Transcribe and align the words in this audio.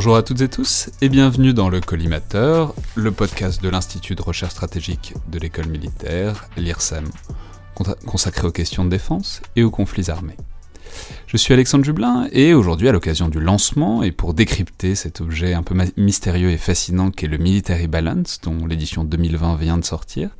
Bonjour 0.00 0.16
à 0.16 0.22
toutes 0.22 0.40
et 0.40 0.48
tous 0.48 0.88
et 1.02 1.10
bienvenue 1.10 1.52
dans 1.52 1.68
le 1.68 1.82
Collimateur, 1.82 2.74
le 2.94 3.12
podcast 3.12 3.62
de 3.62 3.68
l'Institut 3.68 4.14
de 4.14 4.22
recherche 4.22 4.52
stratégique 4.52 5.12
de 5.30 5.38
l'école 5.38 5.66
militaire, 5.66 6.48
l'IRSEM, 6.56 7.04
consacré 8.06 8.46
aux 8.46 8.50
questions 8.50 8.86
de 8.86 8.88
défense 8.88 9.42
et 9.56 9.62
aux 9.62 9.70
conflits 9.70 10.10
armés. 10.10 10.38
Je 11.26 11.36
suis 11.36 11.52
Alexandre 11.52 11.84
Jublin 11.84 12.28
et 12.32 12.54
aujourd'hui 12.54 12.88
à 12.88 12.92
l'occasion 12.92 13.28
du 13.28 13.40
lancement 13.40 14.02
et 14.02 14.10
pour 14.10 14.32
décrypter 14.32 14.94
cet 14.94 15.20
objet 15.20 15.52
un 15.52 15.62
peu 15.62 15.76
mystérieux 15.98 16.50
et 16.50 16.56
fascinant 16.56 17.10
qu'est 17.10 17.26
le 17.26 17.36
Military 17.36 17.86
Balance 17.86 18.40
dont 18.42 18.64
l'édition 18.64 19.04
2020 19.04 19.56
vient 19.56 19.76
de 19.76 19.84
sortir, 19.84 20.30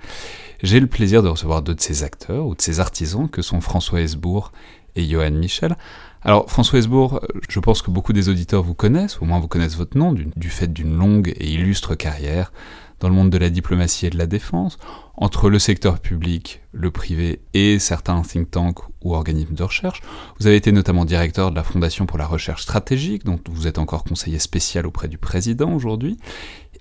j'ai 0.62 0.80
le 0.80 0.86
plaisir 0.86 1.22
de 1.22 1.28
recevoir 1.28 1.60
deux 1.60 1.74
de 1.74 1.82
ses 1.82 2.02
acteurs 2.02 2.46
ou 2.46 2.54
de 2.54 2.62
ses 2.62 2.80
artisans 2.80 3.28
que 3.28 3.42
sont 3.42 3.60
François 3.60 4.00
Hesbourg 4.00 4.52
et 4.96 5.06
Johan 5.06 5.30
Michel. 5.32 5.76
Alors 6.22 6.50
François 6.50 6.78
Hesbourg, 6.78 7.20
je 7.48 7.60
pense 7.60 7.80
que 7.80 7.90
beaucoup 7.90 8.12
des 8.12 8.28
auditeurs 8.28 8.62
vous 8.62 8.74
connaissent, 8.74 9.20
au 9.22 9.24
moins 9.24 9.40
vous 9.40 9.48
connaissent 9.48 9.76
votre 9.76 9.96
nom, 9.96 10.12
du 10.12 10.50
fait 10.50 10.70
d'une 10.70 10.96
longue 10.96 11.32
et 11.36 11.50
illustre 11.50 11.94
carrière 11.94 12.52
dans 13.00 13.08
le 13.08 13.14
monde 13.14 13.30
de 13.30 13.38
la 13.38 13.48
diplomatie 13.48 14.06
et 14.06 14.10
de 14.10 14.18
la 14.18 14.26
défense, 14.26 14.78
entre 15.14 15.48
le 15.48 15.58
secteur 15.58 16.00
public, 16.00 16.60
le 16.72 16.90
privé 16.90 17.40
et 17.54 17.78
certains 17.78 18.20
think 18.20 18.50
tanks 18.50 18.80
ou 19.02 19.14
organismes 19.14 19.54
de 19.54 19.62
recherche. 19.62 20.02
Vous 20.38 20.46
avez 20.46 20.56
été 20.56 20.70
notamment 20.70 21.06
directeur 21.06 21.50
de 21.50 21.56
la 21.56 21.62
Fondation 21.62 22.04
pour 22.04 22.18
la 22.18 22.26
recherche 22.26 22.62
stratégique, 22.62 23.24
dont 23.24 23.40
vous 23.50 23.66
êtes 23.66 23.78
encore 23.78 24.04
conseiller 24.04 24.38
spécial 24.38 24.86
auprès 24.86 25.08
du 25.08 25.16
président 25.16 25.72
aujourd'hui. 25.72 26.18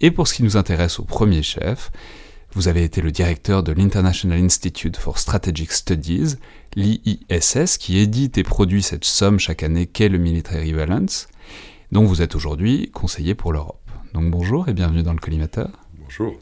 Et 0.02 0.12
pour 0.12 0.28
ce 0.28 0.34
qui 0.34 0.44
nous 0.44 0.58
intéresse 0.58 1.00
au 1.00 1.06
premier 1.06 1.42
chef, 1.42 1.90
vous 2.54 2.68
avez 2.68 2.84
été 2.84 3.02
le 3.02 3.12
directeur 3.12 3.64
de 3.64 3.72
l'International 3.72 4.40
Institute 4.40 4.98
for 4.98 5.20
Strategic 5.20 5.72
Studies, 5.72 6.36
l'IISS, 6.76 7.78
qui 7.78 8.00
édite 8.00 8.38
et 8.38 8.44
produit 8.44 8.82
cette 8.82 9.06
somme 9.06 9.40
chaque 9.40 9.64
année 9.64 9.86
qu'est 9.86 10.10
le 10.10 10.18
Military 10.18 10.74
Balance, 10.74 11.28
dont 11.92 12.06
vous 12.06 12.22
êtes 12.22 12.36
aujourd'hui 12.36 12.90
conseiller 12.92 13.36
pour 13.36 13.54
l'Europe. 13.54 13.80
Donc 14.14 14.32
bonjour 14.32 14.68
et 14.68 14.74
bienvenue 14.74 15.04
dans 15.04 15.14
le 15.14 15.20
collimateur. 15.20 15.70
Bonjour. 16.00 16.40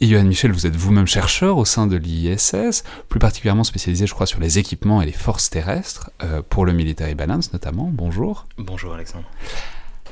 Et 0.00 0.08
Johan 0.08 0.24
Michel, 0.24 0.52
vous 0.52 0.66
êtes 0.66 0.76
vous-même 0.76 1.06
chercheur 1.06 1.56
au 1.56 1.64
sein 1.64 1.86
de 1.86 1.96
l'IISS, 1.96 2.84
plus 3.08 3.18
particulièrement 3.18 3.64
spécialisé, 3.64 4.06
je 4.06 4.12
crois, 4.12 4.26
sur 4.26 4.40
les 4.40 4.58
équipements 4.58 5.00
et 5.00 5.06
les 5.06 5.12
forces 5.12 5.48
terrestres, 5.48 6.10
euh, 6.22 6.42
pour 6.42 6.66
le 6.66 6.72
Military 6.72 7.14
Balance 7.14 7.52
notamment. 7.52 7.90
Bonjour. 7.92 8.46
Bonjour 8.58 8.94
Alexandre. 8.94 9.26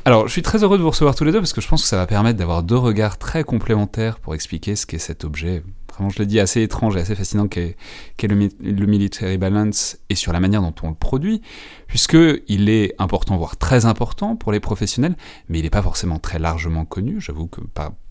Alors, 0.06 0.28
je 0.28 0.32
suis 0.32 0.42
très 0.42 0.62
heureux 0.62 0.76
de 0.76 0.82
vous 0.82 0.90
recevoir 0.90 1.14
tous 1.14 1.24
les 1.24 1.32
deux 1.32 1.40
parce 1.40 1.54
que 1.54 1.62
je 1.62 1.68
pense 1.68 1.80
que 1.80 1.88
ça 1.88 1.96
va 1.96 2.06
permettre 2.06 2.38
d'avoir 2.38 2.62
deux 2.62 2.76
regards 2.76 3.16
très 3.16 3.42
complémentaires 3.42 4.18
pour 4.18 4.34
expliquer 4.34 4.76
ce 4.76 4.84
qu'est 4.84 4.98
cet 4.98 5.24
objet, 5.24 5.62
vraiment, 5.94 6.10
je 6.10 6.18
l'ai 6.18 6.26
dit, 6.26 6.40
assez 6.40 6.60
étrange 6.60 6.94
et 6.96 7.00
assez 7.00 7.14
fascinant 7.14 7.48
qu'est 7.48 7.76
le, 8.22 8.86
Military 8.86 9.38
Balance 9.38 9.96
et 10.10 10.14
sur 10.14 10.34
la 10.34 10.40
manière 10.40 10.60
dont 10.60 10.74
on 10.82 10.90
le 10.90 10.94
produit, 10.94 11.40
puisqu'il 11.86 12.68
est 12.68 12.94
important, 12.98 13.38
voire 13.38 13.56
très 13.56 13.86
important 13.86 14.36
pour 14.36 14.52
les 14.52 14.60
professionnels, 14.60 15.16
mais 15.48 15.60
il 15.60 15.62
n'est 15.62 15.70
pas 15.70 15.80
forcément 15.80 16.18
très 16.18 16.38
largement 16.38 16.84
connu. 16.84 17.18
J'avoue 17.18 17.46
que 17.46 17.62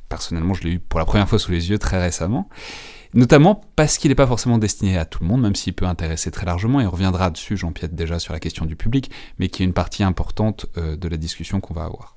personnellement, 0.10 0.56
je 0.56 0.64
l'ai 0.64 0.72
eu 0.72 0.80
pour 0.80 1.00
la 1.00 1.06
première 1.06 1.30
fois 1.30 1.38
sous 1.38 1.52
les 1.52 1.70
yeux 1.70 1.78
très 1.78 2.02
récemment 2.02 2.50
notamment 3.14 3.62
parce 3.76 3.98
qu'il 3.98 4.10
n'est 4.10 4.16
pas 4.16 4.28
forcément 4.28 4.58
destiné 4.58 4.98
à 4.98 5.06
tout 5.06 5.22
le 5.22 5.28
monde, 5.28 5.42
même 5.42 5.56
s'il 5.56 5.74
peut 5.74 5.86
intéresser 5.86 6.32
très 6.32 6.46
largement, 6.46 6.82
et 6.82 6.86
on 6.86 6.92
reviendra 6.92 7.30
dessus, 7.30 7.58
j'empiète 7.58 7.96
déjà 7.96 8.20
sur 8.20 8.34
la 8.34 8.40
question 8.40 8.66
du 8.66 8.76
public, 8.76 9.12
mais 9.40 9.50
qui 9.50 9.64
est 9.64 9.66
une 9.66 9.74
partie 9.74 10.04
importante 10.04 10.66
euh, 10.78 10.96
de 10.96 11.08
la 11.08 11.18
discussion 11.18 11.60
qu'on 11.60 11.74
va 11.74 11.84
avoir. 11.84 12.16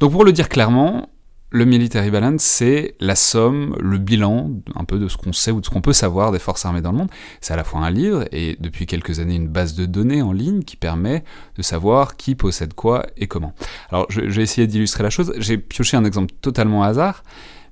Donc 0.00 0.12
pour 0.12 0.24
le 0.24 0.32
dire 0.32 0.48
clairement, 0.48 1.08
le 1.50 1.64
Military 1.64 2.10
Balance, 2.10 2.42
c'est 2.42 2.94
la 3.00 3.14
somme, 3.14 3.74
le 3.80 3.96
bilan 3.96 4.50
un 4.74 4.84
peu 4.84 4.98
de 4.98 5.08
ce 5.08 5.16
qu'on 5.16 5.32
sait 5.32 5.50
ou 5.50 5.60
de 5.60 5.64
ce 5.64 5.70
qu'on 5.70 5.80
peut 5.80 5.94
savoir 5.94 6.30
des 6.30 6.38
forces 6.38 6.66
armées 6.66 6.82
dans 6.82 6.92
le 6.92 6.98
monde. 6.98 7.10
C'est 7.40 7.54
à 7.54 7.56
la 7.56 7.64
fois 7.64 7.80
un 7.80 7.90
livre 7.90 8.26
et 8.32 8.56
depuis 8.60 8.84
quelques 8.84 9.18
années 9.18 9.36
une 9.36 9.48
base 9.48 9.74
de 9.74 9.86
données 9.86 10.20
en 10.20 10.32
ligne 10.32 10.62
qui 10.62 10.76
permet 10.76 11.24
de 11.56 11.62
savoir 11.62 12.16
qui 12.16 12.34
possède 12.34 12.74
quoi 12.74 13.06
et 13.16 13.28
comment. 13.28 13.54
Alors 13.88 14.06
je, 14.10 14.20
vais 14.20 14.42
essayer 14.42 14.66
d'illustrer 14.66 15.02
la 15.02 15.10
chose. 15.10 15.32
J'ai 15.38 15.56
pioché 15.56 15.96
un 15.96 16.04
exemple 16.04 16.34
totalement 16.42 16.82
hasard, 16.82 17.22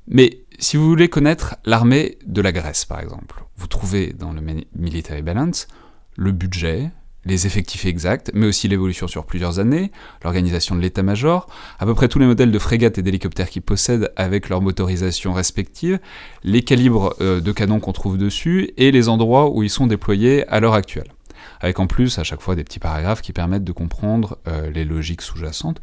mais 0.08 0.40
si 0.58 0.76
vous 0.76 0.88
voulez 0.88 1.08
connaître 1.08 1.56
l'armée 1.64 2.18
de 2.26 2.40
la 2.40 2.52
Grèce, 2.52 2.84
par 2.84 3.00
exemple, 3.00 3.44
vous 3.56 3.66
trouvez 3.66 4.12
dans 4.12 4.32
le 4.32 4.40
Military 4.74 5.22
Balance 5.22 5.68
le 6.16 6.32
budget, 6.32 6.90
les 7.26 7.46
effectifs 7.46 7.84
exacts, 7.84 8.30
mais 8.34 8.46
aussi 8.46 8.68
l'évolution 8.68 9.08
sur 9.08 9.26
plusieurs 9.26 9.58
années, 9.58 9.90
l'organisation 10.22 10.76
de 10.76 10.80
l'état-major, 10.80 11.48
à 11.78 11.84
peu 11.84 11.94
près 11.94 12.08
tous 12.08 12.18
les 12.18 12.26
modèles 12.26 12.52
de 12.52 12.58
frégates 12.58 12.98
et 12.98 13.02
d'hélicoptères 13.02 13.50
qu'ils 13.50 13.62
possèdent 13.62 14.12
avec 14.16 14.48
leur 14.48 14.62
motorisation 14.62 15.32
respective, 15.32 15.98
les 16.44 16.62
calibres 16.62 17.14
euh, 17.20 17.40
de 17.40 17.52
canons 17.52 17.80
qu'on 17.80 17.92
trouve 17.92 18.16
dessus 18.16 18.70
et 18.76 18.92
les 18.92 19.08
endroits 19.08 19.50
où 19.50 19.62
ils 19.62 19.70
sont 19.70 19.86
déployés 19.86 20.46
à 20.48 20.60
l'heure 20.60 20.74
actuelle. 20.74 21.12
Avec 21.60 21.80
en 21.80 21.86
plus 21.86 22.18
à 22.18 22.24
chaque 22.24 22.40
fois 22.40 22.54
des 22.54 22.64
petits 22.64 22.78
paragraphes 22.78 23.22
qui 23.22 23.32
permettent 23.32 23.64
de 23.64 23.72
comprendre 23.72 24.38
euh, 24.46 24.70
les 24.70 24.84
logiques 24.84 25.22
sous-jacentes 25.22 25.80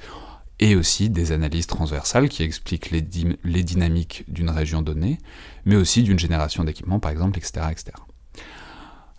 et 0.64 0.78
aussi 0.78 1.10
des 1.10 1.34
analyses 1.34 1.68
transversales 1.68 2.30
qui 2.30 2.42
expliquent 2.42 2.90
les, 2.90 3.02
dynamiques 3.02 4.24
d'une 4.30 4.50
région 4.50 4.82
donnée, 4.82 5.18
mais 5.66 5.76
aussi 5.76 6.04
d'une 6.04 6.18
génération 6.18 6.64
d'équipements, 6.64 7.02
par 7.02 7.12
exemple, 7.12 7.38
etc., 7.38 7.66
etc. 7.70 7.92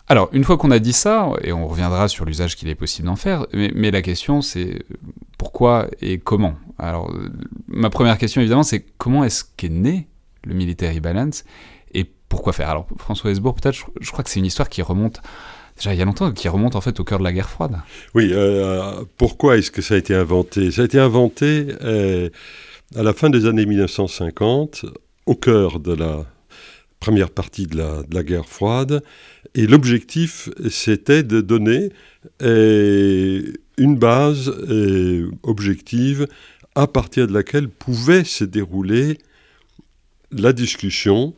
Alors, 0.07 0.27
une 0.31 0.43
fois 0.43 0.57
qu'on 0.57 0.71
a 0.71 0.79
dit 0.79 0.91
ça, 0.91 1.29
et 1.43 1.53
on 1.53 1.67
reviendra 1.67 2.07
sur 2.07 2.25
l'usage 2.25 2.55
qu'il 2.55 2.67
est 2.67 2.73
possible 2.73 3.07
d'en 3.07 3.15
faire, 3.15 3.45
mais, 3.53 3.91
la 3.91 4.01
question 4.01 4.41
c'est 4.41 4.85
pourquoi 5.37 5.87
et 6.01 6.17
comment? 6.17 6.55
Alors, 6.79 7.13
ma 7.67 7.91
première 7.91 8.17
question 8.17 8.41
évidemment 8.41 8.63
c'est 8.63 8.83
comment 8.97 9.23
est-ce 9.23 9.43
qu'est 9.55 9.69
né 9.69 10.07
le 10.45 10.55
Military 10.55 10.99
Balance 10.99 11.43
et 11.93 12.05
pourquoi 12.27 12.53
faire? 12.53 12.69
Alors, 12.69 12.87
François 12.97 13.29
Hesbourg, 13.29 13.53
peut-être, 13.53 13.85
je 14.01 14.11
crois 14.11 14.23
que 14.23 14.31
c'est 14.31 14.39
une 14.39 14.47
histoire 14.47 14.69
qui 14.69 14.81
remonte 14.81 15.21
il 15.83 15.95
y 15.95 16.01
a 16.01 16.05
longtemps, 16.05 16.31
qui 16.31 16.47
remonte 16.47 16.75
en 16.75 16.81
fait 16.81 16.99
au 16.99 17.03
cœur 17.03 17.19
de 17.19 17.23
la 17.23 17.33
guerre 17.33 17.49
froide. 17.49 17.77
Oui, 18.13 18.29
euh, 18.31 19.03
pourquoi 19.17 19.57
est-ce 19.57 19.71
que 19.71 19.81
ça 19.81 19.95
a 19.95 19.97
été 19.97 20.15
inventé? 20.15 20.71
Ça 20.71 20.81
a 20.81 20.85
été 20.85 20.99
inventé 20.99 21.67
euh, 21.81 22.29
à 22.95 23.03
la 23.03 23.13
fin 23.13 23.29
des 23.29 23.45
années 23.45 23.65
1950, 23.65 24.85
au 25.25 25.35
cœur 25.35 25.79
de 25.79 25.93
la 25.93 26.25
première 26.99 27.29
partie 27.29 27.67
de 27.67 27.77
la, 27.77 28.23
guerre 28.23 28.47
froide, 28.47 29.03
et 29.53 29.67
l'objectif 29.67 30.49
c'était 30.69 31.23
de 31.23 31.41
donner 31.41 31.91
euh, 32.41 33.53
une 33.77 33.97
base 33.97 34.51
objective 35.43 36.27
à 36.73 36.87
partir 36.87 37.27
de 37.27 37.33
laquelle 37.33 37.69
pouvait 37.69 38.23
se 38.23 38.43
dérouler 38.43 39.19
la 40.31 40.51
discussion 40.51 41.35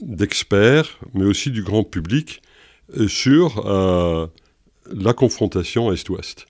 d'experts, 0.00 0.98
mais 1.14 1.24
aussi 1.24 1.50
du 1.50 1.62
grand 1.62 1.84
public, 1.84 2.42
sur 3.08 3.66
euh, 3.66 4.26
la 4.92 5.12
confrontation 5.12 5.92
Est-Ouest. 5.92 6.46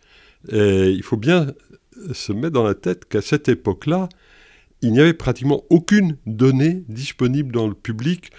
Et 0.51 0.91
il 0.91 1.03
faut 1.03 1.17
bien 1.17 1.47
se 2.13 2.33
mettre 2.33 2.53
dans 2.53 2.65
la 2.65 2.75
tête 2.75 3.07
qu'à 3.07 3.23
cette 3.23 3.49
époque-là, 3.49 4.09
il 4.83 4.93
n'y 4.93 5.01
avait 5.01 5.15
pratiquement 5.15 5.65
aucune 5.71 6.19
donnée 6.27 6.85
disponible 6.89 7.53
dans 7.53 7.67
le 7.67 7.75
public 7.75 8.31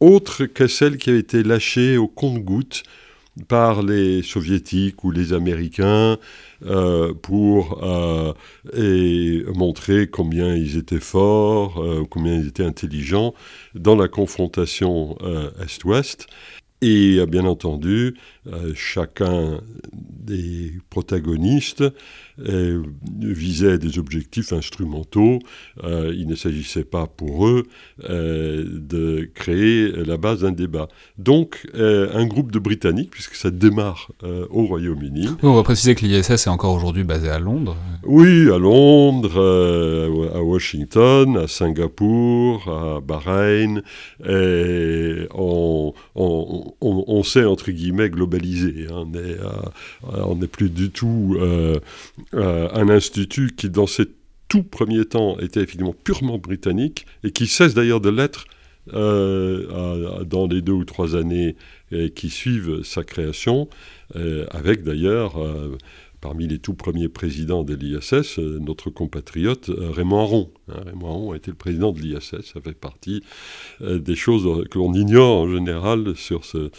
autre 0.00 0.44
que 0.46 0.66
celle 0.66 0.96
qui 0.98 1.10
avait 1.10 1.20
été 1.20 1.42
lâchée 1.42 1.96
au 1.96 2.08
compte-gouttes 2.08 2.82
par 3.48 3.82
les 3.82 4.22
soviétiques 4.22 5.02
ou 5.02 5.10
les 5.10 5.32
américains 5.32 6.18
euh, 6.66 7.14
pour 7.14 7.82
euh, 7.82 8.32
montrer 9.54 10.08
combien 10.08 10.54
ils 10.54 10.76
étaient 10.76 11.00
forts, 11.00 11.82
combien 12.10 12.34
ils 12.34 12.48
étaient 12.48 12.64
intelligents 12.64 13.34
dans 13.74 13.96
la 13.96 14.08
confrontation 14.08 15.16
Est-Ouest. 15.60 16.26
Et 16.80 17.16
euh, 17.18 17.26
bien 17.26 17.44
entendu, 17.44 18.16
chacun 18.74 19.60
des 19.92 20.72
protagonistes 20.90 21.84
euh, 22.46 22.82
visait 23.12 23.78
des 23.78 23.98
objectifs 23.98 24.52
instrumentaux. 24.52 25.38
il 25.82 26.26
ne 26.26 26.34
s'agissait 26.34 26.84
pas 26.84 27.06
pour 27.06 27.46
eux 27.46 27.64
de 28.08 29.28
créer 29.34 29.92
la 29.92 30.16
base 30.16 30.40
d'un 30.40 30.52
débat. 30.52 30.88
Donc, 31.18 31.66
un 31.74 32.26
groupe 32.26 32.52
de 32.52 32.58
Britanniques, 32.58 33.10
puisque 33.10 33.34
ça 33.34 33.50
démarre 33.50 34.10
au 34.50 34.64
Royaume-Uni. 34.64 35.28
On 35.42 35.54
va 35.54 35.62
préciser 35.62 35.94
que 35.94 36.04
l'ISS 36.04 36.30
est 36.30 36.48
encore 36.48 36.74
aujourd'hui 36.74 37.04
basé 37.04 37.28
à 37.28 37.38
Londres. 37.38 37.76
Oui, 38.04 38.50
à 38.50 38.58
Londres, 38.58 39.40
à 40.34 40.42
Washington, 40.42 41.38
à 41.38 41.48
Singapour, 41.48 42.68
à 42.68 43.00
Bahreïn. 43.00 43.82
Et 44.28 45.26
on, 45.34 45.92
on, 46.14 47.22
sait, 47.22 47.44
entre 47.44 47.70
guillemets, 47.70 48.10
Hein. 48.90 49.06
On 50.02 50.36
n'est 50.36 50.46
plus 50.46 50.70
du 50.70 50.90
tout 50.90 51.36
euh, 51.38 51.78
euh, 52.34 52.68
un 52.72 52.88
institut 52.88 53.54
qui, 53.56 53.70
dans 53.70 53.86
ses 53.86 54.06
tout 54.48 54.62
premiers 54.62 55.04
temps, 55.04 55.38
était 55.38 55.60
effectivement 55.60 55.94
purement 56.04 56.38
britannique 56.38 57.06
et 57.22 57.30
qui 57.30 57.46
cesse 57.46 57.74
d'ailleurs 57.74 58.00
de 58.00 58.10
l'être 58.10 58.44
euh, 58.92 60.24
dans 60.24 60.46
les 60.46 60.60
deux 60.60 60.72
ou 60.72 60.84
trois 60.84 61.16
années 61.16 61.56
qui 62.14 62.28
suivent 62.28 62.82
sa 62.82 63.04
création, 63.04 63.68
avec 64.50 64.82
d'ailleurs 64.82 65.36
parmi 66.24 66.46
les 66.46 66.58
tout 66.58 66.72
premiers 66.72 67.10
présidents 67.10 67.64
de 67.64 67.74
l'ISS, 67.74 68.38
notre 68.38 68.88
compatriote 68.88 69.68
Raymond 69.68 70.20
Aron. 70.20 70.50
Hein, 70.70 70.80
Raymond 70.86 71.08
Aron 71.08 71.32
a 71.32 71.36
été 71.36 71.50
le 71.50 71.56
président 71.56 71.92
de 71.92 72.00
l'ISS, 72.00 72.40
ça 72.40 72.62
fait 72.64 72.72
partie 72.72 73.22
des 73.82 74.16
choses 74.16 74.66
que 74.70 74.78
l'on 74.78 74.94
ignore 74.94 75.42
en 75.42 75.52
général 75.52 76.16
sur 76.16 76.46
ce, 76.46 76.70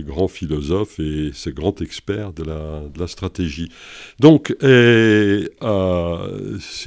grand 0.00 0.28
philosophe 0.28 0.98
et 1.00 1.32
ce 1.34 1.50
grand 1.50 1.82
expert 1.82 2.32
de 2.32 2.44
la, 2.44 2.88
de 2.88 2.98
la 2.98 3.06
stratégie. 3.08 3.68
Donc, 4.20 4.56
c'est 4.60 5.44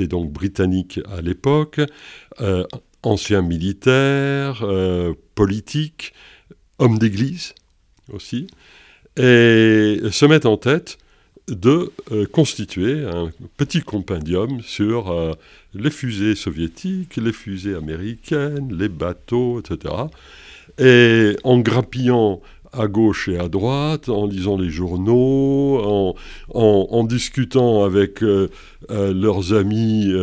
donc 0.07 0.31
britannique 0.31 0.99
à 1.07 1.21
l'époque, 1.21 1.81
ancien 3.03 3.43
militaire, 3.43 4.65
politique, 5.35 6.13
homme 6.79 6.97
d'église 6.97 7.53
aussi, 8.11 8.47
et 9.17 9.99
se 10.09 10.25
mettent 10.25 10.47
en 10.47 10.57
tête 10.57 10.97
de 11.49 11.91
euh, 12.11 12.25
constituer 12.25 13.05
un 13.05 13.31
petit 13.57 13.81
compendium 13.81 14.61
sur 14.61 15.11
euh, 15.11 15.33
les 15.73 15.89
fusées 15.89 16.35
soviétiques, 16.35 17.17
les 17.17 17.33
fusées 17.33 17.75
américaines, 17.75 18.75
les 18.77 18.89
bateaux, 18.89 19.59
etc. 19.59 19.93
Et 20.77 21.35
en 21.43 21.59
grappillant 21.59 22.41
à 22.71 22.87
gauche 22.87 23.27
et 23.27 23.39
à 23.39 23.49
droite, 23.49 24.09
en 24.09 24.27
lisant 24.27 24.55
les 24.55 24.69
journaux, 24.69 26.15
en, 26.53 27.03
discutant 27.03 27.83
avec 27.83 28.21
euh, 28.21 28.47
leurs 28.89 29.53
amis 29.53 30.13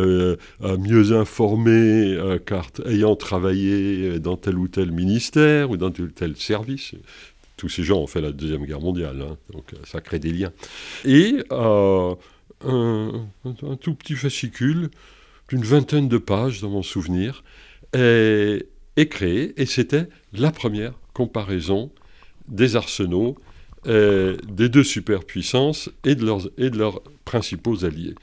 mieux 0.79 1.11
informés, 1.11 2.17
car 2.45 2.67
ayant 2.85 3.17
travaillé 3.17 4.19
dans 4.19 4.37
tel 4.37 4.57
ou 4.57 4.69
tel 4.69 4.93
ministère 4.93 5.71
ou 5.71 5.77
dans 5.77 5.91
tel 5.91 6.05
ou 6.05 6.11
tel 6.11 6.37
service, 6.37 6.93
tous 7.57 7.69
ces 7.69 7.83
gens 7.83 7.97
ont 7.97 8.07
fait 8.07 8.21
la 8.21 8.31
Deuxième 8.31 8.65
Guerre 8.65 8.79
mondiale, 8.79 9.21
hein, 9.21 9.37
donc 9.51 9.73
euh, 9.73 9.77
ça 9.83 9.99
crée 9.99 10.19
des 10.19 10.31
liens. 10.31 10.53
Et 11.03 11.35
euh, 11.51 12.15
un, 12.63 13.27
tout 13.81 13.95
petit 13.95 14.13
fascicule 14.13 14.89
d'une 15.49 15.63
vingtaine 15.63 16.07
de 16.07 16.17
pages, 16.17 16.61
dans 16.61 16.69
mon 16.69 16.83
souvenir, 16.83 17.43
est, 17.93 18.65
créé, 19.09 19.59
et 19.59 19.65
c'était 19.65 20.07
la 20.33 20.51
première 20.51 20.93
comparaison 21.13 21.91
des 22.47 22.75
arsenaux 22.75 23.35
euh, 23.87 24.37
des 24.47 24.69
deux 24.69 24.83
superpuissances 24.83 25.89
et 26.03 26.15
de 26.15 26.25
leurs, 26.25 26.49
et 26.57 26.69
de 26.69 26.77
leurs 26.77 27.01
principaux 27.25 27.85
alliés. 27.85 28.15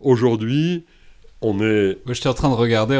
Aujourd'hui, 0.00 0.84
on 1.40 1.60
est. 1.60 1.98
Moi, 2.04 2.14
j'étais 2.14 2.28
en 2.28 2.34
train 2.34 2.48
de 2.48 2.54
regarder. 2.54 2.94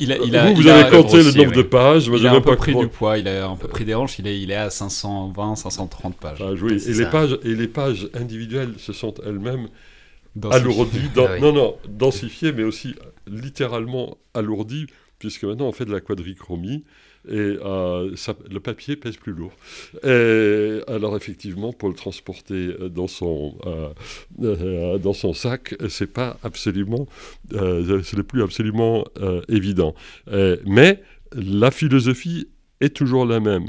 Il, 0.00 0.12
a, 0.12 0.18
vous, 0.18 0.54
vous 0.54 0.68
avez 0.68 0.90
compté 0.90 1.22
le 1.22 1.32
nombre 1.32 1.52
de 1.52 1.62
pages. 1.62 2.06
il 2.06 2.26
a 2.26 2.32
un 2.32 2.40
peu 2.40 2.56
pris 2.56 2.74
du 2.74 2.88
poids. 2.88 3.18
Il 3.18 3.28
a 3.28 3.48
un 3.48 3.56
peu 3.56 3.68
pris 3.68 3.84
des 3.84 3.94
hanches. 3.94 4.18
Il 4.18 4.26
est, 4.26 4.40
il 4.40 4.50
est 4.50 4.56
à 4.56 4.70
520, 4.70 5.56
530 5.56 6.16
pages. 6.16 6.38
Ah, 6.40 6.52
oui. 6.60 6.82
et 6.86 6.92
les 6.92 7.06
pages 7.06 7.38
et 7.42 7.54
les 7.54 7.68
pages 7.68 8.08
individuelles 8.14 8.74
se 8.78 8.92
sont 8.92 9.14
elles-mêmes 9.24 9.68
alourdies. 10.50 11.10
Ah 11.16 11.38
non, 11.40 11.52
non, 11.52 11.76
densifiées, 11.88 12.52
mais 12.52 12.64
aussi 12.64 12.94
littéralement 13.26 14.18
alourdies, 14.34 14.86
puisque 15.18 15.44
maintenant 15.44 15.66
on 15.66 15.72
fait 15.72 15.84
de 15.84 15.92
la 15.92 16.00
quadrichromie 16.00 16.84
et 17.28 17.58
euh, 17.64 18.14
le 18.50 18.60
papier 18.60 18.96
pèse 18.96 19.16
plus 19.16 19.32
lourd. 19.32 19.52
Alors 20.02 21.16
effectivement, 21.16 21.72
pour 21.72 21.88
le 21.88 21.94
transporter 21.94 22.74
dans 22.90 23.06
son, 23.06 23.56
euh, 23.66 23.88
euh, 24.42 24.98
dans 24.98 25.12
son 25.14 25.32
sac, 25.32 25.74
c'est 25.88 26.12
pas 26.12 26.38
absolument, 26.42 27.06
ce 27.50 28.16
n'est 28.16 28.22
plus 28.22 28.42
absolument 28.42 29.04
évident. 29.48 29.94
mais 30.66 31.02
la 31.32 31.70
philosophie 31.70 32.48
est 32.80 32.94
toujours 32.94 33.26
la 33.26 33.40
même. 33.40 33.66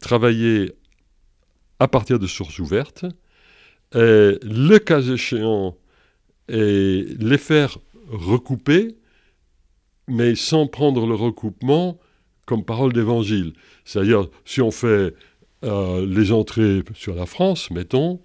travailler 0.00 0.72
à 1.78 1.88
partir 1.88 2.18
de 2.18 2.26
sources 2.26 2.58
ouvertes, 2.58 3.04
le 3.92 4.78
cas 4.78 5.02
échéant, 5.02 5.76
et 6.48 7.04
les 7.18 7.38
faire 7.38 7.78
recouper 8.08 8.96
mais 10.08 10.34
sans 10.34 10.66
prendre 10.66 11.06
le 11.06 11.14
recoupement 11.14 11.98
comme 12.46 12.64
parole 12.64 12.92
d'évangile. 12.92 13.52
C'est-à-dire, 13.84 14.28
si 14.44 14.62
on 14.62 14.70
fait 14.70 15.14
euh, 15.64 16.06
les 16.06 16.32
entrées 16.32 16.82
sur 16.94 17.14
la 17.14 17.26
France, 17.26 17.70
mettons, 17.70 18.20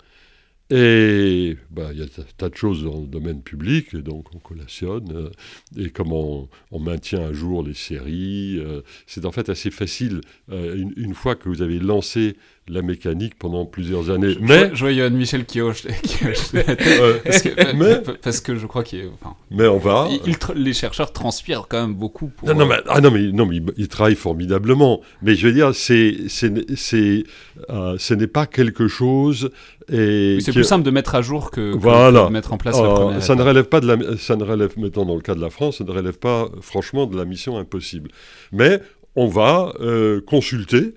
et 0.69 1.57
bah, 1.69 1.89
il 1.91 1.99
y 1.99 2.01
a 2.01 2.05
un 2.05 2.23
tas 2.37 2.49
de 2.49 2.55
choses 2.55 2.85
dans 2.85 3.01
le 3.01 3.07
domaine 3.07 3.41
public, 3.41 3.93
donc 3.95 4.27
on 4.33 4.39
collationne, 4.39 5.11
euh, 5.11 5.29
et 5.75 5.89
comment 5.89 6.47
on, 6.71 6.79
maintient 6.79 7.27
à 7.27 7.33
jour 7.33 7.63
les 7.63 7.73
séries. 7.73 8.57
Euh, 8.59 8.81
c'est 9.05 9.25
en 9.25 9.31
fait 9.31 9.49
assez 9.49 9.71
facile, 9.71 10.21
une, 10.49 11.13
fois 11.13 11.35
que 11.35 11.49
vous 11.49 11.61
avez 11.61 11.79
lancé 11.79 12.37
la 12.67 12.81
mécanique 12.81 13.33
pendant 13.37 13.65
plusieurs 13.65 14.09
années. 14.11 14.37
mais 14.39 14.69
je, 14.73 14.79
vois 14.79 14.93
Johan 14.93 15.09
Michel 15.09 15.45
qui 15.45 15.61
hoche, 15.61 15.83
parce, 16.23 17.41
que, 17.41 17.73
mais, 17.75 18.01
parce 18.21 18.39
que 18.39 18.55
je 18.55 18.67
crois 18.67 18.83
qu'il 18.83 19.09
enfin, 19.13 19.35
mais 19.49 19.67
on 19.67 19.79
va. 19.79 20.07
les 20.55 20.73
chercheurs 20.73 21.11
transpirent 21.11 21.65
quand 21.67 21.81
même 21.81 21.95
beaucoup 21.95 22.27
pour, 22.27 22.47
non, 22.47 22.55
non, 22.55 22.65
mais, 22.67 22.75
ah, 22.87 23.01
non 23.01 23.11
mais 23.11 23.31
non 23.31 23.45
mais 23.45 23.59
ils, 23.77 23.87
travaillent 23.87 24.15
formidablement. 24.15 25.01
Mais 25.21 25.35
je 25.35 25.47
veux 25.47 25.53
dire 25.53 25.73
c'est 25.73 26.15
c'est 26.27 26.51
c'est 26.75 27.23
euh, 27.69 27.95
ce 27.97 28.13
n'est 28.13 28.27
pas 28.27 28.45
quelque 28.45 28.87
chose 28.87 29.49
et 29.91 30.37
c'est 30.39 30.51
plus 30.51 30.63
simple 30.63 30.85
de 30.85 30.91
mettre 30.91 31.15
à 31.15 31.21
jour 31.21 31.51
que, 31.51 31.73
de 31.73 32.29
mettre 32.29 32.53
en 32.53 32.57
place 32.57 32.79
la 32.79 32.83
euh, 32.83 33.19
ça 33.21 33.35
ne 33.35 33.41
relève 33.41 33.65
pas 33.65 33.81
de 33.81 33.87
la 33.87 34.17
ça 34.17 34.35
ne 34.35 34.43
relève 34.43 34.73
mettons 34.77 35.05
dans 35.05 35.15
le 35.15 35.21
cas 35.21 35.35
de 35.35 35.41
la 35.41 35.49
France 35.49 35.79
ça 35.79 35.83
ne 35.83 35.91
relève 35.91 36.17
pas 36.17 36.47
franchement 36.61 37.07
de 37.07 37.17
la 37.17 37.25
mission 37.25 37.57
impossible. 37.57 38.11
Mais 38.51 38.79
on 39.15 39.27
va 39.27 39.73
euh, 39.81 40.21
consulter 40.21 40.93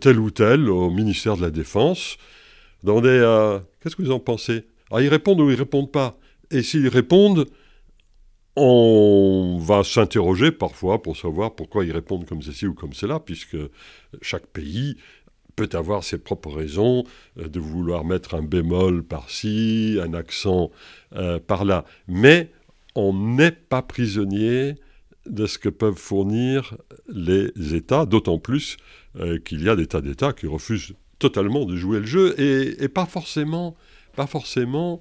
tel 0.00 0.18
ou 0.18 0.30
tel 0.30 0.68
au 0.68 0.90
ministère 0.90 1.36
de 1.36 1.42
la 1.42 1.50
Défense. 1.50 2.16
À. 2.86 3.60
Qu'est-ce 3.80 3.96
que 3.96 4.02
vous 4.02 4.10
en 4.10 4.20
pensez? 4.20 4.64
Ils 4.92 5.08
répondent 5.08 5.40
ou 5.40 5.50
ils 5.50 5.56
répondent 5.56 5.90
pas. 5.90 6.18
Et 6.50 6.62
s'ils 6.62 6.88
répondent, 6.88 7.46
on 8.56 9.58
va 9.60 9.82
s'interroger 9.82 10.52
parfois 10.52 11.02
pour 11.02 11.16
savoir 11.16 11.54
pourquoi 11.54 11.84
ils 11.84 11.92
répondent 11.92 12.26
comme 12.26 12.42
ceci 12.42 12.66
ou 12.66 12.74
comme 12.74 12.92
cela, 12.92 13.18
puisque 13.18 13.56
chaque 14.20 14.46
pays 14.46 14.96
peut 15.56 15.70
avoir 15.72 16.04
ses 16.04 16.18
propres 16.18 16.50
raisons 16.50 17.04
euh, 17.38 17.48
de 17.48 17.60
vouloir 17.60 18.04
mettre 18.04 18.34
un 18.34 18.42
bémol 18.42 19.02
par-ci, 19.02 19.98
un 20.02 20.14
accent 20.14 20.70
euh, 21.14 21.38
par-là. 21.38 21.84
Mais 22.08 22.50
on 22.94 23.12
n'est 23.12 23.52
pas 23.52 23.82
prisonnier 23.82 24.74
de 25.26 25.46
ce 25.46 25.58
que 25.58 25.68
peuvent 25.68 25.96
fournir 25.96 26.76
les 27.08 27.50
États, 27.74 28.06
d'autant 28.06 28.38
plus 28.38 28.76
euh, 29.20 29.38
qu'il 29.38 29.62
y 29.62 29.68
a 29.68 29.76
des 29.76 29.86
tas 29.86 30.00
d'États 30.00 30.32
qui 30.32 30.46
refusent 30.46 30.94
totalement 31.18 31.64
de 31.64 31.76
jouer 31.76 32.00
le 32.00 32.06
jeu 32.06 32.34
et, 32.40 32.88
pas 32.88 33.06
forcément, 33.06 33.76
pas 34.16 34.26
forcément 34.26 35.00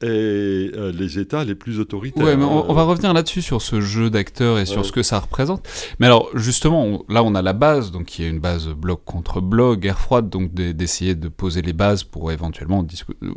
et, 0.00 0.06
euh, 0.06 0.92
les 0.92 1.18
États 1.18 1.44
les 1.44 1.54
plus 1.54 1.80
autoritaires. 1.80 2.24
Ouais, 2.24 2.36
mais 2.36 2.44
on, 2.44 2.72
va 2.72 2.84
revenir 2.84 3.12
là-dessus 3.12 3.42
sur 3.42 3.60
ce 3.60 3.80
jeu 3.80 4.10
d'acteurs 4.10 4.58
et 4.58 4.64
sur 4.64 4.86
ce 4.86 4.92
que 4.92 5.02
ça 5.02 5.18
représente. 5.18 5.68
Mais 5.98 6.06
alors 6.06 6.28
justement, 6.34 7.04
là 7.08 7.22
on 7.24 7.34
a 7.34 7.42
la 7.42 7.52
base, 7.52 7.90
donc 7.90 8.06
qui 8.06 8.22
est 8.22 8.28
une 8.28 8.38
base 8.38 8.68
bloc 8.68 9.02
contre 9.04 9.40
bloc, 9.40 9.80
guerre 9.80 9.98
froide, 9.98 10.30
donc 10.30 10.54
d'essayer 10.54 11.14
de 11.14 11.28
poser 11.28 11.60
les 11.60 11.72
bases 11.72 12.04
pour 12.04 12.30
éventuellement 12.30 12.86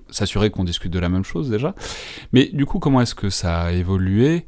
s'assurer 0.09 0.51
qu'on 0.51 0.63
discute 0.63 0.91
de 0.91 0.99
la 0.99 1.09
même 1.09 1.25
chose 1.25 1.49
déjà. 1.49 1.73
Mais 2.31 2.49
du 2.53 2.65
coup, 2.65 2.79
comment 2.79 3.01
est-ce 3.01 3.15
que 3.15 3.29
ça 3.29 3.61
a 3.61 3.71
évolué? 3.71 4.45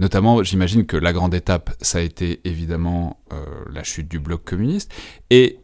Notamment, 0.00 0.42
j'imagine 0.42 0.86
que 0.86 0.96
la 0.96 1.12
grande 1.12 1.34
étape, 1.34 1.70
ça 1.82 1.98
a 1.98 2.00
été 2.00 2.40
évidemment 2.44 3.20
euh, 3.32 3.44
la 3.70 3.84
chute 3.84 4.08
du 4.08 4.18
bloc 4.18 4.42
communiste. 4.44 4.90
Et 5.28 5.58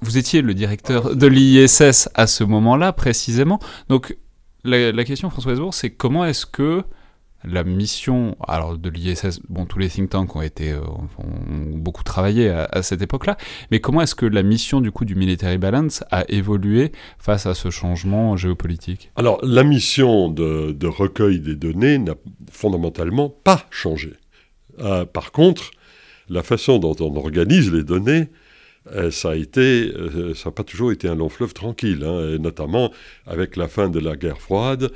vous 0.00 0.18
étiez 0.18 0.42
le 0.42 0.52
directeur 0.52 1.16
de 1.16 1.26
l'ISS 1.26 2.10
à 2.14 2.26
ce 2.26 2.44
moment-là, 2.44 2.92
précisément. 2.92 3.58
Donc, 3.88 4.16
la, 4.64 5.04
question, 5.04 5.30
François 5.30 5.52
Hesbourg, 5.52 5.74
c'est 5.74 5.90
comment 5.90 6.24
est-ce 6.24 6.46
que 6.46 6.84
la 7.44 7.64
mission 7.64 8.36
alors 8.46 8.78
de 8.78 8.88
l'ISS, 8.88 9.40
bon, 9.48 9.66
tous 9.66 9.78
les 9.78 9.88
think 9.88 10.10
tanks 10.10 10.34
ont 10.34 10.42
été 10.42 10.72
euh, 10.72 10.80
ont 11.18 11.76
beaucoup 11.76 12.02
travaillé 12.02 12.48
à, 12.48 12.82
cette 12.82 13.02
époque-là, 13.02 13.36
mais 13.70 13.80
comment 13.80 14.00
est-ce 14.00 14.14
que 14.14 14.26
la 14.26 14.42
mission 14.42 14.80
du 14.80 14.90
coup 14.90 15.04
du 15.04 15.14
military 15.14 15.58
balance 15.58 16.04
a 16.10 16.24
évolué 16.28 16.92
face 17.18 17.46
à 17.46 17.54
ce 17.54 17.70
changement 17.70 18.36
géopolitique? 18.36 19.10
Alors 19.16 19.38
la 19.42 19.64
mission 19.64 20.28
de, 20.28 20.86
recueil 20.86 21.40
des 21.40 21.56
données 21.56 21.98
n'a 21.98 22.14
fondamentalement 22.50 23.28
pas 23.28 23.66
changé. 23.70 24.14
Euh, 24.80 25.04
par 25.04 25.32
contre, 25.32 25.70
la 26.28 26.42
façon 26.42 26.78
dont 26.78 26.96
on 27.00 27.16
organise 27.16 27.72
les 27.72 27.84
données 27.84 28.28
euh, 28.92 29.10
ça 29.10 29.30
a 29.30 29.34
été, 29.34 29.90
ça 30.34 30.50
n'a 30.50 30.52
pas 30.52 30.62
toujours 30.62 30.92
été 30.92 31.08
un 31.08 31.14
long 31.14 31.30
fleuve 31.30 31.54
tranquille, 31.54 32.04
hein, 32.04 32.36
notamment 32.38 32.92
avec 33.26 33.56
la 33.56 33.66
fin 33.66 33.88
de 33.88 33.98
la 33.98 34.14
guerre 34.14 34.42
froide 34.42 34.90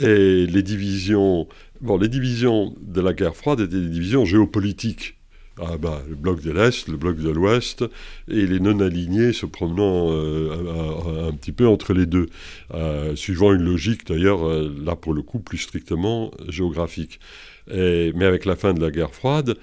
et 0.00 0.46
les 0.46 0.62
divisions 0.62 1.46
Bon, 1.84 1.98
les 1.98 2.08
divisions 2.08 2.74
de 2.80 3.02
la 3.02 3.12
guerre 3.12 3.36
froide 3.36 3.60
étaient 3.60 3.78
des 3.78 3.90
divisions 3.90 4.24
géopolitiques. 4.24 5.18
Ah 5.60 5.76
bah, 5.76 6.02
le 6.08 6.14
bloc 6.14 6.40
de 6.40 6.50
l'Est, 6.50 6.88
le 6.88 6.96
bloc 6.96 7.18
de 7.18 7.28
l'Ouest, 7.28 7.84
et 8.26 8.46
les 8.46 8.58
non-alignés 8.58 9.34
se 9.34 9.44
promenant 9.44 10.10
euh, 10.10 11.28
un, 11.28 11.32
petit 11.32 11.52
peu 11.52 11.68
entre 11.68 11.92
les 11.92 12.06
deux, 12.06 12.30
euh, 12.72 13.14
suivant 13.16 13.52
une 13.52 13.64
logique 13.64 14.06
d'ailleurs, 14.06 14.48
euh, 14.48 14.74
là 14.82 14.96
pour 14.96 15.12
le 15.12 15.20
coup, 15.20 15.40
plus 15.40 15.58
strictement 15.58 16.30
géographique. 16.48 17.20
mais 17.68 18.24
avec 18.24 18.46
la 18.46 18.56
fin 18.56 18.72
de 18.72 18.80
la 18.80 18.90
guerre 18.90 19.14
froide, 19.14 19.54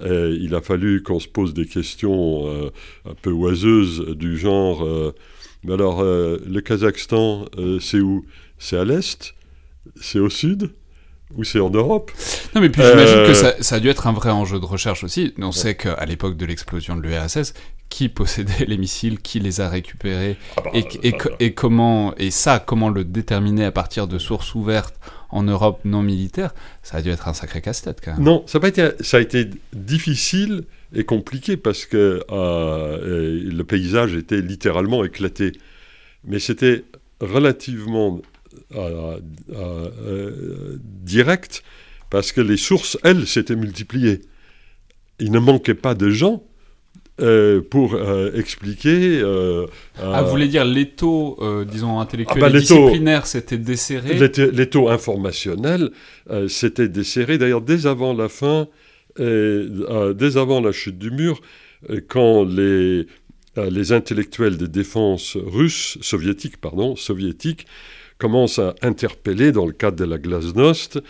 il 0.00 0.54
a 0.54 0.62
fallu 0.62 1.02
qu'on 1.02 1.20
se 1.20 1.28
pose 1.28 1.52
des 1.52 1.66
questions 1.66 2.70
un 3.04 3.14
peu 3.20 3.32
oiseuses 3.32 4.00
du 4.16 4.38
genre 4.38 4.82
Mais 5.64 5.74
alors, 5.74 6.02
le 6.02 6.60
Kazakhstan, 6.60 7.46
c'est 7.80 8.00
où? 8.00 8.24
C'est 8.58 8.78
à 8.78 8.84
l'est? 8.86 9.34
C'est 10.00 10.18
au 10.18 10.30
sud? 10.30 10.70
Ou 11.34 11.44
c'est 11.44 11.60
en 11.60 11.70
Europe. 11.70 12.12
Non, 12.54 12.60
mais 12.60 12.68
puis 12.68 12.82
j'imagine 12.82 13.26
que 13.26 13.34
ça, 13.34 13.54
ça, 13.60 13.76
a 13.76 13.80
dû 13.80 13.88
être 13.88 14.06
un 14.06 14.12
vrai 14.12 14.30
enjeu 14.30 14.60
de 14.60 14.64
recherche 14.64 15.04
aussi. 15.04 15.34
On 15.38 15.52
sait 15.52 15.74
qu'à 15.74 16.04
l'époque 16.06 16.36
de 16.36 16.46
l'explosion 16.46 16.96
de 16.96 17.02
l'URSS, 17.02 17.52
qui 17.88 18.08
possédait 18.08 18.64
les 18.68 18.78
missiles, 18.78 19.18
qui 19.18 19.40
les 19.40 19.60
a 19.60 19.68
récupérés, 19.68 20.36
ah 20.56 20.62
bah, 20.64 20.70
et, 20.74 21.14
et, 21.40 21.54
comment, 21.54 22.14
et 22.16 22.30
ça, 22.30 22.58
comment 22.58 22.88
le 22.88 23.04
déterminer 23.04 23.64
à 23.64 23.72
partir 23.72 24.06
de 24.06 24.18
sources 24.18 24.54
ouvertes 24.54 24.94
en 25.30 25.42
Europe 25.42 25.80
non 25.84 26.02
militaire, 26.02 26.54
ça 26.82 26.98
a 26.98 27.02
dû 27.02 27.10
être 27.10 27.28
un 27.28 27.34
sacré 27.34 27.60
casse-tête 27.60 28.00
quand 28.02 28.12
même. 28.12 28.22
Non, 28.22 28.44
ça 28.46 28.58
a, 28.58 28.60
pas 28.60 28.68
été, 28.68 28.90
ça 29.00 29.16
a 29.16 29.20
été 29.20 29.50
difficile 29.72 30.64
et 30.94 31.04
compliqué 31.04 31.56
parce 31.56 31.84
que 31.84 32.22
euh, 32.30 33.42
le 33.44 33.64
paysage 33.64 34.14
était 34.14 34.40
littéralement 34.40 35.04
éclaté. 35.04 35.52
Mais 36.24 36.38
c'était 36.38 36.84
relativement 37.20 38.20
euh, 38.74 39.18
euh, 39.52 40.78
direct 40.82 41.62
parce 42.10 42.32
que 42.32 42.40
les 42.40 42.56
sources, 42.56 42.98
elles, 43.02 43.26
s'étaient 43.26 43.56
multipliées. 43.56 44.20
Il 45.18 45.32
ne 45.32 45.38
manquait 45.38 45.74
pas 45.74 45.94
de 45.94 46.10
gens 46.10 46.42
euh, 47.22 47.62
pour 47.62 47.94
euh, 47.94 48.30
expliquer. 48.34 49.20
Euh, 49.22 49.66
ah, 49.98 50.20
vous 50.22 50.30
voulez 50.30 50.48
dire 50.48 50.66
l'étau, 50.66 51.38
disons, 51.66 51.98
intellectuel 51.98 52.44
ah 52.44 52.50
bah, 52.50 52.54
et 52.54 52.60
disciplinaire 52.60 53.26
s'était 53.26 53.56
desserré 53.56 54.18
L'étau 54.52 54.90
informationnel 54.90 55.90
s'était 56.48 56.88
desserré, 56.88 57.38
d'ailleurs, 57.38 57.62
dès 57.62 57.86
avant 57.86 58.12
la 58.12 58.28
fin, 58.28 58.68
dès 59.18 60.36
avant 60.36 60.60
la 60.60 60.72
chute 60.72 60.98
du 60.98 61.10
mur, 61.10 61.40
quand 62.08 62.44
les, 62.44 63.06
les 63.56 63.92
intellectuels 63.92 64.58
de 64.58 64.66
défense 64.66 65.38
russes, 65.42 65.96
soviétiques, 66.02 66.58
pardon, 66.58 66.96
soviétiques, 66.96 67.66
commencent 68.18 68.58
à 68.58 68.74
interpeller, 68.82 69.52
dans 69.52 69.66
le 69.66 69.72
cadre 69.72 69.96
de 69.96 70.04
la 70.04 70.18
glasnost, 70.18 71.00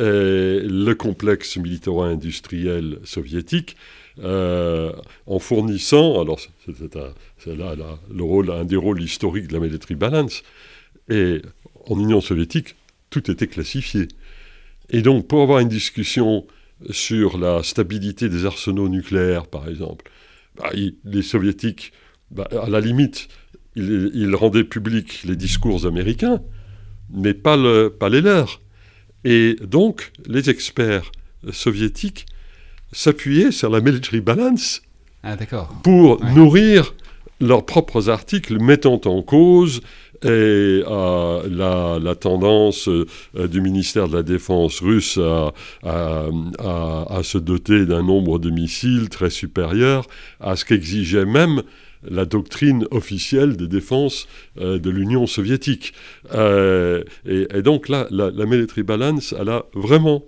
le 0.00 0.92
complexe 0.94 1.56
militaro-industriel 1.56 2.98
soviétique, 3.04 3.76
euh, 4.20 4.92
en 5.26 5.38
fournissant, 5.38 6.20
alors 6.20 6.40
c'est 6.66 7.56
là, 7.56 7.74
le 8.12 8.22
rôle, 8.22 8.50
un 8.50 8.64
des 8.64 8.76
rôles 8.76 9.00
historiques 9.00 9.46
de 9.46 9.52
la 9.52 9.60
military 9.60 9.94
balance, 9.94 10.42
et 11.08 11.40
en 11.86 11.98
Union 11.98 12.20
soviétique, 12.20 12.74
tout 13.10 13.30
était 13.30 13.46
classifié. 13.46 14.08
Et 14.90 15.02
donc, 15.02 15.28
pour 15.28 15.42
avoir 15.42 15.60
une 15.60 15.68
discussion 15.68 16.46
sur 16.90 17.38
la 17.38 17.62
stabilité 17.62 18.28
des 18.28 18.44
arsenaux 18.44 18.88
nucléaires, 18.88 19.46
par 19.46 19.68
exemple, 19.68 20.10
bah, 20.56 20.70
les 21.04 21.22
soviétiques, 21.22 21.92
bah, 22.30 22.48
à 22.50 22.68
la 22.68 22.80
limite, 22.80 23.28
ils, 23.78 24.34
rendaient 24.34 24.64
publics 24.64 25.22
les 25.24 25.36
discours 25.36 25.86
américains, 25.86 26.40
mais 27.12 27.34
pas, 27.34 27.56
le, 27.56 27.88
pas 27.88 28.08
les 28.08 28.20
leurs. 28.20 28.60
Et 29.24 29.56
donc, 29.62 30.12
les 30.26 30.50
experts 30.50 31.10
soviétiques 31.52 32.26
s'appuyer 32.92 33.52
sur 33.52 33.70
la 33.70 33.80
military 33.80 34.20
balance 34.20 34.82
ah, 35.22 35.36
pour 35.82 36.24
nourrir 36.24 36.94
leurs 37.40 37.64
propres 37.66 38.08
articles 38.08 38.60
mettant 38.60 39.00
en 39.04 39.22
cause 39.22 39.80
et, 40.24 40.82
euh, 40.86 41.98
la, 42.00 42.14
tendance 42.16 42.88
euh, 42.88 43.06
du 43.46 43.60
ministère 43.60 44.08
de 44.08 44.16
la 44.16 44.22
Défense 44.22 44.80
russe 44.80 45.18
à, 45.18 45.52
à, 46.58 47.22
se 47.22 47.38
doter 47.38 47.86
d'un 47.86 48.02
nombre 48.02 48.38
de 48.38 48.50
missiles 48.50 49.08
très 49.10 49.30
supérieur 49.30 50.06
à 50.40 50.56
ce 50.56 50.64
qu'exigeait 50.64 51.24
même 51.26 51.62
la 52.08 52.24
doctrine 52.24 52.86
officielle 52.90 53.56
de 53.56 53.66
défense 53.66 54.28
euh, 54.58 54.78
de 54.78 54.90
l'Union 54.90 55.26
soviétique. 55.26 55.94
Et, 56.32 57.62
donc 57.62 57.88
là, 57.88 58.06
la, 58.10 58.30
la, 58.30 58.46
military 58.46 58.82
balance, 58.82 59.34
elle 59.38 59.48
a 59.48 59.64
vraiment 59.74 60.24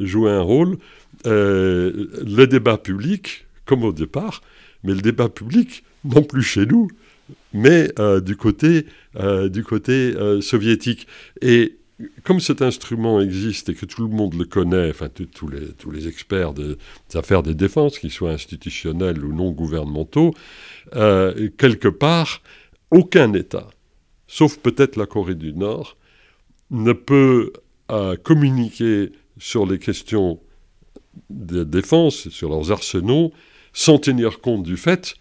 joué 0.00 0.30
un 0.30 0.42
rôle 0.42 0.78
euh, 1.26 2.06
le 2.24 2.46
débat 2.46 2.78
public, 2.78 3.46
comme 3.66 3.84
au 3.84 3.92
départ, 3.92 4.42
mais 4.84 4.94
le 4.94 5.02
débat 5.02 5.28
public, 5.28 5.84
non 6.04 6.22
plus 6.22 6.42
chez 6.42 6.64
nous, 6.64 6.88
mais 7.52 7.92
euh, 7.98 8.20
du 8.20 8.36
côté, 8.36 8.86
euh, 9.16 9.48
du 9.48 9.62
côté 9.62 10.14
soviétique. 10.40 11.06
Et 11.42 11.76
comme 12.24 12.40
cet 12.40 12.62
instrument 12.62 13.20
existe 13.20 13.68
et 13.68 13.74
que 13.74 13.84
tout 13.84 14.02
le 14.02 14.08
monde 14.08 14.34
le 14.34 14.46
connaît, 14.46 14.88
enfin 14.88 15.08
tous 15.10 15.48
les, 15.48 15.72
tous 15.72 15.90
les 15.90 16.08
experts 16.08 16.54
des 16.54 16.76
affaires 17.14 17.42
des 17.42 17.54
défenses, 17.54 17.98
qu'ils 17.98 18.10
soient 18.10 18.30
institutionnels 18.30 19.22
ou 19.22 19.34
non 19.34 19.50
gouvernementaux, 19.50 20.32
quelque 20.92 21.88
part, 21.88 22.42
aucun 22.90 23.32
État, 23.34 23.68
sauf 24.26 24.58
peut-être 24.58 24.96
la 24.96 25.06
Corée 25.06 25.34
du 25.34 25.52
Nord, 25.52 25.96
ne 26.70 26.92
peut 26.92 27.52
communiquer 28.22 29.12
sur 29.38 29.66
les 29.66 29.78
questions 29.78 30.40
de 31.28 31.64
défense, 31.64 32.28
sur 32.28 32.50
leurs 32.50 32.70
arsenaux, 32.70 33.32
sans 33.72 33.98
tenir 33.98 34.40
compte 34.40 34.62
du 34.62 34.76
fait 34.76 35.14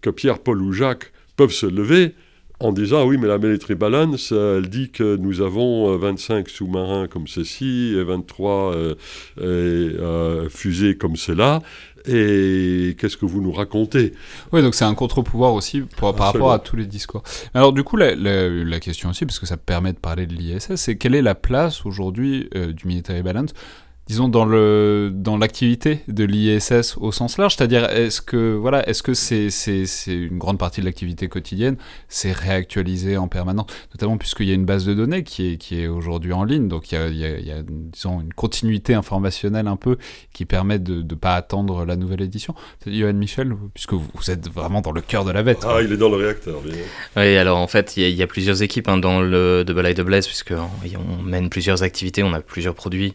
que 0.00 0.10
Pierre, 0.10 0.38
Paul 0.38 0.62
ou 0.62 0.72
Jacques 0.72 1.12
peuvent 1.36 1.52
se 1.52 1.66
lever 1.66 2.14
en 2.60 2.72
disant 2.72 3.06
oui 3.06 3.16
mais 3.16 3.26
la 3.26 3.38
military 3.38 3.74
balance 3.74 4.32
elle 4.32 4.68
dit 4.68 4.90
que 4.90 5.16
nous 5.16 5.40
avons 5.40 5.96
25 5.96 6.46
euh, 6.46 6.50
sous-marins 6.50 7.06
comme 7.08 7.26
ceci 7.26 7.94
et 7.96 8.04
23 8.04 8.74
euh, 8.74 8.94
euh, 9.38 10.48
fusées 10.50 10.96
comme 10.96 11.16
cela 11.16 11.62
et 12.06 12.96
qu'est-ce 12.98 13.16
que 13.16 13.26
vous 13.26 13.40
nous 13.40 13.52
racontez? 13.52 14.14
Oui, 14.52 14.62
donc 14.62 14.74
c'est 14.74 14.84
un 14.84 14.94
contre-pouvoir 14.94 15.54
aussi 15.54 15.82
par 15.98 16.16
rapport 16.16 16.52
à 16.52 16.58
tous 16.58 16.76
les 16.76 16.86
discours. 16.86 17.22
Alors 17.54 17.72
du 17.72 17.82
coup, 17.84 17.96
la, 17.96 18.14
la, 18.14 18.80
question 18.80 19.10
aussi, 19.10 19.26
parce 19.26 19.38
que 19.38 19.46
ça 19.46 19.56
permet 19.56 19.92
de 19.92 19.98
parler 19.98 20.26
de 20.26 20.34
l'ISS, 20.34 20.74
c'est 20.76 20.96
quelle 20.96 21.14
est 21.14 21.22
la 21.22 21.34
place 21.34 21.84
aujourd'hui 21.84 22.48
du 22.52 22.86
military 22.86 23.22
balance 23.22 23.50
disons 24.10 24.28
dans 24.28 24.44
le 24.44 25.12
dans 25.14 25.38
l'activité 25.38 26.00
de 26.08 26.24
l'ISS 26.24 26.96
au 26.96 27.12
sens 27.12 27.38
large, 27.38 27.54
c'est-à-dire 27.54 27.84
est-ce 27.84 28.20
que 28.20 28.56
voilà, 28.56 28.86
est-ce 28.88 29.04
que 29.04 29.14
c'est 29.14 29.50
c'est 29.50 29.86
une 30.08 30.36
grande 30.36 30.58
partie 30.58 30.80
de 30.80 30.86
l'activité 30.86 31.28
quotidienne, 31.28 31.76
c'est 32.08 32.32
réactualisé 32.32 33.16
en 33.16 33.28
permanence, 33.28 33.66
notamment 33.94 34.18
puisqu'il 34.18 34.48
y 34.48 34.50
a 34.50 34.54
une 34.54 34.64
base 34.64 34.84
de 34.84 34.94
données 34.94 35.22
qui 35.22 35.52
est 35.52 35.56
qui 35.58 35.80
est 35.80 35.86
aujourd'hui 35.86 36.32
en 36.32 36.42
ligne, 36.42 36.66
donc 36.66 36.90
il 36.90 36.96
y 36.96 36.98
a, 36.98 37.06
il 37.06 37.46
y 37.46 37.52
a, 37.52 37.62
disons 37.62 38.20
une 38.20 38.34
continuité 38.34 38.94
informationnelle 38.94 39.68
un 39.68 39.76
peu 39.76 39.96
qui 40.32 40.44
permet 40.44 40.80
de 40.80 41.02
ne 41.02 41.14
pas 41.14 41.36
attendre 41.36 41.84
la 41.84 41.94
nouvelle 41.94 42.22
édition. 42.22 42.56
Johan 42.84 43.12
Michel, 43.12 43.54
puisque 43.74 43.92
vous, 43.92 44.30
êtes 44.30 44.50
vraiment 44.50 44.80
dans 44.80 44.90
le 44.90 45.02
cœur 45.02 45.24
de 45.24 45.30
la 45.30 45.44
bête. 45.44 45.64
Ah, 45.64 45.82
il 45.82 45.92
est 45.92 45.96
dans 45.96 46.08
le 46.08 46.16
réacteur. 46.16 46.60
Bien. 46.62 46.74
Oui, 47.16 47.36
alors 47.36 47.58
en 47.58 47.68
fait, 47.68 47.96
il 47.96 48.08
y, 48.10 48.22
a 48.22 48.26
plusieurs 48.26 48.60
équipes 48.60 48.88
hein, 48.88 48.96
dans 48.96 49.20
le 49.20 49.62
Double 49.64 49.88
I 49.88 49.94
Double 49.94 50.14
S, 50.14 50.26
puisque 50.26 50.52
on 50.52 51.22
mène 51.22 51.48
plusieurs 51.48 51.84
activités, 51.84 52.24
on 52.24 52.32
a 52.32 52.40
plusieurs 52.40 52.74
produits. 52.74 53.14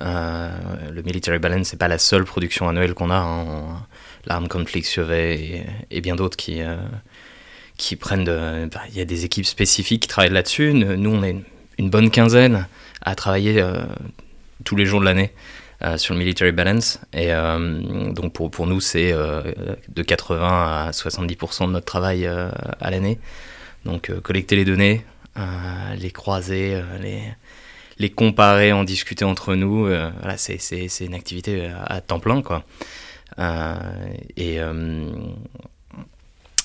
Euh, 0.00 0.50
le 0.90 1.02
Military 1.02 1.38
Balance, 1.38 1.68
c'est 1.68 1.78
pas 1.78 1.88
la 1.88 1.98
seule 1.98 2.24
production 2.24 2.68
annuelle 2.68 2.94
qu'on 2.94 3.10
a. 3.10 3.16
Hein. 3.16 3.86
L'Arm 4.24 4.48
Conflict 4.48 4.86
Survey 4.86 5.66
et, 5.90 6.00
bien 6.00 6.16
d'autres 6.16 6.36
qui, 6.36 6.62
euh, 6.62 6.76
qui 7.76 7.96
prennent. 7.96 8.24
Bah, 8.24 8.80
il 8.88 8.96
y 8.96 9.00
a 9.00 9.04
des 9.04 9.24
équipes 9.24 9.46
spécifiques 9.46 10.02
qui 10.02 10.08
travaillent 10.08 10.32
là-dessus. 10.32 10.72
Nous, 10.72 11.10
on 11.10 11.22
est 11.22 11.36
une 11.78 11.90
bonne 11.90 12.10
quinzaine 12.10 12.66
à 13.02 13.14
travailler 13.14 13.60
euh, 13.60 13.82
tous 14.64 14.76
les 14.76 14.86
jours 14.86 15.00
de 15.00 15.04
l'année. 15.06 15.32
sur 15.96 16.14
le 16.14 16.20
military 16.20 16.52
balance. 16.52 17.00
Et 17.12 17.32
donc 18.14 18.32
pour, 18.32 18.52
pour 18.52 18.68
nous, 18.68 18.80
c'est 18.80 19.12
de 19.12 20.02
80 20.02 20.86
à 20.86 20.90
70% 20.92 21.66
de 21.66 21.72
notre 21.72 21.86
travail 21.86 22.24
à 22.24 22.90
l'année. 22.90 23.18
Donc 23.84 24.12
collecter 24.22 24.54
les 24.54 24.64
données, 24.64 25.04
les 25.96 26.12
croiser, 26.12 26.80
les, 27.00 27.22
les 27.98 28.10
comparer, 28.10 28.72
en 28.72 28.84
discuter 28.84 29.24
entre 29.24 29.54
nous, 29.54 29.86
euh, 29.86 30.10
voilà, 30.20 30.36
c'est, 30.36 30.58
une 31.00 31.14
activité 31.14 31.70
à 31.86 32.00
temps 32.00 32.20
plein. 32.20 32.42
Quoi. 32.42 32.64
Euh, 33.38 33.74
et, 34.36 34.60
euh, 34.60 35.10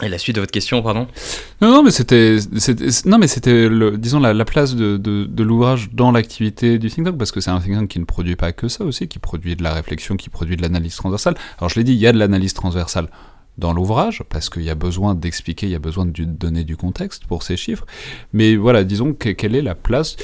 et 0.03 0.09
la 0.09 0.17
suite 0.17 0.35
de 0.35 0.41
votre 0.41 0.51
question, 0.51 0.81
pardon? 0.83 1.07
Non, 1.61 1.81
mais 1.81 1.91
c'était, 1.91 2.37
non, 3.05 3.17
mais 3.17 3.27
c'était, 3.27 3.67
disons, 3.97 4.19
la, 4.19 4.45
place 4.45 4.75
de, 4.75 4.97
de, 4.97 5.43
l'ouvrage 5.43 5.89
dans 5.91 6.11
l'activité 6.11 6.77
du 6.77 6.89
think 6.89 7.07
tank, 7.07 7.17
parce 7.17 7.31
que 7.31 7.41
c'est 7.41 7.49
un 7.49 7.59
think 7.59 7.75
tank 7.75 7.89
qui 7.89 7.99
ne 7.99 8.05
produit 8.05 8.35
pas 8.35 8.51
que 8.51 8.67
ça 8.67 8.83
aussi, 8.83 9.07
qui 9.07 9.19
produit 9.19 9.55
de 9.55 9.63
la 9.63 9.73
réflexion, 9.73 10.15
qui 10.15 10.29
produit 10.29 10.55
de 10.55 10.61
l'analyse 10.61 10.95
transversale. 10.95 11.35
Alors, 11.57 11.69
je 11.69 11.75
l'ai 11.75 11.83
dit, 11.83 11.93
il 11.93 11.99
y 11.99 12.07
a 12.07 12.11
de 12.11 12.19
l'analyse 12.19 12.53
transversale 12.53 13.09
dans 13.57 13.73
l'ouvrage, 13.73 14.23
parce 14.29 14.49
qu'il 14.49 14.63
y 14.63 14.69
a 14.69 14.75
besoin 14.75 15.15
d'expliquer, 15.15 15.67
il 15.67 15.71
y 15.71 15.75
a 15.75 15.79
besoin 15.79 16.05
de 16.05 16.23
donner 16.25 16.63
du 16.63 16.77
contexte 16.77 17.25
pour 17.25 17.43
ces 17.43 17.57
chiffres. 17.57 17.85
Mais 18.33 18.55
voilà, 18.55 18.83
disons 18.83 19.13
que, 19.13 19.29
quelle 19.29 19.55
est 19.55 19.61
la 19.61 19.75
place. 19.75 20.15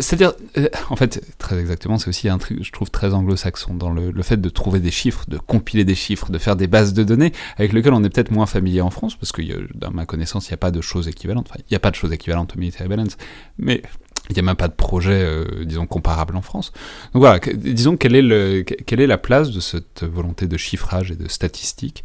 C'est-à-dire, 0.00 0.32
euh, 0.58 0.68
en 0.90 0.96
fait, 0.96 1.22
très 1.38 1.58
exactement, 1.58 1.98
c'est 1.98 2.08
aussi 2.08 2.28
un 2.28 2.38
truc, 2.38 2.62
je 2.62 2.72
trouve, 2.72 2.90
très 2.90 3.14
anglo-saxon, 3.14 3.74
dans 3.74 3.90
le, 3.90 4.22
fait 4.22 4.40
de 4.40 4.48
trouver 4.48 4.80
des 4.80 4.90
chiffres, 4.90 5.24
de 5.28 5.38
compiler 5.38 5.84
des 5.84 5.94
chiffres, 5.94 6.30
de 6.30 6.38
faire 6.38 6.56
des 6.56 6.66
bases 6.66 6.92
de 6.92 7.04
données, 7.04 7.32
avec 7.56 7.72
lesquelles 7.72 7.94
on 7.94 8.02
est 8.02 8.10
peut-être 8.10 8.30
moins 8.30 8.46
familier 8.46 8.80
en 8.80 8.90
France, 8.90 9.16
parce 9.16 9.32
que 9.32 9.42
dans 9.74 9.90
ma 9.90 10.06
connaissance, 10.06 10.48
il 10.48 10.50
n'y 10.50 10.54
a 10.54 10.58
pas 10.58 10.70
de 10.70 10.80
choses 10.80 11.08
équivalentes. 11.08 11.46
Enfin, 11.50 11.60
il 11.60 11.70
n'y 11.70 11.76
a 11.76 11.80
pas 11.80 11.90
de 11.90 11.96
choses 11.96 12.12
équivalentes 12.12 12.54
au 12.56 12.58
military 12.58 12.88
balance, 12.88 13.16
mais 13.58 13.82
il 14.30 14.34
n'y 14.34 14.40
a 14.40 14.42
même 14.42 14.56
pas 14.56 14.68
de 14.68 14.74
projet, 14.74 15.22
euh, 15.24 15.64
disons, 15.64 15.86
comparable 15.86 16.36
en 16.36 16.42
France. 16.42 16.72
Donc 17.12 17.20
voilà, 17.20 17.40
disons, 17.54 17.96
quelle 17.96 18.14
est, 18.14 18.22
le, 18.22 18.62
quelle 18.62 19.00
est 19.00 19.06
la 19.06 19.18
place 19.18 19.50
de 19.50 19.60
cette 19.60 20.04
volonté 20.04 20.46
de 20.46 20.56
chiffrage 20.56 21.10
et 21.10 21.16
de 21.16 21.28
statistique 21.28 22.04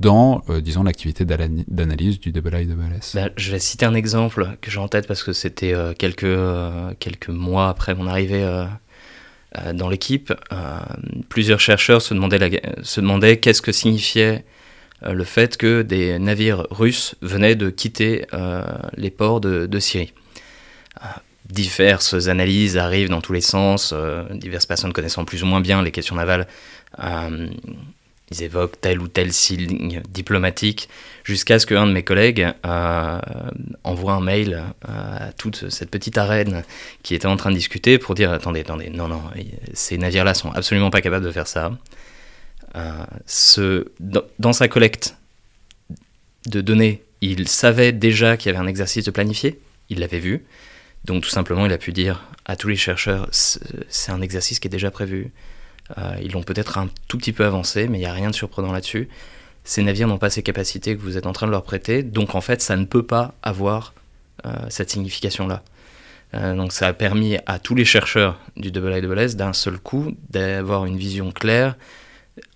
dans, 0.00 0.42
disons, 0.62 0.82
l'activité 0.84 1.24
d'analyse 1.24 2.20
du 2.20 2.30
IIS 2.30 3.12
bah, 3.14 3.30
Je 3.36 3.50
vais 3.50 3.58
citer 3.58 3.86
un 3.86 3.94
exemple 3.94 4.56
que 4.60 4.70
j'ai 4.70 4.78
en 4.78 4.88
tête 4.88 5.06
parce 5.06 5.22
que 5.22 5.32
c'était 5.32 5.74
quelques, 5.98 6.38
quelques 6.98 7.28
mois 7.28 7.68
après 7.68 7.94
mon 7.94 8.06
arrivée 8.06 8.66
dans 9.74 9.88
l'équipe. 9.88 10.32
plusieurs 11.28 11.60
chercheurs 11.60 12.00
se 12.00 12.14
demandaient, 12.14 12.38
demandaient 12.96 13.38
qu'est-ce 13.38 13.62
que 13.62 13.72
signifiait 13.72 14.44
le 15.02 15.24
fait 15.24 15.56
que 15.56 15.82
des 15.82 16.18
navires 16.18 16.66
russes 16.70 17.16
venaient 17.20 17.56
de 17.56 17.70
quitter 17.70 18.26
les 18.96 19.10
ports 19.10 19.40
de, 19.40 19.66
de 19.66 19.78
Syrie 19.80 20.12
diverses 21.50 22.28
analyses 22.28 22.76
arrivent 22.76 23.08
dans 23.08 23.20
tous 23.20 23.32
les 23.32 23.40
sens, 23.40 23.92
euh, 23.92 24.24
diverses 24.32 24.66
personnes 24.66 24.92
connaissant 24.92 25.24
plus 25.24 25.42
ou 25.42 25.46
moins 25.46 25.60
bien 25.60 25.82
les 25.82 25.90
questions 25.90 26.16
navales, 26.16 26.46
euh, 27.02 27.48
ils 28.30 28.42
évoquent 28.42 28.80
tel 28.80 29.00
ou 29.00 29.08
tel 29.08 29.32
signe 29.32 30.02
diplomatique, 30.08 30.88
jusqu'à 31.24 31.58
ce 31.58 31.66
qu'un 31.66 31.86
de 31.86 31.92
mes 31.92 32.02
collègues 32.02 32.48
euh, 32.64 33.20
envoie 33.84 34.12
un 34.12 34.20
mail 34.20 34.64
à 34.86 35.32
toute 35.32 35.70
cette 35.70 35.90
petite 35.90 36.18
arène 36.18 36.64
qui 37.02 37.14
était 37.14 37.26
en 37.26 37.36
train 37.36 37.50
de 37.50 37.56
discuter 37.56 37.98
pour 37.98 38.14
dire 38.14 38.32
attendez, 38.32 38.60
attendez, 38.60 38.90
non, 38.90 39.08
non, 39.08 39.22
ces 39.72 39.98
navires-là 39.98 40.34
sont 40.34 40.50
absolument 40.52 40.90
pas 40.90 41.00
capables 41.00 41.24
de 41.24 41.32
faire 41.32 41.46
ça. 41.46 41.72
ce, 43.26 43.86
dans 44.38 44.52
sa 44.52 44.68
collecte 44.68 45.16
de 46.46 46.60
données, 46.60 47.02
il 47.20 47.48
savait 47.48 47.92
déjà 47.92 48.36
qu'il 48.36 48.52
y 48.52 48.54
avait 48.54 48.64
un 48.64 48.68
exercice 48.68 49.04
de 49.04 49.10
planifié, 49.10 49.60
il 49.88 50.00
l'avait 50.00 50.18
vu. 50.20 50.44
Donc 51.04 51.22
tout 51.22 51.30
simplement, 51.30 51.66
il 51.66 51.72
a 51.72 51.78
pu 51.78 51.92
dire 51.92 52.28
à 52.44 52.56
tous 52.56 52.68
les 52.68 52.76
chercheurs, 52.76 53.28
c'est 53.32 54.12
un 54.12 54.20
exercice 54.20 54.58
qui 54.60 54.68
est 54.68 54.70
déjà 54.70 54.90
prévu. 54.90 55.30
Euh, 55.96 56.16
ils 56.22 56.32
l'ont 56.32 56.42
peut-être 56.42 56.78
un 56.78 56.88
tout 57.08 57.18
petit 57.18 57.32
peu 57.32 57.44
avancé, 57.44 57.88
mais 57.88 57.98
il 57.98 58.00
n'y 58.02 58.06
a 58.06 58.12
rien 58.12 58.30
de 58.30 58.34
surprenant 58.34 58.72
là-dessus. 58.72 59.08
Ces 59.64 59.82
navires 59.82 60.08
n'ont 60.08 60.18
pas 60.18 60.30
ces 60.30 60.42
capacités 60.42 60.96
que 60.96 61.00
vous 61.00 61.16
êtes 61.16 61.26
en 61.26 61.32
train 61.32 61.46
de 61.46 61.52
leur 61.52 61.62
prêter, 61.62 62.02
donc 62.02 62.34
en 62.34 62.40
fait, 62.40 62.62
ça 62.62 62.76
ne 62.76 62.84
peut 62.84 63.02
pas 63.02 63.34
avoir 63.42 63.94
euh, 64.46 64.50
cette 64.68 64.90
signification-là. 64.90 65.62
Euh, 66.34 66.54
donc 66.54 66.72
ça 66.72 66.86
a 66.86 66.92
permis 66.92 67.38
à 67.46 67.58
tous 67.58 67.74
les 67.74 67.86
chercheurs 67.86 68.38
du 68.56 68.68
IIS 68.68 69.34
d'un 69.34 69.54
seul 69.54 69.78
coup 69.78 70.14
d'avoir 70.28 70.84
une 70.84 70.98
vision 70.98 71.32
claire, 71.32 71.76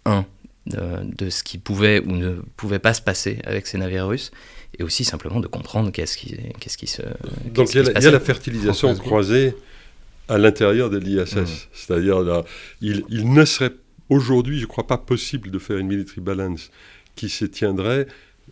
un, 0.04 0.26
de, 0.66 1.30
ce 1.30 1.42
qui 1.42 1.58
pouvait 1.58 2.00
ou 2.00 2.12
ne 2.12 2.36
pouvait 2.56 2.78
pas 2.78 2.94
se 2.94 3.00
passer 3.00 3.38
avec 3.44 3.66
ces 3.66 3.78
navires 3.78 4.06
russes, 4.06 4.30
et 4.78 4.82
aussi 4.82 5.04
simplement 5.04 5.40
de 5.40 5.46
comprendre 5.46 5.90
qu'est-ce 5.90 6.16
qui, 6.16 6.36
qu'est-ce 6.60 6.78
qui 6.78 6.86
se. 6.86 7.02
Donc 7.46 7.74
il 7.74 7.82
y, 7.82 8.06
a 8.06 8.10
la 8.10 8.20
fertilisation 8.20 8.94
croisée 8.94 9.54
à 10.32 10.38
l'intérieur 10.38 10.88
de 10.88 10.96
l'ISS. 10.96 11.36
Mmh. 11.36 11.46
C'est-à-dire, 11.72 12.44
il, 12.80 13.04
il, 13.10 13.30
ne 13.30 13.44
serait 13.44 13.72
aujourd'hui, 14.08 14.56
je 14.56 14.62
ne 14.62 14.68
crois 14.68 14.86
pas 14.86 14.96
possible 14.96 15.50
de 15.50 15.58
faire 15.58 15.76
une 15.76 15.88
military 15.88 16.22
balance 16.22 16.70
qui 17.14 17.28
se 17.28 17.44
tiendrait 17.44 18.06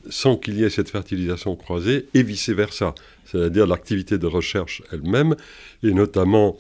sans 0.09 0.37
qu'il 0.37 0.59
y 0.59 0.65
ait 0.65 0.71
cette 0.71 0.91
fertilisation 0.91 1.57
croisée 1.57 2.07
et 2.15 2.23
vice-versa. 2.23 2.95
C'est-à-dire 3.25 3.67
l'activité 3.67 4.19
de 4.19 4.27
recherche 4.27 4.83
elle-même, 4.93 5.37
et 5.83 5.93
notamment 5.93 6.59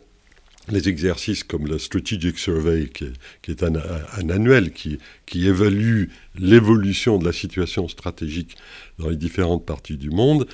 les 0.69 0.89
exercices 0.89 1.45
comme 1.45 1.67
le 1.67 1.79
Strategic 1.79 2.39
Survey, 2.39 2.89
qui 2.93 3.51
est, 3.51 3.63
un, 3.63 3.75
annuel 4.31 4.73
qui, 4.73 4.99
qui 5.27 5.49
évalue 5.49 6.05
l'évolution 6.39 7.19
de 7.19 7.25
la 7.25 7.33
situation 7.33 7.89
stratégique 7.89 8.57
dans 8.99 9.09
les 9.09 9.17
différentes 9.17 9.67
parties 9.67 9.97
du 9.97 10.11
monde, 10.11 10.47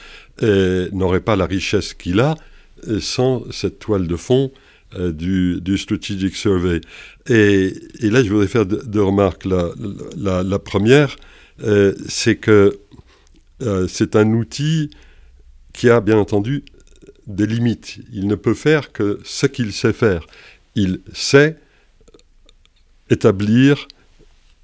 n'aurait 0.42 1.20
pas 1.20 1.36
la 1.36 1.46
richesse 1.46 1.94
qu'il 1.94 2.18
a 2.20 2.34
sans 3.00 3.44
cette 3.50 3.78
toile 3.78 4.06
de 4.06 4.16
fond 4.16 4.52
euh, 4.94 5.12
du, 5.12 5.78
Strategic 5.78 6.36
Survey. 6.36 6.80
Et, 7.28 7.72
là, 8.02 8.22
je 8.22 8.30
voudrais 8.30 8.46
faire 8.46 8.66
deux, 8.66 9.02
remarques. 9.02 9.44
La, 9.44 10.42
la, 10.42 10.58
première, 10.58 11.16
euh, 11.62 11.94
c'est 12.08 12.36
que 12.36 12.78
c'est 13.88 14.16
un 14.16 14.32
outil 14.32 14.90
qui 15.72 15.90
a 15.90 16.00
bien 16.00 16.18
entendu 16.18 16.64
des 17.26 17.46
limites. 17.46 17.98
Il 18.12 18.26
ne 18.26 18.34
peut 18.34 18.54
faire 18.54 18.92
que 18.92 19.18
ce 19.24 19.46
qu'il 19.46 19.72
sait 19.72 19.92
faire. 19.92 20.26
Il 20.74 21.00
sait 21.12 21.56
établir 23.10 23.88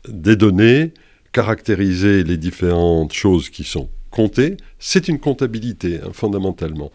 des 0.09 0.37
données, 0.37 0.93
caractériser 1.33 2.25
les 2.25 2.37
différentes 2.37 3.13
choses 3.13 3.51
qui 3.51 3.65
sont 3.65 3.89
comptées. 4.11 4.57
C'est 4.79 5.09
une 5.09 5.19
comptabilité, 5.19 6.01
hein, 6.03 6.11
fondamentalement. 6.13 6.93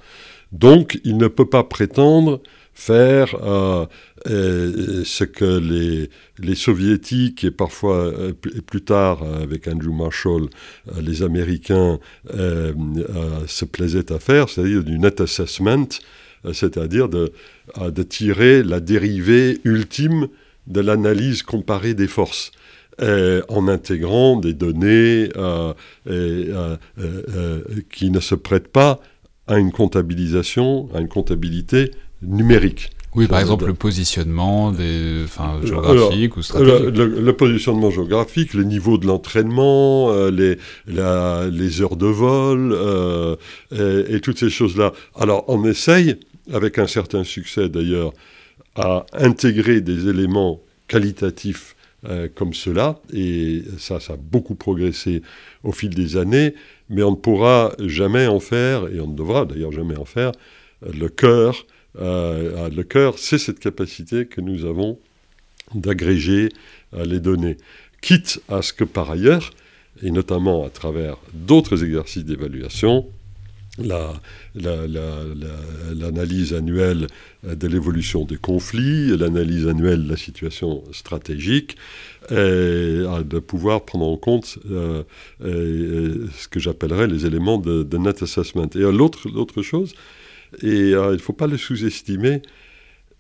Donc, 0.52 1.00
il 1.04 1.18
ne 1.18 1.28
peut 1.28 1.50
pas 1.50 1.64
prétendre 1.64 2.42
faire 2.78 3.36
euh, 3.44 3.88
euh, 4.30 5.02
ce 5.04 5.24
que 5.24 6.10
les, 6.40 6.56
soviétiques 6.56 7.44
et 7.44 7.50
parfois 7.50 7.96
euh, 7.96 8.34
plus 8.34 8.84
tard 8.84 9.24
avec 9.24 9.68
Andrew 9.68 9.92
Marshall, 9.92 10.48
les 11.02 11.24
Américains 11.24 12.00
se 12.32 13.66
plaisaient 13.66 14.12
à 14.12 14.20
faire, 14.20 14.48
c'est-à-dire 14.48 14.84
du 14.84 15.00
net 15.00 15.22
assessment, 15.22 15.88
c'est-à-dire 16.54 17.10
de, 17.10 17.34
tirer 18.04 18.62
la 18.64 18.80
dérivée 18.80 19.60
ultime 19.64 20.28
de 20.68 20.82
l'analyse 20.82 21.42
comparée 21.42 21.96
des 21.96 22.08
forces. 22.08 22.52
en 23.02 23.68
intégrant 23.68 24.38
des 24.40 24.54
données 24.54 25.30
qui 27.90 28.12
ne 28.12 28.20
se 28.20 28.36
prêtent 28.36 28.72
pas 28.72 29.00
à 29.48 29.58
une 29.58 29.72
comptabilisation, 29.72 30.90
à 30.94 31.00
une 31.00 31.08
comptabilité 31.08 31.92
numérique. 32.22 32.92
Oui, 33.16 33.28
par 33.28 33.40
exemple, 33.40 33.66
le 33.66 33.74
positionnement 33.74 34.72
des, 34.72 35.24
enfin, 35.24 35.60
géographique 35.64 36.38
ou 36.38 36.44
stratégique. 36.44 36.96
Le, 36.96 37.32
positionnement 37.34 37.90
géographique, 37.90 38.54
les 38.54 38.64
niveaux 38.64 39.00
de 39.00 39.08
l'entraînement, 39.08 40.12
euh, 40.12 40.30
les, 40.30 40.58
les 40.86 41.82
heures 41.82 41.96
de 41.96 42.06
vol 42.06 42.74
euh, 42.74 43.36
et, 43.72 44.20
toutes 44.20 44.38
ces 44.38 44.52
choses-là. 44.52 44.94
Alors, 45.16 45.46
on 45.48 45.66
essaye, 45.66 46.18
avec 46.54 46.78
un 46.78 46.86
certain 46.86 47.24
succès 47.24 47.70
d'ailleurs, 47.70 48.14
à 48.76 49.08
intégrer 49.14 49.82
des 49.82 50.08
éléments 50.08 50.62
qualitatifs 50.88 51.76
euh, 52.08 52.28
comme 52.36 52.54
cela, 52.54 53.00
et 53.12 53.64
ça, 53.80 54.00
ça 54.00 54.14
a 54.14 54.18
beaucoup 54.18 54.54
progressé 54.54 55.24
au 55.64 55.72
fil 55.72 55.96
des 55.96 56.18
années, 56.18 56.54
mais 56.90 57.04
on 57.04 57.12
ne 57.12 57.16
pourra 57.16 57.74
jamais 57.80 58.28
en 58.28 58.40
faire, 58.40 58.88
et 58.88 59.00
on 59.00 59.08
ne 59.08 59.16
devra 59.16 59.46
d'ailleurs 59.46 59.72
jamais 59.72 59.98
en 59.98 60.06
faire, 60.06 60.32
le 60.82 61.08
cœur 61.08 61.66
euh, 62.00 62.70
le 62.70 62.84
cœur, 62.84 63.18
c'est 63.18 63.38
cette 63.38 63.60
capacité 63.60 64.26
que 64.26 64.42
nous 64.42 64.66
avons 64.66 65.00
d'agréger 65.74 66.50
euh, 66.94 67.06
les 67.06 67.20
données. 67.20 67.58
Quitte 68.02 68.42
à 68.50 68.62
ce 68.62 68.74
que 68.74 68.84
par 68.84 69.10
ailleurs, 69.10 69.52
et 70.04 70.12
notamment 70.12 70.66
à 70.66 70.70
travers 70.70 71.18
d'autres 71.34 71.84
exercices 71.84 72.26
d'évaluation, 72.26 73.08
l'analyse 74.56 76.54
annuelle 76.56 77.08
de 77.44 77.68
l'évolution 77.68 78.26
des 78.26 78.38
conflits, 78.38 79.16
l'analyse 79.16 79.68
annuelle 79.68 80.06
de 80.06 80.10
la 80.10 80.18
situation 80.18 80.84
stratégique, 80.92 81.78
et 82.30 83.24
de 83.24 83.40
pouvoir 83.40 83.86
prendre 83.86 84.06
en 84.06 84.18
compte 84.18 84.60
euh, 84.70 85.04
ce 85.42 86.48
que 86.48 86.60
j'appellerais 86.60 87.08
les 87.08 87.26
éléments 87.26 87.58
de, 87.58 87.98
net 87.98 88.22
assessment. 88.24 88.70
Et 88.76 88.80
l'autre 88.80 89.62
chose, 89.62 89.94
et 90.62 90.94
euh, 90.94 91.10
il 91.10 91.14
ne 91.14 91.18
faut 91.18 91.34
pas 91.34 91.48
le 91.48 91.58
sous-estimer. 91.58 92.42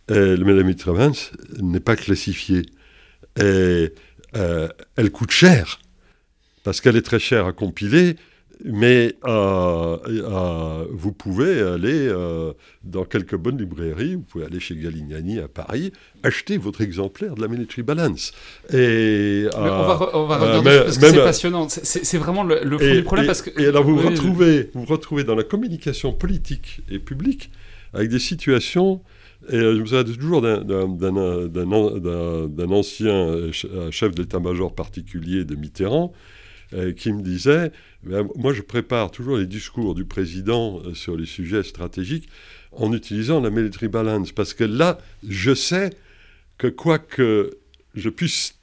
Euh, 0.10 0.38
le 0.38 0.46
mélamide 0.46 0.78
Travance 0.78 1.32
n'est 1.62 1.80
pas 1.80 1.96
classifié. 1.96 2.63
Euh, 3.39 3.89
elle 4.96 5.12
coûte 5.12 5.32
cher, 5.32 5.80
parce 6.63 6.82
qu'elle 6.82 6.96
est 6.96 7.02
très 7.02 7.20
chère 7.20 7.46
à 7.46 7.54
compiler, 7.54 8.15
mais 8.63 9.15
euh, 9.26 9.98
euh, 10.08 10.86
vous 10.91 11.12
pouvez 11.12 11.62
aller 11.62 12.08
euh, 12.08 12.54
dans 12.84 13.06
quelques 13.06 13.36
bonnes 13.36 13.58
librairies, 13.58 14.15
vous 14.15 14.22
pouvez 14.22 14.46
aller 14.46 14.60
chez 14.60 14.76
Galignani 14.76 15.39
à 15.39 15.48
Paris, 15.48 15.93
acheter 16.24 16.58
votre 16.58 16.82
exemplaire 16.82 17.36
de 17.36 17.41
la 17.41 17.48
Military 17.48 17.84
Balance. 17.84 18.34
Et, 18.74 19.46
on 19.56 19.62
va, 19.62 20.10
on 20.13 20.26
va 20.26 20.38
revenir 20.38 20.86
parce 20.86 20.98
que 20.98 21.10
c'est 21.10 21.17
passionnant. 21.17 21.67
C'est 21.70 22.17
vraiment 22.17 22.43
le, 22.43 22.78
fond 22.78 22.93
du 22.93 23.04
problème. 23.04 23.28
parce 23.28 23.41
que, 23.41 23.50
et 23.62 23.67
alors 23.67 23.84
vous, 23.84 23.98
retrouvez, 23.98 24.72
vous 24.74 24.86
retrouvez 24.86 25.24
dans 25.24 25.36
la 25.36 25.43
communication 25.43 26.13
politique 26.13 26.82
et 26.89 27.00
publique 27.00 27.52
avec 27.93 28.10
des 28.10 28.20
situations 28.20 29.02
et 29.50 29.60
je 29.60 29.80
me 29.80 29.86
souviens 29.86 30.04
toujours 30.04 30.41
d'un 30.41 30.62
ancien 32.72 33.52
chef 33.91 34.15
d'état-major 34.15 34.74
particulier 34.74 35.46
de 35.46 35.56
Mitterrand 35.56 36.12
qui 36.97 37.13
me 37.13 37.21
disait 37.21 37.71
ben, 38.08 38.27
moi, 38.36 38.53
je 38.53 38.62
prépare 38.62 39.12
toujours 39.12 39.38
les 39.38 39.45
discours 39.45 39.93
du 39.93 40.06
président 40.06 40.82
euh, 40.86 40.93
sur 40.93 41.17
les 41.17 41.25
sujets 41.25 41.63
stratégiques 41.63 42.30
en 42.71 42.93
utilisant 42.93 43.41
la 43.41 43.49
military 43.49 43.88
balance, 43.88 44.32
parce 44.32 44.53
que 44.53 44.63
là, 44.63 44.97
je 45.27 45.53
sais 45.53 45.89
que 46.58 46.67
quoi 46.67 46.99
que 46.99 47.58
je 47.95 48.10
puisse 48.10 48.56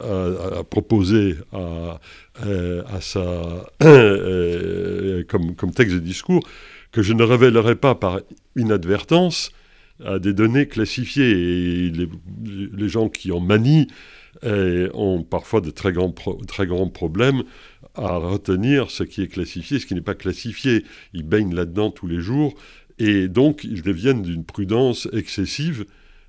euh, 0.00 0.62
proposer 0.62 1.36
à, 1.52 2.00
euh, 2.46 2.82
ça 3.00 3.66
comme, 5.28 5.54
comme, 5.56 5.72
texte 5.72 5.94
de 5.94 6.00
discours, 6.00 6.46
que 6.92 7.02
je 7.02 7.12
ne 7.12 7.22
révélerai 7.24 7.74
pas 7.74 7.94
par 7.94 8.20
inadvertance 8.56 9.50
à 10.04 10.18
des 10.18 10.32
données 10.32 10.66
classifiées. 10.66 11.30
Et 11.30 11.92
les 12.72 12.88
gens 12.88 13.08
qui 13.08 13.32
en 13.32 13.40
manient 13.40 13.88
ont 14.44 15.22
parfois 15.22 15.60
de 15.60 15.70
très 15.70 15.92
grands, 15.92 16.14
très 16.46 16.66
grands 16.66 16.88
problèmes 16.88 17.42
à 17.94 18.16
retenir 18.16 18.90
ce 18.90 19.02
qui 19.02 19.22
est 19.22 19.28
classifié, 19.28 19.78
ce 19.78 19.86
qui 19.86 19.94
n'est 19.94 20.00
pas 20.00 20.14
classifié. 20.14 20.84
Ils 21.12 21.24
baignent 21.24 21.54
là-dedans 21.54 21.90
tous 21.90 22.06
les 22.06 22.20
jours 22.20 22.54
et 22.98 23.28
donc 23.28 23.64
ils 23.64 23.82
deviennent 23.82 24.22
d'une 24.22 24.44
prudence 24.44 25.08
excessive 25.12 25.86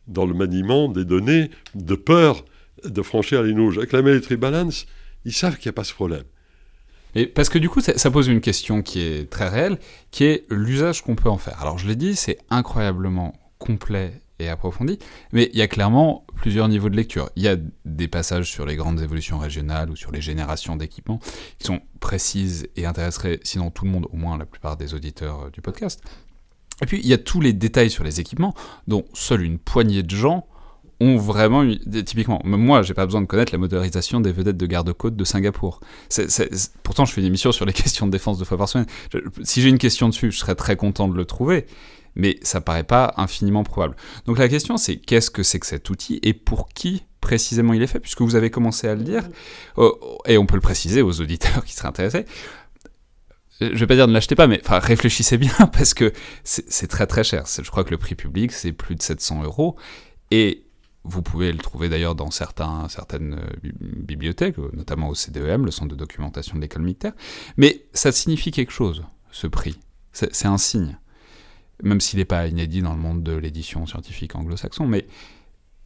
dans 0.07 0.25
le 0.25 0.33
maniement 0.33 0.87
des 0.87 1.05
données, 1.05 1.51
de 1.75 1.95
peur 1.95 2.45
de 2.83 3.01
franchir 3.01 3.43
les 3.43 3.53
rouge. 3.53 3.77
Avec 3.77 3.91
la 3.91 4.01
military 4.01 4.37
balance, 4.37 4.85
ils 5.25 5.33
savent 5.33 5.57
qu'il 5.57 5.69
n'y 5.69 5.73
a 5.73 5.73
pas 5.73 5.83
ce 5.83 5.93
problème. 5.93 6.23
Et 7.15 7.25
parce 7.25 7.49
que 7.49 7.57
du 7.57 7.69
coup, 7.69 7.81
ça, 7.81 8.11
pose 8.11 8.27
une 8.27 8.41
question 8.41 8.81
qui 8.81 9.01
est 9.01 9.29
très 9.29 9.49
réelle, 9.49 9.79
qui 10.11 10.25
est 10.25 10.45
l'usage 10.49 11.01
qu'on 11.01 11.15
peut 11.15 11.29
en 11.29 11.37
faire. 11.37 11.59
Alors 11.61 11.77
je 11.77 11.87
l'ai 11.87 11.95
dit, 11.95 12.15
c'est 12.15 12.37
incroyablement 12.49 13.33
complet 13.57 14.21
et 14.39 14.49
approfondi, 14.49 14.99
mais 15.31 15.49
il 15.53 15.59
y 15.59 15.61
a 15.61 15.67
clairement 15.67 16.25
plusieurs 16.35 16.67
niveaux 16.67 16.89
de 16.89 16.95
lecture. 16.95 17.29
Il 17.35 17.43
y 17.43 17.47
a 17.47 17.57
des 17.85 18.07
passages 18.07 18.49
sur 18.49 18.65
les 18.65 18.75
grandes 18.75 19.01
évolutions 19.01 19.37
régionales 19.37 19.89
ou 19.89 19.95
sur 19.95 20.11
les 20.11 20.21
générations 20.21 20.75
d'équipements 20.75 21.19
qui 21.57 21.67
sont 21.67 21.81
précises 21.99 22.67
et 22.75 22.85
intéresseraient 22.85 23.39
sinon 23.43 23.71
tout 23.71 23.85
le 23.85 23.91
monde, 23.91 24.07
au 24.11 24.17
moins 24.17 24.37
la 24.37 24.45
plupart 24.45 24.77
des 24.77 24.93
auditeurs 24.93 25.45
euh, 25.45 25.49
du 25.49 25.61
podcast. 25.61 26.01
Et 26.81 26.85
puis 26.85 26.99
il 27.03 27.07
y 27.07 27.13
a 27.13 27.17
tous 27.17 27.41
les 27.41 27.53
détails 27.53 27.89
sur 27.89 28.03
les 28.03 28.19
équipements 28.19 28.53
dont 28.87 29.05
seule 29.13 29.41
une 29.41 29.59
poignée 29.59 30.03
de 30.03 30.15
gens 30.15 30.47
ont 31.01 31.17
vraiment, 31.17 31.65
typiquement, 32.05 32.41
même 32.43 32.59
moi, 32.59 32.81
j'ai 32.81 32.93
pas 32.93 33.05
besoin 33.05 33.21
de 33.21 33.25
connaître 33.25 33.53
la 33.53 33.57
motorisation 33.57 34.19
des 34.19 34.31
vedettes 34.31 34.57
de 34.57 34.65
garde-côte 34.65 35.15
de 35.15 35.23
Singapour. 35.23 35.79
pourtant, 36.83 37.05
je 37.05 37.13
fais 37.13 37.21
une 37.21 37.27
émission 37.27 37.51
sur 37.51 37.65
les 37.65 37.73
questions 37.73 38.05
de 38.05 38.11
défense 38.11 38.37
deux 38.37 38.45
fois 38.45 38.57
par 38.57 38.67
semaine. 38.67 38.87
si 39.43 39.61
j'ai 39.61 39.69
une 39.69 39.77
question 39.77 40.09
dessus, 40.09 40.31
je 40.31 40.37
serais 40.37 40.55
très 40.55 40.75
content 40.75 41.07
de 41.07 41.15
le 41.15 41.25
trouver, 41.25 41.67
mais 42.15 42.39
ça 42.41 42.61
paraît 42.61 42.83
pas 42.83 43.13
infiniment 43.17 43.63
probable. 43.63 43.95
Donc 44.25 44.37
la 44.37 44.49
question, 44.49 44.77
c'est 44.77 44.97
qu'est-ce 44.97 45.31
que 45.31 45.43
c'est 45.43 45.59
que 45.59 45.65
cet 45.65 45.89
outil 45.89 46.19
et 46.23 46.33
pour 46.33 46.69
qui 46.69 47.03
précisément 47.21 47.73
il 47.73 47.81
est 47.81 47.87
fait, 47.87 47.99
puisque 47.99 48.21
vous 48.21 48.35
avez 48.35 48.49
commencé 48.49 48.87
à 48.87 48.95
le 48.95 49.03
dire, 49.03 49.23
oh, 49.77 50.19
et 50.25 50.37
on 50.37 50.45
peut 50.45 50.55
le 50.55 50.61
préciser 50.61 51.01
aux 51.01 51.21
auditeurs 51.21 51.63
qui 51.65 51.73
seraient 51.73 51.89
intéressés. 51.89 52.25
Je 53.61 53.75
vais 53.75 53.87
pas 53.87 53.95
dire 53.95 54.07
ne 54.07 54.13
l'achetez 54.13 54.35
pas, 54.35 54.47
mais 54.47 54.61
réfléchissez 54.65 55.37
bien 55.37 55.53
parce 55.73 55.93
que 55.93 56.13
c'est 56.43 56.87
très 56.87 57.07
très 57.07 57.25
cher. 57.25 57.43
Je 57.45 57.69
crois 57.69 57.83
que 57.83 57.91
le 57.91 57.97
prix 57.97 58.15
public 58.15 58.51
c'est 58.53 58.71
plus 58.71 58.95
de 58.95 59.01
700 59.01 59.43
euros 59.43 59.75
et 60.31 60.63
vous 61.03 61.21
pouvez 61.21 61.51
le 61.51 61.57
trouver 61.57 61.89
d'ailleurs 61.89 62.15
dans 62.15 62.29
certains, 62.29 62.87
certaines 62.89 63.35
euh, 63.35 63.71
bibliothèques, 63.81 64.59
euh, 64.59 64.69
notamment 64.73 65.09
au 65.09 65.15
CDEM, 65.15 65.65
le 65.65 65.71
Centre 65.71 65.89
de 65.89 65.95
documentation 65.95 66.55
de 66.55 66.61
l'école 66.61 66.83
militaire. 66.83 67.13
Mais 67.57 67.85
ça 67.93 68.11
signifie 68.11 68.51
quelque 68.51 68.71
chose, 68.71 69.03
ce 69.31 69.47
prix. 69.47 69.79
C'est 70.11 70.47
un 70.47 70.57
signe. 70.57 70.97
Même 71.83 72.01
s'il 72.01 72.19
n'est 72.19 72.25
pas 72.25 72.47
inédit 72.47 72.81
dans 72.81 72.93
le 72.93 72.99
monde 72.99 73.23
de 73.23 73.33
l'édition 73.33 73.85
scientifique 73.85 74.35
anglo-saxon, 74.35 74.85
mais 74.85 75.05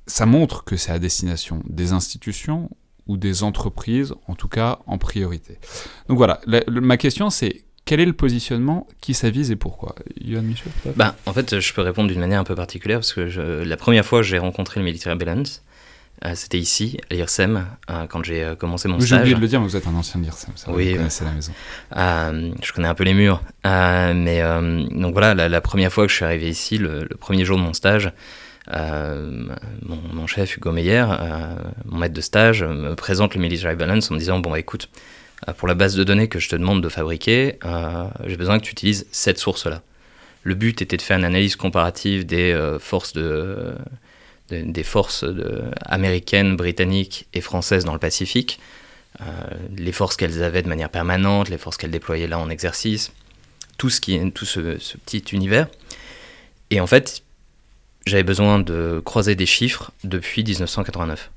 ça 0.07 0.25
montre 0.25 0.63
que 0.63 0.75
c'est 0.75 0.91
à 0.91 0.99
destination 0.99 1.61
des 1.67 1.93
institutions 1.93 2.69
ou 3.07 3.17
des 3.17 3.43
entreprises, 3.43 4.13
en 4.27 4.35
tout 4.35 4.47
cas 4.47 4.79
en 4.87 4.97
priorité. 4.97 5.59
Donc 6.07 6.17
voilà, 6.17 6.41
ma 6.67 6.97
question 6.97 7.29
c'est 7.29 7.65
quel 7.85 7.99
est 7.99 8.05
le 8.05 8.13
positionnement 8.13 8.87
Qui 9.01 9.13
s'avise 9.13 9.51
et 9.51 9.57
pourquoi? 9.57 9.95
Yohan 10.21 10.41
Michel 10.41 10.71
ben, 10.95 11.15
En 11.25 11.33
fait, 11.33 11.59
je 11.59 11.73
peux 11.73 11.81
répondre 11.81 12.09
d'une 12.09 12.19
manière 12.19 12.39
un 12.39 12.45
peu 12.45 12.55
particulière 12.55 12.99
parce 12.99 13.13
que 13.13 13.21
la 13.21 13.77
première 13.77 14.05
fois 14.05 14.21
j'ai 14.21 14.37
rencontré 14.37 14.79
le 14.79 14.85
Military 14.85 15.17
Balance, 15.17 15.63
c'était 16.35 16.59
ici, 16.59 16.97
à 17.09 17.13
l'IRSEM, 17.13 17.65
euh, 17.89 18.05
quand 18.07 18.23
j'ai 18.23 18.43
euh, 18.43 18.55
commencé 18.55 18.87
mon 18.87 18.99
stage. 18.99 19.09
J'ai 19.09 19.15
oublié 19.17 19.35
de 19.35 19.41
le 19.41 19.47
dire, 19.47 19.59
mais 19.59 19.67
vous 19.67 19.75
êtes 19.75 19.87
un 19.87 19.95
ancien 19.95 20.19
de 20.19 20.25
l'IRSEM, 20.25 20.53
oui, 20.67 20.95
vous 20.95 21.25
la 21.25 21.31
maison. 21.31 21.53
je 22.61 22.71
connais 22.71 22.87
un 22.87 22.95
peu 22.95 23.03
les 23.03 23.13
murs. 23.13 23.41
mais 23.65 24.41
donc 24.91 25.13
voilà, 25.13 25.33
la, 25.47 25.61
première 25.61 25.91
fois 25.91 26.05
que 26.05 26.11
je 26.11 26.15
suis 26.15 26.25
arrivé 26.25 26.49
ici, 26.49 26.77
le, 26.77 27.07
premier 27.19 27.45
jour 27.45 27.57
de 27.57 27.63
mon 27.63 27.73
stage, 27.73 28.11
mon, 28.71 29.99
mon, 30.13 30.27
chef 30.27 30.57
Hugo 30.57 30.71
Meyer, 30.71 31.05
mon 31.85 31.97
maître 31.97 32.13
de 32.13 32.21
stage, 32.21 32.63
me 32.63 32.95
présente 32.95 33.35
le 33.35 33.41
Military 33.41 33.75
Balance 33.75 34.09
en 34.09 34.13
me 34.13 34.19
disant 34.19 34.39
Bon, 34.39 34.55
écoute, 34.55 34.89
euh, 35.47 35.53
pour 35.53 35.67
la 35.67 35.75
base 35.75 35.95
de 35.95 36.03
données 36.03 36.27
que 36.27 36.39
je 36.39 36.49
te 36.49 36.55
demande 36.55 36.81
de 36.81 36.89
fabriquer, 36.89 37.57
euh, 37.65 38.07
j'ai 38.25 38.37
besoin 38.37 38.59
que 38.59 38.65
tu 38.65 38.71
utilises 38.71 39.07
cette 39.11 39.37
source-là. 39.37 39.81
Le 40.43 40.55
but 40.55 40.81
était 40.81 40.97
de 40.97 41.01
faire 41.01 41.17
une 41.17 41.25
analyse 41.25 41.55
comparative 41.55 42.25
des 42.25 42.51
euh, 42.51 42.79
forces, 42.79 43.13
de, 43.13 43.75
des 44.49 44.83
forces 44.83 45.25
américaines, 45.85 46.55
britanniques 46.55 47.27
et 47.33 47.41
françaises 47.41 47.85
dans 47.85 47.93
le 47.93 47.99
Pacifique, 47.99 48.59
les 49.75 49.91
forces 49.91 50.15
qu'elles 50.15 50.43
avaient 50.43 50.61
de 50.61 50.67
manière 50.67 50.89
permanente, 50.89 51.49
les 51.49 51.57
forces 51.57 51.77
qu'elles 51.77 51.91
déployaient 51.91 52.27
là 52.27 52.39
en 52.39 52.49
exercice, 52.49 53.13
tout, 53.77 53.89
ce, 53.89 54.01
qui, 54.01 54.31
tout 54.31 54.45
ce, 54.45 54.77
petit 55.05 55.23
univers. 55.31 55.67
Et 56.69 56.79
en 56.79 56.87
fait, 56.87 57.23
j'avais 58.05 58.23
besoin 58.23 58.59
de 58.59 59.01
croiser 59.03 59.35
des 59.35 59.45
chiffres 59.45 59.91
depuis 60.03 60.43
1989. 60.43 61.31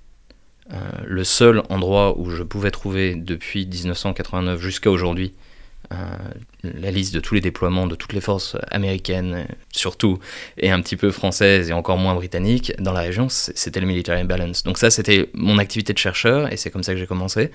Euh, 0.73 0.81
le 1.05 1.23
seul 1.23 1.63
endroit 1.69 2.19
où 2.19 2.31
je 2.31 2.43
pouvais 2.43 2.73
trouver 2.73 3.15
depuis 3.15 3.67
1989 3.67 4.61
jusqu'à 4.61 4.91
aujourd'hui 4.91 5.33
euh, 5.33 5.46
la 5.91 6.91
liste 6.91 7.15
de 7.15 7.21
tous 7.21 7.35
les 7.35 7.41
déploiements 7.41 7.87
de 7.87 7.95
toutes 7.95 8.13
les 8.13 8.21
forces 8.21 8.57
américaines, 8.71 9.47
surtout, 9.73 10.19
et 10.59 10.71
un 10.71 10.81
petit 10.81 10.97
peu 10.97 11.11
françaises 11.11 11.71
et 11.71 11.73
encore 11.73 11.99
moins 11.99 12.15
britanniques 12.15 12.73
dans 12.79 12.93
la 12.93 13.01
région, 13.01 13.29
c'était 13.29 13.81
le 13.81 13.87
Military 13.87 14.25
Balance. 14.25 14.63
Donc 14.65 14.79
ça, 14.79 14.91
c'était 14.91 15.31
mon 15.35 15.59
activité 15.59 15.93
de 15.93 15.99
chercheur 15.99 16.53
et 16.53 16.57
c'est 16.57 16.71
comme 16.71 16.83
ça 16.83 16.93
que 16.93 16.99
j'ai 16.99 17.07
commencé. 17.07 17.51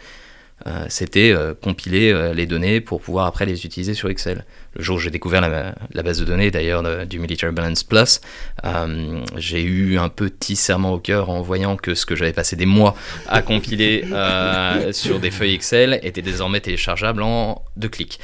Euh, 0.67 0.86
c'était 0.89 1.32
euh, 1.32 1.54
compiler 1.54 2.12
euh, 2.12 2.34
les 2.34 2.45
données 2.45 2.82
pour 2.82 3.02
pouvoir 3.02 3.26
après 3.26 3.45
les 3.45 3.65
utiliser 3.65 3.93
sur 3.93 4.10
Excel. 4.10 4.45
Le 4.76 4.84
jour 4.84 4.97
où 4.97 5.00
j'ai 5.00 5.10
découvert 5.10 5.41
la, 5.41 6.04
base 6.04 6.19
de 6.19 6.26
données 6.26 6.52
d'ailleurs 6.52 7.06
du 7.06 7.19
Military 7.19 7.52
Balance 7.52 7.84
Plus, 7.84 8.21
j'ai 9.36 9.62
eu 9.62 9.97
un 9.97 10.08
petit 10.08 10.56
serment 10.56 10.93
au 10.93 11.00
cœur 11.00 11.30
en 11.30 11.41
voyant 11.41 11.76
que 11.76 11.93
ce 11.93 12.06
que 12.06 12.15
j'avais 12.15 12.32
passé 12.32 12.56
des 12.56 12.65
mois 12.65 12.95
à 13.28 13.41
compiler 13.41 14.06
sur 14.93 15.19
des 15.19 15.30
feuilles 15.30 15.56
Excel 15.56 16.00
était 16.04 16.21
désormais 16.21 16.62
téléchargeable 16.62 17.21
en 17.21 17.62
deux 17.76 17.89
clics. 17.89 18.17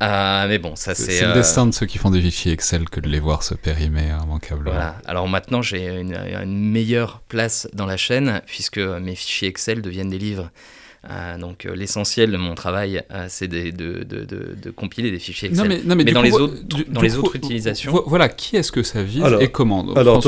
mais 0.00 0.58
bon, 0.58 0.74
ça 0.74 0.94
c'est. 0.94 1.12
C'est 1.12 1.26
le 1.26 1.34
destin 1.34 1.66
de 1.66 1.72
ceux 1.72 1.84
qui 1.84 1.98
font 1.98 2.10
des 2.10 2.22
fichiers 2.22 2.52
Excel 2.52 2.88
que 2.88 3.00
de 3.00 3.08
les 3.08 3.20
voir 3.20 3.42
se 3.42 3.52
périmer 3.52 4.08
immanquablement. 4.24 4.70
Voilà. 4.70 4.96
Alors 5.04 5.28
maintenant, 5.28 5.60
j'ai 5.60 5.86
une, 5.86 6.14
une, 6.14 6.70
meilleure 6.70 7.20
place 7.28 7.68
dans 7.74 7.86
la 7.86 7.98
chaîne 7.98 8.40
puisque 8.46 8.78
mes 8.78 9.14
fichiers 9.14 9.48
Excel 9.48 9.82
deviennent 9.82 10.10
des 10.10 10.18
livres. 10.18 10.50
Euh, 11.08 11.38
donc 11.38 11.64
euh, 11.64 11.74
l'essentiel 11.74 12.30
de 12.30 12.36
mon 12.36 12.54
travail, 12.54 13.02
euh, 13.10 13.24
c'est 13.28 13.48
de, 13.48 13.70
de, 13.70 14.04
de, 14.04 14.70
compiler 14.70 15.10
des 15.10 15.18
fichiers 15.18 15.48
Excel. 15.48 15.80
mais, 15.86 16.04
dans, 16.04 16.20
les, 16.20 16.32
autres, 16.34 16.56
dans 16.88 17.00
les 17.00 17.16
autres 17.16 17.36
utilisations. 17.36 18.02
Voilà, 18.06 18.28
qui 18.28 18.56
est-ce 18.56 18.70
que 18.70 18.82
ça 18.82 19.02
vise 19.02 19.24
et 19.40 19.48
comment 19.48 19.94
Alors, 19.94 20.22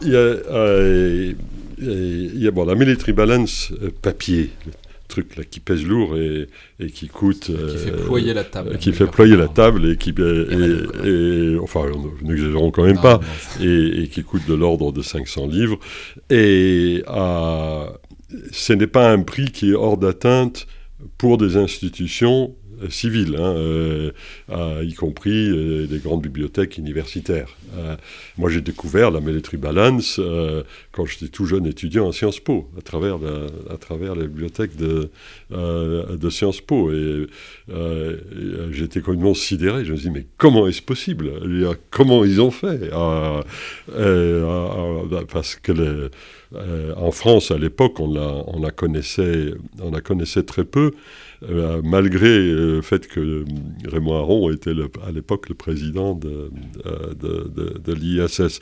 il 0.00 0.08
y 0.08 0.16
a, 0.16 1.34
il 1.78 2.42
y 2.42 2.48
a 2.48 2.50
bon, 2.50 2.64
la 2.64 2.74
military 2.74 3.12
balance 3.12 3.70
papier, 4.00 4.50
le 4.64 4.72
truc 5.08 5.36
là 5.36 5.44
qui 5.44 5.60
pèse 5.60 5.84
lourd 5.84 6.16
et, 6.16 6.48
et 6.80 6.86
qui 6.86 7.08
coûte. 7.08 7.50
Qui 7.50 7.78
fait 7.78 7.92
ployer 7.92 8.32
la 8.32 8.44
table. 8.44 8.78
Qui 8.78 8.92
fait 8.94 9.06
ployer 9.06 9.36
la 9.36 9.48
table 9.48 9.90
et 9.90 9.96
qui. 9.98 10.14
Et, 10.18 11.58
enfin, 11.62 11.82
n'exagérons 12.22 12.70
quand 12.70 12.84
même 12.84 13.00
pas. 13.00 13.20
Et, 13.60 14.04
et, 14.04 14.08
qui 14.08 14.22
coûte 14.22 14.48
de 14.48 14.54
l'ordre 14.54 14.90
de 14.90 15.02
500 15.02 15.48
livres. 15.48 15.78
Et 16.30 17.02
à 17.06 17.92
ce 18.52 18.72
n'est 18.72 18.86
pas 18.86 19.10
un 19.10 19.22
prix 19.22 19.46
qui 19.46 19.70
est 19.70 19.74
hors 19.74 19.96
d'atteinte 19.96 20.66
pour 21.18 21.38
des 21.38 21.56
institutions 21.56 22.54
euh, 22.82 22.90
civiles, 22.90 23.36
hein, 23.38 23.54
euh, 23.56 24.12
y 24.82 24.94
compris 24.94 25.48
euh, 25.48 25.86
des 25.86 25.98
grandes 25.98 26.22
bibliothèques 26.22 26.78
universitaires. 26.78 27.56
moi, 28.38 28.50
j'ai 28.50 28.60
découvert 28.60 29.10
la 29.10 29.20
Military 29.20 29.56
Balance 29.56 30.20
quand 30.94 31.04
j'étais 31.04 31.28
tout 31.28 31.46
jeune 31.46 31.66
étudiant 31.66 32.08
à 32.08 32.12
Sciences 32.12 32.40
Po, 32.40 32.70
à 32.78 32.82
travers 32.82 33.18
la, 33.18 34.26
bibliothèque 34.26 34.76
de, 34.76 35.10
de 35.50 36.30
Sciences 36.30 36.60
Po. 36.60 36.92
Et, 36.92 37.26
j'étais 38.70 39.00
complètement 39.00 39.34
sidéré. 39.34 39.84
Je 39.84 39.92
me 39.92 39.96
suis 39.96 40.08
dit, 40.08 40.14
mais 40.14 40.26
comment 40.36 40.66
est-ce 40.68 40.82
possible? 40.82 41.30
Comment 41.90 42.24
ils 42.24 42.40
ont 42.40 42.50
fait? 42.50 42.90
Parce 45.32 45.56
que 45.56 46.10
en 46.96 47.10
France, 47.10 47.50
à 47.50 47.58
l'époque, 47.58 47.98
on 48.00 48.12
la, 48.12 48.44
on, 48.46 48.60
la 48.60 48.70
connaissait, 48.70 49.54
on 49.80 49.90
la 49.90 50.00
connaissait 50.00 50.44
très 50.44 50.64
peu. 50.64 50.92
Euh, 51.50 51.82
malgré 51.84 52.28
euh, 52.28 52.76
le 52.76 52.82
fait 52.82 53.06
que 53.06 53.44
Raymond 53.86 54.16
Aron 54.16 54.50
était 54.50 54.72
à 55.06 55.10
l'époque 55.10 55.48
le 55.48 55.54
président 55.54 56.14
de, 56.14 56.50
de, 56.84 57.92
l'ISS. 57.92 58.60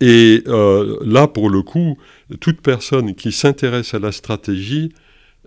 Et 0.00 0.42
euh, 0.46 0.98
là, 1.04 1.26
pour 1.26 1.48
le 1.50 1.62
coup, 1.62 1.96
toute 2.40 2.60
personne 2.60 3.14
qui 3.14 3.32
s'intéresse 3.32 3.94
à 3.94 3.98
la 3.98 4.12
stratégie 4.12 4.92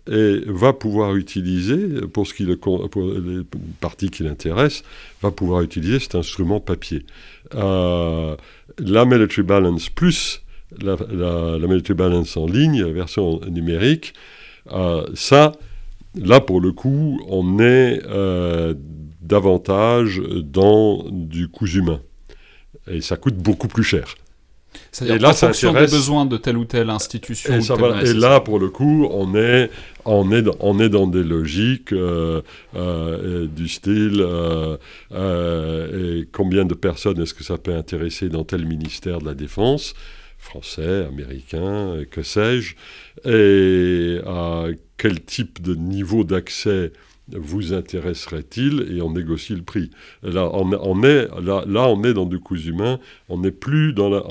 et 0.10 0.42
va 0.48 0.74
pouvoir 0.74 1.16
utiliser, 1.16 2.02
pour, 2.12 2.26
ce 2.26 2.34
qui 2.34 2.44
le, 2.44 2.58
pour 2.58 2.90
les 3.04 3.44
parties 3.80 4.10
qui 4.10 4.24
l'intéressent, 4.24 4.84
va 5.22 5.30
pouvoir 5.30 5.62
utiliser 5.62 6.00
cet 6.00 6.16
instrument 6.16 6.60
papier. 6.60 7.06
la 7.54 8.36
Military 9.06 9.44
Balance 9.44 9.90
plus 9.90 10.42
la, 10.82 10.96
la, 11.12 11.68
Military 11.68 11.94
Balance 11.94 12.38
en 12.38 12.48
ligne, 12.48 12.84
version 12.86 13.40
numérique, 13.48 14.14
ça, 15.14 15.52
Là, 16.16 16.40
pour 16.40 16.60
le 16.60 16.72
coup, 16.72 17.22
on 17.28 17.60
est 17.60 18.02
euh, 18.06 18.74
davantage 19.22 20.22
dans 20.44 21.06
du 21.12 21.48
coût 21.48 21.68
humain. 21.68 22.02
Et 22.88 23.02
ça 23.02 23.16
coûte 23.16 23.36
beaucoup 23.36 23.68
plus 23.68 23.84
cher. 23.84 24.16
C'est-à-dire 24.92 25.30
en 25.30 25.34
fonction 25.34 25.74
des 25.74 25.88
besoins 25.88 26.26
de 26.26 26.38
telle 26.38 26.58
ou 26.58 26.66
telle 26.66 26.90
institution. 26.90 27.54
Et, 28.02 28.14
là, 28.14 28.40
pour 28.40 28.60
le 28.60 28.70
coup, 28.70 29.08
on 29.12 29.36
est, 29.36 29.70
on 30.06 30.32
est, 30.32 30.42
dans, 30.42 30.56
on 30.60 30.80
est 30.80 30.90
dans 30.90 31.08
des 31.08 31.24
logiques 31.24 31.94
euh, 31.94 32.42
euh, 32.76 33.48
du 33.48 33.68
style 33.68 34.26
et 35.12 36.28
combien 36.32 36.66
de 36.66 36.74
personnes 36.74 37.22
est-ce 37.22 37.34
que 37.34 37.44
ça 37.44 37.58
peut 37.58 37.74
intéresser 37.74 38.30
dans 38.30 38.44
tel 38.44 38.66
ministère 38.66 39.20
de 39.20 39.26
la 39.26 39.34
Défense 39.34 39.94
français, 40.40 41.06
américain, 41.06 41.98
que 42.10 42.24
sais-je, 42.24 42.76
et 43.26 44.22
à 44.26 44.68
quel 44.98 45.22
type 45.22 45.62
de 45.62 45.76
niveau 45.76 46.24
d'accès 46.24 46.94
vous 47.34 47.74
intéresserait-il 47.74 48.96
et 48.96 49.02
on 49.02 49.12
négocie 49.12 49.56
le 49.56 49.62
prix. 49.62 49.92
Là, 50.24 50.50
on, 50.54 51.04
est, 51.04 52.14
dans 52.14 52.26
du 52.26 52.40
coût 52.40 52.58
humain, 52.58 53.00
on 53.28 53.40
n'est 53.40 53.52
plus, 53.52 53.94
dans 53.94 54.10
la, 54.10 54.24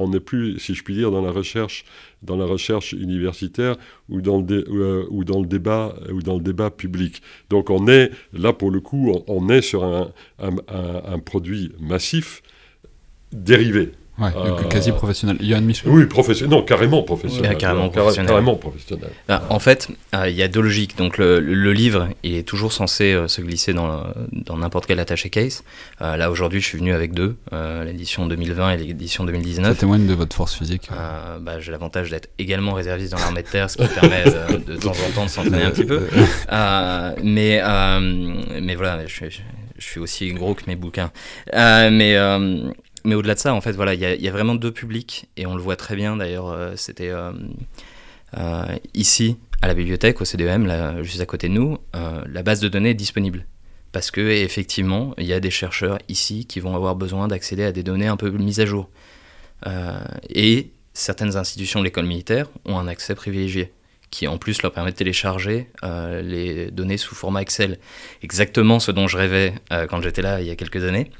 si 0.58 0.74
je 0.74 0.82
puis 0.82 0.94
dire, 0.94 1.10
dans 1.10 1.22
la 1.22 1.30
recherche, 1.30 1.84
dans 2.22 2.36
la 2.36 2.46
recherche 2.46 2.92
universitaire 2.92 3.76
ou 4.08 4.20
dans, 4.20 4.40
le 4.40 4.64
euh, 4.68 5.06
ou 5.10 5.24
dans, 5.24 5.40
le, 5.40 5.46
débat, 5.46 5.94
ou 6.12 6.22
dans 6.22 6.36
le 6.36 6.42
débat 6.42 6.70
public. 6.70 7.22
Donc 7.50 7.70
on 7.70 7.86
est, 7.88 8.10
là 8.32 8.52
pour 8.52 8.70
le 8.70 8.80
coup, 8.80 9.14
on, 9.26 9.48
est 9.48 9.62
sur 9.62 9.84
un 9.84 11.18
produit 11.18 11.72
massif 11.80 12.42
dérivé. 13.32 13.92
Ouais, 14.18 14.30
euh, 14.34 14.64
quasi 14.64 14.90
professionnel. 14.90 15.36
Yann 15.40 15.64
Michel 15.64 15.88
Oui, 15.90 16.04
professionnel. 16.06 16.50
Non, 16.50 16.64
carrément 16.64 17.02
professionnel. 17.02 17.56
carrément 17.56 17.88
professionnel. 17.88 18.28
Carrément 18.28 18.56
professionnel. 18.56 19.10
Bah, 19.28 19.44
en 19.48 19.60
fait, 19.60 19.88
euh, 20.14 20.28
il 20.28 20.34
y 20.34 20.42
a 20.42 20.48
deux 20.48 20.60
logiques. 20.60 20.96
Donc, 20.96 21.18
le, 21.18 21.38
le, 21.38 21.72
livre, 21.72 22.08
il 22.24 22.34
est 22.34 22.42
toujours 22.42 22.72
censé 22.72 23.12
euh, 23.12 23.28
se 23.28 23.40
glisser 23.40 23.74
dans, 23.74 24.02
dans 24.32 24.56
n'importe 24.56 24.86
quel 24.86 24.98
attaché 24.98 25.30
case. 25.30 25.62
là, 26.00 26.30
aujourd'hui, 26.30 26.60
je 26.60 26.66
suis 26.66 26.78
venu 26.78 26.92
avec 26.92 27.12
deux, 27.12 27.36
l'édition 27.84 28.26
2020 28.26 28.72
et 28.72 28.76
l'édition 28.78 29.24
2019. 29.24 29.74
Ça 29.74 29.80
témoigne 29.80 30.06
de 30.06 30.14
votre 30.14 30.34
force 30.34 30.54
physique. 30.54 30.88
Bah, 31.40 31.60
j'ai 31.60 31.70
l'avantage 31.70 32.10
d'être 32.10 32.28
également 32.38 32.72
réserviste 32.72 33.12
dans 33.12 33.18
l'armée 33.18 33.42
de 33.42 33.48
terre, 33.48 33.70
ce 33.70 33.76
qui 33.76 33.86
permet 33.86 34.24
de, 34.24 34.76
temps 34.76 34.90
en 34.90 35.14
temps 35.14 35.24
de 35.26 35.30
s'entraîner 35.30 35.62
un 35.62 35.70
petit 35.70 35.84
peu. 35.84 36.08
mais, 37.22 37.62
mais 38.60 38.74
voilà, 38.74 39.06
je, 39.06 39.26
je, 39.28 39.40
suis 39.78 40.00
aussi 40.00 40.32
gros 40.32 40.54
que 40.54 40.62
mes 40.66 40.74
bouquins. 40.76 41.12
mais 41.52 42.16
mais 43.04 43.14
au-delà 43.14 43.34
de 43.34 43.38
ça, 43.38 43.54
en 43.54 43.60
fait, 43.60 43.70
il 43.70 44.00
y, 44.00 44.28
a 44.28 44.32
vraiment 44.32 44.54
deux 44.54 44.72
publics, 44.72 45.28
et 45.36 45.46
on 45.46 45.54
le 45.54 45.62
voit 45.62 45.76
très 45.76 45.96
bien 45.96 46.16
d'ailleurs, 46.16 46.48
euh, 46.48 46.72
c'était 46.76 47.08
euh, 47.08 47.32
euh, 48.36 48.76
ici, 48.94 49.36
à 49.62 49.68
la 49.68 49.74
bibliothèque, 49.74 50.20
au 50.20 50.24
CDEM, 50.24 50.66
là, 50.66 51.02
juste 51.02 51.20
à 51.20 51.26
côté 51.26 51.48
de 51.48 51.54
nous, 51.54 51.78
la 51.92 52.42
base 52.42 52.60
de 52.60 52.68
données 52.68 52.90
est 52.90 52.94
disponible. 52.94 53.46
Parce 53.90 54.10
que 54.10 54.20
effectivement, 54.20 55.14
il 55.18 55.26
y 55.26 55.32
a 55.32 55.40
des 55.40 55.50
chercheurs 55.50 55.98
ici 56.08 56.46
qui 56.46 56.60
vont 56.60 56.76
avoir 56.76 56.94
besoin 56.94 57.26
d'accéder 57.26 57.64
à 57.64 57.72
des 57.72 57.82
données 57.82 58.06
un 58.06 58.16
peu 58.16 58.30
mises 58.30 58.60
à 58.60 58.66
jour. 58.66 58.88
et 60.28 60.70
certaines 60.92 61.36
institutions 61.36 61.80
de 61.80 61.84
l'école 61.84 62.06
militaire 62.06 62.48
ont 62.66 62.78
un 62.78 62.86
accès 62.86 63.14
privilégié 63.14 63.72
qui 64.10 64.26
en 64.26 64.38
plus 64.38 64.62
leur 64.62 64.72
permet 64.72 64.90
de 64.92 64.96
télécharger 64.96 65.68
les 65.82 66.70
données 66.70 66.98
sous 66.98 67.14
format 67.14 67.42
Excel. 67.42 67.78
Exactement 68.22 68.78
ce 68.78 68.92
dont 68.92 69.08
je 69.08 69.16
rêvais 69.16 69.54
quand 69.88 70.00
j'étais 70.02 70.22
là 70.22 70.40
il 70.40 70.46
y 70.46 70.50
a 70.50 70.56
quelques 70.56 70.84
années 70.84 71.10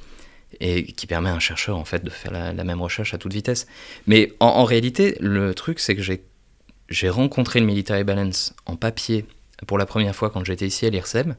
et 0.61 0.84
qui 0.84 1.06
permet 1.06 1.30
à 1.30 1.34
un 1.34 1.40
chercheur 1.40 1.76
en 1.76 1.84
fait 1.84 2.02
de 2.02 2.11
faire 2.11 2.32
la, 2.32 2.64
même 2.64 2.80
recherche 2.80 3.14
à 3.14 3.18
toute 3.18 3.32
vitesse. 3.32 3.66
Mais 4.06 4.32
en, 4.40 4.64
réalité, 4.64 5.16
le 5.20 5.54
truc 5.54 5.78
c'est 5.78 5.94
que 5.94 6.02
j'ai 6.88 7.08
rencontré 7.08 7.61
le 7.61 7.66
Military 7.66 8.04
Balance 8.04 8.54
en 8.66 8.76
papier 8.76 9.26
pour 9.66 9.78
la 9.78 9.87
première 9.87 10.14
fois 10.14 10.30
quand 10.30 10.44
j'étais 10.44 10.66
ici 10.66 10.87
à 10.87 10.90
l'IRSEM 10.90 11.37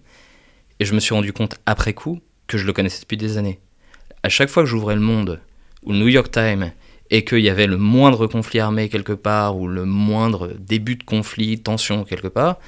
et 0.80 0.86
je 0.86 0.94
me 0.94 1.00
suis 1.00 1.14
rendu 1.14 1.34
compte 1.34 1.56
après 1.66 1.94
coup 1.94 2.20
que 2.48 2.58
je 2.58 2.66
le 2.66 2.74
connaissais 2.74 3.02
depuis 3.02 3.18
des 3.18 3.38
années. 3.38 3.60
À 4.24 4.30
chaque 4.30 4.50
fois 4.50 4.64
que 4.64 4.70
j'ouvrais 4.70 4.96
le 4.96 5.02
Monde 5.02 5.40
ou 5.84 5.92
le 5.92 6.00
New 6.00 6.08
York 6.08 6.32
Times 6.32 6.72
et 7.10 7.26
qu'il 7.26 7.40
y 7.40 7.50
avait 7.50 7.68
le 7.68 7.78
moindre 7.78 8.28
conflit 8.28 8.60
armé 8.60 8.90
quelque 8.90 9.14
part 9.14 9.58
ou 9.58 9.68
le 9.68 9.86
moindre 9.86 10.54
début 10.60 10.96
de 10.96 11.04
conflit, 11.04 11.60
tension 11.60 12.04
quelque 12.04 12.28
part, 12.28 12.60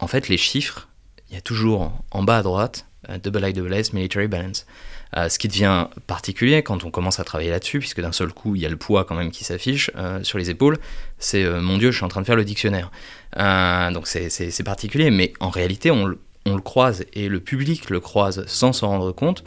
en 0.00 0.06
fait 0.06 0.28
les 0.28 0.38
chiffres, 0.38 0.88
il 1.28 1.34
y 1.34 1.38
a 1.38 1.40
toujours 1.40 1.92
en 2.10 2.22
bas 2.22 2.38
à 2.38 2.42
droite, 2.42 2.86
euh, 3.08 3.18
double 3.18 3.48
I 3.48 3.52
double 3.52 3.74
S, 3.74 3.92
military 3.92 4.28
balance. 4.28 4.66
Euh, 5.16 5.28
ce 5.28 5.38
qui 5.38 5.48
devient 5.48 5.86
particulier 6.06 6.62
quand 6.62 6.84
on 6.84 6.90
commence 6.90 7.18
à 7.18 7.24
travailler 7.24 7.50
là-dessus, 7.50 7.78
puisque 7.78 8.00
d'un 8.00 8.12
seul 8.12 8.32
coup, 8.32 8.56
il 8.56 8.62
y 8.62 8.66
a 8.66 8.68
le 8.68 8.76
poids 8.76 9.04
quand 9.04 9.14
même 9.14 9.30
qui 9.30 9.44
s'affiche 9.44 9.90
euh, 9.96 10.22
sur 10.22 10.38
les 10.38 10.50
épaules, 10.50 10.78
c'est 11.18 11.48
mon 11.60 11.78
Dieu, 11.78 11.90
je 11.90 11.96
suis 11.96 12.04
en 12.04 12.08
train 12.08 12.20
de 12.20 12.26
faire 12.26 12.36
le 12.36 12.44
dictionnaire. 12.44 12.90
donc 13.36 14.06
c'est 14.06 14.62
particulier, 14.64 15.10
mais 15.10 15.32
en 15.40 15.50
réalité, 15.50 15.90
on, 15.90 16.06
le 16.06 16.60
croise 16.62 17.04
et 17.12 17.28
le 17.28 17.40
public 17.40 17.90
le 17.90 18.00
croise 18.00 18.44
sans 18.46 18.72
s'en 18.72 18.88
rendre 18.88 19.12
compte 19.12 19.44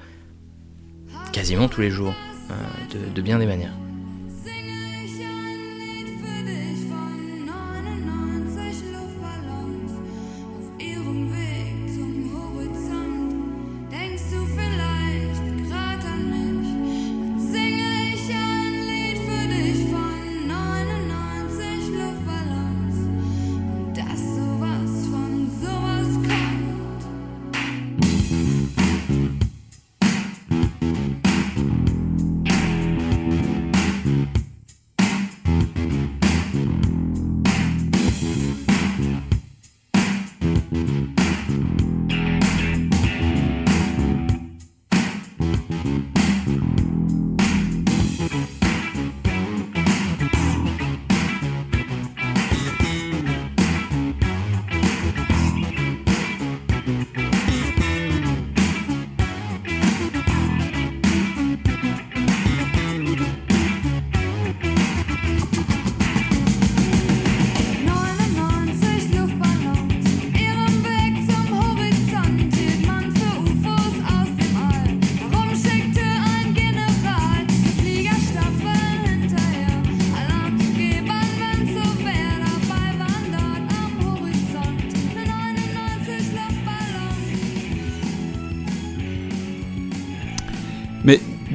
quasiment 1.33 1.67
tous 1.67 1.81
les 1.81 1.89
jours, 1.89 2.13
de 3.15 3.21
bien 3.21 3.39
des 3.39 3.45
manières. 3.45 3.73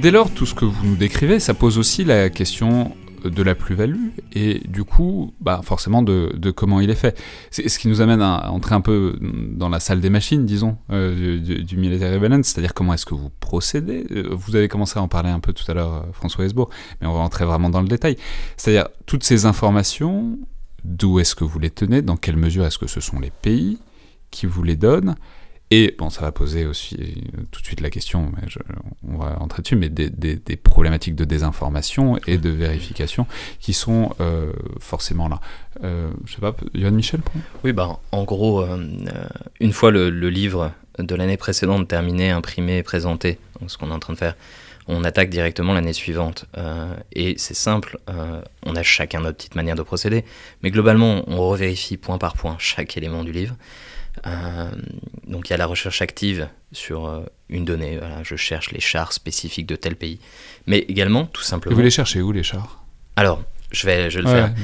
Dès 0.06 0.12
lors, 0.12 0.30
tout 0.30 0.46
ce 0.46 0.54
que 0.54 0.64
vous 0.64 0.86
nous 0.86 0.94
décrivez, 0.94 1.40
ça 1.40 1.52
pose 1.52 1.78
aussi 1.78 2.04
la 2.04 2.30
question 2.30 2.94
de 3.24 3.42
la 3.42 3.56
plus-value 3.56 4.10
et 4.34 4.62
du 4.68 4.84
coup, 4.84 5.34
bah, 5.40 5.62
forcément 5.64 6.00
de, 6.00 6.30
comment 6.52 6.78
il 6.78 6.90
est 6.90 6.94
fait. 6.94 7.20
C'est 7.50 7.68
ce 7.68 7.76
qui 7.76 7.88
nous 7.88 8.00
amène 8.00 8.22
à 8.22 8.52
entrer 8.52 8.76
un 8.76 8.80
peu 8.80 9.18
dans 9.20 9.68
la 9.68 9.80
salle 9.80 10.00
des 10.00 10.08
machines, 10.08 10.46
disons, 10.46 10.76
euh, 10.92 11.40
du, 11.40 11.76
military 11.76 12.20
balance, 12.20 12.46
c'est-à-dire 12.46 12.72
comment 12.72 12.94
est-ce 12.94 13.04
que 13.04 13.16
vous 13.16 13.32
procédez. 13.40 14.06
Euh, 14.12 14.28
vous 14.30 14.54
avez 14.54 14.68
commencé 14.68 14.96
à 14.96 15.02
en 15.02 15.08
parler 15.08 15.30
un 15.30 15.40
peu 15.40 15.52
tout 15.52 15.68
à 15.68 15.74
l'heure, 15.74 15.94
euh, 15.94 16.12
François 16.12 16.44
Hesbourg, 16.44 16.70
mais 17.00 17.08
on 17.08 17.12
va 17.12 17.18
entrer 17.18 17.44
vraiment 17.44 17.68
dans 17.68 17.82
le 17.82 17.88
détail. 17.88 18.16
C'est-à-dire 18.56 18.86
toutes 19.06 19.24
ces 19.24 19.44
informations, 19.44 20.38
d'où 20.84 21.18
est-ce 21.18 21.34
que 21.34 21.42
vous 21.42 21.58
les 21.58 21.70
tenez, 21.70 22.00
dans 22.00 22.16
quelle 22.16 22.36
mesure 22.36 22.64
est-ce 22.64 22.78
que 22.78 22.86
ce 22.86 23.00
sont 23.00 23.18
les 23.18 23.32
pays 23.32 23.80
qui 24.30 24.46
vous 24.46 24.62
les 24.62 24.76
donnent, 24.76 25.16
et 25.72 25.96
bon, 25.98 26.10
ça 26.10 26.20
va 26.20 26.30
poser 26.30 26.64
aussi 26.64 26.96
euh, 26.96 27.42
tout 27.50 27.60
de 27.60 27.66
suite 27.66 27.80
la 27.80 27.90
question, 27.90 28.30
on 29.08 29.16
va 29.16 29.36
entrer 29.40 29.62
dessus, 29.62 29.74
mais 29.74 29.88
des, 29.88 30.56
problématiques 30.56 31.16
de 31.16 31.24
désinformation 31.24 32.18
et 32.26 32.38
de 32.38 32.50
vérification 32.50 33.26
qui 33.58 33.72
sont 33.72 34.14
euh, 34.20 34.52
forcément 34.78 35.28
là. 35.28 35.40
Euh, 35.82 36.10
je 36.24 36.34
sais 36.34 36.40
pas, 36.40 36.54
Yann 36.74 36.94
Michel 36.94 37.20
Oui, 37.64 37.72
bah, 37.72 37.98
en 38.12 38.22
gros, 38.22 38.62
euh, 38.62 38.78
une 39.58 39.72
fois 39.72 39.90
le, 39.90 40.08
livre 40.28 40.72
de 40.98 41.14
l'année 41.16 41.36
précédente 41.36 41.88
terminé, 41.88 42.30
imprimé, 42.30 42.84
présenté, 42.84 43.38
ce 43.66 43.76
qu'on 43.76 43.90
est 43.90 43.94
en 43.94 43.98
train 43.98 44.12
de 44.12 44.18
faire, 44.18 44.36
on 44.86 45.02
attaque 45.02 45.30
directement 45.30 45.74
l'année 45.74 45.92
suivante. 45.92 46.46
et 47.12 47.34
c'est 47.38 47.54
simple, 47.54 47.98
on 48.64 48.76
a 48.76 48.82
chacun 48.84 49.20
notre 49.20 49.36
petite 49.38 49.56
manière 49.56 49.74
de 49.74 49.82
procéder, 49.82 50.24
mais 50.62 50.70
globalement, 50.70 51.24
on 51.26 51.38
revérifie 51.48 51.96
point 51.96 52.18
par 52.18 52.34
point 52.34 52.54
chaque 52.58 52.96
élément 52.96 53.24
du 53.24 53.32
livre. 53.32 53.56
Euh, 54.26 54.70
donc 55.26 55.48
il 55.48 55.52
y 55.52 55.54
a 55.54 55.56
la 55.56 55.66
recherche 55.66 56.02
active 56.02 56.48
sur 56.72 57.06
euh, 57.06 57.24
une 57.48 57.64
donnée. 57.64 58.00
je 58.22 58.36
cherche 58.36 58.70
les 58.70 58.80
chars 58.80 59.12
spécifiques 59.12 59.66
de 59.66 59.76
tel 59.76 59.96
pays. 59.96 60.18
Mais 60.66 60.78
également, 60.78 61.26
tout 61.26 61.42
simplement. 61.42 61.74
vous 61.74 61.82
les 61.82 61.90
cherchez 61.90 62.20
où 62.22 62.32
les 62.32 62.42
chars? 62.42 62.84
Alors, 63.16 63.42
je 63.72 63.86
vais, 63.86 64.10
je 64.10 64.20
vais 64.20 64.24
le 64.24 64.28
faire. 64.28 64.54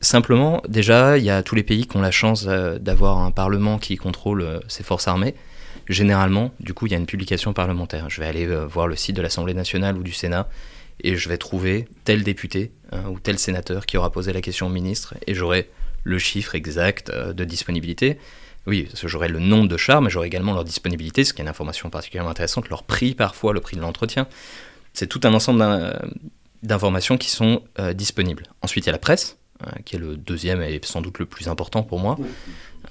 Simplement, 0.00 0.62
déjà, 0.68 1.18
il 1.18 1.24
y 1.24 1.30
a 1.30 1.42
tous 1.42 1.54
les 1.54 1.62
pays 1.62 1.86
qui 1.86 1.96
ont 1.96 2.02
la 2.02 2.10
chance 2.10 2.44
d'avoir 2.44 3.18
un 3.18 3.30
parlement 3.30 3.78
qui 3.78 3.96
contrôle 3.96 4.60
ses 4.68 4.82
forces 4.82 5.08
armées. 5.08 5.34
Généralement, 5.88 6.52
du 6.60 6.72
coup, 6.72 6.86
il 6.86 6.92
y 6.92 6.94
a 6.94 6.98
une 6.98 7.06
publication 7.06 7.52
parlementaire. 7.52 8.08
Je 8.10 8.20
vais 8.20 8.26
aller 8.26 8.46
voir 8.46 8.86
le 8.86 8.96
site 8.96 9.16
de 9.16 9.22
l'Assemblée 9.22 9.54
nationale 9.54 9.96
ou 9.96 10.02
du 10.02 10.12
Sénat 10.12 10.48
et 11.02 11.16
je 11.16 11.28
vais 11.28 11.38
trouver 11.38 11.88
tel 12.04 12.22
député 12.22 12.72
hein, 12.92 13.02
ou 13.10 13.18
tel 13.18 13.38
sénateur 13.38 13.86
qui 13.86 13.96
aura 13.96 14.10
posé 14.10 14.32
la 14.32 14.40
question 14.40 14.66
au 14.66 14.70
ministre 14.70 15.14
et 15.26 15.34
j'aurai 15.34 15.70
le 16.04 16.18
chiffre 16.18 16.54
exact 16.54 17.10
de 17.10 17.44
disponibilité. 17.44 18.18
Oui, 18.66 18.84
parce 18.84 19.02
que 19.02 19.08
j'aurai 19.08 19.28
le 19.28 19.40
nom 19.40 19.64
de 19.64 19.76
char, 19.76 20.00
mais 20.00 20.10
j'aurai 20.10 20.26
également 20.26 20.54
leur 20.54 20.64
disponibilité, 20.64 21.24
ce 21.24 21.34
qui 21.34 21.42
est 21.42 21.44
une 21.44 21.48
information 21.48 21.90
particulièrement 21.90 22.30
intéressante, 22.30 22.68
leur 22.70 22.82
prix 22.82 23.14
parfois, 23.14 23.52
le 23.52 23.60
prix 23.60 23.76
de 23.76 23.82
l'entretien. 23.82 24.26
C'est 24.94 25.06
tout 25.06 25.20
un 25.24 25.34
ensemble 25.34 25.62
d'informations 26.64 27.18
qui 27.18 27.30
sont 27.30 27.62
euh, 27.78 27.92
disponibles. 27.92 28.44
Ensuite, 28.62 28.86
il 28.86 28.88
y 28.88 28.90
a 28.90 28.92
la 28.92 28.98
presse, 28.98 29.36
euh, 29.62 29.70
qui 29.84 29.96
est 29.96 29.98
le 29.98 30.16
deuxième 30.16 30.62
et 30.62 30.80
sans 30.82 31.02
doute 31.02 31.18
le 31.18 31.26
plus 31.26 31.48
important 31.48 31.82
pour 31.82 32.00
moi. 32.00 32.16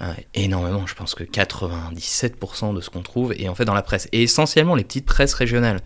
Euh, 0.00 0.12
énormément, 0.34 0.86
je 0.86 0.94
pense 0.94 1.14
que 1.14 1.24
97% 1.24 2.74
de 2.74 2.80
ce 2.80 2.90
qu'on 2.90 3.02
trouve 3.02 3.32
est 3.32 3.48
en 3.48 3.54
fait 3.54 3.64
dans 3.64 3.74
la 3.74 3.82
presse, 3.82 4.08
et 4.12 4.22
essentiellement 4.22 4.74
les 4.74 4.84
petites 4.84 5.06
presses 5.06 5.34
régionales 5.34 5.80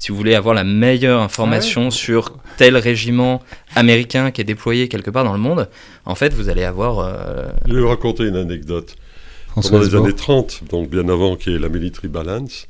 si 0.00 0.10
vous 0.10 0.18
voulez 0.18 0.34
avoir 0.34 0.54
la 0.54 0.64
meilleure 0.64 1.22
information 1.22 1.90
sur 1.90 2.36
tel 2.58 2.76
régiment 2.76 3.40
américain 3.74 4.32
qui 4.32 4.40
est 4.40 4.44
déployé 4.44 4.88
quelque 4.88 5.08
part 5.08 5.24
dans 5.24 5.32
le 5.32 5.38
monde, 5.38 5.70
en 6.04 6.14
fait, 6.14 6.34
vous 6.34 6.50
allez 6.50 6.64
avoir. 6.64 7.08
Je 7.64 7.72
vais 7.72 7.80
vous 7.80 7.88
raconter 7.88 8.24
une 8.24 8.36
anecdote. 8.36 8.96
Pendant 9.54 9.80
les 9.80 9.94
années 9.94 10.14
30, 10.14 10.64
donc 10.68 10.90
bien 10.90 11.08
avant 11.08 11.36
qu'il 11.36 11.52
y 11.52 11.56
ait 11.56 11.58
la 11.58 11.68
Military 11.68 12.08
Balance, 12.08 12.66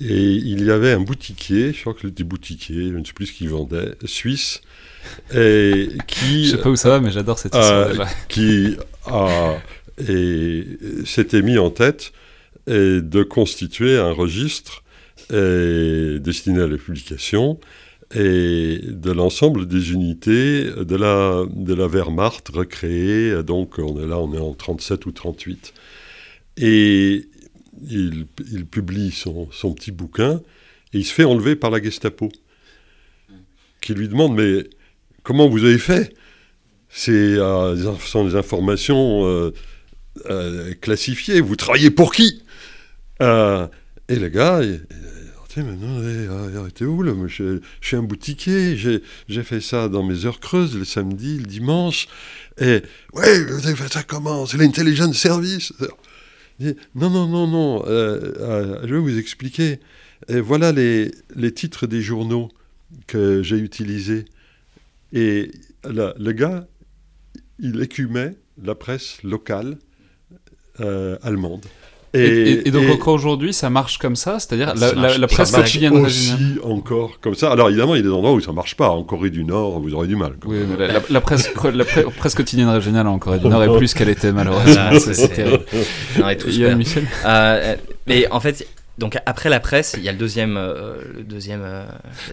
et 0.00 0.32
il 0.32 0.64
y 0.64 0.70
avait 0.70 0.92
un 0.92 1.00
boutiquier, 1.00 1.72
je 1.72 1.80
crois 1.80 1.94
que 1.94 2.02
c'était 2.02 2.24
boutiquier, 2.24 2.88
je 2.88 2.96
ne 2.96 3.04
sais 3.04 3.12
plus 3.12 3.26
ce 3.26 3.32
qu'il 3.32 3.48
vendait, 3.48 3.94
suisse, 4.04 4.60
et 5.34 5.88
qui... 6.06 6.44
je 6.46 6.50
sais 6.52 6.58
pas 6.58 6.70
où 6.70 6.76
ça 6.76 6.90
va, 6.90 7.00
mais 7.00 7.10
j'adore 7.10 7.38
cette 7.38 7.54
histoire 7.54 7.88
déjà. 7.88 8.06
Qui 8.28 8.76
a, 9.06 9.56
et 10.06 10.64
s'était 11.04 11.42
mis 11.42 11.58
en 11.58 11.70
tête 11.70 12.12
et 12.66 13.00
de 13.00 13.22
constituer 13.22 13.96
un 13.96 14.12
registre 14.12 14.82
et, 15.32 16.18
destiné 16.20 16.62
à 16.62 16.66
la 16.66 16.76
publication 16.76 17.58
et 18.14 18.80
de 18.84 19.10
l'ensemble 19.10 19.66
des 19.66 19.92
unités 19.92 20.64
de 20.64 20.96
la, 20.96 21.44
de 21.50 21.74
la 21.74 21.86
Wehrmacht 21.86 22.48
recréées. 22.48 23.42
Donc 23.42 23.78
on 23.78 24.00
est 24.00 24.06
là, 24.06 24.18
on 24.18 24.32
est 24.32 24.38
en 24.38 24.54
37 24.54 25.06
ou 25.06 25.12
38. 25.12 25.74
Et 26.58 27.28
il, 27.88 28.26
publie 28.70 29.12
son, 29.12 29.46
petit 29.74 29.92
bouquin 29.92 30.42
et 30.92 30.98
il 30.98 31.04
se 31.04 31.12
fait 31.12 31.24
enlever 31.24 31.54
par 31.54 31.70
la 31.70 31.80
Gestapo, 31.80 32.30
qui 33.80 33.94
lui 33.94 34.08
demande 34.08 34.34
Mais 34.34 34.64
comment 35.22 35.48
vous 35.48 35.64
avez 35.64 35.78
fait? 35.78 36.14
C'est 36.88 37.12
euh, 37.12 37.96
sont 37.98 38.24
des 38.24 38.34
informations 38.34 39.24
euh, 39.26 39.52
euh, 40.26 40.74
classifiées. 40.80 41.40
Vous 41.40 41.54
travaillez 41.54 41.90
pour 41.90 42.12
qui? 42.12 42.42
Et 43.20 44.16
le 44.16 44.28
gars, 44.28 44.62
il, 44.62 44.80
dit 45.54 45.62
mais 45.62 45.76
non, 45.76 46.58
arrêtez 46.60 46.84
vous 46.84 47.02
là, 47.02 47.12
je, 47.26 47.58
je, 47.80 47.86
suis 47.86 47.96
un 47.96 48.02
boutiquier, 48.02 48.76
j'ai 48.76 49.42
fait 49.42 49.60
ça 49.60 49.88
dans 49.88 50.02
mes 50.02 50.24
heures 50.24 50.40
creuses, 50.40 50.76
le 50.76 50.84
samedi, 50.84 51.38
le 51.38 51.46
dimanche. 51.46 52.08
Et 52.60 52.82
ouais, 53.12 53.44
vous 53.44 53.66
avez 53.66 53.76
fait 53.76 53.92
ça 53.92 54.02
comment? 54.02 54.46
C'est 54.46 54.56
l'intelligence 54.56 55.16
service 55.16 55.72
non, 56.60 57.10
non, 57.10 57.26
non, 57.26 57.46
non, 57.46 57.84
euh, 57.86 58.32
euh, 58.38 58.80
je 58.86 58.94
vais 58.94 59.00
vous 59.00 59.18
expliquer. 59.18 59.80
Voilà 60.28 60.72
les, 60.72 61.12
les, 61.36 61.54
titres 61.54 61.86
des 61.86 62.02
journaux 62.02 62.48
que 63.06 63.42
j'ai 63.42 63.58
utilisés. 63.58 64.24
Et 65.12 65.52
le 65.84 66.32
gars, 66.32 66.66
il 67.58 67.80
écumait 67.80 68.36
la 68.62 68.74
presse 68.74 69.22
locale 69.22 69.78
euh, 70.80 71.18
allemande. 71.22 71.64
Et, 72.14 72.70
donc 72.70 72.88
encore 72.90 73.14
aujourd'hui, 73.14 73.52
ça 73.52 73.70
marche 73.70 73.98
comme 73.98 74.16
ça 74.16 74.38
C'est-à-dire 74.38 74.74
la, 74.74 75.26
presse 75.26 75.52
quotidienne 75.52 75.96
aussi 75.96 76.32
encore 76.62 77.18
comme 77.20 77.34
ça. 77.34 77.52
Alors 77.52 77.68
évidemment, 77.68 77.94
il 77.94 77.98
y 77.98 78.00
a 78.00 78.04
des 78.04 78.10
endroits 78.10 78.32
où 78.32 78.40
ça 78.40 78.52
marche 78.52 78.74
pas. 78.74 78.88
En 78.90 79.02
Corée 79.04 79.30
du 79.30 79.44
Nord, 79.44 79.80
vous 79.80 79.94
aurez 79.94 80.08
du 80.08 80.16
mal. 80.16 80.34
Oui, 80.46 80.58
la, 81.10 81.20
presse, 81.20 81.50
la 81.72 81.84
presse 81.84 82.34
quotidienne 82.34 82.68
régionale 82.68 83.06
en 83.06 83.18
Corée 83.18 83.38
du 83.38 83.48
Nord 83.48 83.62
est 83.62 83.68
plus 83.78 83.94
qu'elle 83.94 84.08
était 84.08 84.32
malheureusement. 84.32 84.90
Ah, 84.90 84.98
c'est 84.98 85.28
terrible. 85.28 85.64
Michel. 86.76 87.04
Euh, 87.24 87.76
mais 88.06 88.30
en 88.30 88.40
fait, 88.40 88.66
donc 88.98 89.16
après 89.26 89.48
la 89.48 89.60
presse, 89.60 89.94
il 89.96 90.02
y 90.02 90.08
a 90.08 90.12
le 90.12 90.18
deuxième, 90.18 90.56
euh, 90.56 90.96
le 91.16 91.22
deuxième. 91.22 91.62
Euh, 91.62 91.84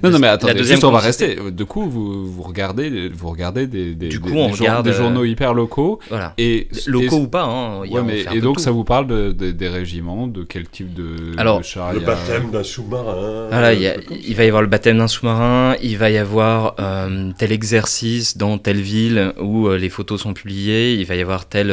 non, 0.04 0.10
non, 0.10 0.17
mais 0.17 0.28
attendez, 0.28 0.63
juste 0.63 0.84
on 0.84 0.91
va 0.91 0.99
rester. 0.99 1.38
Du 1.51 1.65
coup, 1.65 1.88
vous, 1.88 2.25
vous 2.25 2.41
regardez, 2.41 3.10
vous 3.10 3.30
regardez 3.30 3.67
des, 3.67 3.93
des, 3.93 4.10
du 4.10 4.19
coup, 4.19 4.34
on 4.34 4.47
regarde, 4.47 4.86
des 4.86 4.93
journaux 4.93 5.25
hyper 5.25 5.54
locaux. 5.54 5.99
Voilà. 6.10 6.34
Et 6.39 6.67
locaux 6.88 7.17
ou 7.17 7.28
pas. 7.28 7.43
Hein, 7.43 7.82
ouais, 7.82 8.01
mais, 8.04 8.25
et 8.34 8.41
donc 8.41 8.60
ça 8.60 8.71
vous 8.71 8.84
parle 8.84 9.06
de, 9.06 9.32
des 9.32 9.69
régiments, 9.69 10.28
de 10.28 10.43
quel 10.43 10.67
type 10.67 10.93
de, 10.93 11.15
Alors, 11.38 11.63
char 11.63 11.93
Le 11.93 11.99
baptême 11.99 12.49
d'un 12.49 12.63
sous-marin. 12.63 13.47
Voilà, 13.49 13.73
il, 13.73 13.95
il, 14.28 14.36
va 14.36 14.43
y 14.43 14.47
avoir 14.47 14.63
le 14.63 14.67
baptême 14.67 14.97
d'un 14.97 15.08
sous-marin. 15.08 15.75
Il 15.84 15.97
va 15.97 16.10
y 16.10 16.17
avoir 16.17 16.75
euh, 16.80 17.32
tel 17.38 17.51
exercice 17.51 18.38
dans 18.38 18.58
telle 18.58 18.82
ville 18.82 19.34
où 19.39 19.69
les 19.69 19.89
photos 19.89 20.21
sont 20.21 20.34
publiées. 20.34 20.95
Il 20.95 21.06
va 21.06 21.15
y 21.15 21.21
avoir 21.21 21.45
tel 21.45 21.69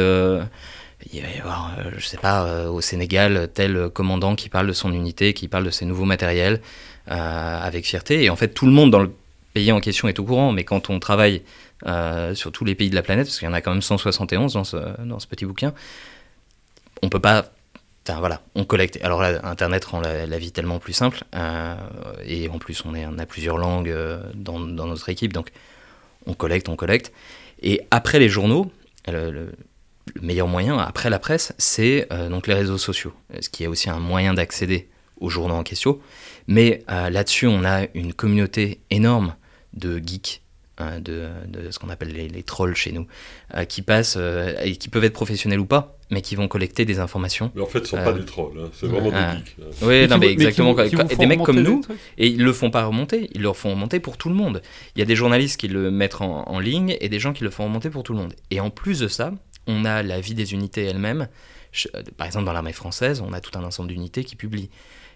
il 1.11 1.21
va 1.21 1.29
y 1.29 1.39
avoir, 1.39 1.73
euh, 1.77 1.91
je 1.97 2.05
sais 2.05 2.17
pas, 2.17 2.45
euh, 2.45 2.67
au 2.69 2.81
Sénégal, 2.81 3.49
tel 3.53 3.89
commandant 3.89 4.35
qui 4.35 4.49
parle 4.49 4.67
de 4.67 4.73
son 4.73 4.93
unité, 4.93 5.33
qui 5.33 5.47
parle 5.47 5.65
de 5.65 5.69
ses 5.69 5.85
nouveaux 5.85 6.05
matériels 6.05 6.61
euh, 7.11 7.61
avec 7.61 7.85
fierté. 7.85 8.23
Et 8.23 8.29
en 8.29 8.35
fait, 8.35 8.49
tout 8.49 8.65
le 8.65 8.71
monde 8.71 8.91
dans 8.91 8.99
le 8.99 9.11
pays 9.53 9.71
en 9.71 9.79
question 9.79 10.07
est 10.07 10.19
au 10.19 10.23
courant, 10.23 10.51
mais 10.51 10.63
quand 10.63 10.89
on 10.89 10.99
travaille 10.99 11.41
sur 12.33 12.53
tous 12.53 12.63
les 12.63 12.75
pays 12.75 12.89
de 12.89 12.95
la 12.95 13.01
planète, 13.01 13.27
parce 13.27 13.39
qu'il 13.39 13.45
y 13.45 13.51
en 13.51 13.53
a 13.53 13.59
quand 13.59 13.71
même 13.71 13.81
171 13.81 14.53
dans 14.53 14.63
ce, 14.63 15.27
petit 15.27 15.45
bouquin, 15.45 15.73
on 17.01 17.09
peut 17.09 17.19
pas 17.19 17.51
Enfin, 18.05 18.19
voilà, 18.19 18.41
on 18.55 18.65
collecte. 18.65 18.99
Alors 19.01 19.21
là, 19.21 19.39
Internet 19.45 19.85
rend 19.85 20.01
la, 20.01 20.37
vie 20.37 20.51
tellement 20.51 20.77
plus 20.79 20.91
simple. 20.91 21.23
et 22.25 22.49
en 22.49 22.57
plus, 22.57 22.83
on, 22.85 23.17
a 23.17 23.25
plusieurs 23.25 23.57
langues 23.57 23.93
dans, 24.33 24.59
notre 24.59 25.09
équipe. 25.09 25.33
Donc, 25.33 25.51
on 26.25 26.33
collecte, 26.33 26.69
on 26.69 26.75
collecte. 26.75 27.13
Et 27.61 27.81
après 27.91 28.19
les 28.19 28.29
journaux, 28.29 28.71
meilleur 30.21 30.47
moyen 30.47 30.77
après 30.77 31.09
la 31.09 31.19
presse, 31.19 31.53
c'est 31.57 32.07
euh, 32.11 32.29
donc 32.29 32.47
les 32.47 32.53
réseaux 32.53 32.77
sociaux, 32.77 33.13
ce 33.39 33.49
qui 33.49 33.63
est 33.63 33.67
aussi 33.67 33.89
un 33.89 33.99
moyen 33.99 34.33
d'accéder 34.33 34.89
aux 35.19 35.29
journaux 35.29 35.55
en 35.55 35.63
question. 35.63 35.99
Mais 36.47 36.83
euh, 36.89 37.09
là-dessus, 37.09 37.47
on 37.47 37.63
a 37.63 37.87
une 37.93 38.13
communauté 38.13 38.79
énorme 38.89 39.35
de 39.73 40.01
geeks, 40.05 40.41
hein, 40.77 40.99
de, 40.99 41.29
ce 41.71 41.79
qu'on 41.79 41.89
appelle 41.89 42.09
les, 42.09 42.43
trolls 42.43 42.75
chez 42.75 42.91
nous, 42.91 43.07
euh, 43.55 43.63
qui 43.63 43.81
passent 43.81 44.17
et 44.63 44.75
qui 44.75 44.89
peuvent 44.89 45.03
être 45.03 45.13
professionnels 45.13 45.59
ou 45.59 45.65
pas, 45.65 45.97
mais 46.11 46.21
qui 46.21 46.35
vont 46.35 46.47
collecter 46.47 46.85
des 46.85 46.99
informations. 46.99 47.51
Mais 47.55 47.61
en 47.61 47.65
fait, 47.65 47.79
ce 47.87 47.95
ne 47.95 48.01
sont 48.01 48.05
pas 48.05 48.13
des 48.13 48.25
trolls, 48.25 48.59
hein, 48.59 48.69
c'est 48.73 48.87
vraiment 48.87 49.09
des 49.09 49.37
geeks. 49.37 49.55
Oui, 49.81 50.07
non, 50.07 50.17
mais 50.17 50.31
exactement. 50.31 50.73
des 50.73 51.25
mecs 51.25 51.43
comme 51.43 51.61
nous, 51.61 51.81
et 52.17 52.27
ils 52.27 52.43
le 52.43 52.53
font 52.53 52.69
pas 52.69 52.85
remonter, 52.85 53.29
ils 53.33 53.41
le 53.41 53.53
font 53.53 53.71
remonter 53.71 53.99
pour 53.99 54.17
tout 54.17 54.29
le 54.29 54.35
monde. 54.35 54.61
Il 54.95 54.99
y 54.99 55.01
a 55.01 55.05
des 55.05 55.15
journalistes 55.15 55.59
qui 55.59 55.69
le 55.69 55.89
mettent 55.89 56.21
en, 56.21 56.43
en 56.47 56.59
ligne 56.59 56.97
et 56.99 57.09
des 57.09 57.19
gens 57.19 57.33
qui 57.33 57.43
le 57.43 57.49
font 57.49 57.63
remonter 57.63 57.89
pour 57.89 58.03
tout 58.03 58.13
le 58.13 58.19
monde. 58.19 58.33
Et 58.51 58.59
en 58.59 58.69
plus 58.69 58.99
de 58.99 59.07
ça, 59.07 59.31
on 59.67 59.85
a 59.85 60.03
la 60.03 60.19
vie 60.19 60.33
des 60.33 60.53
unités 60.53 60.83
elles-mêmes. 60.83 61.27
Euh, 61.95 62.03
par 62.17 62.27
exemple, 62.27 62.45
dans 62.45 62.53
l'armée 62.53 62.73
française, 62.73 63.21
on 63.21 63.33
a 63.33 63.41
tout 63.41 63.57
un 63.57 63.63
ensemble 63.63 63.89
d'unités 63.89 64.23
qui 64.23 64.35
publient. 64.35 64.69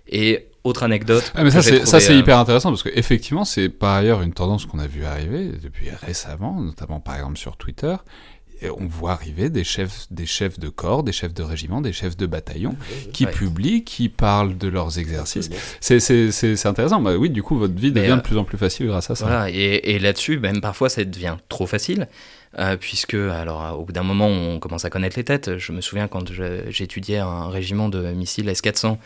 Et 0.09 0.47
autre 0.63 0.83
anecdote. 0.83 1.31
Ah, 1.35 1.43
mais 1.43 1.51
ça, 1.51 1.61
c'est, 1.61 2.11
euh, 2.11 2.13
hyper 2.13 2.39
intéressant 2.39 2.69
parce 2.69 2.83
qu'effectivement, 2.83 3.45
c'est 3.45 3.69
par 3.69 3.95
ailleurs 3.95 4.21
une 4.21 4.33
tendance 4.33 4.65
qu'on 4.65 4.79
a 4.79 4.87
vu 4.87 5.03
arriver 5.05 5.51
depuis 5.61 5.89
récemment, 5.89 6.61
notamment 6.61 6.99
par 6.99 7.15
exemple 7.15 7.37
sur 7.37 7.57
Twitter. 7.57 7.95
Et 8.61 8.71
on 8.71 8.87
voit 8.87 9.11
arriver 9.11 9.51
des 9.51 9.63
chefs, 9.63 10.07
des 10.09 10.25
chefs 10.25 10.57
de 10.57 10.69
corps, 10.69 11.03
des 11.03 11.11
chefs 11.11 11.33
de 11.33 11.43
régiment, 11.43 11.79
des 11.79 11.93
chefs 11.93 12.17
de 12.17 12.25
bataillon 12.25 12.75
qui 13.13 13.27
publient, 13.27 13.83
qui 13.83 14.09
parlent 14.09 14.57
de 14.57 14.67
leurs 14.67 14.97
exercices. 14.97 15.49
C'est, 15.79 15.99
c'est, 15.99 16.31
c'est, 16.31 16.65
intéressant. 16.65 16.99
Bah, 16.99 17.17
oui, 17.17 17.29
du 17.29 17.43
coup, 17.43 17.55
votre 17.55 17.75
vie 17.75 17.91
devient 17.91 18.07
de 18.07 18.13
euh, 18.13 18.17
plus 18.17 18.37
en 18.37 18.45
plus 18.45 18.57
facile 18.57 18.87
grâce 18.87 19.11
à 19.11 19.15
ça. 19.15 19.25
Voilà, 19.25 19.51
et, 19.51 19.91
et 19.91 19.99
là-dessus, 19.99 20.39
même 20.39 20.59
parfois, 20.59 20.89
ça 20.89 21.03
devient 21.03 21.37
trop 21.49 21.67
facile. 21.67 22.07
Euh, 22.57 22.77
puisque 22.77 23.13
alors 23.13 23.77
au 23.79 23.83
bout 23.83 23.91
d'un 23.91 24.03
moment 24.03 24.27
on 24.27 24.59
commence 24.59 24.85
à 24.85 24.89
connaître 24.89 25.17
les 25.17 25.23
têtes. 25.23 25.57
Je 25.57 25.71
me 25.71 25.81
souviens 25.81 26.07
quand 26.07 26.31
j'étudiais 26.69 27.17
un 27.17 27.49
régiment 27.49 27.89
de 27.89 28.11
missiles 28.11 28.47
S-400 28.49 28.97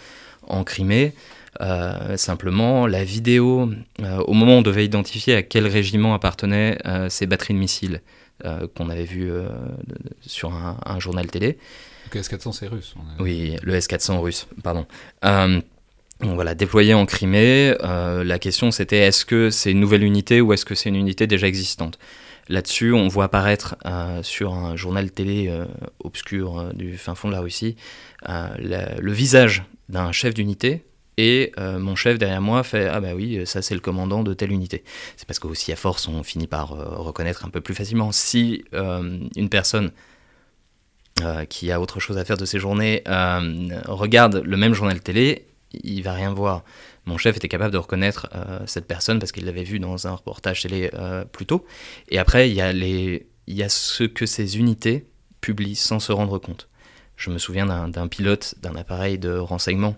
en 0.48 0.64
Crimée, 0.64 1.14
euh, 1.60 2.18
simplement 2.18 2.88
la 2.88 3.04
vidéo, 3.04 3.70
euh, 4.02 4.18
au 4.20 4.34
moment 4.34 4.56
où 4.56 4.60
on 4.60 4.62
devait 4.62 4.86
identifier 4.86 5.36
à 5.36 5.44
quel 5.44 5.68
régiment 5.68 6.14
appartenaient 6.14 6.78
ces 7.10 7.26
batteries 7.26 7.54
de 7.54 7.60
missiles 7.60 8.02
qu'on 8.76 8.90
avait 8.90 9.04
vues 9.04 9.32
sur 10.22 10.52
un, 10.54 11.00
journal 11.00 11.28
télé. 11.28 11.58
Le 12.14 12.20
S-400 12.20 12.54
c'est 12.54 12.68
russe. 12.68 12.96
Oui, 13.20 13.56
le 13.62 13.76
S-400 13.76 14.20
russe, 14.20 14.48
pardon. 14.64 14.86
Donc 15.24 16.36
voilà, 16.36 16.54
déployé 16.54 16.94
en 16.94 17.06
Crimée, 17.06 17.76
la 17.82 18.40
question 18.40 18.72
c'était 18.72 19.00
est-ce 19.00 19.26
que 19.26 19.50
c'est 19.50 19.72
une 19.72 19.80
nouvelle 19.80 20.04
unité 20.04 20.42
ou 20.42 20.54
est-ce 20.54 20.66
que 20.66 20.76
c'est 20.76 20.90
une 20.90 20.96
unité 20.96 21.28
déjà 21.28 21.48
existante? 21.48 22.00
Là-dessus, 22.50 22.94
on 22.94 23.08
voit 23.08 23.26
apparaître 23.26 23.76
euh, 23.86 24.24
sur 24.24 24.54
un 24.54 24.76
journal 24.76 25.12
télé 25.12 25.48
euh, 25.48 25.66
obscur 26.04 26.60
euh, 26.60 26.74
du 26.74 26.98
fin 26.98 27.16
fond 27.16 27.28
de 27.28 27.34
la 27.34 27.42
Russie 27.42 27.76
le 28.28 29.12
visage 29.12 29.64
d'un 29.90 30.12
chef 30.12 30.34
d'unité 30.34 30.86
et 31.18 31.52
mon 31.58 31.96
chef 31.96 32.18
derrière 32.18 32.42
moi 32.42 32.64
fait 32.64 32.88
Ah 32.88 33.00
bah 33.00 33.10
oui, 33.16 33.42
ça 33.46 33.62
c'est 33.62 33.74
le 33.74 33.80
commandant 33.80 34.24
de 34.24 34.34
telle 34.34 34.52
unité. 34.52 34.84
C'est 35.18 35.28
parce 35.28 35.40
qu'aussi 35.40 35.72
à 35.72 35.76
force, 35.76 36.08
on 36.08 36.24
finit 36.24 36.48
par 36.48 36.70
reconnaître 36.70 37.46
un 37.46 37.50
peu 37.50 37.62
plus 37.62 37.74
facilement. 37.74 38.12
Si 38.12 38.64
une 38.72 39.50
personne 39.50 39.92
qui 41.50 41.72
a 41.72 41.82
autre 41.82 42.00
chose 42.00 42.18
à 42.18 42.26
faire 42.26 42.38
de 42.38 42.46
ses 42.46 42.60
journées 42.60 43.04
regarde 43.88 44.38
le 44.46 44.58
même 44.58 44.74
journal 44.74 45.00
télé, 45.02 45.48
il 45.74 46.04
va 46.04 46.14
rien 46.14 46.32
voir. 46.32 46.64
Mon 47.06 47.18
chef 47.18 47.38
était 47.38 47.48
capable 47.48 47.74
de 47.74 47.78
reconnaître 47.78 48.30
cette 48.68 48.86
personne 48.86 49.18
parce 49.18 49.32
qu'il 49.32 49.46
l'avait 49.46 49.64
vu 49.64 49.80
dans 49.80 50.08
un 50.08 50.14
reportage 50.14 50.62
télé 50.62 50.92
plus 51.32 51.48
tôt. 51.48 51.66
Et 52.10 52.20
après, 52.20 52.50
il 52.50 52.56
y, 52.56 52.62
a 52.62 52.72
il 52.72 53.24
y 53.48 53.64
a 53.64 53.70
ce 53.70 54.04
que 54.04 54.26
ces 54.26 54.58
unités 54.58 55.08
publient 55.42 55.76
sans 55.76 56.00
se 56.00 56.12
rendre 56.12 56.38
compte. 56.38 56.70
Je 57.18 57.30
me 57.30 57.38
souviens 57.38 57.66
d'un 57.66 58.08
pilote 58.08 58.56
d'un 58.62 58.76
appareil 58.76 59.20
de 59.20 59.36
renseignement 59.38 59.96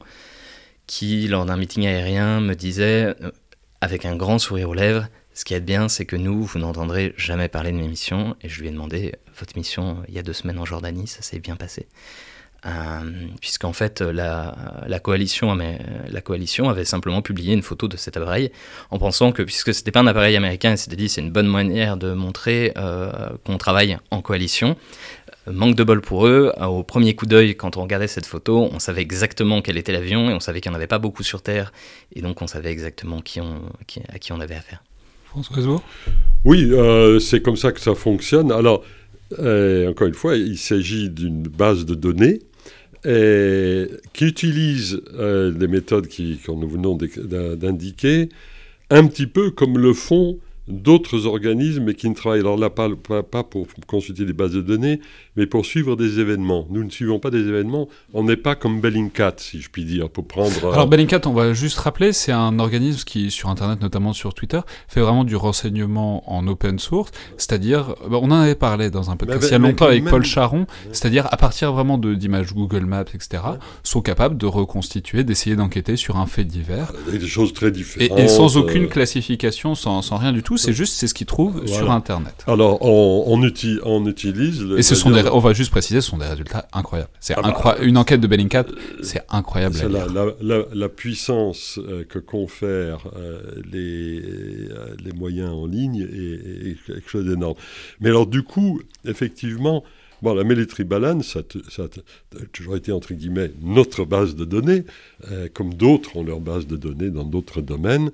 qui, 0.88 1.28
lors 1.28 1.46
d'un 1.46 1.56
meeting 1.56 1.86
aérien, 1.86 2.42
me 2.42 2.56
disait, 2.56 3.16
euh, 3.22 3.32
avec 3.80 4.06
un 4.06 4.16
grand 4.16 4.40
sourire 4.40 4.70
aux 4.70 4.74
lèvres, 4.74 5.08
ce 5.34 5.46
qui 5.46 5.54
est 5.54 5.62
bien, 5.62 5.88
c'est 5.88 6.06
que 6.06 6.16
nous, 6.16 6.44
vous 6.44 6.60
n'entendrez 6.60 7.14
jamais 7.18 7.48
parler 7.48 7.72
de 7.72 7.78
mes 7.78 7.88
missions. 7.88 8.36
Et 8.42 8.50
je 8.50 8.60
lui 8.60 8.68
ai 8.68 8.72
demandé, 8.72 9.16
votre 9.38 9.56
mission 9.56 10.00
euh, 10.00 10.06
il 10.10 10.14
y 10.16 10.20
a 10.20 10.24
deux 10.24 10.34
semaines 10.34 10.60
en 10.60 10.66
Jordanie, 10.66 11.08
ça 11.08 11.22
s'est 11.22 11.40
bien 11.40 11.56
passé. 11.56 11.88
Euh, 12.66 12.70
puisqu'en 13.42 13.74
fait, 13.74 14.02
la, 14.02 14.56
la, 14.88 15.00
coalition, 15.00 15.54
la 15.56 16.22
coalition 16.22 16.70
avait 16.70 16.86
simplement 16.86 17.22
publié 17.22 17.54
une 17.54 17.62
photo 17.62 17.88
de 17.88 17.98
cet 17.98 18.16
appareil 18.16 18.52
en 18.90 19.00
pensant 19.00 19.32
que, 19.32 19.44
puisque 19.44 19.74
ce 19.74 19.80
n'était 19.80 19.92
pas 19.92 20.00
un 20.00 20.08
appareil 20.08 20.36
américain, 20.36 20.72
elle 20.72 20.78
s'était 20.78 20.96
dit 20.96 21.10
c'est 21.10 21.22
une 21.22 21.32
bonne 21.32 21.48
manière 21.48 21.98
de 21.98 22.14
montrer 22.14 22.74
qu'on 23.44 23.58
travaille 23.58 23.98
en 24.12 24.22
coalition. 24.22 24.78
Manque 25.52 25.76
de 25.76 25.84
bol 25.84 26.00
pour 26.00 26.26
eux, 26.26 26.54
au 26.62 26.84
premier 26.84 27.16
coup 27.16 27.26
d'œil, 27.26 27.56
quand 27.56 27.76
on 27.76 27.82
regardait 27.82 28.08
cette 28.08 28.26
photo, 28.26 28.70
on 28.72 28.80
savait 28.80 29.02
exactement 29.02 29.62
quel 29.62 29.78
était 29.78 29.92
l'avion 29.92 30.30
et 30.30 30.34
on 30.34 30.40
savait 30.40 30.62
qu'il 30.62 30.72
n'y 30.72 30.76
en 30.76 30.78
avait 30.78 30.88
pas 30.88 31.00
beaucoup 31.00 31.24
sur 31.24 31.42
Terre. 31.42 31.74
Et 32.16 32.22
donc 32.22 32.42
on 32.42 32.48
savait 32.48 32.72
exactement 32.72 33.20
qui 33.20 33.42
on, 33.42 33.62
à 34.08 34.20
qui 34.20 34.32
on 34.32 34.40
avait 34.40 34.56
affaire. 34.56 34.82
François 35.26 35.82
Oui, 36.46 36.70
euh, 36.72 37.20
c'est 37.20 37.42
comme 37.42 37.58
ça 37.58 37.72
que 37.72 37.80
ça 37.80 37.96
fonctionne. 37.96 38.52
Alors, 38.52 38.84
euh, 39.40 39.90
encore 39.90 40.08
une 40.08 40.14
fois, 40.14 40.36
il 40.36 40.58
s'agit 40.60 41.10
d'une 41.10 41.44
base 41.44 41.86
de 41.86 41.96
données 41.96 42.40
euh, 43.06 43.88
qui 44.14 44.26
utilise 44.26 45.02
les 45.18 45.68
méthodes 45.68 46.08
que 46.08 46.52
nous 46.52 46.68
venons 46.68 46.96
d'indiquer, 46.96 48.30
un 48.90 49.08
petit 49.08 49.28
peu 49.28 49.52
comme 49.52 49.78
le 49.78 49.94
font 49.94 50.40
d'autres 50.68 51.26
organismes 51.26 51.94
qui 51.94 52.10
ne 52.10 52.16
travaillent 52.16 52.40
alors 52.40 52.58
là 52.58 52.70
pas, 52.70 52.90
pas, 53.24 53.44
pour 53.44 53.68
consulter 53.88 54.26
des 54.26 54.34
bases 54.34 54.54
de 54.54 54.62
données, 54.62 55.02
mais 55.36 55.46
pour 55.46 55.66
suivre 55.66 55.96
des 55.96 56.20
événements. 56.20 56.66
Nous 56.70 56.84
ne 56.84 56.90
suivons 56.90 57.20
pas 57.20 57.32
des 57.32 57.48
événements, 57.48 57.90
on 58.14 58.24
n'est 58.24 58.38
pas 58.38 58.56
comme 58.56 58.80
Bellingcat, 58.80 59.36
si 59.38 59.62
je 59.62 59.70
puis 59.70 59.84
dire, 59.84 60.10
pour 60.10 60.26
prendre... 60.26 60.72
Alors 60.72 60.88
Bellingcat, 60.88 61.22
on 61.26 61.34
va 61.34 61.54
juste 61.54 61.78
rappeler, 61.80 62.14
c'est 62.14 62.32
un 62.32 62.60
organisme 62.60 63.04
qui, 63.04 63.30
sur 63.30 63.50
Internet, 63.50 63.82
notamment 63.82 64.14
sur 64.14 64.34
Twitter, 64.34 64.60
fait 64.88 65.02
vraiment 65.02 65.24
du 65.24 65.36
renseignement 65.36 66.32
en 66.32 66.48
open 66.48 66.80
source, 66.80 67.12
c'est-à-dire, 67.38 67.96
bah, 68.10 68.20
on 68.22 68.32
en 68.32 68.42
avait 68.42 68.56
parlé 68.56 68.90
dans 68.90 69.12
un 69.12 69.18
podcast 69.18 69.48
il 69.50 69.52
y 69.52 69.56
a 69.56 69.58
longtemps 69.58 69.88
avec 69.88 70.06
Paul 70.06 70.24
Charon, 70.24 70.66
c'est-à-dire 70.92 71.28
à 71.32 71.38
partir 71.38 71.74
vraiment 71.74 71.98
d'images 71.98 72.54
Google 72.54 72.86
Maps, 72.86 73.06
etc., 73.14 73.44
sont 73.84 74.02
capables 74.02 74.38
de 74.38 74.46
reconstituer, 74.46 75.24
d'essayer 75.24 75.56
d'enquêter 75.56 75.98
sur 75.98 76.18
un 76.18 76.26
fait 76.26 76.46
divers. 76.46 76.94
des 77.12 77.20
choses 77.28 77.54
très 77.54 77.72
différentes. 77.72 78.20
Et, 78.20 78.28
sans 78.28 78.58
aucune 78.58 78.86
euh, 78.86 78.88
classification, 78.88 79.76
sans, 79.76 80.02
sans 80.02 80.18
rien 80.18 80.32
du 80.32 80.44
tout 80.44 80.53
c'est 80.58 80.74
juste 80.74 80.96
c'est 80.96 81.08
ce 81.08 81.14
qu'ils 81.14 81.28
trouvent 81.28 81.66
sur 81.68 81.92
Internet. 81.92 82.44
Alors, 82.48 82.82
on, 82.82 83.24
on, 83.28 83.44
utilise, 83.44 83.80
on 83.84 84.06
utilise. 84.06 84.64
Et 84.78 84.82
ce 84.82 84.96
sont 84.96 85.12
des, 85.12 85.24
on 85.28 85.40
va 85.40 85.54
juste 85.54 85.72
préciser, 85.72 86.02
ce 86.02 86.10
sont 86.10 86.18
des 86.18 86.28
résultats 86.28 86.68
incroyables. 86.74 87.12
C'est 87.20 87.34
ah 87.38 87.42
bah. 87.42 87.76
Une 87.82 87.98
enquête 87.98 88.22
de 88.22 88.28
Bellingcat, 88.28 88.66
c'est 89.02 89.22
incroyable. 89.30 89.76
La, 89.90 90.08
la, 90.42 90.64
la, 90.74 90.90
puissance 90.90 91.80
euh, 91.80 92.04
que 92.04 92.20
confèrent 92.20 93.08
euh, 93.16 93.42
les, 93.72 94.22
euh, 94.22 94.96
les 95.04 95.12
moyens 95.12 95.52
en 95.52 95.66
ligne 95.66 96.02
est, 96.02 96.76
quelque 96.86 97.10
chose 97.10 97.26
d'énorme. 97.26 97.56
Mais 98.00 98.10
alors, 98.10 98.28
du 98.28 98.44
coup, 98.44 98.82
effectivement. 99.06 99.84
Bon, 100.22 100.34
la 100.34 100.46
Military 100.46 100.86
Balance, 100.86 101.34
ça, 101.34 101.42
ça, 101.70 101.84
a 101.84 102.46
toujours 102.54 102.78
été, 102.78 102.94
entre 102.94 103.14
guillemets, 103.14 103.52
notre 103.62 104.06
base 104.06 104.38
de 104.38 104.46
données, 104.46 104.86
comme 105.54 105.74
d'autres 105.74 106.16
ont 106.16 106.24
leur 106.24 106.40
base 106.40 106.66
de 106.66 106.78
données 106.78 107.10
dans 107.10 107.26
d'autres 107.26 107.60
domaines 107.60 108.10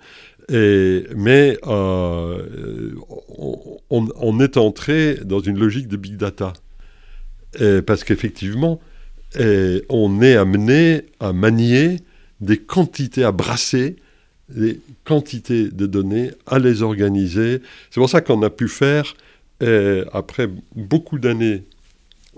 mais 0.49 1.57
euh, 1.67 2.93
on, 3.89 4.39
est 4.39 4.57
entré 4.57 5.15
dans 5.23 5.39
une 5.39 5.59
logique 5.59 5.87
de 5.87 5.97
big 5.97 6.17
data. 6.17 6.53
parce 7.85 8.03
qu'effectivement, 8.03 8.79
on 9.89 10.21
est 10.21 10.35
amené 10.35 11.03
à 11.19 11.33
manier 11.33 11.97
des 12.41 12.57
quantités, 12.57 13.23
à 13.23 13.31
brasser 13.31 13.97
des 14.49 14.79
quantités 15.03 15.69
de 15.69 15.85
données, 15.85 16.31
à 16.47 16.57
les 16.57 16.81
organiser. 16.81 17.61
C'est 17.91 17.99
pour 17.99 18.09
ça 18.09 18.21
qu'on 18.21 18.41
a 18.41 18.49
pu 18.49 18.67
faire, 18.67 19.13
après 20.13 20.49
beaucoup 20.75 21.19
d'années 21.19 21.63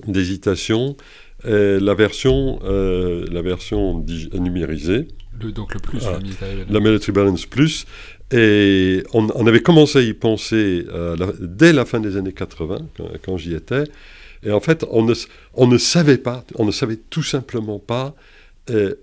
d'hésitation, 0.08 0.96
la 1.44 1.94
version, 1.94 2.60
euh, 2.64 3.26
la 3.32 3.42
version 3.42 4.06
numérisée 4.34 5.08
donc 5.50 5.74
le 5.74 5.80
plus, 5.80 6.04
la, 6.06 6.20
Military 6.20 6.66
la 6.70 6.80
Military 6.80 7.12
Balance 7.12 7.46
Plus. 7.46 7.86
Et 8.32 9.04
on, 9.14 9.28
avait 9.46 9.62
commencé 9.62 10.00
à 10.00 10.02
y 10.02 10.14
penser 10.14 10.86
euh, 10.90 11.18
dès 11.42 11.74
la 11.74 11.84
fin 11.84 12.00
des 12.00 12.16
années 12.16 12.32
80, 12.32 12.78
quand, 13.26 13.38
j'y 13.38 13.54
étais. 13.54 13.84
Et 14.44 14.52
en 14.52 14.62
fait, 14.62 14.86
on 14.90 15.04
ne, 15.04 15.14
on 15.54 15.68
ne, 15.68 15.78
savait 15.78 16.18
pas, 16.18 16.46
on 16.56 16.66
ne 16.66 16.72
savait 16.72 16.98
tout 17.10 17.24
simplement 17.24 17.80
pas 17.80 18.16
euh, 18.70 18.96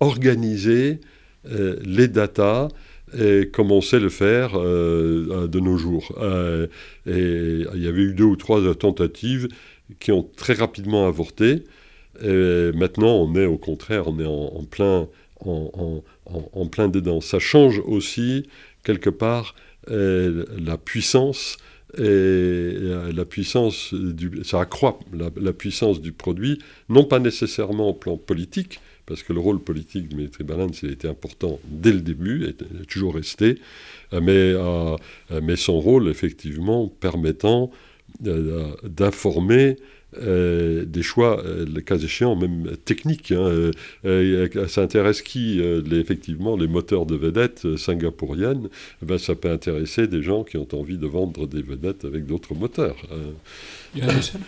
organiser 0.00 1.00
euh, 1.50 1.76
les 1.82 2.08
datas 2.08 2.68
comme 3.52 3.70
on 3.70 3.80
sait 3.80 4.00
le 4.00 4.08
faire 4.08 4.58
de 4.58 5.60
nos 5.60 5.78
jours. 5.78 6.12
et 7.06 7.64
il 7.74 7.82
y 7.82 7.86
avait 7.86 8.02
eu 8.02 8.14
deux 8.14 8.24
ou 8.24 8.36
trois 8.36 8.74
tentatives 8.74 9.48
qui 10.00 10.12
ont 10.12 10.28
très 10.36 10.54
rapidement 10.54 11.06
avorté. 11.06 11.64
Et 12.22 12.72
maintenant, 12.74 13.16
on 13.16 13.34
est 13.34 13.46
au 13.46 13.58
contraire, 13.58 14.08
on 14.08 14.18
est 14.18 14.26
en 14.26 14.64
plein 14.64 15.08
en, 15.40 16.66
plein 16.70 16.88
dedans. 16.88 17.20
Ça 17.20 17.38
change 17.38 17.80
aussi, 17.84 18.48
quelque 18.84 19.10
part, 19.10 19.54
euh, 19.90 20.44
la 20.58 20.76
puissance 20.76 21.58
et 21.96 22.00
euh, 22.00 23.12
la 23.12 23.24
puissance 23.24 23.94
ça 24.42 24.60
accroît 24.60 24.98
la, 25.12 25.52
puissance 25.52 26.00
du 26.00 26.12
produit, 26.12 26.58
non 26.88 27.04
pas 27.04 27.20
nécessairement 27.20 27.90
au 27.90 27.94
plan 27.94 28.16
politique, 28.16 28.80
parce 29.06 29.22
que 29.22 29.32
le 29.32 29.38
rôle 29.38 29.60
politique 29.60 30.08
de 30.08 30.16
Military 30.16 30.44
Balance 30.44 30.82
a 30.82 30.88
été 30.88 31.06
important 31.06 31.60
dès 31.64 31.92
le 31.92 32.00
début, 32.00 32.44
et 32.44 32.48
est 32.48 32.86
toujours 32.86 33.14
resté, 33.14 33.60
euh, 34.12 34.20
mais, 34.20 35.40
mais 35.40 35.56
son 35.56 35.80
rôle, 35.80 36.08
effectivement, 36.08 36.88
permettant 36.88 37.70
d'informer 38.20 39.76
euh, 40.22 40.84
des 40.86 41.02
choix, 41.02 41.42
euh, 41.44 41.66
le 41.66 41.80
cas 41.80 41.96
échéant, 41.96 42.36
même 42.36 42.76
techniques. 42.84 43.32
Hein, 43.32 43.72
euh, 44.04 44.68
ça 44.68 44.82
intéresse 44.82 45.20
qui 45.20 45.60
Effectivement, 45.92 46.56
les 46.56 46.68
moteurs 46.68 47.06
de 47.06 47.16
vedettes 47.16 47.76
singapouriennes, 47.76 48.68
eh 49.02 49.06
ben, 49.06 49.18
ça 49.18 49.34
peut 49.34 49.50
intéresser 49.50 50.06
des 50.06 50.22
gens 50.22 50.44
qui 50.44 50.56
ont 50.56 50.68
envie 50.72 50.98
de 50.98 51.06
vendre 51.06 51.46
des 51.46 51.62
vedettes 51.62 52.04
avec 52.04 52.26
d'autres 52.26 52.54
moteurs. 52.54 52.96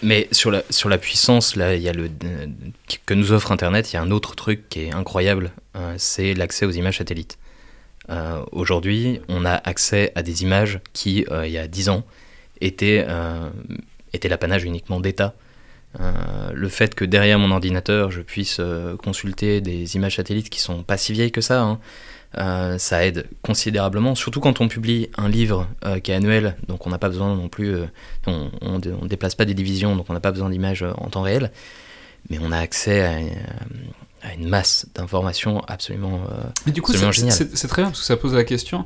Mais 0.03 0.29
sur 0.31 0.51
la, 0.51 0.63
sur 0.71 0.89
la 0.89 0.99
puissance, 0.99 1.57
là, 1.57 1.75
il 1.75 1.83
y 1.83 1.89
a 1.89 1.93
le, 1.93 2.09
que 3.07 3.15
nous 3.15 3.33
offre 3.33 3.51
Internet, 3.53 3.93
il 3.93 3.97
y 3.97 3.99
a 3.99 4.03
un 4.03 4.11
autre 4.11 4.37
truc 4.37 4.69
qui 4.69 4.81
est 4.81 4.93
incroyable, 4.93 5.51
c'est 5.97 6.35
l'accès 6.35 6.67
aux 6.67 6.71
images 6.71 6.99
satellites. 6.99 7.39
Aujourd'hui, 8.53 9.21
on 9.29 9.45
a 9.45 9.55
accès 9.55 10.13
à 10.15 10.23
des 10.23 10.43
images 10.43 10.81
qui, 10.93 11.25
il 11.45 11.51
y 11.51 11.59
a 11.59 11.67
10 11.67 11.89
ans, 11.89 12.05
étaient, 12.61 13.07
étaient 14.13 14.29
l'apanage 14.29 14.65
uniquement 14.65 15.01
d'État. 15.01 15.35
Euh, 16.01 16.13
le 16.53 16.69
fait 16.69 16.95
que 16.95 17.05
derrière 17.05 17.39
mon 17.39 17.51
ordinateur, 17.51 18.11
je 18.11 18.21
puisse 18.21 18.59
euh, 18.61 18.97
consulter 18.97 19.61
des 19.61 19.97
images 19.97 20.17
satellites 20.17 20.51
qui 20.51 20.61
sont 20.61 20.83
pas 20.83 20.99
si 20.99 21.13
vieilles 21.13 21.33
que 21.33 21.41
ça, 21.41 21.63
hein, 21.63 21.81
euh, 22.37 22.77
ça 22.77 23.07
aide 23.07 23.27
considérablement, 23.43 24.15
surtout 24.15 24.41
quand 24.41 24.61
on 24.61 24.69
publie 24.69 25.09
un 25.17 25.29
livre 25.29 25.67
qui 26.03 26.11
est 26.11 26.15
annuel, 26.15 26.57
donc 26.69 26.87
on 26.87 26.91
n'a 26.91 26.99
pas 26.99 27.09
besoin 27.09 27.35
non 27.35 27.49
plus, 27.49 27.75
on, 28.27 28.51
ne 28.63 29.09
déplace 29.09 29.35
pas 29.35 29.47
des 29.47 29.55
divisions, 29.55 29.97
donc 29.97 30.11
on 30.11 30.13
n'a 30.13 30.21
pas 30.21 30.31
besoin 30.31 30.51
d'images 30.51 30.83
en 30.83 31.09
temps 31.09 31.23
réel, 31.23 31.51
mais 32.29 32.39
on 32.41 32.53
a 32.53 32.59
accès 32.59 33.01
à, 34.23 34.35
une 34.35 34.49
masse 34.49 34.87
d'informations 34.95 35.61
absolument, 35.69 36.21
mais 36.67 36.73
du 36.73 36.83
coup, 36.83 36.93
c'est 36.93 37.69
très 37.69 37.83
bien 37.83 37.91
parce 37.91 38.01
que 38.01 38.07
ça 38.07 38.17
pose 38.19 38.35
la 38.35 38.45
question 38.45 38.85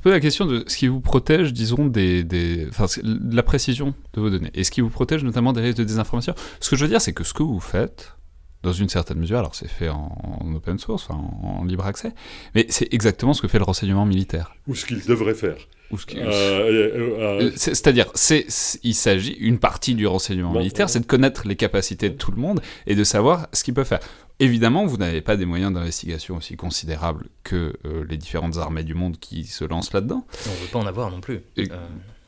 pose 0.00 0.12
la 0.12 0.20
question 0.20 0.46
de 0.46 0.64
ce 0.66 0.76
qui 0.76 0.88
vous 0.88 1.00
protège, 1.00 1.52
disons, 1.52 1.86
de 1.86 3.34
la 3.34 3.42
précision 3.42 3.94
de 4.14 4.20
vos 4.20 4.30
données, 4.30 4.50
et 4.54 4.64
ce 4.64 4.70
qui 4.70 4.80
vous 4.80 4.90
protège 4.90 5.24
notamment 5.24 5.52
des 5.52 5.60
risques 5.60 5.78
de 5.78 5.84
désinformation. 5.84 6.34
Ce 6.60 6.70
que 6.70 6.76
je 6.76 6.84
veux 6.84 6.88
dire, 6.88 7.00
c'est 7.00 7.12
que 7.12 7.24
ce 7.24 7.34
que 7.34 7.42
vous 7.42 7.60
faites, 7.60 8.16
dans 8.62 8.72
une 8.72 8.88
certaine 8.88 9.18
mesure, 9.18 9.38
alors 9.38 9.54
c'est 9.54 9.68
fait 9.68 9.88
en, 9.88 10.52
open 10.54 10.78
source, 10.78 11.10
en, 11.10 11.58
en, 11.60 11.64
libre 11.64 11.84
accès, 11.84 12.14
mais 12.54 12.66
c'est 12.68 12.92
exactement 12.94 13.34
ce 13.34 13.42
que 13.42 13.48
fait 13.48 13.58
le 13.58 13.64
renseignement 13.64 14.06
militaire. 14.06 14.54
Ou 14.68 14.74
ce 14.74 14.86
qu'il 14.86 15.04
devrait 15.04 15.34
faire. 15.34 15.56
Euh, 15.92 16.18
euh, 16.18 17.42
euh, 17.42 17.50
c'est-à-dire, 17.56 18.06
c'est, 18.14 18.46
il 18.82 18.94
s'agit, 18.94 19.32
une 19.32 19.58
partie 19.58 19.94
du 19.94 20.06
renseignement 20.06 20.52
militaire, 20.52 20.88
c'est 20.88 21.00
de 21.00 21.06
connaître 21.06 21.46
les 21.46 21.56
capacités 21.56 22.10
de 22.10 22.16
tout 22.16 22.30
le 22.30 22.40
monde 22.40 22.60
et 22.86 22.94
de 22.94 23.04
savoir 23.04 23.48
ce 23.52 23.64
qu'il 23.64 23.74
peut 23.74 23.84
faire. 23.84 24.00
Évidemment, 24.40 24.86
vous 24.86 24.96
n'avez 24.96 25.20
pas 25.20 25.36
des 25.36 25.44
moyens 25.44 25.72
d'investigation 25.72 26.36
aussi 26.36 26.56
considérables 26.56 27.28
que 27.44 27.74
les 28.08 28.16
différentes 28.16 28.56
armées 28.56 28.82
du 28.82 28.94
monde 28.94 29.18
qui 29.18 29.44
se 29.44 29.64
lancent 29.64 29.92
là-dedans. 29.92 30.26
On 30.46 30.50
ne 30.50 30.56
veut 30.56 30.66
pas 30.72 30.78
en 30.78 30.86
avoir 30.86 31.10
non 31.10 31.20
plus. 31.20 31.40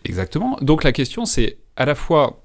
Exactement. 0.04 0.58
Donc 0.60 0.84
la 0.84 0.92
question, 0.92 1.24
c'est 1.24 1.58
à 1.76 1.86
la 1.86 1.94
fois 1.94 2.42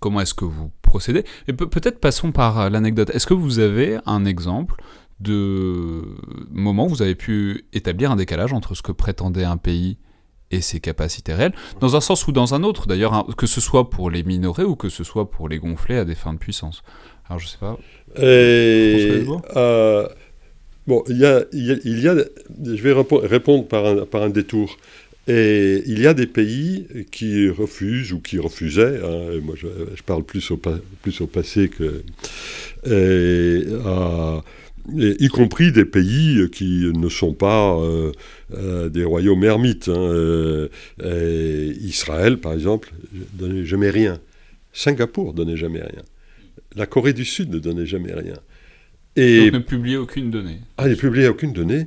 comment 0.00 0.20
est-ce 0.20 0.34
que 0.34 0.44
vous 0.44 0.70
procédez, 0.82 1.24
et 1.48 1.52
peut-être 1.52 2.00
passons 2.00 2.32
par 2.32 2.70
l'anecdote. 2.70 3.10
Est-ce 3.10 3.26
que 3.26 3.34
vous 3.34 3.58
avez 3.58 3.98
un 4.06 4.24
exemple 4.24 4.76
de 5.20 6.02
moment 6.50 6.86
où 6.86 6.88
vous 6.88 7.02
avez 7.02 7.14
pu 7.14 7.66
établir 7.72 8.10
un 8.10 8.16
décalage 8.16 8.52
entre 8.52 8.74
ce 8.74 8.82
que 8.82 8.92
prétendait 8.92 9.44
un 9.44 9.56
pays 9.56 9.98
et 10.50 10.60
ses 10.60 10.80
capacités 10.80 11.34
réelles, 11.34 11.54
dans 11.80 11.96
un 11.96 12.00
sens 12.00 12.26
ou 12.26 12.32
dans 12.32 12.54
un 12.54 12.62
autre 12.62 12.86
d'ailleurs, 12.86 13.14
hein, 13.14 13.26
que 13.36 13.46
ce 13.46 13.60
soit 13.60 13.90
pour 13.90 14.10
les 14.10 14.22
minorer 14.22 14.64
ou 14.64 14.76
que 14.76 14.88
ce 14.88 15.04
soit 15.04 15.30
pour 15.30 15.48
les 15.48 15.58
gonfler 15.58 15.96
à 15.96 16.04
des 16.04 16.14
fins 16.14 16.32
de 16.32 16.38
puissance. 16.38 16.82
Alors 17.28 17.38
je 17.38 17.46
sais 17.46 17.58
pas. 17.58 17.78
Et, 18.16 19.24
euh, 19.56 20.08
bon, 20.86 21.04
il 21.08 21.18
y 21.18 21.26
a, 21.26 21.44
il 21.52 22.00
y 22.00 22.08
a, 22.08 22.14
je 22.64 22.82
vais 22.82 22.94
répondre 23.26 23.66
par 23.66 23.84
un, 23.84 24.06
par 24.06 24.22
un 24.22 24.30
détour. 24.30 24.76
Et 25.30 25.82
il 25.86 26.00
y 26.00 26.06
a 26.06 26.14
des 26.14 26.26
pays 26.26 26.86
qui 27.12 27.50
refusent 27.50 28.14
ou 28.14 28.20
qui 28.20 28.38
refusaient, 28.38 28.98
hein, 29.04 29.38
moi 29.42 29.56
je, 29.58 29.66
je, 29.94 30.02
parle 30.02 30.22
plus 30.22 30.50
au, 30.50 30.58
plus 31.02 31.20
au 31.20 31.26
passé 31.26 31.68
que. 31.68 32.02
Et, 32.86 32.88
euh, 33.66 34.40
y 34.96 35.28
compris 35.28 35.72
des 35.72 35.84
pays 35.84 36.48
qui 36.50 36.90
ne 36.94 37.08
sont 37.08 37.34
pas 37.34 37.78
euh, 37.78 38.12
euh, 38.54 38.88
des 38.88 39.04
royaumes 39.04 39.44
ermites. 39.44 39.88
Hein, 39.88 39.98
euh, 39.98 40.68
Israël, 41.80 42.38
par 42.38 42.52
exemple, 42.52 42.92
ne 43.12 43.24
donnait 43.34 43.64
jamais 43.64 43.90
rien. 43.90 44.18
Singapour 44.72 45.32
ne 45.32 45.36
donnait 45.36 45.56
jamais 45.56 45.80
rien. 45.80 46.02
La 46.76 46.86
Corée 46.86 47.12
du 47.12 47.24
Sud 47.24 47.50
ne 47.50 47.58
donnait 47.58 47.86
jamais 47.86 48.12
rien. 48.12 48.36
Et, 49.16 49.50
Donc 49.50 49.54
ne 49.54 49.58
publiait 49.58 49.96
aucune 49.96 50.30
donnée. 50.30 50.60
Ah, 50.76 50.88
ne 50.88 50.94
publiait 50.94 51.28
aucune 51.28 51.52
donnée, 51.52 51.86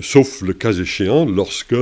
sauf 0.00 0.40
le 0.40 0.54
cas 0.54 0.72
échéant 0.72 1.26
lorsque 1.26 1.74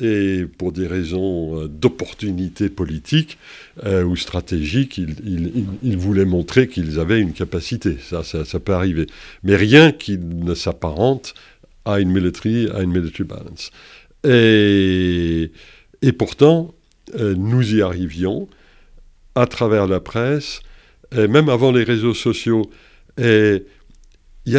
et 0.00 0.46
pour 0.58 0.72
des 0.72 0.86
raisons 0.86 1.62
euh, 1.62 1.68
d'opportunité 1.68 2.68
politique 2.68 3.38
euh, 3.84 4.04
ou 4.04 4.16
stratégique, 4.16 4.98
ils, 4.98 5.96
voulaient 5.96 6.24
montrer 6.24 6.68
qu'ils 6.68 7.00
avaient 7.00 7.20
une 7.20 7.32
capacité. 7.32 7.96
Ça, 8.00 8.22
ça, 8.22 8.60
peut 8.60 8.72
arriver. 8.72 9.06
Mais 9.42 9.56
rien 9.56 9.92
qui 9.92 10.18
ne 10.18 10.54
s'apparente 10.54 11.34
à 11.84 12.00
une 12.00 12.10
military, 12.10 12.68
à 12.74 12.82
une 12.82 12.92
military 12.92 13.24
balance. 13.24 13.70
Et, 14.24 15.50
et 16.02 16.12
pourtant, 16.12 16.74
euh, 17.16 17.34
nous 17.36 17.74
y 17.74 17.82
arrivions 17.82 18.48
à 19.34 19.46
travers 19.46 19.86
la 19.86 20.00
presse, 20.00 20.60
même 21.12 21.48
avant 21.48 21.70
les 21.70 21.84
réseaux 21.84 22.12
sociaux. 22.14 22.68
Et 23.16 23.64
il 24.46 24.52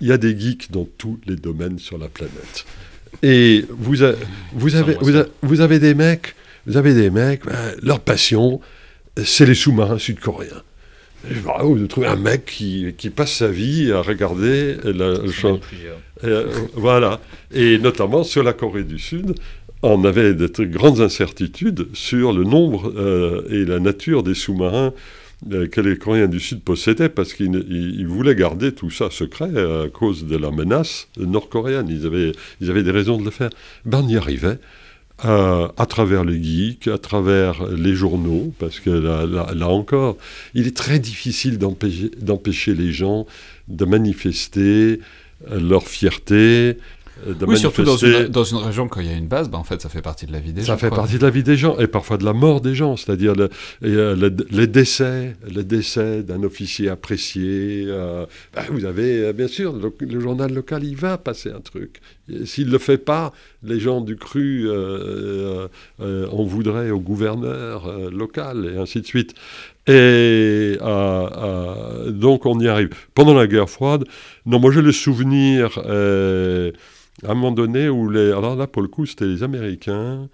y 0.00 0.12
a 0.12 0.18
des 0.18 0.38
geeks 0.38 0.70
dans 0.70 0.84
tous 0.84 1.20
les 1.26 1.36
domaines 1.36 1.78
sur 1.78 1.98
la 1.98 2.08
planète. 2.08 2.64
Et 3.22 3.64
vous, 3.68 3.94
vous, 4.52 4.74
avez, 4.74 4.96
vous, 5.42 5.60
avez 5.60 5.78
des 5.78 5.94
mecs, 5.94 6.34
vous 6.66 6.76
avez 6.76 6.94
des 6.94 7.10
mecs, 7.10 7.44
ben, 7.44 7.74
leur 7.82 8.00
passion, 8.00 8.60
c'est 9.22 9.46
les 9.46 9.54
sous-marins 9.54 9.98
sud-coréens. 9.98 10.62
Vous 11.60 11.86
trouvez 11.86 12.08
un 12.08 12.16
mec 12.16 12.46
qui, 12.46 12.94
qui, 12.98 13.10
passe 13.10 13.32
sa 13.32 13.48
vie 13.48 13.92
à 13.92 14.02
regarder 14.02 14.76
la, 14.84 15.14
euh, 16.24 16.46
voilà. 16.74 17.20
Et 17.52 17.78
notamment 17.78 18.24
sur 18.24 18.42
la 18.42 18.52
Corée 18.52 18.82
du 18.82 18.98
Sud, 18.98 19.34
on 19.82 20.04
avait 20.04 20.34
de 20.34 20.46
très 20.48 20.66
grandes 20.66 21.00
incertitudes 21.00 21.88
sur 21.92 22.32
le 22.32 22.42
nombre 22.42 22.92
euh, 22.96 23.46
et 23.50 23.64
la 23.64 23.78
nature 23.78 24.22
des 24.22 24.34
sous-marins 24.34 24.92
que 25.50 25.80
les 25.80 25.96
Coréens 25.96 26.28
du 26.28 26.40
Sud 26.40 26.62
possédaient 26.62 27.08
parce 27.08 27.32
qu'ils 27.34 28.06
voulaient 28.06 28.34
garder 28.34 28.72
tout 28.72 28.90
ça 28.90 29.10
secret 29.10 29.50
à 29.56 29.88
cause 29.88 30.26
de 30.26 30.36
la 30.36 30.50
menace 30.50 31.08
nord-coréenne. 31.16 31.88
Ils 31.88 32.06
avaient, 32.06 32.82
des 32.82 32.90
raisons 32.90 33.18
de 33.18 33.24
le 33.24 33.30
faire. 33.30 33.50
Ben, 33.84 34.02
on 34.04 34.08
y 34.08 34.16
arrivait. 34.16 34.58
Euh, 35.24 35.68
à 35.76 35.86
travers 35.86 36.24
les 36.24 36.42
geeks, 36.42 36.88
à 36.88 36.98
travers 36.98 37.66
les 37.66 37.94
journaux, 37.94 38.52
parce 38.58 38.80
que 38.80 38.90
là, 38.90 39.24
là 39.54 39.68
encore, 39.68 40.16
il 40.54 40.66
est 40.66 40.76
très 40.76 40.98
difficile 40.98 41.58
d'empêcher 41.58 42.74
les 42.74 42.92
gens 42.92 43.26
de 43.68 43.84
manifester 43.84 45.00
leur 45.48 45.86
fierté, 45.86 46.76
euh, 47.26 47.34
oui, 47.46 47.58
surtout 47.58 47.82
dans 47.82 47.96
une, 47.96 48.26
dans 48.28 48.44
une, 48.44 48.58
région, 48.58 48.88
quand 48.88 49.00
il 49.00 49.06
y 49.06 49.10
a 49.10 49.16
une 49.16 49.28
base, 49.28 49.48
bah, 49.48 49.58
en 49.58 49.64
fait, 49.64 49.80
ça 49.80 49.88
fait 49.88 50.02
partie 50.02 50.26
de 50.26 50.32
la 50.32 50.40
vie 50.40 50.52
des 50.52 50.62
ça 50.62 50.68
gens. 50.68 50.72
Ça 50.74 50.78
fait 50.78 50.94
partie 50.94 51.18
de 51.18 51.22
la 51.22 51.30
vie 51.30 51.42
des 51.42 51.56
gens, 51.56 51.78
et 51.78 51.86
parfois 51.86 52.16
de 52.18 52.24
la 52.24 52.32
mort 52.32 52.60
des 52.60 52.74
gens, 52.74 52.96
c'est-à-dire 52.96 53.34
le, 53.34 53.48
les 54.50 54.66
décès, 54.66 55.36
le 55.48 55.62
décès 55.62 56.22
d'un 56.22 56.42
officier 56.42 56.88
apprécié. 56.88 57.84
Euh, 57.86 58.26
bah, 58.54 58.62
vous 58.70 58.84
avez, 58.84 59.26
euh, 59.26 59.32
bien 59.32 59.48
sûr, 59.48 59.74
le, 59.74 60.20
journal 60.20 60.52
local, 60.52 60.84
il 60.84 60.96
va 60.96 61.18
passer 61.18 61.50
un 61.50 61.60
truc. 61.60 62.00
S'il 62.44 62.68
ne 62.68 62.72
le 62.72 62.78
fait 62.78 62.98
pas, 62.98 63.32
les 63.62 63.80
gens 63.80 64.00
du 64.00 64.16
cru 64.16 64.64
euh, 64.68 65.68
en 66.00 66.44
voudraient 66.44 66.90
au 66.90 67.00
gouverneur 67.00 68.10
local, 68.10 68.72
et 68.74 68.78
ainsi 68.78 69.00
de 69.00 69.06
suite. 69.06 69.34
Et 69.86 70.76
donc 72.08 72.46
on 72.46 72.58
y 72.60 72.68
arrive. 72.68 72.90
Pendant 73.14 73.34
la 73.34 73.46
guerre 73.46 73.68
froide, 73.68 74.04
non, 74.46 74.60
moi 74.60 74.70
j'ai 74.70 74.82
le 74.82 74.92
souvenir 74.92 75.80
à 77.26 77.30
un 77.30 77.34
moment 77.34 77.52
donné 77.52 77.88
où 77.88 78.08
les... 78.08 78.32
Alors 78.32 78.56
là, 78.56 78.66
pour 78.66 78.82
le 78.82 78.88
coup, 78.88 79.06
c'était 79.06 79.26
les 79.26 79.42
Américains 79.42 80.28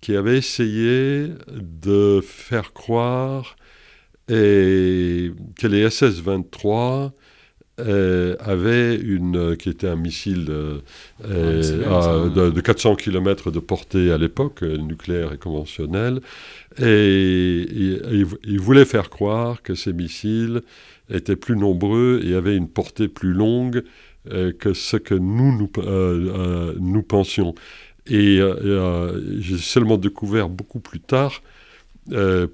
qui 0.00 0.16
avaient 0.16 0.38
essayé 0.38 1.28
de 1.48 2.20
faire 2.22 2.72
croire 2.72 3.56
et 4.28 5.32
que 5.58 5.66
les 5.66 5.88
SS-23 5.88 7.12
euh, 7.80 8.36
avaient 8.40 8.96
une, 8.96 9.56
qui 9.56 9.70
était 9.70 9.88
un 9.88 9.96
missile 9.96 10.46
euh, 10.50 10.80
euh, 11.24 12.50
de, 12.50 12.60
400 12.60 12.96
km 12.96 13.50
de 13.50 13.58
portée 13.60 14.12
à 14.12 14.18
l'époque, 14.18 14.62
nucléaire 14.62 15.32
et 15.32 15.38
conventionnel, 15.38 16.20
et, 16.78 17.66
ils 18.44 18.60
voulaient 18.60 18.84
faire 18.84 19.08
croire 19.08 19.62
que 19.62 19.74
ces 19.74 19.92
missiles 19.92 20.60
étaient 21.10 21.36
plus 21.36 21.56
nombreux 21.56 22.20
et 22.24 22.34
avaient 22.34 22.56
une 22.56 22.68
portée 22.68 23.08
plus 23.08 23.32
longue 23.32 23.78
euh, 23.78 23.82
que 24.28 24.72
ce 24.72 24.96
que 24.96 25.14
nous, 25.14 25.56
nous, 25.56 25.70
euh, 25.78 25.82
euh, 25.88 26.74
nous 26.78 27.02
pensions. 27.02 27.54
Et 28.06 28.40
j'ai 29.38 29.58
seulement 29.58 29.96
découvert 29.96 30.48
beaucoup 30.48 30.80
plus 30.80 30.98
tard 30.98 31.40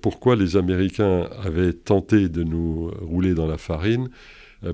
pourquoi 0.02 0.36
les 0.36 0.58
Américains 0.58 1.26
avaient 1.42 1.72
tenté 1.72 2.28
de 2.28 2.42
nous 2.42 2.90
rouler 3.00 3.32
dans 3.32 3.46
la 3.46 3.56
farine, 3.56 4.10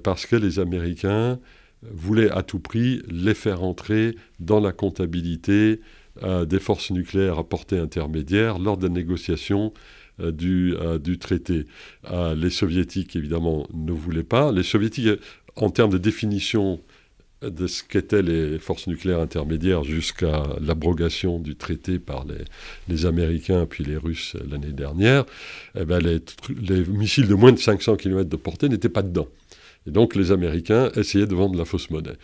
parce 0.02 0.26
que 0.26 0.34
les 0.34 0.58
Américains 0.58 1.38
voulaient 1.82 2.30
à 2.30 2.42
tout 2.42 2.58
prix 2.58 3.02
les 3.08 3.34
faire 3.34 3.62
entrer 3.62 4.16
dans 4.40 4.58
la 4.58 4.72
comptabilité 4.72 5.80
des 6.20 6.58
forces 6.58 6.90
nucléaires 6.90 7.38
à 7.38 7.48
portée 7.48 7.78
intermédiaire 7.78 8.58
lors 8.58 8.78
des 8.78 8.88
négociations 8.88 9.72
du, 10.18 10.74
du, 11.00 11.18
traité. 11.18 11.66
les 12.34 12.50
soviétiques, 12.50 13.14
évidemment, 13.14 13.68
ne 13.72 13.92
voulaient 13.92 14.24
pas. 14.24 14.50
Les 14.50 14.64
soviétiques 14.64 15.20
en 15.56 15.70
termes 15.70 15.92
de 15.92 15.98
définition 15.98 16.80
de 17.42 17.66
ce 17.66 17.82
qu'étaient 17.82 18.22
les 18.22 18.58
forces 18.58 18.86
nucléaires 18.86 19.20
intermédiaires 19.20 19.84
jusqu'à 19.84 20.44
l'abrogation 20.60 21.38
du 21.38 21.56
traité 21.56 21.98
par 21.98 22.24
les, 22.24 22.44
les, 22.88 23.06
Américains 23.06 23.66
puis 23.68 23.84
les 23.84 23.96
Russes 23.96 24.36
l'année 24.50 24.72
dernière, 24.72 25.24
eh 25.78 25.84
ben 25.84 25.98
les, 25.98 26.20
les, 26.48 26.84
missiles 26.86 27.28
de 27.28 27.34
moins 27.34 27.52
de 27.52 27.58
500 27.58 27.96
km 27.96 28.28
de 28.28 28.36
portée 28.36 28.68
n'étaient 28.68 28.88
pas 28.88 29.02
dedans. 29.02 29.28
Et 29.86 29.90
donc 29.90 30.14
les 30.14 30.32
Américains 30.32 30.90
essayaient 30.96 31.26
de 31.26 31.34
vendre 31.34 31.58
la 31.58 31.64
fausse 31.64 31.90
monnaie. 31.90 32.16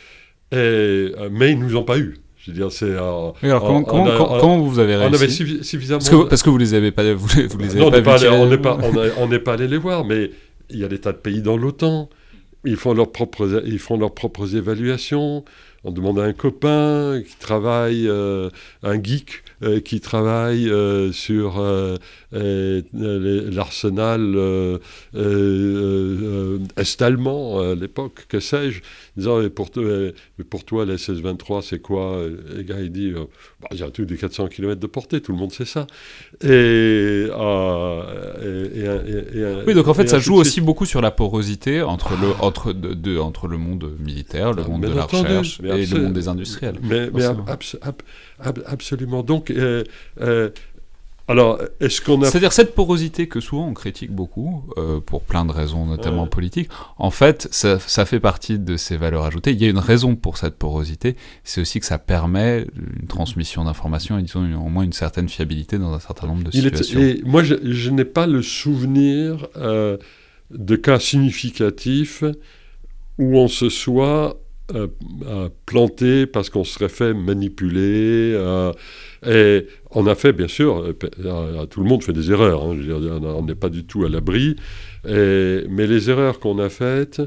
Et, 0.53 0.57
euh, 0.57 1.29
mais 1.31 1.53
ils 1.53 1.59
ne 1.59 1.65
nous 1.65 1.77
ont 1.77 1.85
pas 1.85 1.99
eu. 1.99 2.17
Je 2.39 2.51
veux 2.51 2.57
dire, 2.57 2.73
c'est. 2.73 2.93
alors 2.93 3.37
comment, 3.43 3.83
comment, 3.83 4.59
vous 4.61 4.79
avez 4.79 4.97
réussi 4.97 5.13
On 5.13 5.15
avait 5.15 5.63
suffisamment. 5.63 5.99
Parce 5.99 6.09
que, 6.09 6.29
parce 6.29 6.43
que, 6.43 6.49
vous 6.49 6.57
les 6.57 6.73
avez 6.73 6.91
pas, 6.91 7.13
vous, 7.13 7.27
vous 7.27 7.59
les 7.59 7.77
avez 7.77 7.81
non, 7.81 7.91
pas, 7.91 8.17
on 8.33 8.49
n'est 8.49 8.57
pas, 8.57 8.79
on 9.19 9.29
n'est 9.29 9.39
pas 9.39 9.53
allé 9.55 9.69
les 9.69 9.77
voir, 9.77 10.07
mais 10.07 10.31
il 10.71 10.79
y 10.79 10.85
a 10.85 10.89
des 10.89 10.99
tas 10.99 11.13
de 11.13 11.19
pays 11.19 11.43
dans 11.43 11.59
l'OTAN 11.59 12.09
ils 12.65 12.77
font 12.77 12.95
leurs 12.95 13.13
propres, 13.13 13.63
ils 13.67 13.79
font 13.79 13.97
leurs 13.97 14.15
propres 14.15 14.57
évaluations. 14.57 15.45
on 15.85 15.91
demande 15.91 16.19
à 16.19 16.25
un 16.25 16.33
copain 16.33 17.23
qui 17.27 17.37
travaille, 17.37 18.09
un 18.09 19.03
geek 19.03 19.43
qui 19.85 20.01
travaille 20.01 20.71
sur 21.13 21.63
l'arsenal 22.33 24.79
est-allemand 26.77 27.61
à 27.61 27.75
l'époque, 27.75 28.27
que 28.29 28.41
sais-je, 28.41 28.81
disant 29.17 29.41
mais 29.41 29.51
pour, 29.51 29.71
pour 30.49 30.65
toi 30.65 30.87
la 30.87 30.95
SS-23 30.95 31.63
c'est 31.63 31.81
quoi? 31.81 32.23
Le 32.55 32.63
gars 32.63 32.81
il 32.81 32.93
dit 32.93 33.13
bah, 33.61 33.69
il 33.73 33.79
y 33.79 33.83
a 33.83 33.87
un 33.87 33.91
truc 33.91 34.07
de 34.07 34.17
400 34.17 34.49
km 34.49 34.81
de 34.81 34.87
portée, 34.87 35.21
tout 35.21 35.33
le 35.33 35.39
monde 35.39 35.53
sait 35.53 35.65
ça. 35.65 35.87
Et, 36.43 37.27
oui, 39.67 39.75
donc 39.75 39.89
en 39.89 39.95
fait 39.95 40.09
ça 40.09 40.19
joue 40.19 40.37
aussi 40.37 40.61
beaucoup 40.61 40.87
sur 40.87 41.01
la 41.01 41.11
porosité 41.11 41.83
entre 41.83 42.13
le, 42.21 42.29
entre, 42.41 42.73
de, 42.73 43.19
entre 43.19 43.49
le 43.49 43.59
monde 43.59 43.91
militaire, 43.99 44.53
le 44.53 44.63
ah, 44.65 44.69
monde 44.69 44.83
de 44.83 44.93
la 44.93 45.05
recherche 45.05 45.61
et 45.61 45.87
le 45.87 46.03
monde 46.03 46.13
des 46.13 46.29
industriels. 46.29 46.77
Mais, 46.83 47.09
absolument. 48.67 49.23
Donc, 49.23 49.51
euh, 49.51 49.85
euh, 50.21 50.51
alors, 51.31 51.61
est-ce 51.81 52.01
qu'on 52.01 52.21
a... 52.23 52.27
C'est-à-dire 52.27 52.53
cette 52.53 52.75
porosité 52.75 53.29
que 53.29 53.41
souvent 53.41 53.69
on 53.69 53.75
critique 53.75 54.11
beaucoup, 54.11 54.65
euh, 54.79 55.01
pour 55.01 55.23
plein 55.23 55.45
de 55.45 55.53
raisons, 55.53 55.87
notamment 55.87 56.27
politiques, 56.27 56.69
en 56.99 57.11
fait, 57.11 57.49
ça, 57.53 57.79
fait 57.79 58.21
partie 58.21 58.59
de 58.59 58.77
ces 58.77 58.97
valeurs 58.97 59.25
ajoutées. 59.25 59.53
Il 59.53 59.63
y 59.63 59.65
a 59.65 59.69
une 59.69 59.79
raison 59.79 60.17
pour 60.17 60.37
cette 60.37 60.57
porosité, 60.57 61.17
c'est 61.45 61.61
aussi 61.61 61.79
que 61.81 61.87
ça 61.87 61.99
permet 61.99 62.67
une 63.01 63.07
transmission 63.07 63.65
d'informations 63.65 64.19
et 64.19 64.23
disons 64.23 64.43
au 64.55 64.69
moins 64.69 64.83
une 64.83 64.93
certaine 64.93 65.29
fiabilité 65.29 65.79
dans 65.79 65.93
un 65.93 66.01
certain 66.01 66.27
nombre 66.27 66.43
de 66.43 66.51
situations. 66.51 67.01
et 67.01 67.23
moi, 67.25 67.45
je, 67.45 67.55
je 67.63 67.91
n'ai 67.91 68.05
pas 68.05 68.27
le 68.27 68.43
souvenir 68.43 69.49
de 69.57 70.77
cas 70.77 70.99
significatifs 70.99 72.25
où 73.19 73.37
on 73.37 73.49
se 73.49 73.69
soit 73.69 74.41
euh, 74.75 74.89
euh, 75.27 75.49
planté 75.67 76.27
parce 76.27 76.51
qu'on 76.51 76.65
serait 76.65 76.89
fait 76.89 77.15
manipuler. 77.15 78.35
Euh, 79.27 79.61
et 79.61 79.67
on 79.91 80.07
a 80.07 80.15
fait, 80.15 80.33
bien 80.33 80.49
sûr, 80.49 80.95
tout 81.71 81.81
le 81.81 81.87
monde 81.87 82.03
fait 82.03 82.13
des 82.13 82.31
erreurs, 82.31 82.65
hein, 82.65 82.77
on 83.23 83.43
n'est 83.45 83.55
pas 83.55 83.69
du 83.69 83.85
tout 83.85 84.05
à 84.05 84.09
l'abri, 84.09 84.57
mais 85.05 85.87
les 85.87 86.11
erreurs 86.11 86.41
qu'on 86.41 86.59
a 86.59 86.69
faites 86.69 87.21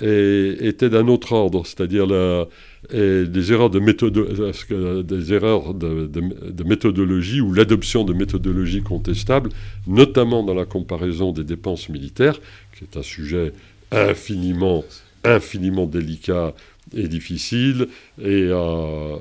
étaient 0.00 0.90
d'un 0.90 1.08
autre 1.08 1.32
ordre, 1.32 1.66
c'est-à-dire 1.66 2.06
des 2.06 3.52
erreurs, 3.52 3.70
de, 3.70 3.80
méthode, 3.80 5.06
des 5.06 5.32
erreurs 5.32 5.74
de, 5.74 6.06
de 6.06 6.64
méthodologie 6.64 7.40
ou 7.40 7.52
l'adoption 7.52 8.04
de 8.04 8.12
méthodologies 8.12 8.82
contestables, 8.82 9.50
notamment 9.86 10.42
dans 10.42 10.54
la 10.54 10.66
comparaison 10.66 11.32
des 11.32 11.44
dépenses 11.44 11.88
militaires, 11.88 12.38
qui 12.76 12.84
est 12.84 12.98
un 12.98 13.02
sujet 13.02 13.52
infiniment 13.92 14.84
infiniment 15.24 15.86
délicat 15.86 16.54
et 16.94 17.08
difficile. 17.08 17.88
Et 18.22 18.50
à, 18.50 19.18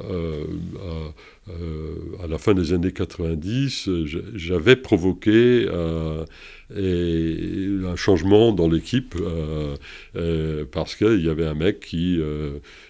à, 2.22 2.28
la 2.28 2.38
fin 2.38 2.53
des 2.53 2.74
années 2.74 2.91
90, 2.91 3.89
j'avais 4.36 4.76
provoqué 4.76 5.68
euh, 5.68 6.26
un 6.72 7.95
changement 7.95 8.51
dans 8.51 8.68
l'équipe 8.68 9.16
euh, 9.20 9.76
euh, 10.16 10.66
parce 10.72 10.95
qu'il 10.95 11.24
y 11.24 11.30
avait 11.30 11.47
un 11.47 11.55
mec 11.55 11.80
qui, 11.80 12.20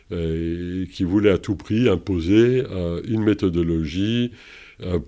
qui 0.10 1.04
voulait 1.04 1.32
à 1.32 1.38
tout 1.38 1.56
prix 1.56 1.88
imposer 1.88 2.64
une 3.08 3.24
méthodologie 3.24 4.32
euh, 4.32 4.36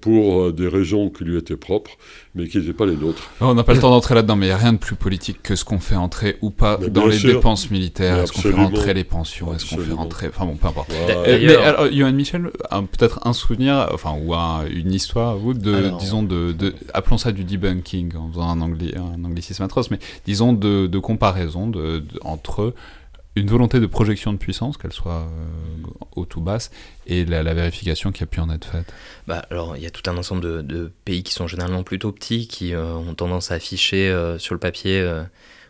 pour 0.02 0.42
euh, 0.42 0.52
des 0.52 0.68
raisons 0.68 1.10
qui 1.10 1.24
lui 1.24 1.38
étaient 1.38 1.56
propres, 1.56 1.92
mais 2.36 2.48
qui 2.48 2.58
n'étaient 2.58 2.74
pas 2.74 2.86
les 2.86 2.96
nôtres. 2.96 3.30
On 3.40 3.54
n'a 3.54 3.64
pas 3.64 3.74
le 3.74 3.80
temps 3.80 3.90
d'entrer 3.90 4.16
là-dedans, 4.16 4.36
mais 4.36 4.48
il 4.48 4.50
n'y 4.50 4.54
a 4.54 4.58
rien 4.58 4.74
de 4.74 4.78
plus 4.78 4.96
politique 4.96 5.42
que 5.42 5.56
ce 5.56 5.64
qu'on 5.64 5.80
fait 5.80 5.96
entrer 5.96 6.38
ou 6.42 6.50
pas 6.50 6.78
dans 6.78 7.08
les 7.08 7.20
dépenses 7.20 7.72
militaires. 7.72 8.20
Est-ce 8.20 8.34
qu'on 8.34 8.42
fait 8.42 8.52
rentrer 8.52 8.94
les 8.94 9.04
pensions? 9.04 9.54
Est-ce 9.54 9.70
qu'on 9.70 9.82
fait 9.82 9.94
rentrer... 9.94 10.28
Enfin 10.28 10.46
bon, 10.46 10.56
peu 10.56 10.68
importe. 10.68 10.92
Euh, 10.92 11.40
mais 11.42 11.56
alors, 11.56 11.92
Johan 11.92 12.12
Michel, 12.12 12.52
peut-être 12.70 13.26
un 13.26 13.34
souvenir, 13.34 13.90
enfin, 13.94 14.16
ou 14.22 14.34
une 14.34 14.94
histoire, 14.94 15.38
vous, 15.38 15.54
de, 15.54 15.92
disons, 16.00 16.24
de, 16.24 16.52
de, 16.52 16.74
appelons 16.94 17.18
ça 17.18 17.32
du 17.32 17.44
debunking, 17.44 18.16
en 18.16 18.30
faisant 18.30 18.50
un, 18.50 18.62
un 18.62 19.24
anglicisme 19.24 19.64
atroce, 19.64 19.92
mais 19.92 20.00
disons 20.26 20.54
de, 20.54 20.88
de 20.88 21.00
comparaison 21.00 21.68
de, 21.68 22.04
entre 22.24 22.74
une 23.36 23.48
volonté 23.48 23.80
de 23.80 23.86
projection 23.86 24.34
de 24.34 24.38
puissance, 24.38 24.78
qu'elle 24.78 24.92
soit 24.92 25.22
euh, 25.22 25.88
haute 26.16 26.36
ou 26.36 26.42
basse, 26.42 26.70
et 27.08 27.24
la, 27.24 27.42
vérification 27.54 28.12
qui 28.12 28.24
a 28.24 28.26
pu 28.26 28.40
en 28.42 28.50
être 28.50 28.66
faite 28.66 28.94
bah, 29.26 29.46
Alors, 29.50 29.78
il 29.78 29.84
y 29.84 29.86
a 29.86 29.90
tout 29.90 30.10
un 30.10 30.18
ensemble 30.18 30.66
de, 30.66 30.92
pays 31.06 31.24
qui 31.24 31.34
sont 31.34 31.48
généralement 31.48 31.84
plutôt 31.84 32.12
petits, 32.12 32.48
qui 32.48 32.74
euh, 32.74 32.94
ont 32.94 33.14
tendance 33.14 33.52
à 33.52 33.56
afficher 33.56 34.10
euh, 34.10 34.38
sur 34.38 34.54
le 34.54 34.60
papier, 34.60 35.02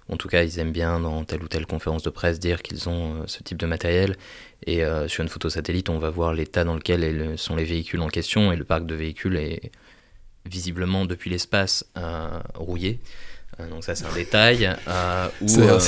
en 0.09 0.17
tout 0.17 0.27
cas, 0.27 0.43
ils 0.43 0.59
aiment 0.59 0.73
bien 0.73 0.99
dans 0.99 1.23
telle 1.23 1.43
ou 1.43 1.47
telle 1.47 1.65
conférence 1.65 2.03
de 2.03 2.09
presse 2.09 2.39
dire 2.39 2.61
qu'ils 2.63 2.89
ont 2.89 3.25
ce 3.27 3.43
type 3.43 3.57
de 3.57 3.65
matériel. 3.65 4.17
Et 4.67 4.81
sur 5.07 5.23
une 5.23 5.29
photo 5.29 5.49
satellite, 5.49 5.89
on 5.89 5.99
va 5.99 6.09
voir 6.09 6.33
l'état 6.33 6.65
dans 6.65 6.73
lequel 6.73 7.37
sont 7.37 7.55
les 7.55 7.63
véhicules 7.63 8.01
en 8.01 8.09
question, 8.09 8.51
et 8.51 8.57
le 8.57 8.65
parc 8.65 8.85
de 8.85 8.93
véhicules 8.93 9.37
est 9.37 9.71
visiblement, 10.45 11.05
depuis 11.05 11.29
l'espace, 11.29 11.85
rouillé. 12.55 12.99
Euh, 13.59 13.69
donc 13.69 13.83
ça 13.83 13.95
c'est 13.95 14.05
un 14.05 14.13
détail. 14.13 14.65
Euh, 14.87 15.27
euh, 15.43 15.79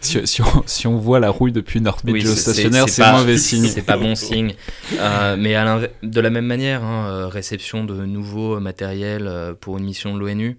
si, 0.00 0.86
on, 0.86 0.96
voit 0.96 1.20
la 1.20 1.30
rouille 1.30 1.52
depuis 1.52 1.78
une 1.78 1.88
orbite 1.88 2.16
géostationnaire, 2.16 2.88
c'est 2.88 3.10
mauvais 3.12 3.36
signe. 3.36 3.66
C'est 3.66 3.82
pas 3.82 3.96
bon 3.96 4.14
signe. 4.14 4.54
mais 5.38 5.54
de 6.02 6.20
la 6.20 6.30
même 6.30 6.46
manière, 6.46 6.82
hein, 6.82 7.28
réception 7.28 7.84
de 7.84 8.04
nouveaux 8.04 8.60
matériels 8.60 9.54
pour 9.60 9.78
une 9.78 9.84
mission 9.84 10.14
de 10.14 10.20
l'ONU. 10.20 10.56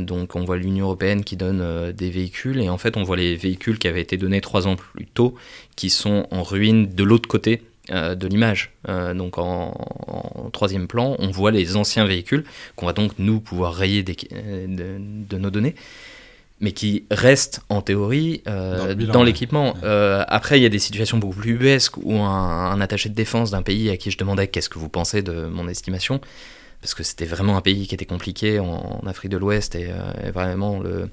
donc 0.00 0.36
on 0.36 0.44
voit 0.44 0.56
l'Union 0.56 0.86
européenne 0.86 1.24
qui 1.24 1.36
donne 1.36 1.92
des 1.92 2.10
véhicules 2.10 2.60
et 2.60 2.68
en 2.68 2.78
fait 2.78 2.96
on 2.96 3.02
voit 3.02 3.16
les 3.16 3.36
véhicules 3.36 3.78
qui 3.78 3.88
avaient 3.88 4.00
été 4.00 4.16
donnés 4.16 4.40
trois 4.40 4.66
ans 4.66 4.76
plus 4.76 5.06
tôt 5.06 5.34
qui 5.76 5.90
sont 5.90 6.26
en 6.30 6.42
ruine 6.42 6.86
de 6.94 7.04
l'autre 7.04 7.28
côté 7.28 7.62
euh, 7.62 7.71
de 7.90 8.26
l'image. 8.28 8.70
Euh, 8.88 9.14
donc 9.14 9.38
en, 9.38 10.50
troisième 10.52 10.86
plan, 10.86 11.16
on 11.18 11.30
voit 11.30 11.50
les 11.50 11.76
anciens 11.76 12.06
véhicules 12.06 12.44
qu'on 12.76 12.86
va 12.86 12.92
donc 12.92 13.12
nous 13.18 13.40
pouvoir 13.40 13.74
rayer 13.74 14.04
euh, 14.32 14.66
de, 15.28 15.38
nos 15.38 15.50
données, 15.50 15.74
mais 16.60 16.72
qui 16.72 17.04
restent 17.10 17.62
en 17.68 17.82
théorie 17.82 18.42
dans 18.46 19.24
l'équipement. 19.24 19.74
après, 19.82 20.60
il 20.60 20.62
y 20.62 20.66
a 20.66 20.68
des 20.68 20.78
situations 20.78 21.18
beaucoup 21.18 21.40
plus 21.40 21.52
ubuesques 21.52 21.96
où 21.96 22.14
un, 22.20 22.80
attaché 22.80 23.08
de 23.08 23.14
défense 23.14 23.50
d'un 23.50 23.62
pays 23.62 23.90
à 23.90 23.96
qui 23.96 24.10
je 24.10 24.18
demandais 24.18 24.46
qu'est-ce 24.46 24.68
que 24.68 24.78
vous 24.78 24.88
pensez 24.88 25.22
de 25.22 25.46
mon 25.46 25.66
estimation, 25.68 26.20
parce 26.80 26.94
que 26.94 27.02
c'était 27.02 27.24
vraiment 27.24 27.56
un 27.56 27.62
pays 27.62 27.86
qui 27.88 27.94
était 27.94 28.06
compliqué 28.06 28.60
en, 28.60 29.00
Afrique 29.06 29.32
de 29.32 29.38
l'Ouest 29.38 29.74
et, 29.74 29.90
et, 30.24 30.30
vraiment 30.30 30.78
le 30.78 31.08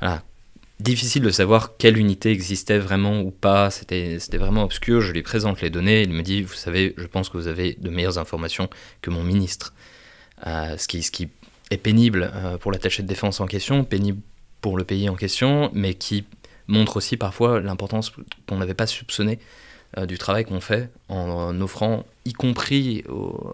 voilà, 0.00 0.22
difficile 0.80 1.22
de 1.22 1.30
savoir 1.30 1.76
quelle 1.76 1.98
unité 1.98 2.30
existait 2.30 2.78
vraiment 2.78 3.20
ou 3.20 3.30
pas. 3.30 3.70
C'était 3.70 4.18
vraiment 4.38 4.64
obscur. 4.64 5.00
Je 5.00 5.12
lui 5.12 5.22
présente 5.22 5.60
les 5.60 5.70
données. 5.70 6.02
Il 6.02 6.10
me 6.10 6.22
dit 6.22 6.42
Vous 6.42 6.54
savez, 6.54 6.94
je 6.96 7.06
pense 7.06 7.28
que 7.28 7.36
vous 7.36 7.48
avez 7.48 7.74
de 7.80 7.90
meilleures 7.90 8.18
informations 8.18 8.68
que 9.02 9.10
mon 9.10 9.22
ministre. 9.22 9.74
Euh, 10.46 10.76
ce, 10.76 10.86
qui, 10.86 11.30
est 11.70 11.76
pénible 11.78 12.30
euh, 12.34 12.58
pour 12.58 12.70
l'attaché 12.70 13.02
de 13.02 13.08
défense 13.08 13.40
en 13.40 13.46
question, 13.46 13.84
pénible 13.84 14.20
pour 14.60 14.76
le 14.76 14.84
pays 14.84 15.08
en 15.08 15.14
question, 15.14 15.70
mais 15.72 15.94
qui 15.94 16.24
montre 16.66 16.98
aussi 16.98 17.16
parfois 17.16 17.60
l'importance 17.60 18.12
qu'on 18.46 18.58
n'avait 18.58 18.74
pas 18.74 18.86
soupçonnée 18.86 19.38
euh, 19.96 20.04
du 20.04 20.18
travail 20.18 20.44
qu'on 20.44 20.60
fait 20.60 20.90
en, 21.08 21.58
offrant, 21.60 22.04
y 22.26 22.32
compris 22.32 23.04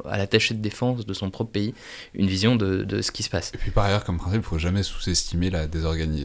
à 0.08 0.16
l'attaché 0.16 0.54
de 0.54 0.60
défense 0.60 1.06
de 1.06 1.14
son 1.14 1.30
propre 1.30 1.52
pays, 1.52 1.74
une 2.14 2.26
vision 2.26 2.56
de, 2.56 2.84
de, 2.84 3.02
ce 3.02 3.12
qui 3.12 3.22
se 3.22 3.30
passe. 3.30 3.52
Et 3.54 3.58
puis 3.58 3.70
par 3.70 3.84
ailleurs, 3.84 4.04
comme 4.04 4.16
principe, 4.16 4.36
il 4.36 4.38
ne 4.38 4.44
faut 4.44 4.58
jamais 4.58 4.82
sous-estimer 4.82 5.50
la, 5.50 5.66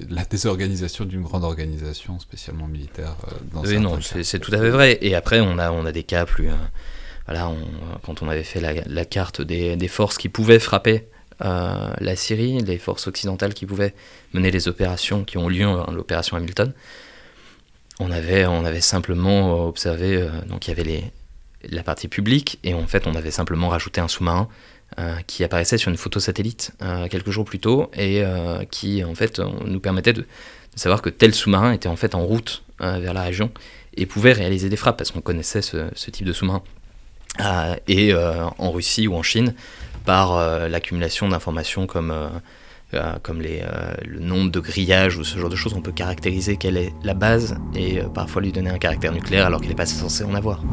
la, 0.10 0.26
désorganisation 0.26 1.06
d'une 1.06 1.22
grande 1.22 1.44
organisation, 1.44 2.20
spécialement 2.20 2.68
militaire. 2.68 3.16
Euh, 3.28 3.36
dans 3.54 3.64
oui, 3.64 3.80
non, 3.80 4.00
c'est 4.02 4.40
tout 4.40 4.54
à 4.54 4.58
fait 4.58 4.70
vrai. 4.70 4.98
Et 5.02 5.16
après, 5.16 5.40
on 5.40 5.60
a, 5.60 5.72
on 5.72 5.86
a 5.86 5.92
des 5.92 6.04
cas 6.04 6.26
plus... 6.26 6.50
Euh, 6.50 6.56
voilà, 7.26 7.52
quand 8.04 8.22
on 8.22 8.30
avait 8.30 8.44
fait 8.44 8.62
la, 8.62 8.74
la 8.86 9.04
carte 9.04 9.42
des, 9.42 9.76
des, 9.76 9.90
forces 9.90 10.18
qui 10.18 10.30
pouvaient 10.30 10.60
frapper 10.60 11.10
la 11.42 12.16
Syrie, 12.16 12.60
les 12.62 12.78
forces 12.78 13.06
occidentales 13.08 13.54
qui 13.54 13.66
pouvaient 13.66 13.94
mener 14.34 14.50
les 14.50 14.70
opérations 14.70 15.26
qui 15.26 15.38
ont 15.38 15.50
lieu, 15.50 15.68
l'opération 15.92 16.38
Hamilton, 16.38 16.74
on 18.00 18.12
avait, 18.12 18.46
on 18.46 18.64
avait 18.66 18.82
simplement 18.82 19.66
observé, 19.66 20.18
euh, 20.18 20.30
donc 20.48 20.68
il 20.68 20.70
y 20.70 20.74
avait 20.74 20.84
les, 20.84 21.04
la 21.64 21.84
partie 21.84 22.08
publique, 22.08 22.60
et 22.64 22.74
en 22.74 22.88
fait 22.88 23.08
on 23.08 23.16
avait 23.16 23.32
simplement 23.32 23.70
rajouté 23.70 24.02
un 24.02 24.08
sous-marin 24.08 24.48
euh, 25.00 25.16
qui 25.28 25.44
apparaissait 25.44 25.78
sur 25.78 25.92
une 25.92 25.98
photo 25.98 26.20
satellite 26.20 26.72
euh, 26.82 27.08
quelques 27.08 27.32
jours 27.32 27.46
plus 27.46 27.60
tôt, 27.60 27.90
et 27.98 28.24
qui 28.72 29.04
en 29.04 29.16
fait 29.16 29.40
nous 29.40 29.80
permettait 29.80 30.14
de, 30.14 30.26
savoir 30.76 31.02
que 31.02 31.10
tel 31.10 31.34
sous-marin 31.34 31.72
était 31.72 31.90
en 31.90 31.96
fait 31.96 32.16
en 32.16 32.26
route 32.26 32.64
vers 32.80 33.14
la 33.14 33.24
région, 33.24 33.52
et 33.96 34.06
pouvait 34.06 34.34
réaliser 34.34 34.70
des 34.70 34.78
frappes, 34.78 34.98
parce 34.98 35.12
qu'on 35.12 35.22
connaissait 35.22 35.62
ce, 35.62 35.90
type 36.12 36.26
de 36.26 36.34
sous-marin. 36.34 36.62
et 37.88 38.14
en 38.14 38.72
Russie 38.72 39.08
ou 39.08 39.16
en 39.16 39.24
Chine, 39.24 39.54
par 40.06 40.38
l'accumulation 40.70 41.28
d'informations 41.28 41.88
comme 41.88 42.14
euh, 42.94 43.16
comme 43.22 43.42
euh, 43.44 43.94
le 44.06 44.20
nombre 44.22 44.50
de 44.50 44.62
grillages 44.62 45.18
ou 45.18 45.26
ce 45.26 45.38
genre 45.38 45.50
de 45.50 45.58
choses, 45.58 45.74
on 45.74 45.82
peut 45.82 45.92
caractériser 45.92 46.56
quelle 46.56 46.78
est 46.78 46.94
la 47.04 47.14
base 47.14 47.58
et 47.76 48.00
euh, 48.00 48.06
parfois 48.06 48.42
lui 48.42 48.54
donner 48.54 48.70
un 48.70 48.78
caractère 48.78 49.12
nucléaire 49.12 49.46
alors 49.46 49.60
qu'il 49.60 49.70
n'est 49.70 49.76
pas 49.76 49.86
censé 49.86 50.24
en 50.24 50.34
avoir. 50.34 50.64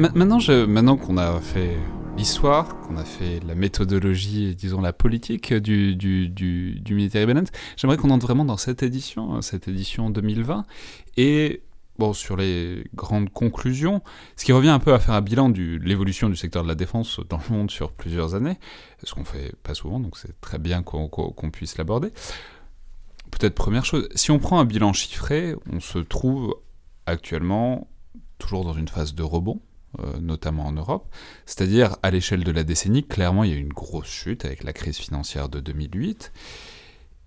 Maintenant, 0.00 0.38
maintenant 0.66 0.96
qu'on 0.96 1.18
a 1.18 1.40
fait 1.40 1.76
l'histoire, 2.16 2.80
qu'on 2.80 2.96
a 2.96 3.04
fait 3.04 3.40
la 3.46 3.54
méthodologie, 3.54 4.54
disons 4.54 4.80
la 4.80 4.92
politique 4.92 5.52
du, 5.54 5.94
du, 5.96 6.28
du, 6.28 6.80
du 6.80 6.94
Military 6.94 7.26
Balance, 7.26 7.48
j'aimerais 7.76 7.96
qu'on 7.96 8.10
entre 8.10 8.26
vraiment 8.26 8.44
dans 8.44 8.56
cette 8.56 8.82
édition, 8.82 9.40
cette 9.42 9.68
édition 9.68 10.10
2020, 10.10 10.64
et 11.16 11.62
bon, 11.98 12.12
sur 12.12 12.36
les 12.36 12.84
grandes 12.94 13.30
conclusions, 13.30 14.02
ce 14.36 14.44
qui 14.44 14.52
revient 14.52 14.70
un 14.70 14.78
peu 14.78 14.92
à 14.94 14.98
faire 14.98 15.14
un 15.14 15.20
bilan 15.20 15.50
de 15.50 15.78
l'évolution 15.82 16.28
du 16.28 16.36
secteur 16.36 16.62
de 16.62 16.68
la 16.68 16.74
défense 16.74 17.20
dans 17.28 17.40
le 17.48 17.54
monde 17.54 17.70
sur 17.70 17.92
plusieurs 17.92 18.34
années, 18.34 18.58
ce 19.04 19.14
qu'on 19.14 19.24
fait 19.24 19.54
pas 19.62 19.74
souvent, 19.74 20.00
donc 20.00 20.16
c'est 20.16 20.40
très 20.40 20.58
bien 20.58 20.82
qu'on 20.82 21.50
puisse 21.50 21.78
l'aborder. 21.78 22.10
Peut-être 23.30 23.54
première 23.54 23.84
chose, 23.84 24.08
si 24.14 24.30
on 24.30 24.38
prend 24.38 24.58
un 24.60 24.64
bilan 24.64 24.92
chiffré, 24.92 25.54
on 25.72 25.80
se 25.80 25.98
trouve 25.98 26.56
actuellement 27.06 27.88
toujours 28.38 28.64
dans 28.64 28.74
une 28.74 28.88
phase 28.88 29.14
de 29.14 29.22
rebond, 29.22 29.60
notamment 30.20 30.66
en 30.66 30.72
Europe. 30.72 31.08
C'est-à-dire, 31.46 31.96
à, 32.02 32.10
l'échelle 32.10 32.44
de 32.44 32.52
la 32.52 32.64
décennie, 32.64 33.04
clairement, 33.04 33.44
il 33.44 33.50
y 33.50 33.54
a 33.54 33.56
eu 33.56 33.60
une 33.60 33.72
grosse 33.72 34.08
chute 34.08 34.44
avec 34.44 34.64
la 34.64 34.72
crise 34.72 34.98
financière 34.98 35.48
de 35.48 35.60
2008. 35.60 36.32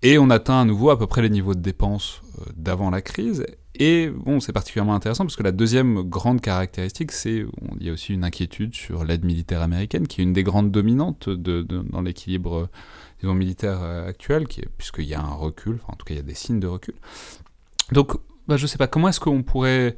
Et 0.04 0.18
on 0.18 0.28
atteint 0.28 0.60
à 0.60 0.64
nouveau 0.66 0.90
à 0.90 0.98
peu 0.98 1.06
près 1.06 1.22
les 1.22 1.30
niveaux 1.30 1.54
de 1.54 1.60
dépenses 1.60 2.20
euh, 2.38 2.44
d'avant 2.56 2.90
la 2.90 3.00
crise. 3.00 3.46
Et 3.74 4.08
bon, 4.08 4.38
c'est 4.38 4.52
particulièrement 4.52 4.94
intéressant 4.94 5.24
parce 5.24 5.34
que 5.34 5.42
la 5.42 5.50
deuxième 5.50 6.02
grande 6.02 6.42
caractéristique, 6.42 7.10
c'est 7.10 7.46
il 7.80 7.86
y 7.86 7.88
a 7.88 7.92
aussi 7.92 8.12
une 8.12 8.22
inquiétude 8.22 8.74
sur 8.74 9.02
l'aide 9.04 9.24
militaire 9.24 9.62
américaine, 9.62 10.06
qui 10.06 10.20
est 10.20 10.24
une 10.24 10.34
des 10.34 10.42
grandes 10.42 10.70
dominantes 10.70 11.30
dans 11.30 12.02
l'équilibre 12.02 12.68
disons, 13.20 13.34
militaire 13.34 13.82
euh, 13.82 14.06
actuel, 14.06 14.46
puisqu'il 14.76 15.06
y 15.06 15.14
a 15.14 15.20
un 15.20 15.34
recul, 15.34 15.80
en 15.88 15.94
tout 15.94 16.04
cas 16.04 16.14
il 16.14 16.18
y 16.18 16.20
a 16.20 16.22
des 16.22 16.34
signes 16.34 16.60
de 16.60 16.66
recul. 16.66 16.94
Donc, 17.90 18.12
bah, 18.46 18.58
je 18.58 18.64
ne 18.64 18.68
sais 18.68 18.78
pas, 18.78 18.86
comment 18.86 19.08
est-ce 19.08 19.20
qu'on 19.20 19.42
pourrait 19.42 19.96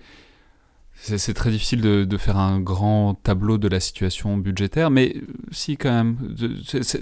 c'est 0.99 1.35
très 1.35 1.51
difficile 1.51 1.81
de, 1.81 2.17
faire 2.17 2.39
un 2.39 2.59
grand 2.59 3.15
tableau 3.15 3.59
de 3.59 3.69
la 3.69 3.81
situation 3.81 4.39
budgétaire, 4.39 4.91
mais 4.91 5.15
si 5.53 5.77
quand 5.77 5.93
même, 5.93 6.17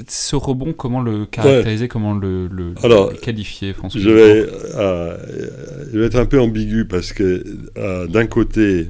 ce 0.09 0.37
rebond, 0.37 0.73
comment 0.73 1.01
le 1.01 1.27
caractériser, 1.27 1.89
comment 1.89 2.15
le, 2.15 2.49
qualifier, 3.23 3.73
François 3.73 4.01
je 4.01 4.11
vais, 4.11 4.47
euh, 4.75 5.17
je 5.93 5.99
vais 5.99 6.07
être 6.07 6.19
un 6.19 6.27
peu 6.27 6.41
ambigu 6.41 6.87
parce 6.87 7.13
que 7.13 7.45
euh, 7.79 8.07
d'un 8.07 8.27
côté, 8.27 8.89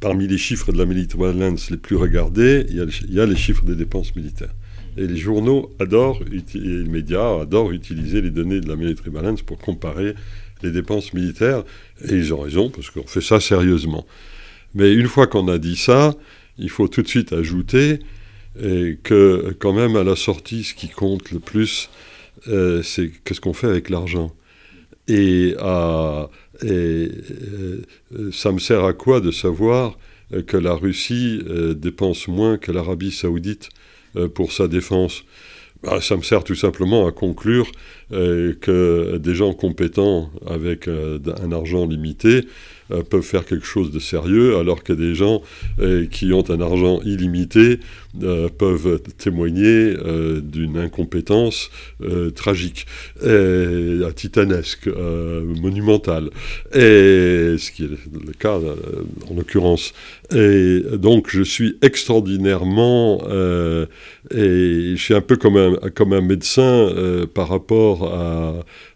parmi 0.00 0.28
les 0.28 0.38
chiffres 0.38 0.72
de 0.72 0.78
la 0.78 0.86
Military 0.86 1.18
Balance 1.18 1.70
les 1.70 1.76
plus 1.76 1.96
regardés, 1.96 2.64
il 2.70 2.76
y, 2.76 2.80
a, 2.80 2.84
il 3.08 3.14
y, 3.14 3.20
a, 3.20 3.26
les 3.26 3.36
chiffres 3.36 3.64
des 3.64 3.74
dépenses 3.74 4.14
militaires. 4.14 4.54
Et 4.96 5.06
les 5.06 5.16
journaux 5.16 5.70
adorent, 5.78 6.20
et 6.22 6.58
les 6.58 6.84
médias 6.84 7.42
adorent 7.42 7.72
utiliser 7.72 8.22
les 8.22 8.30
données 8.30 8.60
de 8.60 8.68
la 8.68 8.76
Military 8.76 9.10
Balance 9.10 9.42
pour 9.42 9.58
comparer 9.58 10.14
les 10.62 10.70
dépenses 10.70 11.12
militaires, 11.12 11.64
et 12.04 12.14
ils 12.14 12.32
ont 12.34 12.40
raison, 12.40 12.70
parce 12.70 12.90
qu'on 12.90 13.06
fait 13.06 13.20
ça 13.20 13.40
sérieusement. 13.40 14.06
Mais 14.74 14.92
une 14.92 15.08
fois 15.08 15.26
qu'on 15.26 15.48
a 15.48 15.58
dit 15.58 15.76
ça, 15.76 16.14
il 16.58 16.70
faut 16.70 16.88
tout 16.88 17.02
de 17.02 17.08
suite 17.08 17.32
ajouter 17.32 18.00
que 19.02 19.54
quand 19.58 19.74
même 19.74 19.96
à 19.96 20.02
la 20.02 20.16
sortie, 20.16 20.64
ce 20.64 20.72
qui 20.72 20.88
compte 20.88 21.30
le 21.30 21.40
plus, 21.40 21.90
euh, 22.48 22.82
c'est 22.82 23.10
qu'est-ce 23.24 23.40
qu'on 23.40 23.52
fait 23.52 23.66
avec 23.66 23.90
l'argent. 23.90 24.34
Et, 25.08 25.54
euh, 25.60 26.26
ça 28.32 28.52
me 28.52 28.58
sert 28.58 28.84
à 28.84 28.92
quoi 28.92 29.20
de 29.20 29.30
savoir 29.30 29.98
que 30.46 30.56
la 30.56 30.74
Russie 30.74 31.42
euh, 31.48 31.74
dépense 31.74 32.28
moins 32.28 32.56
que 32.58 32.72
l'Arabie 32.72 33.12
saoudite 33.12 33.68
pour 34.34 34.52
sa 34.52 34.66
défense? 34.66 35.24
Bah, 35.82 36.00
ça 36.00 36.16
me 36.16 36.22
sert 36.22 36.44
tout 36.44 36.54
simplement 36.54 37.06
à 37.06 37.12
conclure 37.12 37.70
euh, 38.12 38.54
que 38.60 39.18
des 39.18 39.34
gens 39.34 39.52
compétents 39.52 40.30
avec 40.46 40.88
euh, 40.88 41.18
un 41.42 41.52
argent 41.52 41.86
limité 41.86 42.46
euh, 42.92 43.02
peuvent 43.02 43.22
faire 43.22 43.44
quelque 43.44 43.66
chose 43.66 43.90
de 43.90 43.98
sérieux, 43.98 44.56
alors 44.58 44.82
que 44.82 44.92
des 44.92 45.14
gens 45.14 45.42
qui 46.10 46.32
ont 46.32 46.48
un 46.50 46.60
argent 46.60 47.00
illimité 47.02 47.80
peuvent 48.58 49.00
témoigner 49.18 49.94
d'une 50.42 50.78
incompétence 50.78 51.70
tragique, 52.34 52.86
et, 53.24 54.00
titanesque, 54.14 54.88
monumentale, 54.88 56.30
et 56.72 57.56
ce 57.58 57.70
qui 57.70 57.84
est 57.84 57.88
le 57.88 58.32
cas 58.38 58.58
en 59.30 59.34
l'occurrence. 59.34 59.92
Et 60.34 60.82
donc 60.94 61.28
je 61.30 61.42
suis 61.42 61.76
extraordinairement, 61.82 63.22
et 64.30 64.94
je 64.96 65.00
suis 65.00 65.14
un 65.14 65.20
peu 65.20 65.36
comme 65.36 65.56
un, 65.56 65.76
comme 65.94 66.12
un 66.12 66.20
médecin 66.20 66.90
par 67.34 67.48
rapport 67.48 68.12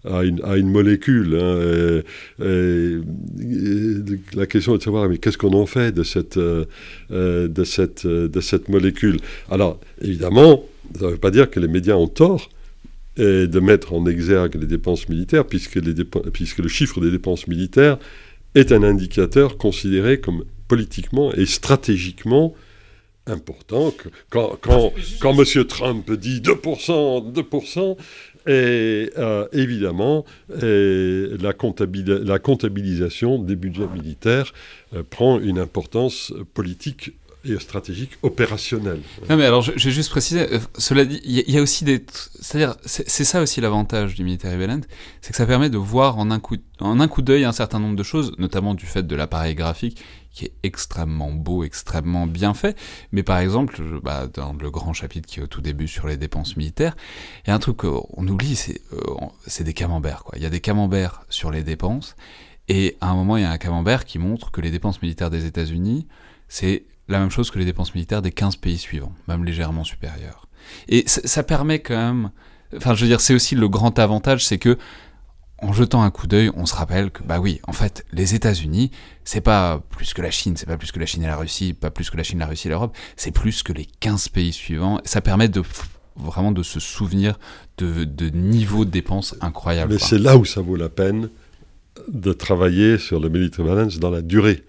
à, 0.05 0.25
une, 0.25 0.71
molécule. 0.71 1.39
Hein, 1.41 2.03
la 4.35 4.47
question 4.47 4.75
est 4.75 4.79
de 4.79 4.83
savoir, 4.83 5.09
mais 5.09 5.19
qu'est-ce 5.19 5.39
qu'on 5.39 5.53
en 5.53 5.67
fait 5.67 5.93
de 5.93 6.03
cette, 6.03 6.37
euh, 6.37 6.65
euh, 7.11 7.49
de 7.49 7.65
cette, 7.65 8.07
de 8.07 8.41
cette 8.41 8.69
molécule? 8.69 9.10
Alors, 9.51 9.79
évidemment, 10.01 10.65
ça 10.99 11.07
ne 11.07 11.11
veut 11.13 11.19
pas 11.19 11.31
dire 11.31 11.51
que 11.51 11.61
les 11.61 11.69
médias 11.69 11.95
ont 11.95 12.09
tort 12.09 12.49
de 13.17 13.61
mettre 13.61 13.93
en 13.93 14.07
exergue 14.07 14.55
les 14.55 14.67
dépenses 14.67 15.09
militaires, 15.11 15.45
puisque, 15.45 15.75
les 15.75 15.93
puisque 16.33 16.59
le 16.59 16.69
chiffre 16.69 17.01
des 17.03 17.11
dépenses 17.11 17.49
militaires 17.49 17.99
est 18.55 18.73
un 18.73 18.83
indicateur 18.83 19.59
considéré 19.59 20.21
comme 20.21 20.45
politiquement 20.69 21.33
et 21.35 21.45
stratégiquement 21.45 22.55
important. 23.27 23.93
Quand, 24.31 24.59
quand, 24.61 24.93
quand 25.21 25.39
M. 25.39 25.65
Trump 25.67 26.11
dit 26.13 26.41
2%, 26.41 27.33
2%, 27.33 27.97
et 28.47 29.11
euh, 29.19 29.47
évidemment, 29.53 30.25
la, 30.49 31.53
comptabilisation 31.53 33.39
des 33.39 33.57
budgets 33.57 33.89
militaires 33.93 34.53
euh, 34.95 35.03
prend 35.09 35.39
une 35.39 35.59
importance 35.59 36.33
politique 36.55 37.13
et 37.45 37.59
stratégique 37.59 38.13
opérationnelle. 38.23 39.01
Non 39.29 39.37
mais 39.37 39.45
alors 39.45 39.63
je, 39.63 39.73
vais 39.73 39.91
juste 39.91 40.11
préciser, 40.11 40.53
euh, 40.53 40.59
cela 40.77 41.05
dit, 41.05 41.21
il 41.25 41.51
y, 41.51 41.59
a 41.59 41.63
aussi 41.63 41.85
des... 41.85 42.05
C'est-à-dire, 42.41 42.77
c'est 42.85 43.25
ça 43.25 43.41
aussi 43.41 43.61
l'avantage 43.61 44.15
du 44.15 44.25
militaire 44.25 44.59
balance, 44.59 44.85
c'est 45.21 45.31
que 45.31 45.37
ça 45.37 45.47
permet 45.47 45.71
de 45.71 45.79
voir 45.79 46.19
en 46.19 46.31
un 46.31 46.39
coup, 46.39 46.57
en 46.81 47.01
un 47.01 47.09
coup 47.09 47.23
d'œil 47.23 47.45
un 47.45 47.53
certain 47.53 47.79
nombre 47.79 47.97
de 47.97 48.03
choses, 48.03 48.33
notamment 48.39 48.75
du 48.75 48.87
fait 48.87 49.07
de 49.07 49.17
l'appareil 49.17 49.55
graphique 49.55 50.03
qui 50.33 50.45
est 50.45 50.53
extrêmement 50.63 51.33
beau, 51.33 51.65
extrêmement 51.65 52.27
bien 52.27 52.55
fait. 52.55 52.77
Mais 53.13 53.23
par 53.23 53.39
exemple, 53.39 53.83
bah, 54.03 54.29
dans 54.33 54.53
le 54.53 54.71
grand 54.71 54.93
chapitre 54.93 55.29
qui 55.29 55.41
est 55.41 55.43
au 55.43 55.49
tout 55.49 55.61
début 55.61 55.89
sur 55.89 56.07
les 56.07 56.17
dépenses 56.17 56.57
militaires, 56.57 56.97
il 57.45 57.49
y 57.49 57.51
a 57.51 57.55
un 57.55 57.59
truc 57.59 57.79
qu'on 57.79 58.29
oublie, 58.29 58.59
euh, 58.93 58.99
c'est 59.47 59.65
des 59.65 59.75
camemberts. 59.75 60.25
Quoi. 60.25 60.39
Il 60.39 60.43
y 60.43 60.47
a 60.47 60.51
des 60.51 60.61
camemberts 60.61 61.25
sur 61.31 61.51
les 61.51 61.63
dépenses, 61.63 62.17
et 62.69 62.97
à 63.01 63.11
un 63.11 63.15
moment, 63.15 63.37
il 63.37 63.43
y 63.43 63.47
a 63.47 63.51
un 63.51 63.59
camembert 63.59 64.05
qui 64.05 64.19
montre 64.19 64.53
que 64.53 64.61
les 64.61 64.71
dépenses 64.71 65.03
militaires 65.03 65.31
des 65.31 65.47
États-Unis, 65.47 66.07
c'est 66.47 66.85
la 67.11 67.19
même 67.19 67.31
chose 67.31 67.51
que 67.51 67.59
les 67.59 67.65
dépenses 67.65 67.95
militaires 67.95 68.23
des 68.23 68.33
15 68.33 68.57
pays 68.57 68.79
suivants, 68.79 69.13
même 69.29 69.45
légèrement 69.45 69.85
supérieures. 69.85 70.49
Et 70.89 71.05
ça 71.07 71.43
permet 71.43 71.81
quand 71.81 71.97
même... 71.97 72.31
Enfin, 72.77 72.95
je 72.95 73.03
veux 73.03 73.09
dire, 73.09 73.21
c'est 73.21 73.35
aussi 73.35 73.57
le 73.57 73.69
grand 73.69 73.99
avantage, 73.99 74.45
c'est 74.45 74.59
que 74.59 74.79
en 75.63 75.73
jetant 75.73 76.03
un 76.03 76.11
coup 76.11 76.27
d'œil, 76.27 76.51
on 76.55 76.65
se 76.65 76.75
rappelle 76.75 77.11
que, 77.11 77.23
bah 77.23 77.39
oui, 77.39 77.61
en 77.67 77.73
fait, 77.73 78.07
les 78.13 78.35
États-Unis, 78.35 78.91
c'est 79.25 79.41
pas 79.41 79.83
plus 79.91 80.15
que 80.15 80.23
la 80.23 80.31
Chine, 80.31 80.57
c'est 80.57 80.67
pas 80.67 80.79
plus 80.79 80.91
que 80.91 80.99
la 80.99 81.07
Chine 81.07 81.23
et 81.23 81.27
la 81.27 81.37
Russie, 81.37 81.75
pas 81.75 81.91
plus 81.91 82.09
que 82.09 82.17
la 82.17 82.23
Chine, 82.23 82.39
la 82.39 82.47
Russie 82.47 82.69
et 82.69 82.71
l'Europe, 82.71 82.97
c'est 83.17 83.31
plus 83.31 83.63
que 83.63 83.73
les 83.73 83.87
15 84.01 84.29
pays 84.29 84.53
suivants. 84.53 85.01
Ça 85.05 85.21
permet 85.21 85.49
de 85.49 85.63
vraiment 86.17 86.53
de 86.53 86.63
se 86.63 86.81
souvenir 86.81 87.39
de, 87.79 88.05
de 88.05 88.31
niveaux 88.31 88.85
de 88.85 88.91
dépenses 88.91 89.35
incroyables. 89.41 89.93
Mais 89.93 89.99
c'est 89.99 90.19
là 90.19 90.37
où 90.37 90.45
ça 90.45 90.61
vaut 90.61 90.77
la 90.77 90.89
peine 90.89 91.29
de 92.09 92.33
travailler 92.33 92.99
sur 92.99 93.21
le 93.21 93.29
military 93.29 93.69
balance 93.69 93.99
dans 93.99 94.11
la 94.11 94.23
durée. 94.23 94.65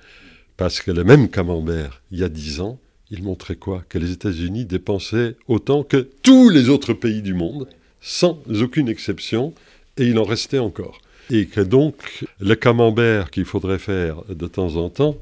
Parce 0.61 0.79
que 0.79 0.91
le 0.91 1.03
même 1.03 1.27
camembert, 1.27 2.03
il 2.11 2.19
y 2.19 2.23
a 2.23 2.29
10 2.29 2.61
ans, 2.61 2.79
il 3.09 3.23
montrait 3.23 3.55
quoi? 3.55 3.83
Que 3.89 3.97
les 3.97 4.11
États-Unis 4.11 4.65
dépensaient 4.65 5.35
autant 5.47 5.81
que 5.81 6.07
tous 6.21 6.49
les 6.49 6.69
autres 6.69 6.93
pays 6.93 7.23
du 7.23 7.33
monde, 7.33 7.67
sans 7.99 8.37
aucune 8.61 8.87
exception, 8.87 9.55
et 9.97 10.03
il 10.03 10.19
en 10.19 10.23
restait 10.23 10.59
encore. 10.59 11.01
Et 11.31 11.47
que 11.47 11.61
donc 11.61 12.23
le 12.39 12.53
camembert 12.53 13.31
qu'il 13.31 13.45
faudrait 13.45 13.79
faire 13.79 14.21
de 14.29 14.45
temps 14.45 14.75
en 14.75 14.91
temps 14.91 15.17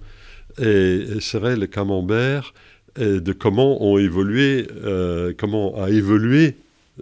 et 0.61 1.05
serait 1.21 1.55
le 1.55 1.67
camembert 1.67 2.53
de 2.97 3.31
comment 3.31 3.81
ont 3.81 3.97
évolué, 3.97 4.67
euh, 4.83 5.31
comment 5.37 5.81
a 5.81 5.89
évolué 5.89 6.57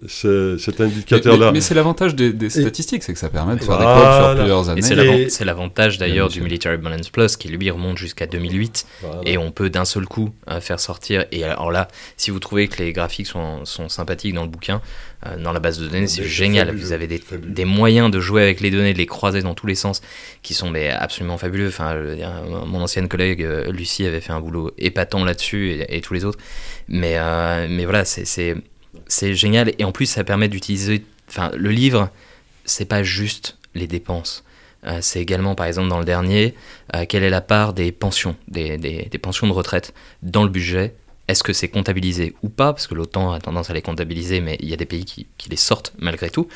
cet 0.07 0.81
indicateur-là. 0.81 1.51
Mais, 1.51 1.61
c'est 1.61 1.73
l'avantage 1.73 2.15
des, 2.15 2.49
statistiques, 2.49 3.03
c'est 3.03 3.13
que 3.13 3.19
ça 3.19 3.29
permet 3.29 3.55
de 3.55 3.63
faire 3.63 3.77
des 3.77 3.83
comptes 3.83 4.13
sur 4.13 4.35
plusieurs 4.35 4.69
années. 4.69 5.21
Et 5.23 5.29
c'est 5.29 5.45
l'avantage 5.45 5.97
d'ailleurs 5.97 6.29
du 6.29 6.41
Military 6.41 6.77
Balance 6.77 7.09
Plus 7.09 7.37
qui 7.37 7.49
lui 7.49 7.69
remonte 7.69 7.97
jusqu'à 7.97 8.27
2008 8.27 8.85
et 9.25 9.37
on 9.37 9.51
peut 9.51 9.69
d'un 9.69 9.85
seul 9.85 10.05
coup 10.05 10.31
euh, 10.49 10.59
faire 10.59 10.79
sortir. 10.79 11.25
Et 11.31 11.43
alors 11.43 11.71
là, 11.71 11.87
si 12.17 12.31
vous 12.31 12.39
trouvez 12.39 12.67
que 12.67 12.81
les 12.81 12.93
graphiques 12.93 13.27
sont, 13.27 13.65
sont 13.65 13.89
sympathiques 13.89 14.33
dans 14.33 14.43
le 14.43 14.49
bouquin, 14.49 14.81
euh, 15.25 15.37
dans 15.37 15.51
la 15.51 15.59
base 15.59 15.79
de 15.79 15.87
données, 15.87 16.07
c'est 16.07 16.23
génial. 16.23 16.75
vous 16.75 16.91
avez 16.91 17.07
des, 17.07 17.21
des, 17.45 17.65
moyens 17.65 18.11
de 18.11 18.19
jouer 18.19 18.43
avec 18.43 18.61
les 18.61 18.71
données, 18.71 18.93
de 18.93 18.97
les 18.97 19.05
croiser 19.05 19.41
dans 19.41 19.53
tous 19.53 19.67
les 19.67 19.75
sens 19.75 20.01
qui 20.43 20.53
sont 20.53 20.69
mais, 20.69 20.89
absolument 20.89 21.37
fabuleux. 21.37 21.67
Enfin, 21.67 21.95
mon 22.65 22.81
ancienne 22.81 23.07
collègue 23.07 23.43
euh, 23.43 23.71
Lucie 23.71 24.05
avait 24.05 24.21
fait 24.21 24.33
un 24.33 24.41
boulot 24.41 24.71
épatant 24.77 25.23
là-dessus 25.23 25.71
et, 25.71 25.97
et, 25.97 26.01
tous 26.01 26.13
les 26.13 26.25
autres. 26.25 26.39
Mais, 26.87 27.17
mais 27.67 27.85
voilà, 27.85 28.05
c'est 28.05 28.55
c'est 29.07 29.33
génial 29.33 29.73
et 29.77 29.83
en 29.83 29.91
plus 29.91 30.05
ça 30.05 30.23
permet 30.23 30.47
d'utiliser. 30.47 31.05
Enfin, 31.29 31.51
le 31.55 31.69
livre, 31.69 32.09
c'est 32.65 32.85
pas 32.85 33.03
juste 33.03 33.57
les 33.75 33.87
dépenses. 33.87 34.43
c'est 35.01 35.21
également, 35.21 35.55
par 35.55 35.65
exemple, 35.65 35.89
dans 35.89 35.99
le 35.99 36.05
dernier, 36.05 36.55
quelle 37.09 37.23
est 37.23 37.29
la 37.29 37.41
part 37.41 37.73
des 37.73 37.91
pensions, 37.91 38.35
des, 38.47 38.77
des 38.77 39.17
pensions 39.17 39.45
de 39.47 39.51
retraite 39.51 39.93
dans 40.23 40.43
le 40.43 40.49
budget? 40.49 40.95
Est-ce 41.27 41.43
que 41.43 41.53
c'est 41.53 41.67
comptabilisé 41.67 42.35
ou 42.41 42.49
pas? 42.49 42.73
Parce 42.73 42.87
que 42.87 42.95
l'OTAN 42.95 43.31
a 43.33 43.39
tendance 43.39 43.69
à 43.69 43.73
les 43.73 43.81
comptabiliser, 43.81 44.39
mais 44.39 44.57
il 44.61 44.69
y 44.69 44.73
a 44.73 44.77
des 44.77 44.85
pays 44.85 45.03
qui, 45.05 45.27
les 45.49 45.57
sortent 45.57 45.93
malgré 45.99 46.29
tout. 46.29 46.47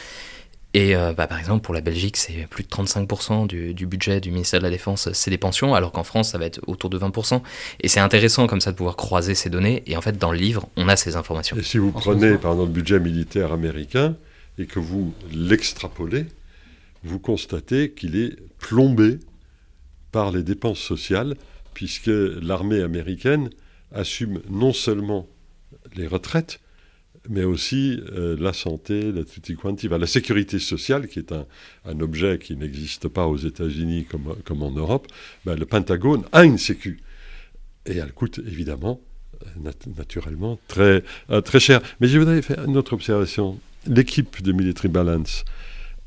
Et 0.73 0.95
euh, 0.95 1.13
bah, 1.13 1.27
par 1.27 1.39
exemple, 1.39 1.61
pour 1.61 1.73
la 1.73 1.81
Belgique, 1.81 2.15
c'est 2.15 2.47
plus 2.49 2.63
de 2.63 2.69
35% 2.69 3.47
du, 3.47 3.85
budget 3.85 4.21
du 4.21 4.31
ministère 4.31 4.59
de 4.59 4.63
la 4.63 4.69
Défense, 4.69 5.11
c'est 5.11 5.29
des 5.29 5.37
pensions, 5.37 5.75
alors 5.75 5.91
qu'en 5.91 6.03
France, 6.03 6.31
ça 6.31 6.37
va 6.37 6.45
être 6.45 6.61
autour 6.67 6.89
de 6.89 6.97
20%. 6.97 7.41
Et 7.81 7.87
c'est 7.87 7.99
intéressant 7.99 8.47
comme 8.47 8.61
ça 8.61 8.71
de 8.71 8.77
pouvoir 8.77 8.95
croiser 8.95 9.35
ces 9.35 9.49
données. 9.49 9.83
Et 9.85 9.97
en 9.97 10.01
fait, 10.01 10.17
dans 10.17 10.31
le 10.31 10.37
livre, 10.37 10.69
on 10.77 10.87
a 10.87 10.95
ces 10.95 11.15
informations. 11.15 11.57
Et 11.57 11.63
si 11.63 11.77
vous 11.77 11.91
prenez, 11.91 12.37
par 12.37 12.53
exemple, 12.53 12.69
le 12.69 12.73
budget 12.73 12.99
militaire 12.99 13.51
américain 13.51 14.15
et 14.57 14.65
que 14.65 14.79
vous 14.79 15.13
l'extrapolez, 15.31 16.25
vous 17.03 17.19
constatez 17.19 17.91
qu'il 17.91 18.15
est 18.15 18.37
plombé 18.59 19.19
par 20.11 20.31
les 20.31 20.43
dépenses 20.43 20.79
sociales, 20.79 21.35
puisque 21.73 22.07
l'armée 22.07 22.81
américaine 22.81 23.49
assume 23.93 24.41
non 24.49 24.71
seulement 24.71 25.27
les 25.95 26.07
retraites, 26.07 26.59
mais 27.29 27.43
aussi 27.43 28.01
euh, 28.13 28.35
la 28.39 28.53
santé, 28.53 29.11
la 29.11 29.23
tutti 29.23 29.55
quanti, 29.55 29.87
la 29.87 30.07
sécurité 30.07 30.59
sociale, 30.59 31.07
qui 31.07 31.19
est 31.19 31.31
un, 31.31 31.99
objet 31.99 32.39
qui 32.39 32.55
n'existe 32.55 33.07
pas 33.07 33.27
aux 33.27 33.37
États-Unis 33.37 34.05
comme, 34.43 34.63
en 34.63 34.71
Europe. 34.71 35.07
Ben, 35.45 35.55
le 35.55 35.65
Pentagone 35.65 36.23
a 36.31 36.43
une 36.43 36.57
sécu. 36.57 36.99
Et 37.85 37.97
elle 37.97 38.11
coûte 38.13 38.39
évidemment, 38.39 39.01
euh, 39.43 39.71
naturellement, 39.97 40.59
très, 40.67 41.03
euh, 41.29 41.41
très 41.41 41.59
cher. 41.59 41.81
Mais 41.99 42.07
je 42.07 42.17
voudrais 42.17 42.41
faire 42.41 42.65
une 42.65 42.77
autre 42.77 42.93
observation. 42.93 43.59
L'équipe 43.87 44.41
de 44.41 44.51
Military 44.51 44.87
Balance, 44.87 45.43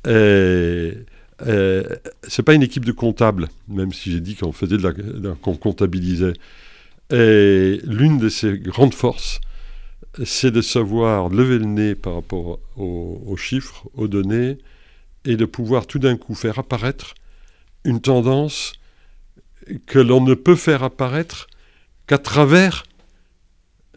ce 0.04 0.94
n'est 1.40 2.44
pas 2.44 2.54
une 2.54 2.62
équipe 2.62 2.84
de 2.84 2.92
comptables, 2.92 3.48
même 3.68 3.92
si 3.92 4.12
j'ai 4.12 4.20
dit 4.20 4.36
qu'on 4.36 4.52
faisait 4.52 4.76
qu'on 5.42 5.56
comptabilisait. 5.56 6.34
Et 7.10 7.80
l'une 7.84 8.18
de 8.18 8.28
ses 8.28 8.58
grandes 8.58 8.94
forces, 8.94 9.40
c'est 10.24 10.50
de 10.50 10.60
savoir 10.60 11.28
lever 11.28 11.58
le 11.58 11.64
nez 11.64 11.94
par 11.94 12.14
rapport 12.14 12.60
aux, 12.76 13.36
chiffres, 13.36 13.88
aux 13.94 14.08
données, 14.08 14.58
et 15.24 15.36
de 15.36 15.44
pouvoir 15.44 15.86
tout 15.86 15.98
d'un 15.98 16.16
coup 16.16 16.34
faire 16.34 16.58
apparaître 16.58 17.14
une 17.84 18.00
tendance 18.00 18.74
que 19.86 19.98
l'on 19.98 20.20
ne 20.20 20.34
peut 20.34 20.56
faire 20.56 20.82
apparaître 20.82 21.46
qu'à 22.06 22.18
travers 22.18 22.84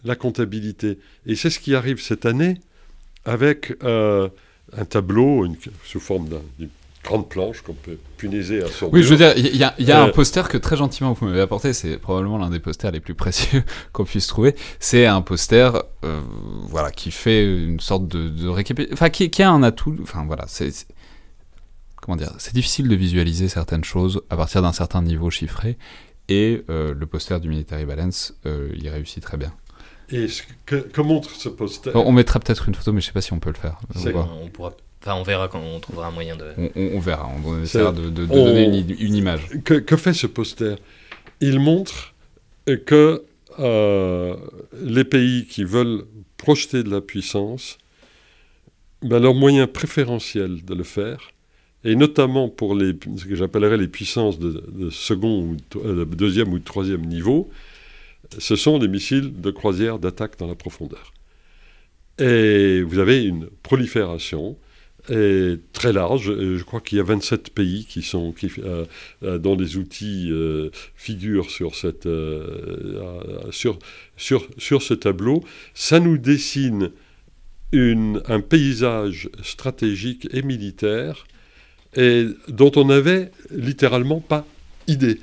la 0.04 0.16
comptabilité. 0.16 0.98
Et 1.26 1.36
c'est 1.36 1.50
ce 1.50 1.60
qui 1.60 1.76
arrive 1.76 2.02
cette 2.02 2.26
année 2.26 2.60
avec 3.26 3.74
euh, 3.84 4.30
un 4.72 4.86
tableau 4.86 5.46
sous 5.84 6.00
forme 6.00 6.30
d'une 6.58 6.70
grande 7.08 7.30
planche 7.30 7.62
qu'on 7.62 7.74
peut 7.74 7.98
puniser 8.18 8.62
à 8.62 8.68
son 8.68 8.90
Oui, 8.92 9.02
je 9.02 9.10
veux 9.10 9.18
dire, 9.18 9.34
il 9.38 9.56
y 9.56 9.64
a, 9.64 10.02
un 10.02 10.10
euh, 10.10 10.12
poster 10.12 10.48
que 10.50 10.58
très 10.58 10.76
gentiment 10.76 11.14
vous 11.14 11.26
m'avez 11.26 11.42
apporté, 11.42 11.74
c'est 11.74 11.98
probablement 11.98 12.38
l'un 12.38 12.50
des 12.50 12.60
posters 12.60 12.92
les 12.92 13.00
plus 13.00 13.16
précieux 13.16 13.64
qu'on 13.94 14.04
puisse 14.04 14.28
trouver. 14.28 14.56
C'est 14.80 15.06
un 15.06 15.22
poster 15.22 15.82
euh, 16.04 16.22
voilà, 16.68 16.92
qui 16.92 17.12
fait 17.12 17.46
une 17.46 17.80
sorte 17.80 18.08
de, 18.08 18.30
de 18.30 18.48
récapitulation, 18.48 18.94
enfin 18.94 19.10
qui, 19.10 19.30
qui, 19.30 19.42
a 19.42 19.50
un 19.50 19.64
atout, 19.64 19.98
enfin 20.02 20.26
voilà, 20.28 20.46
c'est... 20.48 20.72
Comment 22.02 22.18
dire 22.18 22.34
C'est 22.38 22.54
difficile 22.54 22.88
de 22.88 22.96
visualiser 22.96 23.48
certaines 23.48 23.84
choses 23.84 24.22
à 24.30 24.38
partir 24.38 24.62
d'un 24.62 24.74
certain 24.74 25.02
niveau 25.02 25.30
chiffré, 25.30 25.78
et 26.30 26.64
euh, 26.70 26.94
le 26.94 27.06
poster 27.06 27.40
du 27.40 27.48
Military 27.48 27.86
Balance 27.86 28.36
il 28.46 28.88
réussit 28.90 29.24
très 29.24 29.38
bien. 29.38 29.54
Et 30.10 30.28
ce 30.30 30.42
que, 30.66 31.02
montre 31.02 31.32
ce 31.32 31.50
poster? 31.50 31.92
On 31.96 32.14
mettra 32.14 32.40
peut-être 32.40 32.68
une 32.68 32.76
photo, 32.76 32.94
mais 32.94 33.02
je 33.02 33.08
ne 33.08 33.10
sais 33.10 33.14
pas 33.14 33.22
si 33.22 33.34
on 33.34 33.40
peut 33.40 33.50
le 33.50 33.58
faire. 33.58 33.78
On, 33.96 34.48
pourra 34.48 34.74
on 35.06 35.24
verra 35.24 35.48
quand 35.48 35.62
on 35.62 35.80
trouvera 35.80 36.08
un 36.08 36.12
moyen 36.12 36.36
de. 36.36 36.46
On, 36.76 37.00
verra, 37.00 37.30
on 37.46 37.62
essaiera 37.62 37.92
de, 37.92 38.10
donner 38.10 38.86
une, 39.00 39.16
image. 39.16 39.48
Que, 39.64 39.98
fait 39.98 40.14
ce 40.14 40.28
poster? 40.28 40.76
Il 41.40 41.60
montre 41.60 42.14
que 42.86 43.24
euh, 43.60 44.36
les 44.82 45.04
pays 45.04 45.46
qui 45.46 45.64
veulent 45.64 46.04
projeter 46.38 46.84
de 46.84 46.90
la 46.90 47.02
puissance, 47.02 47.78
ben, 49.02 49.20
leur 49.20 49.34
moyen 49.34 49.68
préférentiel 49.68 50.64
de 50.66 50.74
le 50.74 50.84
faire, 50.84 51.32
et 51.84 51.96
notamment 51.96 52.50
pour 52.50 52.76
les, 52.76 52.94
ce 53.18 53.26
que 53.26 53.36
j'appellerais 53.36 53.78
les 53.78 53.88
puissances 53.88 54.40
de, 54.40 54.90
second 54.90 55.42
ou 55.42 55.58
de 55.80 56.04
deuxième 56.04 56.52
ou 56.52 56.60
de 56.60 56.64
troisième 56.64 57.06
niveau, 57.06 57.50
ce 58.38 58.56
sont 58.56 58.78
des 58.78 58.88
missiles 58.88 59.40
de 59.40 59.52
croisière 59.52 60.00
d'attaque 60.00 60.38
dans 60.38 60.48
la 60.48 60.56
profondeur. 60.56 61.14
Et 62.20 62.82
vous 62.82 63.00
avez 63.00 63.24
une 63.24 63.48
prolifération 63.64 64.58
est 65.10 65.60
très 65.74 65.94
large. 65.94 66.34
Je 66.34 66.64
crois 66.64 66.82
qu'il 66.82 66.98
y 66.98 67.02
a 67.02 67.04
27 67.04 67.52
pays 67.52 67.86
qui 67.86 68.02
sont, 68.02 68.32
qui, 68.32 68.52
euh, 68.60 68.86
euh, 69.24 69.38
dont 69.38 69.56
les 69.56 69.78
outils 69.78 70.30
euh, 70.32 70.70
figurent 70.96 71.50
sur, 71.50 71.76
ce 71.76 71.88
tableau. 74.94 75.44
Ça 75.74 76.00
nous 76.00 76.18
dessine 76.18 76.92
un 77.74 78.42
paysage 78.42 79.30
stratégique 79.44 80.28
et 80.32 80.42
militaire 80.42 81.28
dont 82.48 82.72
on 82.76 82.86
n'avait 82.86 83.32
littéralement 83.52 84.22
pas 84.22 84.46
idée. 84.88 85.20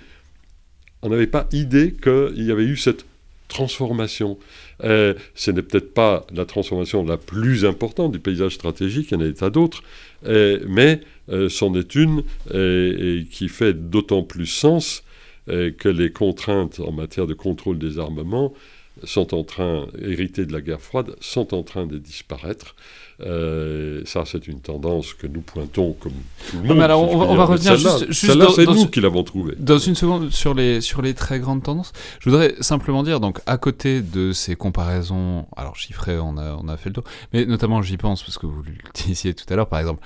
On 1.03 1.09
n'avait 1.09 1.26
pas 1.26 1.49
idée 1.53 1.95
qu'il 1.95 2.45
y 2.45 2.51
avait 2.51 2.64
eu 2.64 2.76
cette 2.76 3.07
transformation. 3.49 4.39
Euh, 4.83 5.14
ce 5.35 5.51
n'est 5.51 5.62
peut-être 5.62 5.95
pas 5.95 6.27
la 6.33 6.45
transformation 6.45 7.05
la 7.05 7.16
plus 7.16 7.64
importante 7.64 8.12
du 8.12 8.18
paysage 8.18 8.55
stratégique, 8.55 9.09
il 9.11 9.14
y 9.14 9.16
en 9.16 9.20
a 9.20 9.25
des 9.25 9.35
tas 9.35 9.51
d'autres, 9.51 9.83
euh, 10.27 10.59
mais 10.66 11.01
euh, 11.31 11.49
c'en 11.49 11.75
est 11.75 11.95
une 11.95 12.25
et 12.53 13.27
qui 13.31 13.49
fait 13.49 13.75
d'autant 13.75 14.22
plus 14.22 14.47
sens 14.47 15.03
que 15.47 15.89
les 15.91 16.11
contraintes 16.11 16.81
en 16.81 16.91
matière 16.91 17.27
de 17.27 17.35
contrôle 17.35 17.79
des 17.79 17.99
armements 17.99 18.55
sont 19.03 19.35
en 19.35 19.45
train, 19.45 19.87
héritées 20.01 20.47
de 20.47 20.55
la 20.55 20.62
guerre 20.62 20.81
froide, 20.81 21.16
sont 21.20 21.53
en 21.53 21.62
train 21.62 21.87
de 21.87 21.99
disparaître. 21.99 22.75
Euh, 23.20 24.02
ça, 24.06 24.24
c'est 24.26 24.48
une 24.48 24.60
tendance 24.60 25.14
que 25.14 25.26
nous 25.26 25.40
pointons 25.40 25.92
comme 25.94 26.12
tout 26.50 26.56
le 26.56 26.68
monde. 26.68 26.80
alors, 26.80 27.02
on, 27.02 27.36
va, 27.36 27.44
revenir 27.44 27.76
juste, 27.76 28.10
juste 28.12 28.34
là 28.34 28.46
c'est 28.54 28.66
nous 28.66 28.86
qui 28.86 29.00
l'avons 29.00 29.22
trouvé. 29.22 29.54
Dans 29.58 29.78
une 29.78 29.94
seconde, 29.94 30.30
sur 30.30 30.54
les, 30.54 30.80
sur 30.80 31.00
les 31.00 31.14
très 31.14 31.38
grandes 31.38 31.62
tendances, 31.62 31.92
je 32.20 32.28
voudrais 32.28 32.54
simplement 32.60 33.02
dire, 33.02 33.20
donc, 33.20 33.40
à 33.46 33.56
côté 33.56 34.02
de 34.02 34.32
ces 34.32 34.56
comparaisons, 34.56 35.46
alors 35.56 35.76
chiffrées, 35.76 36.18
on 36.18 36.36
a, 36.36 36.56
on 36.60 36.68
a 36.68 36.76
fait 36.76 36.88
le 36.88 36.94
tour, 36.94 37.04
mais 37.32 37.46
notamment, 37.46 37.82
j'y 37.82 37.96
pense, 37.96 38.22
parce 38.22 38.38
que 38.38 38.46
vous 38.46 38.62
le 38.62 38.72
disiez 39.06 39.34
tout 39.34 39.46
à 39.48 39.56
l'heure, 39.56 39.68
par 39.68 39.78
exemple, 39.78 40.02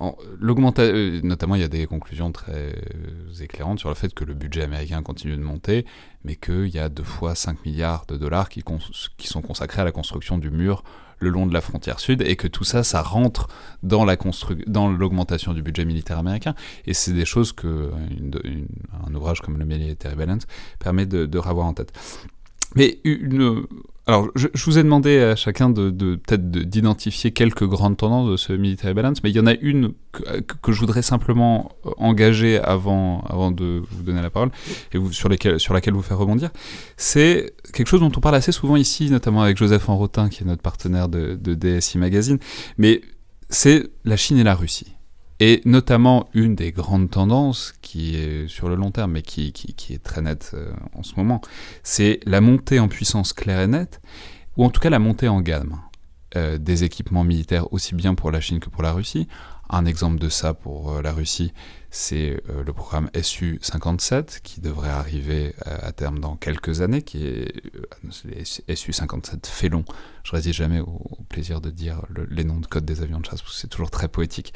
euh, 0.00 1.20
notamment, 1.22 1.54
il 1.54 1.60
y 1.60 1.64
a 1.64 1.68
des 1.68 1.86
conclusions 1.86 2.32
très 2.32 2.74
éclairantes 3.40 3.78
sur 3.78 3.88
le 3.88 3.94
fait 3.94 4.12
que 4.14 4.24
le 4.24 4.34
budget 4.34 4.62
américain 4.62 5.02
continue 5.02 5.36
de 5.36 5.42
monter, 5.42 5.84
mais 6.24 6.36
qu'il 6.36 6.68
y 6.68 6.78
a 6.78 6.88
deux 6.88 7.04
fois 7.04 7.34
5 7.34 7.64
milliards 7.64 8.06
de 8.06 8.16
dollars 8.16 8.48
qui, 8.48 8.64
qui 9.16 9.26
sont 9.26 9.42
consacrés 9.42 9.82
à 9.82 9.84
la 9.84 9.92
construction 9.92 10.38
du 10.38 10.50
mur 10.50 10.82
le 11.22 11.30
long 11.30 11.46
de 11.46 11.54
la 11.54 11.60
frontière 11.60 12.00
sud 12.00 12.22
et 12.22 12.36
que 12.36 12.48
tout 12.48 12.64
ça, 12.64 12.82
ça 12.82 13.02
rentre 13.02 13.48
dans 13.82 14.04
la 14.04 14.16
dans 14.66 14.88
l'augmentation 14.88 15.52
du 15.54 15.62
budget 15.62 15.84
militaire 15.84 16.18
américain. 16.18 16.54
Et 16.86 16.94
c'est 16.94 17.12
des 17.12 17.24
choses 17.24 17.52
que 17.52 17.90
ouvrage 19.14 19.40
comme 19.40 19.58
le 19.58 19.64
Military 19.64 20.16
Balance 20.16 20.46
permet 20.78 21.06
de, 21.06 21.26
de 21.26 21.38
revoir 21.38 21.66
en 21.66 21.74
tête. 21.74 21.92
Mais 22.74 22.98
une, 23.04 23.66
alors, 24.12 24.28
je, 24.34 24.48
vous 24.66 24.78
ai 24.78 24.82
demandé 24.82 25.20
à 25.20 25.36
chacun 25.36 25.70
de, 25.70 25.90
peut-être 25.90 26.50
d'identifier 26.50 27.30
quelques 27.30 27.66
grandes 27.66 27.96
tendances 27.96 28.30
de 28.30 28.36
ce 28.36 28.52
military 28.52 28.92
balance, 28.92 29.22
mais 29.24 29.30
il 29.30 29.36
y 29.36 29.40
en 29.40 29.46
a 29.46 29.54
une 29.54 29.94
que, 30.12 30.70
je 30.70 30.78
voudrais 30.78 31.00
simplement 31.00 31.72
engager 31.96 32.58
avant, 32.58 33.22
avant 33.22 33.52
de 33.52 33.82
vous 33.90 34.02
donner 34.02 34.20
la 34.20 34.28
parole 34.28 34.50
et 34.92 34.98
sur, 35.12 35.30
laquelle 35.30 35.94
vous 35.94 36.02
faire 36.02 36.18
rebondir. 36.18 36.50
C'est 36.98 37.54
quelque 37.72 37.86
chose 37.86 38.00
dont 38.00 38.12
on 38.14 38.20
parle 38.20 38.34
assez 38.34 38.52
souvent 38.52 38.76
ici, 38.76 39.10
notamment 39.10 39.40
avec 39.40 39.56
Joseph 39.56 39.88
Enrotin, 39.88 40.28
qui 40.28 40.42
est 40.42 40.46
notre 40.46 40.60
partenaire 40.60 41.08
de 41.08 41.54
DSI 41.54 41.96
Magazine, 41.96 42.38
mais 42.76 43.00
c'est 43.48 43.88
la 44.04 44.18
Chine 44.18 44.36
et 44.36 44.44
la 44.44 44.54
Russie. 44.54 44.94
Et 45.44 45.60
notamment, 45.64 46.28
une 46.34 46.54
des 46.54 46.70
grandes 46.70 47.10
tendances 47.10 47.74
qui 47.82 48.14
est 48.14 48.46
sur 48.46 48.68
le 48.68 48.76
long 48.76 48.92
terme, 48.92 49.10
mais 49.10 49.22
qui, 49.22 49.52
est 49.90 50.00
très 50.00 50.22
nette 50.22 50.52
euh, 50.54 50.72
en 50.94 51.02
ce 51.02 51.16
moment, 51.16 51.40
c'est 51.82 52.20
la 52.26 52.40
montée 52.40 52.78
en 52.78 52.86
puissance 52.86 53.32
claire 53.32 53.58
et 53.58 53.66
nette, 53.66 54.00
ou 54.56 54.64
en 54.64 54.70
tout 54.70 54.80
cas 54.80 54.88
la 54.88 55.00
montée 55.00 55.26
en 55.26 55.40
gamme 55.40 55.80
euh, 56.36 56.58
des 56.58 56.84
équipements 56.84 57.24
militaires, 57.24 57.72
aussi 57.72 57.96
bien 57.96 58.14
pour 58.14 58.30
la 58.30 58.40
Chine 58.40 58.60
que 58.60 58.68
pour 58.68 58.84
la 58.84 58.92
Russie. 58.92 59.26
Un 59.74 59.86
exemple 59.86 60.18
de 60.18 60.28
ça 60.28 60.52
pour 60.52 60.92
euh, 60.92 61.00
la 61.00 61.14
Russie, 61.14 61.54
c'est 61.90 62.42
euh, 62.50 62.62
le 62.62 62.72
programme 62.74 63.08
SU-57 63.14 64.42
qui 64.42 64.60
devrait 64.60 64.90
arriver 64.90 65.54
euh, 65.66 65.78
à 65.80 65.92
terme 65.92 66.18
dans 66.18 66.36
quelques 66.36 66.82
années, 66.82 67.00
qui 67.00 67.26
est 67.26 67.54
SU-57 68.68 69.46
Félon. 69.46 69.86
Je 70.24 70.32
résiste 70.32 70.58
jamais 70.58 70.80
au, 70.80 71.00
plaisir 71.30 71.62
de 71.62 71.70
dire 71.70 72.02
les 72.28 72.44
noms 72.44 72.60
de 72.60 72.66
code 72.66 72.84
des 72.84 73.00
avions 73.00 73.18
de 73.18 73.24
chasse, 73.24 73.40
c'est 73.50 73.68
toujours 73.68 73.90
très 73.90 74.08
poétique. 74.08 74.52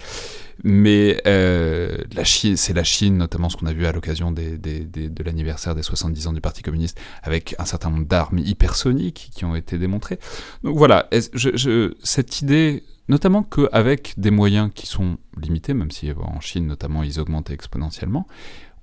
Mais 0.62 1.22
c'est 1.24 2.74
la 2.74 2.84
Chine, 2.84 3.16
notamment 3.16 3.48
ce 3.48 3.56
qu'on 3.56 3.66
a 3.66 3.72
vu 3.72 3.86
à 3.86 3.92
l'occasion 3.92 4.30
de 4.32 5.22
l'anniversaire 5.24 5.74
des 5.74 5.82
70 5.82 6.26
ans 6.26 6.32
du 6.34 6.42
Parti 6.42 6.60
communiste, 6.60 7.00
avec 7.22 7.54
un 7.58 7.64
certain 7.64 7.88
nombre 7.88 8.04
d'armes 8.04 8.38
hypersoniques 8.38 9.30
qui 9.34 9.46
ont 9.46 9.56
été 9.56 9.78
démontrées. 9.78 10.18
Donc 10.62 10.76
voilà, 10.76 11.08
cette 11.10 12.42
idée 12.42 12.84
notamment 13.08 13.42
qu'avec 13.42 14.14
des 14.16 14.30
moyens 14.30 14.70
qui 14.74 14.86
sont 14.86 15.18
limités, 15.40 15.74
même 15.74 15.90
si 15.90 16.10
en 16.12 16.40
Chine 16.40 16.66
notamment 16.66 17.02
ils 17.02 17.20
augmentent 17.20 17.50
exponentiellement, 17.50 18.26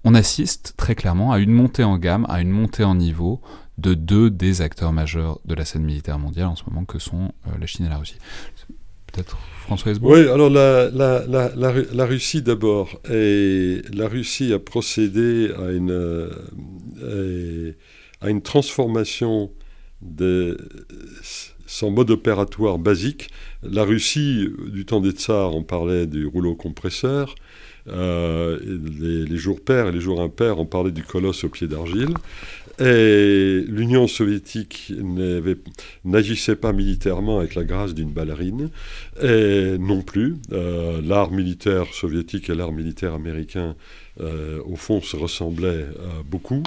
on 0.04 0.14
assiste 0.16 0.74
très 0.78 0.96
clairement 0.96 1.32
à 1.32 1.40
une 1.40 1.52
montée 1.52 1.84
en 1.84 1.98
gamme, 1.98 2.26
à 2.30 2.42
une 2.42 2.50
montée 2.50 2.84
en 2.84 2.96
niveau 2.96 3.42
de 3.78 3.94
deux 3.94 4.30
des 4.30 4.62
acteurs 4.62 4.92
majeurs 4.92 5.40
de 5.46 5.56
la 5.56 5.66
scène 5.66 5.84
militaire 5.84 6.20
mondiale 6.20 6.48
en 6.48 6.56
ce 6.56 6.64
moment, 6.68 6.86
que 6.86 7.00
sont 7.00 7.32
euh, 7.48 7.52
la 7.60 7.66
Chine 7.66 7.86
et 7.86 7.90
la 7.90 7.98
Russie. 7.98 8.18
Peut-être 9.12 9.38
François 9.62 9.92
Hesbourg 9.92 10.12
Oui, 10.12 10.28
alors 10.28 10.50
la, 10.50 12.06
Russie 12.06 12.42
d'abord. 12.42 13.00
La 13.10 14.08
Russie 14.08 14.54
a 14.54 14.60
procédé 14.60 15.52
à 15.58 15.72
une, 15.72 15.92
euh, 15.92 17.74
à 18.22 18.30
une 18.30 18.42
transformation 18.42 19.52
de 20.02 20.58
son 21.74 21.90
mode 21.90 22.12
opératoire 22.12 22.78
basique. 22.78 23.30
La 23.64 23.84
Russie, 23.84 24.48
du 24.68 24.86
temps 24.86 25.02
des 25.02 25.10
tsars, 25.10 25.56
on 25.56 25.64
parlait 25.64 26.06
du 26.06 26.28
rouleau 26.28 26.54
compresseur. 26.54 27.34
Euh, 27.88 28.60
les, 29.00 29.38
jours 29.38 29.60
pairs 29.60 29.88
et 29.88 29.92
les 29.92 30.00
jours 30.00 30.22
impairs, 30.22 30.60
on 30.60 30.68
parlait 30.68 30.92
du 30.92 31.02
colosse 31.02 31.44
au 31.44 31.50
pied 31.50 31.68
d'argile. 31.68 32.14
Et 32.80 33.66
l'Union 33.68 34.08
soviétique 34.08 34.94
n'agissait 36.06 36.56
pas 36.56 36.74
militairement 36.74 37.40
avec 37.40 37.56
la 37.56 37.64
grâce 37.64 37.96
d'une 37.96 38.12
ballerine, 38.12 38.70
et 39.22 39.76
non 39.80 40.04
plus. 40.04 40.36
Euh, 40.52 41.02
l'art 41.04 41.32
militaire 41.32 41.88
soviétique 41.92 42.52
et 42.52 42.56
l'art 42.56 42.72
militaire 42.72 43.16
américain, 43.16 43.76
euh, 44.22 44.60
au 44.66 44.76
fond, 44.76 45.02
se 45.02 45.18
ressemblaient 45.18 45.88
beaucoup. 46.30 46.62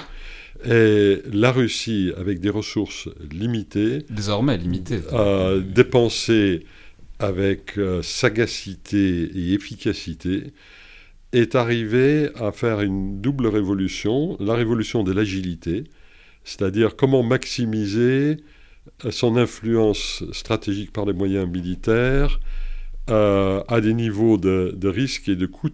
Et 0.69 1.23
la 1.33 1.53
Russie, 1.53 2.13
avec 2.17 2.41
des 2.41 2.51
ressources 2.51 3.09
limitées, 3.31 4.05
désormais 4.11 4.57
limitées, 4.57 5.01
a 5.13 5.55
dépensé 5.59 6.67
avec 7.19 7.79
sagacité 8.03 9.31
et 9.35 9.53
efficacité 9.55 10.53
est 11.33 11.55
arrivé 11.55 12.31
à 12.37 12.53
faire 12.53 12.81
une 12.81 13.21
double 13.21 13.47
révolution, 13.47 14.37
la 14.41 14.55
révolution 14.55 15.03
de 15.03 15.13
l'agilité, 15.13 15.85
c'est-à-dire 16.45 16.97
comment 16.97 17.23
maximiser 17.23 18.39
son 19.11 19.37
influence 19.37 20.25
stratégique 20.33 20.93
par 20.93 21.05
les 21.05 21.13
moyens 21.13 21.49
militaires 21.49 22.41
euh, 23.11 23.63
à 23.69 23.81
des 23.81 23.95
niveaux 23.95 24.37
de, 24.37 24.89
risque 24.89 25.29
et 25.29 25.37
de 25.37 25.47
coûts 25.47 25.71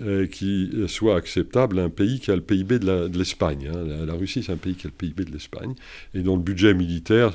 euh, 0.00 0.26
qui 0.26 0.70
soient 0.86 1.16
acceptables 1.16 1.78
à 1.78 1.84
un 1.84 1.90
pays 1.90 2.20
qui 2.20 2.30
a 2.30 2.36
le 2.36 2.42
PIB 2.42 2.78
de 2.78 3.18
l'Espagne. 3.18 3.70
Hein. 3.72 4.04
La, 4.06 4.12
Russie, 4.12 4.42
c'est 4.44 4.52
un 4.52 4.56
pays 4.56 4.74
qui 4.74 4.86
a 4.86 4.90
le 4.90 4.96
PIB 4.96 5.24
de 5.24 5.32
l'Espagne, 5.32 5.74
et 6.14 6.20
dont 6.20 6.36
le 6.36 6.42
budget 6.42 6.74
militaire, 6.74 7.32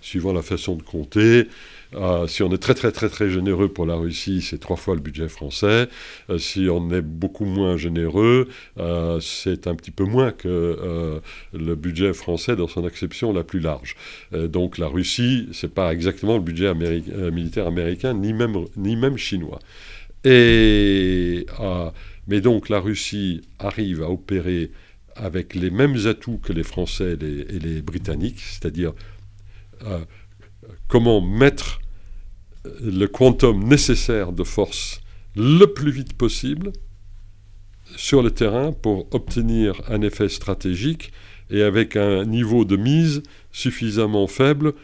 suivant 0.00 0.32
la 0.32 0.42
façon 0.42 0.76
de 0.76 0.82
compter, 0.82 1.48
euh, 1.94 2.26
si 2.26 2.42
on 2.42 2.52
est 2.52 2.58
très 2.58 2.74
très 2.74 2.92
très 2.92 3.08
très 3.08 3.28
généreux 3.28 3.68
pour 3.68 3.86
la 3.86 3.96
Russie, 3.96 4.40
c'est 4.40 4.58
trois 4.58 4.76
fois 4.76 4.94
le 4.94 5.00
budget 5.00 5.28
français. 5.28 5.88
Euh, 6.30 6.38
si 6.38 6.68
on 6.70 6.90
est 6.90 7.02
beaucoup 7.02 7.44
moins 7.44 7.76
généreux, 7.76 8.48
c'est 9.20 9.66
un 9.66 9.74
petit 9.74 9.90
peu 9.90 10.04
moins 10.04 10.30
que 10.30 11.20
le 11.52 11.74
budget 11.74 12.12
français 12.12 12.56
dans 12.56 12.68
son 12.68 12.86
acception 12.86 13.32
la 13.32 13.42
plus 13.42 13.60
large. 13.60 13.96
donc 14.32 14.78
la 14.78 14.86
Russie, 14.86 15.48
c'est 15.52 15.74
pas 15.74 15.92
exactement 15.92 16.34
le 16.34 16.42
budget 16.42 16.72
militaire 16.74 17.66
américain, 17.66 18.14
ni 18.14 18.32
même, 18.32 18.56
ni 18.76 18.96
même 18.96 19.18
chinois. 19.18 19.58
Et, 20.24 21.46
mais 22.26 22.40
donc 22.40 22.68
la 22.68 22.80
Russie 22.80 23.42
arrive 23.58 24.02
à 24.02 24.10
opérer 24.10 24.70
avec 25.16 25.54
les 25.54 25.70
mêmes 25.70 26.06
atouts 26.06 26.38
que 26.38 26.52
les 26.52 26.62
Français 26.62 27.12
et 27.12 27.16
les, 27.16 27.40
et 27.56 27.58
les 27.58 27.82
Britanniques, 27.82 28.40
c'est-à-dire 28.40 28.92
comment 30.88 31.20
mettre 31.20 31.80
le 32.82 33.06
quantum 33.06 33.64
nécessaire 33.64 34.32
de 34.32 34.44
force 34.44 35.00
le 35.36 35.66
plus 35.66 35.90
vite 35.90 36.14
possible 36.14 36.72
sur 37.96 38.22
le 38.22 38.30
terrain 38.30 38.72
pour 38.72 39.08
obtenir 39.14 39.80
un 39.88 40.02
effet 40.02 40.28
stratégique 40.28 41.12
et 41.50 41.62
avec 41.62 41.96
un 41.96 42.24
niveau 42.24 42.64
de 42.64 42.76
mise 42.76 43.22
suffisamment 43.52 44.26
faible 44.26 44.74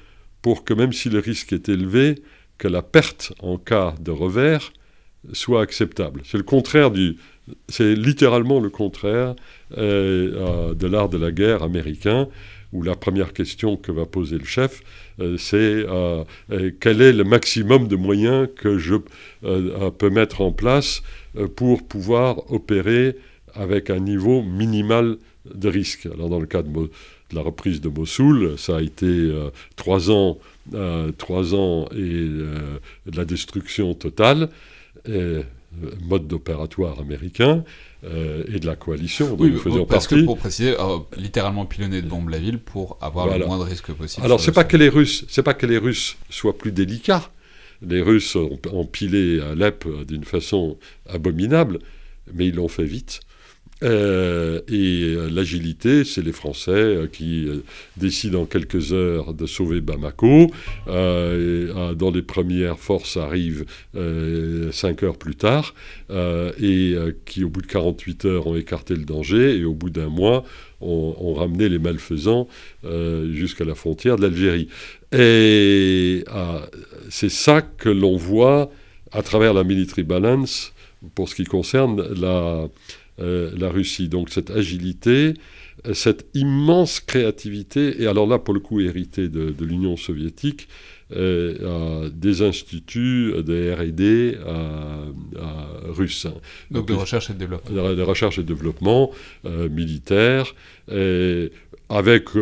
pour 0.42 0.64
que 0.64 0.74
même 0.74 0.92
si 0.92 1.08
le 1.08 1.18
risque 1.18 1.52
est 1.52 1.68
élevé, 1.68 2.16
que 2.58 2.68
la 2.68 2.82
perte 2.82 3.32
en 3.40 3.58
cas 3.58 3.94
de 4.00 4.10
revers 4.10 4.72
soit 5.32 5.62
acceptable. 5.62 6.22
C'est 6.24 6.38
le 6.38 6.44
contraire 6.44 6.90
du, 6.90 7.16
c'est 7.68 7.94
littéralement 7.94 8.60
le 8.60 8.70
contraire 8.70 9.34
euh, 9.76 10.74
de 10.74 10.86
l'art 10.86 11.08
de 11.08 11.18
la 11.18 11.30
guerre 11.30 11.62
américain 11.62 12.28
où 12.72 12.82
la 12.82 12.96
première 12.96 13.32
question 13.32 13.76
que 13.76 13.92
va 13.92 14.06
poser 14.06 14.38
le 14.38 14.44
chef, 14.44 14.82
euh, 15.20 15.36
c'est 15.38 15.56
euh, 15.56 16.24
quel 16.80 17.00
est 17.00 17.12
le 17.12 17.24
maximum 17.24 17.86
de 17.88 17.96
moyens 17.96 18.48
que 18.56 18.76
je 18.76 18.96
peux 19.98 20.10
mettre 20.10 20.40
en 20.40 20.52
place 20.52 21.02
pour 21.54 21.86
pouvoir 21.86 22.50
opérer 22.52 23.16
avec 23.54 23.88
un 23.90 24.00
niveau 24.00 24.42
minimal 24.42 25.16
de 25.54 25.68
risque. 25.68 26.06
Alors 26.06 26.28
dans 26.28 26.40
le 26.40 26.46
cas 26.46 26.62
de, 26.62 26.90
la 27.32 27.40
reprise 27.40 27.80
de 27.80 27.88
Mossoul, 27.88 28.58
ça 28.58 28.76
a 28.76 28.80
été 28.80 29.32
trois 29.76 30.10
ans, 30.10 30.38
trois 31.18 31.54
ans 31.54 31.88
et 31.96 32.28
la 33.12 33.24
destruction 33.24 33.94
totale. 33.94 34.48
Mode 36.02 36.26
d'opératoire 36.26 37.00
américain, 37.00 37.64
euh, 38.04 38.44
et 38.52 38.60
de 38.60 38.66
la 38.66 38.76
coalition 38.76 39.34
dont 39.34 39.44
oui, 39.44 39.50
nous 39.50 39.58
faisions 39.58 39.86
parce 39.86 40.06
que 40.06 40.24
pour 40.24 40.38
préciser, 40.38 40.74
euh, 40.78 40.98
littéralement 41.16 41.66
pilonner 41.66 42.02
de 42.02 42.08
bombes 42.08 42.28
la 42.28 42.38
ville 42.38 42.58
pour 42.58 42.98
avoir 43.00 43.36
le 43.38 43.46
moins 43.46 43.58
de 43.58 43.64
risques 43.64 43.92
possible. 43.92 44.24
Alors 44.24 44.38
c'est 44.38 44.52
pas 44.52 44.64
que 44.64 44.76
les 44.76 44.88
Russes, 44.88 45.24
c'est 45.28 45.42
pas 45.42 45.54
que 45.54 45.66
les 45.66 45.78
Russes 45.78 46.16
soient 46.30 46.56
plus 46.56 46.72
délicats. 46.72 47.30
Les 47.82 48.00
Russes 48.00 48.36
ont, 48.36 48.58
ont 48.72 48.86
pilé 48.86 49.40
Alep 49.40 49.86
d'une 50.06 50.24
façon 50.24 50.78
abominable, 51.08 51.80
mais 52.32 52.46
ils 52.46 52.54
l'ont 52.54 52.68
fait 52.68 52.84
vite. 52.84 53.20
Euh, 53.82 54.60
et 54.68 55.14
euh, 55.14 55.28
l'agilité, 55.28 56.04
c'est 56.04 56.22
les 56.22 56.32
Français 56.32 56.70
euh, 56.70 57.06
qui 57.06 57.46
décident 57.96 58.42
en 58.42 58.44
quelques 58.46 58.92
heures 58.92 59.34
de 59.34 59.46
sauver 59.46 59.80
Bamako. 59.80 60.50
dans 60.86 62.10
les 62.10 62.22
premières 62.22 62.78
forces 62.78 63.16
arrivent 63.16 63.66
cinq 64.72 65.02
heures 65.02 65.18
plus 65.18 65.36
tard 65.36 65.74
et 66.10 66.96
qui, 67.24 67.44
au 67.44 67.48
bout 67.48 67.62
de 67.62 67.66
48 67.66 68.24
heures, 68.24 68.46
ont 68.46 68.56
écarté 68.56 68.94
le 68.94 69.04
danger 69.04 69.58
et 69.58 69.64
au 69.64 69.74
bout 69.74 69.90
d'un 69.90 70.08
mois, 70.08 70.44
ont, 70.80 71.34
ramené 71.34 71.68
les 71.68 71.78
malfaisants 71.78 72.48
jusqu'à 73.30 73.64
la 73.64 73.74
frontière 73.74 74.16
de 74.16 74.22
l'Algérie. 74.22 74.68
Et 75.12 76.24
c'est 77.10 77.30
ça 77.30 77.62
que 77.62 77.88
l'on 77.88 78.16
voit 78.16 78.70
à 79.12 79.22
travers 79.22 79.54
la 79.54 79.64
military 79.64 80.02
balance 80.02 80.72
pour 81.14 81.28
ce 81.28 81.34
qui 81.34 81.44
concerne 81.44 82.02
la 82.14 82.68
euh, 83.18 83.50
la 83.56 83.70
Russie. 83.70 84.08
Donc 84.08 84.28
cette 84.28 84.50
agilité, 84.50 85.32
euh, 85.86 85.94
cette 85.94 86.26
immense 86.34 87.00
créativité, 87.00 88.02
et 88.02 88.06
alors 88.06 88.26
là 88.26 88.38
pour 88.38 88.52
le 88.52 88.60
coup 88.60 88.80
hérité 88.80 89.28
de, 89.28 89.54
l'Union 89.64 89.96
soviétique, 89.96 90.68
euh, 91.12 92.10
des 92.10 92.42
instituts 92.42 93.32
de 93.42 93.72
R&D 93.72 94.36
russes. 95.88 96.26
Donc, 96.70 96.88
de 96.88 96.92
recherche 96.92 97.30
et 97.30 97.32
de 97.32 97.38
développement. 97.38 97.94
De, 97.94 98.02
recherche 98.02 98.38
et 98.38 98.42
de 98.42 98.48
développement 98.48 99.10
militaire, 99.70 100.54
avec 101.88 102.34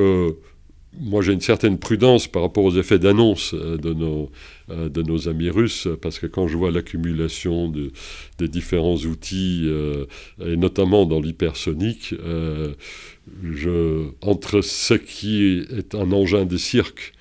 moi 1.01 1.23
j'ai 1.23 1.33
une 1.33 1.41
certaine 1.41 1.79
prudence 1.79 2.27
par 2.27 2.43
rapport 2.43 2.65
aux 2.65 2.77
effets 2.77 2.99
d'annonce 2.99 3.55
de 3.55 3.93
nos, 3.93 4.29
euh, 4.71 4.89
de 4.89 5.03
nos 5.03 5.29
amis 5.29 5.51
russes, 5.51 5.89
parce 6.01 6.19
que 6.19 6.27
quand 6.27 6.49
je 6.49 6.57
vois 6.57 6.71
l'accumulation 6.71 7.69
de, 7.69 7.93
des 8.39 8.49
différents 8.49 8.97
outils, 8.97 9.63
euh, 9.65 10.07
et 10.45 10.57
notamment 10.57 11.07
dans 11.07 11.21
l'hypersonique, 11.21 12.15
je, 13.43 14.07
entre 14.23 14.61
ce 14.61 14.95
qui 14.95 15.67
est 15.71 15.95
un 15.95 16.13
engin 16.13 16.45
de 16.45 16.57
cirque 16.57 17.13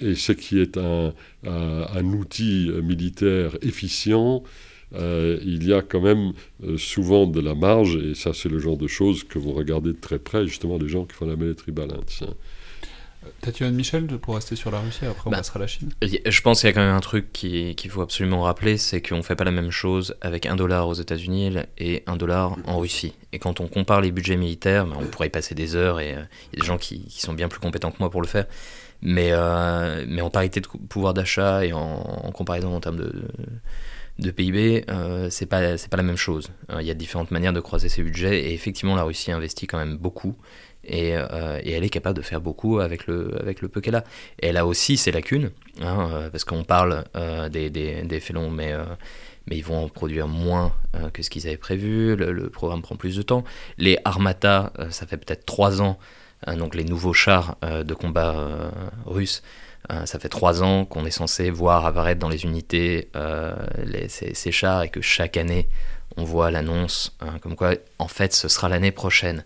et 0.00 0.14
ce 0.14 0.32
qui 0.32 0.58
est 0.60 0.78
un, 0.78 1.12
un, 1.44 2.04
outil 2.12 2.70
militaire 2.82 3.56
efficient, 3.62 4.42
il 4.94 5.66
y 5.66 5.72
a 5.72 5.82
quand 5.82 6.00
même 6.00 6.32
souvent 6.76 7.26
de 7.26 7.40
la 7.40 7.54
marge, 7.54 7.96
et 7.96 8.14
ça 8.14 8.32
c'est 8.32 8.48
le 8.48 8.58
genre 8.58 8.78
de 8.78 8.86
choses 8.86 9.24
que 9.24 9.38
vous 9.38 9.52
regardez 9.52 9.92
de 9.92 10.00
très 10.00 10.18
près, 10.18 10.46
justement 10.46 10.78
les 10.78 10.88
gens 10.88 11.04
qui 11.04 11.14
font 11.14 11.26
la 11.26 11.36
military 11.36 11.72
balance. 11.72 12.22
Hein. 12.22 12.34
Tatiana 13.42 13.72
Michel, 13.72 14.06
pour 14.06 14.34
rester 14.34 14.56
sur 14.56 14.70
la 14.70 14.80
Russie, 14.80 15.04
après 15.04 15.26
on 15.26 15.30
bah, 15.30 15.38
passera 15.38 15.58
à 15.58 15.60
la 15.60 15.66
Chine 15.66 15.90
Je 16.02 16.40
pense 16.40 16.60
qu'il 16.60 16.68
y 16.68 16.70
a 16.70 16.72
quand 16.72 16.80
même 16.80 16.94
un 16.94 17.00
truc 17.00 17.32
qu'il 17.32 17.90
faut 17.90 18.00
absolument 18.00 18.42
rappeler, 18.42 18.78
c'est 18.78 19.02
qu'on 19.02 19.18
ne 19.18 19.22
fait 19.22 19.36
pas 19.36 19.44
la 19.44 19.50
même 19.50 19.70
chose 19.70 20.14
avec 20.22 20.46
un 20.46 20.56
dollar 20.56 20.88
aux 20.88 20.94
États-Unis 20.94 21.52
et 21.76 22.02
un 22.06 22.16
dollar 22.16 22.56
en 22.66 22.78
Russie. 22.78 23.14
Et 23.32 23.38
quand 23.38 23.60
on 23.60 23.66
compare 23.66 24.00
les 24.00 24.10
budgets 24.10 24.36
militaires, 24.36 24.86
bah, 24.86 24.96
on 24.98 25.04
pourrait 25.04 25.26
y 25.26 25.30
passer 25.30 25.54
des 25.54 25.76
heures 25.76 26.00
et 26.00 26.14
euh, 26.14 26.22
il 26.52 26.58
y 26.58 26.60
a 26.60 26.60
des 26.62 26.66
gens 26.66 26.78
qui, 26.78 27.04
sont 27.10 27.34
bien 27.34 27.48
plus 27.48 27.60
compétents 27.60 27.90
que 27.90 27.98
moi 28.00 28.10
pour 28.10 28.22
le 28.22 28.26
faire. 28.26 28.46
Mais, 29.02 29.30
euh, 29.32 30.04
mais 30.08 30.22
en 30.22 30.30
parité 30.30 30.60
de 30.60 30.66
pouvoir 30.66 31.12
d'achat 31.12 31.64
et 31.64 31.72
en, 31.72 32.30
comparaison 32.32 32.74
en 32.74 32.80
termes 32.80 32.96
de, 32.96 33.12
de, 34.18 34.30
PIB, 34.30 34.84
euh, 34.90 35.28
c'est 35.30 35.46
pas, 35.46 35.76
pas 35.90 35.96
la 35.96 36.02
même 36.02 36.16
chose. 36.16 36.50
Il 36.78 36.86
y 36.86 36.90
a 36.90 36.94
différentes 36.94 37.30
manières 37.30 37.52
de 37.52 37.60
croiser 37.60 37.88
ces 37.88 38.02
budgets 38.02 38.44
et 38.44 38.54
effectivement 38.54 38.96
la 38.96 39.02
Russie 39.02 39.32
investit 39.32 39.66
quand 39.66 39.78
même 39.78 39.96
beaucoup 39.96 40.36
Et, 40.84 41.10
elle 41.10 41.84
est 41.84 41.90
capable 41.90 42.16
de 42.16 42.22
faire 42.22 42.40
beaucoup 42.40 42.80
avec 42.80 43.06
le, 43.06 43.36
avec 43.40 43.60
le 43.60 43.68
peu 43.68 43.80
qu'elle 43.80 43.96
a. 43.96 44.04
Elle 44.40 44.56
a 44.56 44.66
aussi 44.66 44.96
ses 44.96 45.12
lacunes, 45.12 45.50
hein, 45.82 46.28
parce 46.32 46.44
qu'on 46.44 46.64
parle 46.64 47.04
des, 47.50 47.70
des, 47.70 48.02
des, 48.02 48.20
félons, 48.20 48.50
mais 48.50 48.74
mais 49.50 49.56
ils 49.56 49.64
vont 49.64 49.84
en 49.84 49.88
produire 49.88 50.28
moins 50.28 50.72
euh, 50.94 51.10
que 51.10 51.22
ce 51.22 51.28
qu'ils 51.28 51.46
avaient 51.46 51.56
prévu. 51.56 52.16
Le, 52.16 52.48
programme 52.50 52.82
prend 52.82 52.96
plus 52.96 53.16
de 53.16 53.22
temps. 53.22 53.44
Les 53.78 53.98
Armata, 54.04 54.72
euh, 54.78 54.90
ça 54.90 55.06
fait 55.06 55.16
peut-être 55.16 55.44
trois 55.44 55.82
ans, 55.82 55.98
euh, 56.48 56.56
donc 56.56 56.74
les 56.74 56.84
nouveaux 56.84 57.12
chars 57.12 57.56
de 57.62 57.94
combat 57.94 58.70
russes, 59.06 59.42
ça 60.04 60.18
fait 60.20 60.28
trois 60.28 60.62
ans 60.62 60.84
qu'on 60.84 61.04
est 61.04 61.10
censé 61.10 61.50
voir 61.50 61.84
apparaître 61.84 62.20
dans 62.20 62.28
les 62.28 62.44
unités 62.44 63.10
ces, 64.08 64.52
chars 64.52 64.84
et 64.84 64.88
que 64.88 65.00
chaque 65.00 65.36
année 65.36 65.68
on 66.16 66.22
voit 66.22 66.50
l'annonce 66.50 67.16
comme 67.40 67.56
quoi 67.56 67.74
en 67.98 68.06
fait 68.06 68.32
ce 68.32 68.46
sera 68.46 68.68
l'année 68.68 68.92
prochaine. 68.92 69.44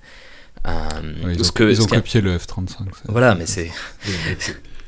Ils, 0.67 1.43
ont, 1.43 1.53
que, 1.53 1.65
ils 1.65 1.83
ont 1.83 1.87
copié 1.87 2.21
le 2.21 2.37
F-35. 2.39 2.87
Voilà, 3.09 3.35
mais 3.35 3.47
c'est 3.47 3.71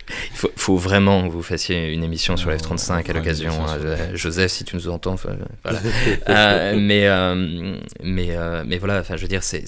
Il 0.09 0.51
faut, 0.57 0.77
vraiment 0.77 1.27
que 1.27 1.33
vous 1.33 1.43
fassiez 1.43 1.93
une 1.93 2.05
émission 2.05 2.37
sur 2.37 2.51
F-35 2.51 3.11
à 3.11 3.13
l'occasion. 3.13 3.53
Hein. 3.67 4.15
Joseph, 4.15 4.53
si 4.53 4.65
tu 4.65 4.77
nous 4.77 4.89
entends, 4.89 5.17
voilà. 5.17 5.39
Euh, 6.29 6.77
mais, 6.79 7.07
euh, 7.07 7.79
mais, 8.03 8.37
euh, 8.37 8.65
mais 8.67 8.79
voilà, 8.79 9.01
enfin, 9.01 9.17
je 9.17 9.23
veux 9.23 9.29
dire, 9.29 9.43
c'est 9.43 9.65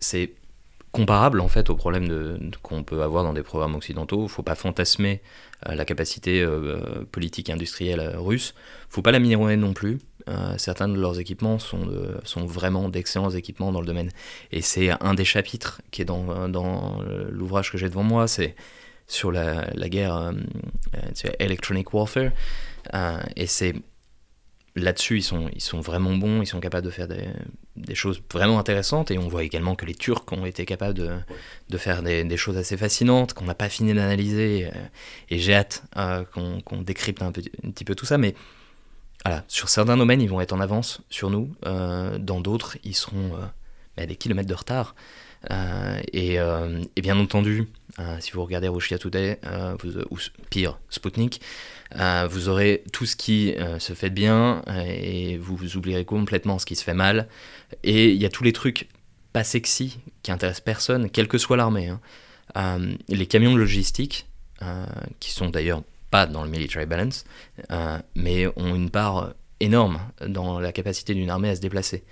c'est 0.00 0.32
comparable 0.90 1.40
en 1.40 1.48
fait 1.48 1.70
au 1.70 1.74
problème 1.74 2.50
qu'on 2.62 2.82
peut 2.82 3.02
avoir 3.02 3.24
dans 3.24 3.32
des 3.32 3.42
programmes 3.42 3.74
occidentaux. 3.74 4.20
Il 4.20 4.24
ne 4.24 4.28
faut 4.28 4.42
pas 4.42 4.54
fantasmer 4.54 5.20
la 5.66 5.84
capacité 5.84 6.46
politique 7.10 7.50
industrielle 7.50 8.14
russe. 8.16 8.54
Il 8.56 8.88
ne 8.88 8.94
faut 8.94 9.02
pas 9.02 9.12
la 9.12 9.20
minorer 9.20 9.56
non 9.56 9.74
plus. 9.74 9.98
Certains 10.56 10.88
de 10.88 10.98
leurs 10.98 11.18
équipements 11.18 11.58
sont, 11.58 11.88
sont 12.24 12.46
vraiment 12.46 12.88
d'excellents 12.88 13.30
équipements 13.30 13.72
dans 13.72 13.80
le 13.80 13.86
domaine. 13.86 14.10
Et 14.50 14.62
c'est 14.62 14.90
un 15.02 15.14
des 15.14 15.24
chapitres 15.24 15.82
qui 15.90 16.02
est 16.02 16.04
dans, 16.04 16.48
dans 16.48 17.00
l'ouvrage 17.30 17.72
que 17.72 17.78
j'ai 17.78 17.88
devant 17.88 18.04
moi. 18.04 18.28
C'est 18.28 18.54
sur 19.12 19.30
la, 19.30 19.68
la 19.74 19.88
guerre 19.88 20.16
euh, 20.16 20.32
euh 20.94 21.30
electronic 21.38 21.92
warfare. 21.92 22.30
Euh, 22.94 23.20
et 23.36 23.46
c'est 23.46 23.74
là-dessus, 24.74 25.18
ils 25.18 25.22
sont, 25.22 25.50
ils 25.54 25.60
sont 25.60 25.80
vraiment 25.80 26.16
bons, 26.16 26.40
ils 26.40 26.46
sont 26.46 26.60
capables 26.60 26.86
de 26.86 26.90
faire 26.90 27.06
des, 27.06 27.94
choses 27.94 28.22
vraiment 28.32 28.58
intéressantes. 28.58 29.10
Et 29.10 29.18
on 29.18 29.28
voit 29.28 29.44
également 29.44 29.74
que 29.76 29.84
les 29.84 29.94
Turcs 29.94 30.24
ont 30.32 30.46
été 30.46 30.64
capables 30.64 30.94
de, 30.94 31.10
de 31.68 31.78
faire 31.78 32.02
des, 32.02 32.36
choses 32.36 32.56
assez 32.56 32.76
fascinantes, 32.76 33.34
qu'on 33.34 33.44
n'a 33.44 33.54
pas 33.54 33.68
fini 33.68 33.92
d'analyser. 33.92 34.66
Euh, 34.66 34.78
et 35.28 35.38
j'ai 35.38 35.54
hâte 35.54 35.84
qu'on 36.32 36.82
décrypte 36.82 37.22
un, 37.22 37.28
un, 37.28 37.70
petit 37.70 37.84
peu 37.84 37.94
tout 37.94 38.06
ça. 38.06 38.16
Mais 38.16 38.34
voilà, 39.24 39.44
sur 39.48 39.68
certains 39.68 39.96
domaines, 39.96 40.20
ils 40.20 40.28
vont 40.28 40.40
être 40.40 40.52
en 40.52 40.60
avance 40.60 41.00
sur 41.10 41.30
nous. 41.30 41.50
dans 41.62 42.40
d'autres, 42.40 42.76
ils 42.84 42.96
seront 42.96 43.32
à 43.96 44.06
des 44.06 44.16
kilomètres 44.16 44.48
de 44.48 44.54
retard. 44.54 44.94
Et, 46.12 46.34
et, 46.34 47.02
bien 47.02 47.18
entendu, 47.18 47.68
euh, 47.98 48.16
si 48.20 48.32
vous 48.32 48.42
regardez 48.42 48.68
Russia 48.68 48.98
Today, 48.98 49.38
euh, 49.44 49.76
ou 50.10 50.18
pire, 50.48 50.78
Sputnik, 50.88 51.42
euh, 51.96 52.26
vous 52.30 52.48
aurez 52.48 52.84
tout 52.92 53.04
ce 53.04 53.16
qui 53.16 53.54
se 53.78 53.92
fait 53.92 54.10
bien 54.10 54.62
et 54.86 55.36
vous, 55.36 55.76
oublierez 55.76 56.04
complètement 56.04 56.58
ce 56.58 56.66
qui 56.66 56.76
se 56.76 56.84
fait 56.84 56.94
mal. 56.94 57.28
Et 57.82 58.10
il 58.10 58.20
y 58.20 58.24
a 58.24 58.30
tous 58.30 58.44
les 58.44 58.52
trucs 58.52 58.88
pas 59.32 59.44
sexy 59.44 59.98
qui 60.22 60.32
intéressent 60.32 60.64
personne, 60.64 61.10
quelle 61.10 61.28
que 61.28 61.38
soit 61.38 61.56
l'armée. 61.56 61.92
Hein. 62.54 62.80
les 63.08 63.26
camions 63.26 63.54
logistiques, 63.54 64.26
qui 65.20 65.32
sont 65.32 65.50
d'ailleurs 65.50 65.82
pas 66.12 66.26
dans 66.26 66.44
le 66.44 66.50
military 66.50 66.86
balance, 66.86 67.24
mais 68.14 68.46
ont 68.56 68.74
une 68.76 68.90
part 68.90 69.34
énorme 69.58 69.98
dans 70.24 70.60
la 70.60 70.70
capacité 70.70 71.14
d'une 71.14 71.30
armée 71.30 71.48
à 71.48 71.56
se 71.56 71.60
déplacer 71.60 72.04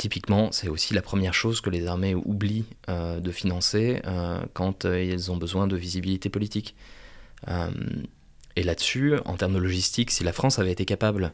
typiquement, 0.00 0.50
c'est 0.50 0.68
aussi 0.68 0.94
la 0.94 1.02
première 1.02 1.34
chose 1.34 1.60
que 1.60 1.68
les 1.68 1.86
armées 1.86 2.14
oublient 2.14 2.64
euh, 2.88 3.20
de 3.20 3.30
financer 3.30 4.00
euh, 4.06 4.40
quand 4.54 4.86
euh, 4.86 5.02
ils 5.02 5.30
ont 5.30 5.36
besoin 5.36 5.66
de 5.66 5.76
visibilité 5.76 6.30
politique. 6.30 6.74
Et 8.60 8.62
là-dessus, 8.62 9.14
en 9.24 9.36
termes 9.36 9.54
de 9.54 9.58
logistique, 9.58 10.10
si 10.10 10.22
la 10.22 10.34
France 10.34 10.58
avait 10.58 10.72
été 10.72 10.84
capable 10.84 11.32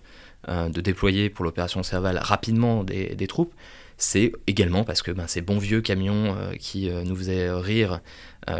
de 0.48 0.80
déployer 0.80 1.28
pour 1.28 1.44
l'opération 1.44 1.82
Serval 1.82 2.18
rapidement 2.18 2.84
des, 2.84 3.26
troupes, 3.26 3.52
c'est 3.96 4.30
également 4.46 4.84
parce 4.84 5.02
que 5.02 5.10
ben, 5.10 5.26
ces 5.26 5.40
bons 5.40 5.58
vieux 5.58 5.80
camions 5.80 6.36
qui 6.60 6.88
nous 6.88 7.16
faisaient 7.16 7.50
rire 7.50 8.00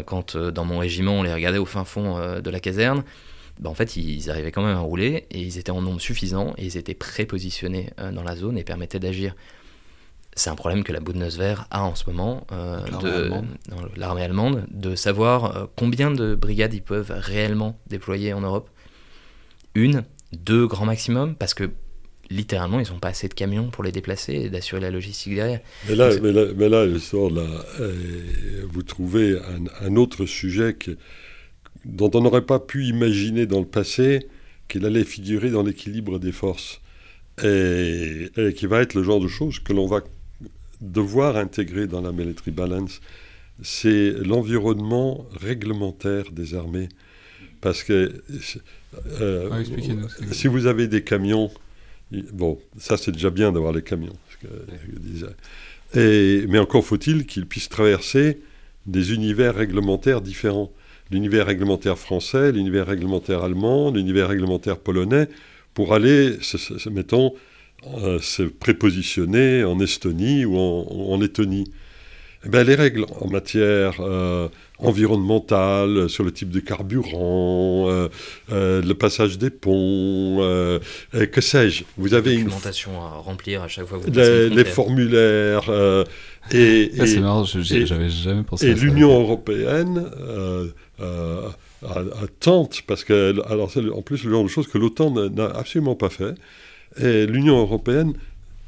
quand 0.05 0.37
dans 0.37 0.65
mon 0.65 0.79
régiment 0.79 1.21
on 1.21 1.23
les 1.23 1.33
regardait 1.33 1.59
au 1.59 1.65
fin 1.65 1.85
fond 1.85 2.41
de 2.41 2.51
la 2.51 2.59
caserne, 2.59 3.05
ben, 3.61 3.71
en 3.71 3.75
fait 3.75 3.97
ils 3.97 4.31
arrivaient 4.31 4.51
quand 4.51 4.65
même 4.65 4.77
à 4.77 4.81
rouler 4.81 5.27
et 5.31 5.39
ils 5.39 5.59
étaient 5.59 5.71
en 5.71 5.81
nombre 5.81 6.01
suffisant 6.01 6.55
et 6.59 6.65
ils 6.65 6.77
étaient 6.77 6.95
prépositionnés 6.95 7.91
dans 8.13 8.25
la 8.25 8.35
zone 8.35 8.59
et 8.59 8.65
permettaient 8.65 8.99
d'agir 8.99 9.37
c'est 10.37 10.51
un 10.51 10.55
problème 10.55 10.85
que 10.85 10.93
la 10.93 11.01
Bundeswehr 11.01 11.67
a 11.71 11.83
en 11.83 11.95
ce 11.95 12.05
moment, 12.07 12.47
euh, 12.53 12.79
l'armée 13.97 14.23
allemande. 14.23 14.67
de 14.71 14.95
savoir 14.95 15.57
euh, 15.57 15.67
combien 15.77 16.11
de 16.11 16.35
brigades 16.35 16.75
ils 16.75 16.83
peuvent 16.83 17.11
réellement 17.11 17.81
déployer 17.89 18.35
en 18.35 18.43
Europe. 18.43 18.69
Une, 19.75 20.05
deux 20.33 20.67
grand 20.67 20.85
maximum, 20.85 21.35
parce 21.35 21.55
que 21.55 21.71
littéralement, 22.29 22.81
ils 22.81 22.93
n'ont 22.93 22.99
pas 22.99 23.09
assez 23.09 23.29
de 23.29 23.35
camions 23.35 23.71
pour 23.71 23.83
les 23.83 23.93
déplacer 23.93 24.35
et 24.35 24.51
d'assurer 24.51 24.81
la 24.81 24.91
logistique 24.91 25.35
derrière. 25.35 25.61
Mais 25.89 25.95
là, 25.95 26.11
mais 26.23 26.33
là, 26.33 26.45
mais 26.55 26.69
là, 26.69 26.85
euh, 26.85 27.97
vous 28.69 28.83
trouvez 28.83 29.39
un, 29.81 29.97
autre 29.97 30.27
sujet 30.27 30.77
dont 31.87 32.11
on 32.13 32.21
n'aurait 32.21 32.45
pas 32.45 32.59
pu 32.59 32.85
imaginer 32.85 33.47
dans 33.47 33.61
le 33.61 33.67
passé 33.67 34.29
qu'il 34.69 34.85
allait 34.85 35.05
figurer 35.05 35.49
dans 35.49 35.63
l'équilibre 35.63 36.19
des 36.19 36.33
forces. 36.33 36.83
et, 37.43 38.29
qui 38.55 38.67
va 38.67 38.83
être 38.83 38.95
le 38.95 39.03
genre 39.03 39.21
de 39.21 39.29
choses 39.29 39.61
que 39.61 39.73
l'on 39.73 39.87
va 39.87 40.03
devoir 40.81 41.37
intégrer 41.37 41.87
dans 41.87 42.01
la 42.01 42.13
military 42.13 42.51
balance, 42.51 43.01
c'est 43.63 44.11
l'environnement 44.13 45.27
réglementaire 45.41 46.31
des 46.31 46.55
armées. 46.55 46.89
Parce 47.61 47.83
que 47.83 48.23
euh, 49.21 49.49
ah, 49.53 49.59
si 50.33 50.47
vous 50.47 50.67
avez 50.67 50.89
des 50.89 51.03
camions, 51.03 51.51
bon, 52.33 52.59
ça 52.79 52.97
c'est 52.97 53.13
déjà 53.13 53.31
bien 53.31 53.53
d'avoir 53.53 53.73
les 53.73 53.83
camions. 53.83 54.17
Et, 55.95 56.45
mais 56.49 56.59
encore 56.59 56.85
faut-il 56.85 57.27
qu'ils 57.27 57.47
puissent 57.47 57.69
traverser 57.69 58.41
des 58.87 59.13
univers 59.13 59.55
réglementaires 59.55 60.21
différents. 60.21 60.71
L'univers 61.11 61.47
réglementaire 61.47 61.99
français, 61.99 62.53
l'univers 62.53 62.87
réglementaire 62.87 63.43
allemand, 63.43 63.91
l'univers 63.91 64.29
réglementaire 64.29 64.79
polonais, 64.79 65.29
pour 65.73 65.95
aller, 65.95 66.37
mettons, 66.91 67.33
euh, 67.85 68.19
se 68.21 68.43
prépositionner 68.43 69.63
en 69.63 69.79
Estonie 69.79 70.45
ou 70.45 70.57
en, 70.59 71.19
Lettonie. 71.21 71.71
Eh 72.45 72.49
bien, 72.49 72.65
les 72.65 72.75
règles 72.75 73.07
en 73.21 73.29
matière 73.29 74.01
euh, 74.01 74.49
environnementale, 74.79 76.09
sur 76.09 76.25
le 76.25 76.33
type 76.33 76.51
de 76.51 76.59
carburant, 76.61 77.87
euh, 77.89 78.09
le 78.49 78.93
passage 78.95 79.39
des 79.39 79.51
ponts, 79.51 80.39
que 81.13 81.41
sais-je. 81.41 81.85
Vous 81.97 82.15
avez 82.15 82.35
une 82.35 82.45
documentation 82.45 83.01
à 83.03 83.11
remplir 83.19 83.63
à 83.63 83.69
chaque 83.69 83.87
fois 83.87 83.99
que 83.99 84.07
vous 84.07 84.11
les, 84.11 84.49
les 84.49 84.65
formulaires. 84.65 85.71
et, 86.51 86.91
ah, 86.99 87.07
c'est 87.07 87.21
marrant, 87.21 87.45
j'avais 87.45 88.11
jamais 88.11 88.43
pensé. 88.43 88.69
Et 88.69 88.75
l'Union 88.75 89.21
européenne 89.21 90.11
tente, 92.41 92.83
parce 92.87 93.05
que, 93.05 93.35
alors, 93.49 93.71
en 93.95 94.03
plus, 94.03 94.25
le 94.25 94.31
genre 94.31 94.45
de 94.45 94.49
choses 94.49 94.67
que 94.67 94.79
l'OTAN 94.79 95.11
n'a 95.31 95.47
absolument 95.47 95.95
pas 95.95 96.11
fait. 96.11 96.35
Et 96.99 97.27
l'Union 97.27 97.59
européenne 97.59 98.15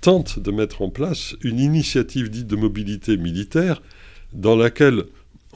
tente 0.00 0.38
de 0.38 0.50
mettre 0.50 0.82
en 0.82 0.90
place 0.90 1.34
une 1.42 1.58
initiative 1.58 2.30
dite 2.30 2.46
de 2.46 2.56
mobilité 2.56 3.16
militaire 3.16 3.82
dans 4.32 4.56
laquelle 4.56 5.04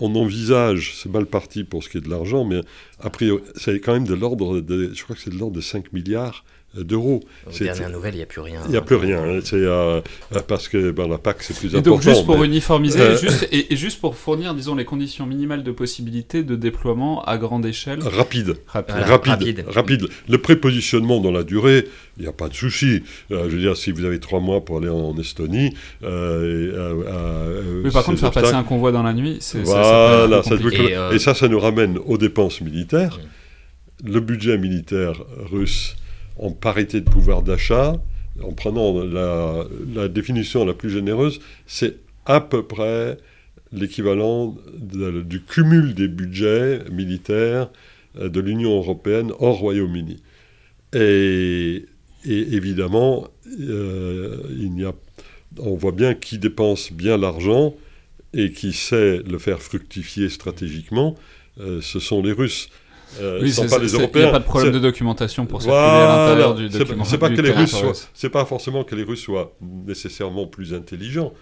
on 0.00 0.14
envisage, 0.14 0.94
c'est 0.96 1.10
mal 1.10 1.26
parti 1.26 1.64
pour 1.64 1.84
ce 1.84 1.88
qui 1.88 1.98
est 1.98 2.00
de 2.00 2.08
l'argent, 2.08 2.44
mais 2.44 2.60
a 3.00 3.10
priori, 3.10 3.42
c'est 3.56 3.78
quand 3.80 3.92
même 3.92 4.06
de 4.06 4.14
l'ordre 4.14 4.62
je 4.66 5.02
crois 5.02 5.14
que 5.14 5.22
c'est 5.22 5.30
de 5.30 5.38
l'ordre 5.38 5.56
de 5.56 5.60
5 5.60 5.92
milliards 5.92 6.44
d'euros. 6.74 7.20
Aux 7.46 7.50
dernières 7.50 7.90
nouvelles, 7.90 8.14
il 8.14 8.18
n'y 8.18 8.22
a 8.22 8.26
plus 8.26 8.40
rien. 8.40 8.60
Il 8.66 8.70
n'y 8.70 8.76
a 8.76 8.82
plus 8.82 8.96
rien. 8.96 9.22
Hein. 9.22 9.40
C'est 9.44 9.56
euh, 9.56 10.00
parce 10.46 10.68
que 10.68 10.90
ben, 10.90 11.06
la 11.06 11.18
PAC, 11.18 11.42
c'est 11.42 11.56
plus 11.56 11.74
et 11.74 11.78
important. 11.78 11.90
Donc, 11.90 12.02
juste 12.02 12.24
pour 12.24 12.42
uniformiser, 12.42 13.00
euh, 13.00 13.16
juste, 13.16 13.48
et, 13.52 13.76
juste 13.76 14.00
pour 14.00 14.16
fournir, 14.16 14.54
disons, 14.54 14.74
les 14.74 14.84
conditions 14.84 15.26
minimales 15.26 15.62
de 15.62 15.72
possibilité 15.72 16.42
de 16.42 16.56
déploiement 16.56 17.22
à 17.24 17.36
grande 17.38 17.66
échelle. 17.66 18.00
Rapide. 18.02 18.56
Rapide. 18.66 19.64
rapide. 19.68 20.08
Le 20.28 20.38
prépositionnement 20.38 21.20
dans 21.20 21.30
la 21.30 21.42
durée, 21.42 21.86
il 22.16 22.22
n'y 22.22 22.28
a 22.28 22.32
pas 22.32 22.48
de 22.48 22.54
souci. 22.54 23.02
Euh, 23.30 23.44
je 23.50 23.56
veux 23.56 23.60
dire, 23.60 23.76
si 23.76 23.92
vous 23.92 24.04
avez 24.04 24.18
trois 24.18 24.40
mois 24.40 24.64
pour 24.64 24.78
aller 24.78 24.88
en, 24.88 25.12
Estonie. 25.18 25.74
Mais 26.00 27.90
par 27.92 28.04
contre, 28.04 28.18
faire 28.18 28.30
passer 28.30 28.54
un 28.54 28.62
convoi 28.62 28.92
dans 28.92 29.02
la 29.02 29.12
nuit, 29.12 29.38
c'est. 29.40 29.62
Voilà, 29.62 30.42
ça, 30.42 30.54
et, 31.12 31.18
ça, 31.18 31.34
ça 31.34 31.48
nous 31.48 31.60
ramène 31.60 31.98
aux 32.06 32.16
dépenses 32.18 32.60
militaires. 32.60 33.20
Le 34.04 34.20
budget 34.20 34.58
militaire 34.58 35.22
russe 35.50 35.96
en 36.38 36.50
parité 36.50 37.00
de 37.00 37.08
pouvoir 37.08 37.42
d'achat, 37.42 38.00
en 38.42 38.52
prenant 38.52 39.02
la, 39.04 40.08
définition 40.08 40.64
la 40.64 40.74
plus 40.74 40.90
généreuse, 40.90 41.40
c'est 41.66 41.96
à 42.24 42.40
peu 42.40 42.62
près 42.62 43.18
l'équivalent 43.72 44.56
du 44.80 45.42
cumul 45.42 45.94
des 45.94 46.08
budgets 46.08 46.80
militaires 46.90 47.70
euh, 48.18 48.28
de 48.28 48.40
l'Union 48.40 48.76
européenne 48.76 49.32
hors 49.38 49.58
Royaume-Uni. 49.58 50.22
Et, 50.94 51.86
évidemment, 52.24 53.28
euh, 53.60 54.36
on 55.58 55.74
voit 55.74 55.92
bien 55.92 56.14
qui 56.14 56.38
dépense 56.38 56.92
bien 56.92 57.16
l'argent 57.16 57.74
et 58.34 58.52
qui 58.52 58.72
sait 58.72 59.22
le 59.22 59.38
faire 59.38 59.60
fructifier 59.60 60.28
stratégiquement, 60.28 61.16
ce 61.58 62.00
sont 62.00 62.22
les 62.22 62.32
Russes. 62.32 62.70
Euh, 63.20 63.40
oui, 63.42 63.54
pas 63.68 63.78
les 63.78 63.92
Européens. 63.92 64.22
Il 64.22 64.24
n'y 64.24 64.28
a 64.28 64.32
pas 64.32 64.38
de 64.38 64.44
problème 64.44 64.72
de 64.72 64.78
documentation 64.78 65.46
pour 65.46 65.62
circuler 65.62 65.80
à 65.80 66.16
l'intérieur 66.16 66.54
du 66.54 66.68
document. 66.68 67.04
C'est 67.04 67.18
pas 67.18 67.30
que 67.30 67.40
les 67.40 67.52
Russes 67.52 67.70
soient, 67.70 67.92
c'est 68.14 68.30
pas 68.30 68.44
forcément 68.44 68.84
que 68.84 68.94
les 68.94 69.02
Russes 69.02 69.22
soient 69.22 69.54
nécessairement 69.60 70.46
plus 70.46 70.74
intelligents, 70.74 71.32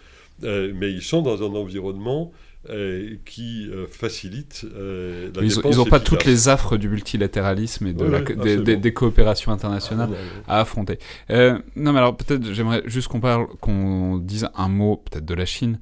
euh, 0.45 0.73
mais 0.75 0.91
ils 0.91 1.03
sont 1.03 1.23
dans 1.23 1.43
un 1.43 1.55
environnement 1.55 2.33
euh, 2.69 3.17
qui 3.25 3.69
euh, 3.71 3.87
facilite 3.87 4.67
la 4.75 5.43
Ils 5.43 5.77
n'ont 5.77 5.85
pas 5.85 6.01
toutes 6.01 6.25
les 6.25 6.49
affres 6.49 6.77
du 6.77 6.89
multilatéralisme 6.89 7.87
et 7.87 7.93
de 7.93 8.75
des, 8.75 8.93
coopérations 8.93 9.53
internationales 9.53 10.11
ah, 10.47 10.59
à 10.59 10.61
affronter. 10.61 10.99
non, 11.31 11.93
mais 11.93 11.99
alors 11.99 12.17
peut-être 12.17 12.53
j'aimerais 12.53 12.83
juste 12.87 13.09
qu'on 13.09 13.21
parle, 13.21 13.47
qu'on 13.61 14.19
dise 14.19 14.49
un 14.55 14.69
mot 14.69 14.97
peut-être 14.97 15.25
de 15.25 15.35
la 15.35 15.47
Chine 15.47 15.79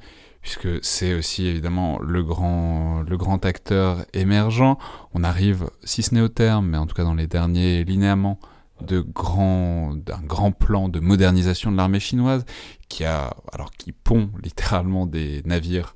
puisque 0.48 0.82
c'est 0.82 1.12
aussi 1.12 1.46
évidemment 1.46 1.98
le 1.98 2.24
grand, 2.24 3.02
le 3.06 3.18
grand 3.18 3.44
acteur 3.44 4.06
émergent. 4.14 4.78
On 5.12 5.22
arrive, 5.22 5.68
si 5.84 6.02
ce 6.02 6.14
n'est 6.14 6.22
au 6.22 6.28
terme, 6.28 6.68
mais 6.68 6.78
en 6.78 6.86
tout 6.86 6.94
cas 6.94 7.04
dans 7.04 7.12
les 7.12 7.26
derniers 7.26 7.84
linéaments, 7.84 8.40
de 8.80 9.00
grand, 9.00 9.92
d'un 9.94 10.22
grand 10.22 10.52
plan 10.52 10.88
de 10.88 11.00
modernisation 11.00 11.70
de 11.70 11.76
l'armée 11.76 12.00
chinoise 12.00 12.46
qui 12.88 13.04
a, 13.04 13.36
alors 13.52 13.72
qui 13.72 13.92
pond 13.92 14.30
littéralement 14.42 15.04
des 15.04 15.42
navires 15.44 15.94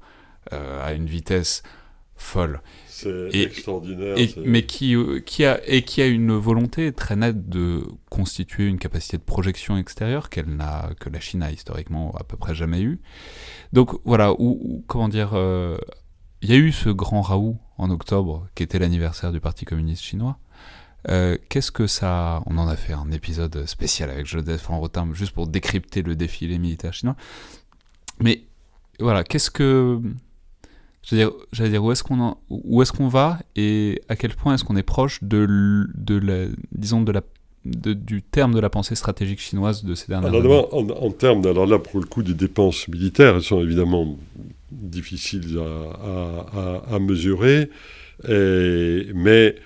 euh, 0.52 0.86
à 0.86 0.92
une 0.92 1.06
vitesse 1.06 1.62
folle. 2.14 2.60
C'est 3.02 3.40
extraordinaire. 3.40 4.16
mais 4.44 4.64
qui, 4.64 4.94
euh, 4.94 5.20
qui, 5.20 5.44
a, 5.44 5.60
et 5.66 5.82
qui 5.82 6.02
a 6.02 6.06
une 6.06 6.32
volonté 6.32 6.92
très 6.92 7.16
nette 7.16 7.48
de 7.48 7.84
constituer 8.10 8.66
une 8.66 8.78
capacité 8.78 9.16
de 9.16 9.22
projection 9.22 9.76
extérieure 9.76 10.30
qu'elle 10.30 10.54
n'a, 10.54 10.90
que 11.00 11.08
la 11.08 11.20
Chine 11.20 11.42
a 11.42 11.50
historiquement 11.50 12.14
à 12.18 12.24
peu 12.24 12.36
près 12.36 12.54
jamais 12.54 12.80
eue. 12.80 13.00
Donc 13.72 13.98
voilà, 14.04 14.32
ou, 14.38 14.84
comment 14.86 15.08
dire, 15.08 15.30
euh, 15.34 15.76
il 16.42 16.50
y 16.50 16.52
a 16.54 16.56
eu 16.56 16.72
ce 16.72 16.88
grand 16.88 17.22
Raoult 17.22 17.58
en 17.78 17.90
octobre, 17.90 18.46
qui 18.54 18.62
était 18.62 18.78
l'anniversaire 18.78 19.32
du 19.32 19.40
Parti 19.40 19.64
communiste 19.64 20.02
chinois. 20.02 20.38
Euh, 21.08 21.36
qu'est-ce 21.48 21.72
que 21.72 21.86
ça... 21.86 22.42
On 22.46 22.58
en 22.58 22.68
a 22.68 22.76
fait 22.76 22.92
un 22.92 23.10
épisode 23.10 23.66
spécial 23.66 24.10
avec 24.10 24.26
Joseph 24.26 24.66
Rotin, 24.66 25.08
juste 25.12 25.32
pour 25.32 25.48
décrypter 25.48 26.02
le 26.02 26.14
défilé 26.14 26.58
militaire 26.58 26.92
chinois. 26.92 27.16
Mais 28.20 28.44
voilà, 29.00 29.24
qu'est-ce 29.24 29.50
que 29.50 30.00
J'allais 31.02 31.24
dire, 31.24 31.70
dire, 31.70 31.84
où 31.84 31.92
est-ce 31.92 32.02
qu'on 32.02 32.36
où 32.48 32.82
est-ce 32.82 32.92
qu'on 32.92 33.08
va 33.08 33.38
et 33.56 34.00
à 34.08 34.16
quel 34.16 34.34
point 34.34 34.54
est-ce 34.54 34.64
qu'on 34.64 34.76
est 34.76 34.84
proche 34.84 35.22
de, 35.22 35.86
de 35.94 36.16
la, 36.16 36.46
disons 36.72 37.02
de 37.02 37.10
la, 37.10 37.22
du 37.64 38.22
terme 38.22 38.54
de 38.54 38.60
la 38.60 38.70
pensée 38.70 38.94
stratégique 38.94 39.40
chinoise 39.40 39.84
de 39.84 39.94
ces 39.94 40.08
dernières 40.08 40.32
années? 40.32 40.66
En, 40.70 40.88
en, 40.88 41.10
termes, 41.10 41.44
alors 41.46 41.66
là 41.66 41.78
pour 41.80 41.98
le 41.98 42.06
coup 42.06 42.22
des 42.22 42.34
dépenses 42.34 42.86
militaires, 42.88 43.36
elles 43.36 43.42
sont 43.42 43.60
évidemment 43.60 44.16
difficiles 44.70 45.58
à, 45.58 46.82
à, 46.90 46.94
à 46.94 46.98
mesurer, 47.00 47.68
et, 48.28 49.06
mais 49.14 49.56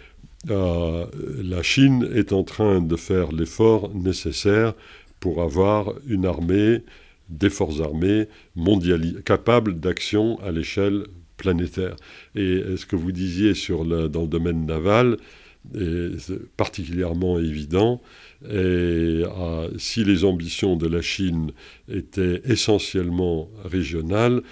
euh, 0.50 1.06
la 1.42 1.62
Chine 1.62 2.08
est 2.14 2.32
en 2.32 2.44
train 2.44 2.80
de 2.80 2.96
faire 2.96 3.32
l'effort 3.32 3.90
nécessaire 3.94 4.74
pour 5.20 5.42
avoir 5.42 5.92
une 6.06 6.24
armée 6.24 6.82
des 7.28 7.50
forces 7.50 7.80
armées 7.80 8.28
capables 9.24 9.80
d'action 9.80 10.38
à 10.42 10.52
l'échelle 10.52 11.06
planétaire. 11.36 11.96
Et 12.34 12.62
ce 12.76 12.86
que 12.86 12.96
vous 12.96 13.12
disiez 13.12 13.54
sur 13.54 13.84
dans 13.84 14.22
le 14.22 14.28
domaine 14.28 14.66
naval 14.66 15.16
est 15.74 16.32
particulièrement 16.56 17.38
évident. 17.38 18.00
Et 18.48 19.22
si 19.78 20.04
les 20.04 20.24
ambitions 20.24 20.76
de 20.76 20.86
la 20.86 21.02
Chine 21.02 21.52
étaient 21.92 22.42
essentiellement 22.44 23.50
régionales, 23.64 24.42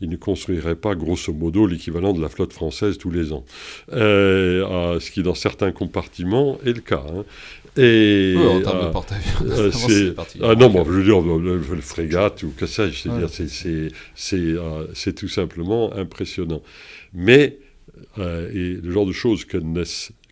il 0.00 0.08
ne 0.08 0.16
construirait 0.16 0.74
pas 0.74 0.96
grosso 0.96 1.32
modo 1.32 1.66
l'équivalent 1.66 2.12
de 2.12 2.20
la 2.20 2.28
flotte 2.28 2.52
française 2.52 2.98
tous 2.98 3.10
les 3.10 3.32
ans. 3.32 3.44
Ce 3.90 5.10
qui 5.10 5.22
dans 5.22 5.34
certains 5.34 5.70
compartiments 5.72 6.58
est 6.66 6.72
le 6.72 6.80
cas. 6.80 7.04
Hein. 7.08 7.24
Et, 7.76 8.34
oui, 8.36 8.46
en 8.46 8.60
termes 8.60 8.80
de 8.80 8.84
euh, 8.84 8.90
porte-avions, 8.90 9.46
euh, 9.46 9.70
c'est 9.72 10.14
ah 10.42 10.54
non, 10.54 10.70
bon, 10.70 10.84
je 10.84 10.90
veux 10.90 11.02
dire 11.02 11.20
le, 11.20 11.56
le, 11.56 11.80
frégate 11.80 12.44
ou 12.44 12.52
que 12.56 12.66
ça, 12.66 12.84
c'est 14.14 15.12
tout 15.14 15.28
simplement 15.28 15.92
impressionnant. 15.94 16.62
Mais 17.12 17.58
et 18.16 18.78
le 18.82 18.90
genre 18.90 19.06
de 19.06 19.12
choses 19.12 19.44
que 19.44 19.56
ne, 19.56 19.82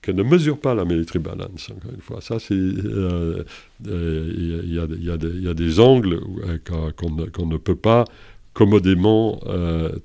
que 0.03 0.13
ne 0.13 0.23
mesure 0.23 0.59
pas 0.59 0.75
la 0.75 0.85
military 0.85 1.19
balance, 1.19 1.71
encore 1.71 1.93
une 1.93 2.01
fois, 2.01 2.21
ça 2.21 2.39
c'est 2.39 2.55
il 2.55 3.45
y, 3.85 4.75
y, 4.75 5.49
a 5.49 5.55
des 5.55 5.81
angles 5.81 6.21
qu'on 6.65 7.47
ne 7.47 7.57
peut 7.57 7.77
pas 7.77 8.05
commodément 8.53 9.41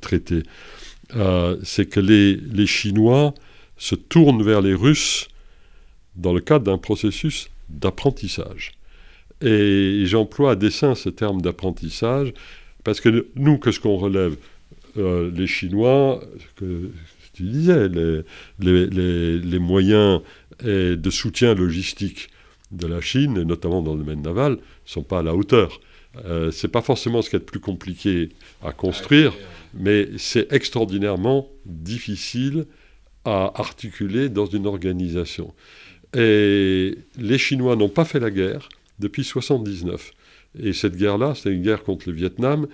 traiter. 0.02 0.42
c'est 1.64 1.86
que 1.88 2.00
les, 2.00 2.36
les 2.36 2.66
Chinois 2.66 3.36
se 3.78 3.94
tournent 3.94 4.42
vers 4.42 4.62
les 4.62 4.74
Russes 4.74 5.28
dans 6.18 6.34
le 6.34 6.42
cadre 6.42 6.66
d'un 6.66 6.78
processus 6.78 7.50
d'apprentissage. 7.70 8.74
Et 9.42 10.04
j'emploie 10.06 10.52
à 10.52 10.56
dessein 10.56 10.96
ce 10.96 11.10
terme 11.10 11.42
d'apprentissage 11.42 12.34
parce 12.84 13.02
que 13.02 13.28
nous, 13.36 13.58
qu'est-ce 13.60 13.80
qu'on 13.80 13.98
relève 13.98 14.36
euh, 14.98 15.32
Les 15.32 15.48
Chinois, 15.48 16.24
que 16.56 16.92
tu 17.34 17.44
disais, 17.44 17.88
les, 18.60 19.60
moyens 19.60 20.22
de 20.64 21.10
soutien 21.10 21.54
logistique 21.54 22.30
de 22.72 22.88
la 22.88 23.02
Chine, 23.02 23.44
notamment 23.44 23.82
dans 23.82 23.94
le 23.94 24.00
domaine 24.00 24.22
naval, 24.22 24.54
ne 24.54 24.58
sont 24.86 25.04
pas 25.04 25.20
à 25.20 25.24
la 25.24 25.36
hauteur. 25.36 25.80
Euh, 26.26 26.52
ce 26.52 26.66
n'est 26.66 26.72
pas 26.72 26.82
forcément 26.82 27.22
ce 27.22 27.30
qui 27.30 27.36
est 27.36 27.40
le 27.40 27.46
plus 27.46 27.60
compliqué 27.60 28.30
à 28.64 28.72
construire, 28.72 29.34
mais 29.74 30.10
c'est 30.18 30.52
extraordinairement 30.52 31.50
difficile 31.66 32.66
à 33.26 33.52
articuler 33.60 34.30
dans 34.30 34.46
une 34.46 34.66
organisation. 34.66 35.54
Et 36.16 36.98
les 37.18 37.38
Chinois 37.38 37.76
n'ont 37.76 37.90
pas 37.90 38.06
fait 38.06 38.20
la 38.20 38.32
guerre 38.32 38.70
depuis 39.00 39.22
1979. 39.22 40.12
Et 40.64 40.74
cette 40.74 40.96
guerre-là, 40.96 41.34
c'est 41.36 41.52
une 41.52 41.62
guerre 41.62 41.84
contre 41.84 42.10
le 42.10 42.16
Vietnam, 42.16 42.68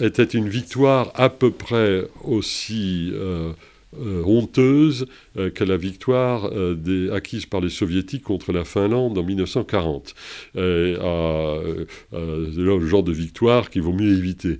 était 0.00 0.24
une 0.24 0.48
victoire 0.48 1.12
à 1.14 1.28
peu 1.30 1.52
près 1.52 2.02
aussi 2.24 3.10
euh, 3.12 3.52
euh, 4.00 4.22
honteuse 4.24 5.06
euh, 5.36 5.50
que 5.50 5.62
la 5.62 5.76
victoire 5.76 6.50
acquise 7.12 7.46
par 7.46 7.60
les 7.60 7.70
soviétiques 7.70 8.24
contre 8.24 8.52
la 8.52 8.64
Finlande 8.64 9.16
en 9.16 9.22
1940. 9.22 10.14
le 10.54 11.86
genre 12.86 13.04
de 13.04 13.12
victoire 13.12 13.70
qu'il 13.70 13.82
vaut 13.82 13.92
mieux 13.92 14.16
éviter. 14.16 14.58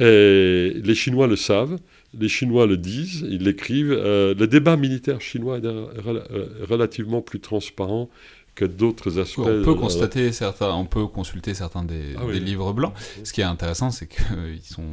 Et 0.00 0.72
les 0.82 0.94
Chinois 0.94 1.28
le 1.28 1.36
savent 1.36 1.78
les 2.18 2.28
Chinois 2.28 2.66
le 2.66 2.76
disent, 2.76 3.24
ils 3.28 3.42
l'écrivent, 3.42 3.92
euh, 3.92 4.34
le 4.34 4.46
débat 4.46 4.76
militaire 4.76 5.20
chinois 5.20 5.58
est 5.58 5.64
euh, 5.64 6.46
relativement 6.68 7.22
plus 7.22 7.40
transparent 7.40 8.08
que 8.54 8.66
d'autres 8.66 9.18
aspects. 9.18 9.38
On 9.38 9.62
peut 9.62 9.74
constater 9.74 10.30
certains, 10.30 10.74
on 10.74 10.84
peut 10.84 11.06
consulter 11.06 11.54
certains 11.54 11.84
des, 11.84 12.14
ah 12.18 12.30
livres 12.30 12.74
blancs. 12.74 12.92
Ce 13.24 13.32
qui 13.32 13.40
est 13.40 13.44
intéressant, 13.44 13.90
c'est 13.90 14.06
qu'ils 14.06 14.60
sont 14.62 14.84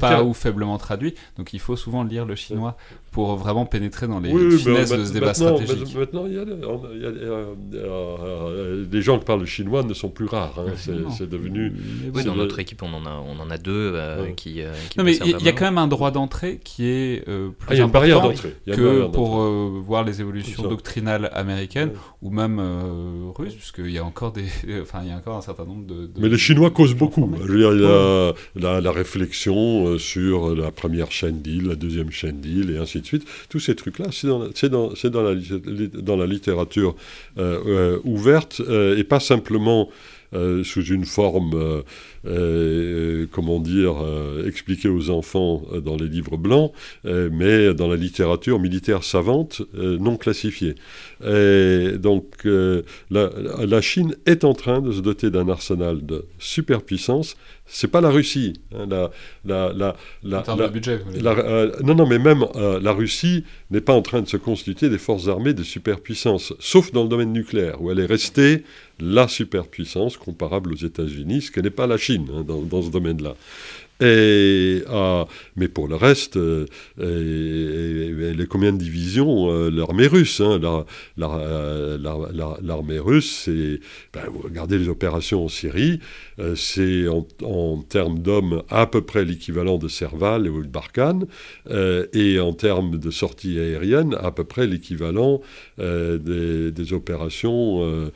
pas 0.00 0.22
ou 0.22 0.32
faiblement 0.32 0.78
traduits, 0.78 1.14
donc 1.36 1.52
il 1.52 1.60
faut 1.60 1.76
souvent 1.76 2.04
lire 2.04 2.24
le 2.24 2.34
chinois 2.34 2.76
pour 3.16 3.34
vraiment 3.36 3.64
pénétrer 3.64 4.06
dans 4.08 4.20
les 4.20 4.28
finesses 4.58 4.90
de 4.90 5.02
ce 5.06 5.10
débat 5.10 5.32
stratégique. 5.32 5.96
Maintenant, 5.96 6.26
il 6.26 6.34
y 6.34 6.36
a, 6.36 6.42
euh, 6.42 7.54
euh, 7.72 8.84
des 8.84 9.00
gens 9.00 9.18
qui 9.18 9.24
parlent 9.24 9.46
chinois 9.46 9.82
ne 9.84 9.94
sont 9.94 10.10
plus 10.10 10.26
rares. 10.26 10.58
Hein. 10.58 10.74
c'est 10.76 11.26
devenu. 11.26 11.72
Oui, 12.14 12.24
dans 12.24 12.34
notre 12.34 12.58
équipe, 12.58 12.82
on 12.82 12.92
en 12.92 13.06
a, 13.06 13.24
on 13.26 13.40
en 13.40 13.50
a 13.50 13.56
deux 13.56 13.92
euh, 13.94 14.32
qui, 14.32 14.60
Non, 14.98 15.04
mais 15.04 15.16
il 15.16 15.40
y, 15.40 15.48
a 15.48 15.52
quand 15.52 15.64
même 15.64 15.78
un 15.78 15.88
droit 15.88 16.10
d'entrée 16.10 16.60
qui 16.62 16.88
est 16.88 17.24
plus 17.24 17.80
ah, 17.80 17.84
important 17.84 18.34
que 18.66 19.06
pour 19.06 19.38
voir 19.38 20.04
les 20.04 20.20
évolutions 20.20 20.64
doctrinales 20.64 21.30
américaines 21.32 21.92
ou 22.20 22.28
même 22.28 22.60
russes, 23.34 23.54
puisqu'il 23.54 23.92
y 23.92 23.98
a 23.98 24.04
encore 24.04 24.32
des, 24.32 24.44
enfin, 24.82 24.98
il 25.04 25.08
y 25.08 25.12
a 25.12 25.16
encore 25.16 25.38
un 25.38 25.42
certain 25.42 25.64
nombre 25.64 25.86
de. 25.86 26.10
mais 26.18 26.28
les 26.28 26.36
Chinois 26.36 26.70
causent 26.70 26.94
beaucoup. 26.94 27.32
Je 27.40 27.50
veux 27.50 27.58
dire, 27.58 27.72
il 27.72 27.80
y 27.80 27.86
a 27.86 28.34
la, 28.56 28.82
la, 28.82 28.92
réflexion 28.92 29.96
sur 29.96 30.54
la 30.54 30.70
première 30.70 31.10
chaîne 31.10 31.40
d'île, 31.40 31.68
la 31.68 31.76
deuxième 31.76 32.10
chaîne 32.10 32.42
d'île, 32.42 32.72
et 32.72 32.76
ainsi 32.76 33.00
de 33.00 33.05
suite. 33.06 33.26
Tous 33.48 33.60
ces 33.60 33.74
trucs-là, 33.74 34.06
c'est 34.10 34.28
dans, 34.68 36.16
la, 36.16 36.26
littérature 36.26 36.96
euh, 37.38 37.58
euh, 37.66 37.98
ouverte 38.04 38.60
euh, 38.60 38.96
et 38.96 39.04
pas 39.04 39.20
simplement 39.20 39.88
sous 40.64 40.84
une 40.84 41.06
forme, 41.06 41.82
comment 42.24 43.60
dire, 43.60 43.94
expliquée 44.44 44.88
aux 44.88 45.08
enfants 45.08 45.62
dans 45.82 45.96
les 45.96 46.08
livres 46.08 46.36
blancs, 46.36 46.72
mais 47.04 47.72
dans 47.72 47.88
la 47.88 47.96
littérature 47.96 48.58
militaire 48.58 49.02
savante 49.02 49.62
non 49.72 50.18
classifiée. 50.18 50.74
Donc 51.22 52.44
la, 52.44 53.30
la, 53.64 53.80
Chine 53.80 54.14
est 54.26 54.44
en 54.44 54.52
train 54.52 54.82
de 54.82 54.92
se 54.92 55.00
doter 55.00 55.30
d'un 55.30 55.48
arsenal 55.48 56.04
de 56.04 56.26
superpuissance 56.38 57.36
c'est 57.66 57.88
pas 57.88 58.00
la 58.00 58.10
Russie. 58.10 58.60
Hein, 58.74 58.86
la, 58.88 59.10
la, 59.44 59.72
la, 59.72 59.96
la, 60.22 60.38
en 60.38 60.42
termes 60.42 60.62
de 60.62 60.68
budget. 60.68 61.00
Euh, 61.24 61.72
non, 61.82 61.94
non, 61.94 62.06
mais 62.06 62.18
même 62.18 62.44
euh, 62.54 62.80
la 62.80 62.92
Russie 62.92 63.44
n'est 63.70 63.80
pas 63.80 63.92
en 63.92 64.02
train 64.02 64.22
de 64.22 64.28
se 64.28 64.36
constituer 64.36 64.88
des 64.88 64.98
forces 64.98 65.28
armées 65.28 65.54
de 65.54 65.62
superpuissance, 65.62 66.54
sauf 66.58 66.92
dans 66.92 67.02
le 67.02 67.08
domaine 67.08 67.32
nucléaire, 67.32 67.82
où 67.82 67.90
elle 67.90 68.00
est 68.00 68.06
restée 68.06 68.64
la 69.00 69.28
superpuissance 69.28 70.16
comparable 70.16 70.72
aux 70.72 70.76
États-Unis, 70.76 71.42
ce 71.42 71.50
que 71.50 71.60
n'est 71.60 71.70
pas 71.70 71.86
la 71.86 71.98
Chine 71.98 72.28
hein, 72.32 72.44
dans, 72.46 72.62
dans, 72.62 72.82
ce 72.82 72.90
domaine-là. 72.90 73.34
Euh, 74.02 75.24
mais 75.56 75.68
pour 75.68 75.88
le 75.88 75.96
reste, 75.96 76.36
euh, 76.36 76.66
les 76.98 78.46
combien 78.46 78.72
de 78.72 78.78
divisions 78.78 79.50
euh, 79.50 79.70
L'armée 79.70 80.06
russe. 80.06 80.40
Hein, 80.40 80.60
l'armée 81.16 82.98
russe, 82.98 83.42
c'est. 83.44 83.80
Ben, 84.12 84.24
vous 84.30 84.40
regardez 84.40 84.78
les 84.78 84.88
opérations 84.88 85.44
en 85.44 85.48
Syrie, 85.48 86.00
c'est 86.54 87.06
en, 87.08 87.82
termes 87.88 88.18
d'hommes 88.18 88.62
à 88.68 88.86
peu 88.86 89.00
près 89.00 89.24
l'équivalent 89.24 89.78
de 89.78 89.88
Serval 89.88 90.48
ou 90.48 90.62
de 90.62 90.68
Barkhane, 90.68 91.26
et 92.12 92.38
en 92.40 92.52
termes 92.52 92.98
de 92.98 93.10
sorties 93.10 93.58
aériennes, 93.58 94.14
à 94.20 94.30
peu 94.30 94.44
près 94.44 94.66
l'équivalent 94.66 95.40
des, 95.78 96.92
opérations 96.92 98.10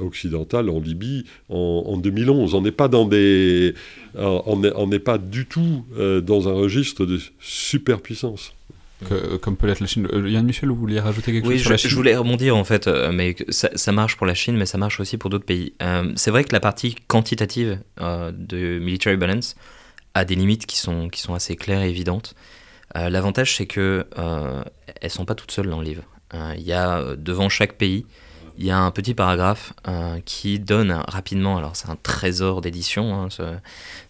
occidentales 0.00 0.70
en 0.70 0.80
Libye 0.80 1.24
en 1.48 1.96
2011. 1.98 2.54
On 2.54 2.62
n'est 2.62 2.70
pas 2.72 2.88
dans 2.88 3.04
des 3.04 3.74
on 4.16 4.86
n'est 4.86 4.98
pas 4.98 5.18
du 5.18 5.46
tout 5.46 5.84
euh, 5.96 6.20
dans 6.20 6.48
un 6.48 6.52
registre 6.52 7.06
de 7.06 7.20
superpuissance. 7.40 8.52
comme 9.40 9.56
peut 9.56 9.66
l'être 9.66 9.80
la 9.80 9.86
Chine. 9.86 10.08
Euh, 10.12 10.28
Yann 10.28 10.44
Michel, 10.44 10.68
vous 10.68 10.76
vouliez 10.76 11.00
rajouter 11.00 11.32
quelque 11.32 11.50
chose 11.50 11.60
sur 11.60 11.70
la 11.70 11.76
Chine 11.76 11.90
je 11.90 11.96
voulais 11.96 12.16
rebondir 12.16 12.56
en 12.56 12.64
fait, 12.64 12.86
euh, 12.86 13.10
mais 13.12 13.34
ça, 13.48 13.70
ça, 13.74 13.92
marche 13.92 14.16
pour 14.16 14.26
la 14.26 14.34
Chine, 14.34 14.56
mais 14.56 14.66
ça 14.66 14.78
marche 14.78 15.00
aussi 15.00 15.16
pour 15.16 15.30
d'autres 15.30 15.44
pays. 15.44 15.74
c'est 16.16 16.30
vrai 16.30 16.44
que 16.44 16.52
la 16.52 16.60
partie 16.60 16.94
quantitative 17.06 17.80
de 17.98 18.78
Military 18.78 19.16
Balance 19.16 19.56
a 20.14 20.24
des 20.24 20.34
limites 20.34 20.66
qui 20.66 20.78
sont, 20.78 21.08
qui 21.08 21.20
sont 21.20 21.34
assez 21.34 21.56
claires 21.56 21.82
et 21.82 21.90
évidentes. 21.90 22.34
L'avantage, 22.94 23.56
c'est 23.56 23.66
que 23.66 24.06
elles 25.00 25.10
sont 25.10 25.24
pas 25.24 25.34
toutes 25.34 25.52
seules 25.52 25.68
dans 25.68 25.80
le 25.80 25.86
livre. 25.86 26.04
Il 26.56 26.62
y 26.62 26.72
a 26.72 27.16
devant 27.16 27.48
chaque 27.48 27.74
pays 27.74 28.06
il 28.58 28.66
y 28.66 28.70
a 28.70 28.78
un 28.78 28.90
petit 28.90 29.14
paragraphe 29.14 29.72
euh, 29.88 30.20
qui 30.24 30.58
donne 30.58 30.92
rapidement, 31.08 31.56
alors 31.56 31.76
c'est 31.76 31.88
un 31.88 31.96
trésor 31.96 32.60
d'édition, 32.60 33.14
hein, 33.14 33.28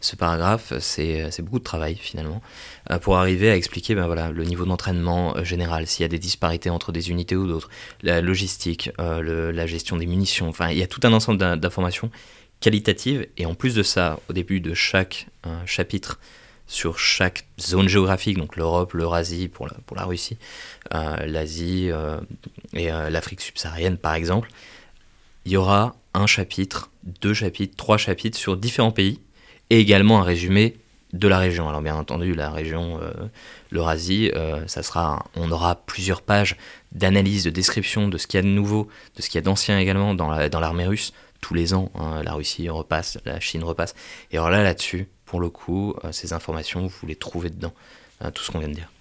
ce, 0.00 0.16
paragraphe, 0.16 0.72
c'est 0.80 1.42
beaucoup 1.42 1.58
de 1.58 1.64
travail 1.64 1.96
finalement, 1.96 2.42
euh, 2.90 2.98
pour 2.98 3.16
arriver 3.16 3.50
à 3.50 3.56
expliquer 3.56 3.94
ben, 3.94 4.30
le 4.30 4.44
niveau 4.44 4.64
d'entraînement 4.64 5.36
euh, 5.36 5.44
général, 5.44 5.86
s'il 5.86 6.02
y 6.02 6.04
a 6.04 6.08
des 6.08 6.18
disparités 6.18 6.70
entre 6.70 6.92
des 6.92 7.10
unités 7.10 7.36
ou 7.36 7.46
d'autres, 7.46 7.68
la 8.02 8.20
logistique, 8.20 8.90
la 8.98 9.66
gestion 9.66 9.96
des 9.96 10.06
munitions, 10.06 10.48
enfin 10.48 10.70
il 10.70 10.78
y 10.78 10.82
a 10.82 10.86
tout 10.86 11.00
un 11.04 11.12
ensemble 11.12 11.38
d'informations 11.58 12.10
qualitatives, 12.60 13.26
et 13.36 13.46
en 13.46 13.54
plus 13.54 13.74
de 13.74 13.82
ça, 13.82 14.18
au 14.28 14.32
début 14.32 14.60
de 14.60 14.74
chaque 14.74 15.26
chapitre, 15.66 16.18
sur 16.72 16.98
chaque 16.98 17.44
zone 17.60 17.88
géographique, 17.88 18.38
donc 18.38 18.56
l'Europe, 18.56 18.94
l'Eurasie 18.94 19.48
pour 19.48 19.66
la, 19.66 19.74
pour 19.86 19.96
la 19.96 20.04
Russie, 20.04 20.38
euh, 20.94 21.16
l'Asie 21.26 21.90
euh, 21.90 22.18
et 22.72 22.90
euh, 22.90 23.10
l'Afrique 23.10 23.42
subsaharienne 23.42 23.98
par 23.98 24.14
exemple, 24.14 24.48
il 25.44 25.52
y 25.52 25.56
aura 25.56 25.94
un 26.14 26.26
chapitre, 26.26 26.90
deux 27.20 27.34
chapitres, 27.34 27.76
trois 27.76 27.98
chapitres 27.98 28.38
sur 28.38 28.56
différents 28.56 28.90
pays 28.90 29.20
et 29.68 29.80
également 29.80 30.20
un 30.20 30.24
résumé 30.24 30.76
de 31.12 31.28
la 31.28 31.38
région. 31.38 31.68
Alors 31.68 31.82
bien 31.82 31.94
entendu, 31.94 32.32
la 32.32 32.50
région, 32.50 33.00
l'Eurasie, 33.70 34.30
ça 34.66 34.82
sera, 34.82 35.26
on 35.34 35.50
aura 35.50 35.74
plusieurs 35.74 36.22
pages 36.22 36.56
d'analyse, 36.92 37.44
de 37.44 37.50
description 37.50 38.08
de 38.08 38.16
ce 38.18 38.26
qu'il 38.26 38.38
y 38.38 38.42
a 38.42 38.42
de 38.42 38.48
nouveau, 38.48 38.88
de 39.16 39.22
ce 39.22 39.28
qu'il 39.28 39.38
y 39.38 39.42
a 39.42 39.42
d'ancien 39.42 39.78
également 39.78 40.14
dans 40.14 40.30
l'armée 40.30 40.86
russe. 40.86 41.12
Tous 41.40 41.54
les 41.54 41.74
ans, 41.74 41.90
hein, 41.96 42.22
la 42.22 42.34
Russie 42.34 42.68
repasse, 42.68 43.18
la 43.24 43.40
Chine 43.40 43.64
repasse. 43.64 43.96
Et 44.30 44.36
alors 44.36 44.48
là, 44.48 44.62
là-dessus, 44.62 45.08
pour 45.32 45.40
le 45.40 45.48
coup, 45.48 45.94
euh, 46.04 46.12
ces 46.12 46.34
informations, 46.34 46.86
vous 46.86 47.06
les 47.06 47.16
trouvez 47.16 47.48
dedans, 47.48 47.72
hein, 48.20 48.30
tout 48.32 48.42
ce 48.42 48.50
qu'on 48.50 48.58
vient 48.58 48.68
de 48.68 48.74
dire. 48.74 48.92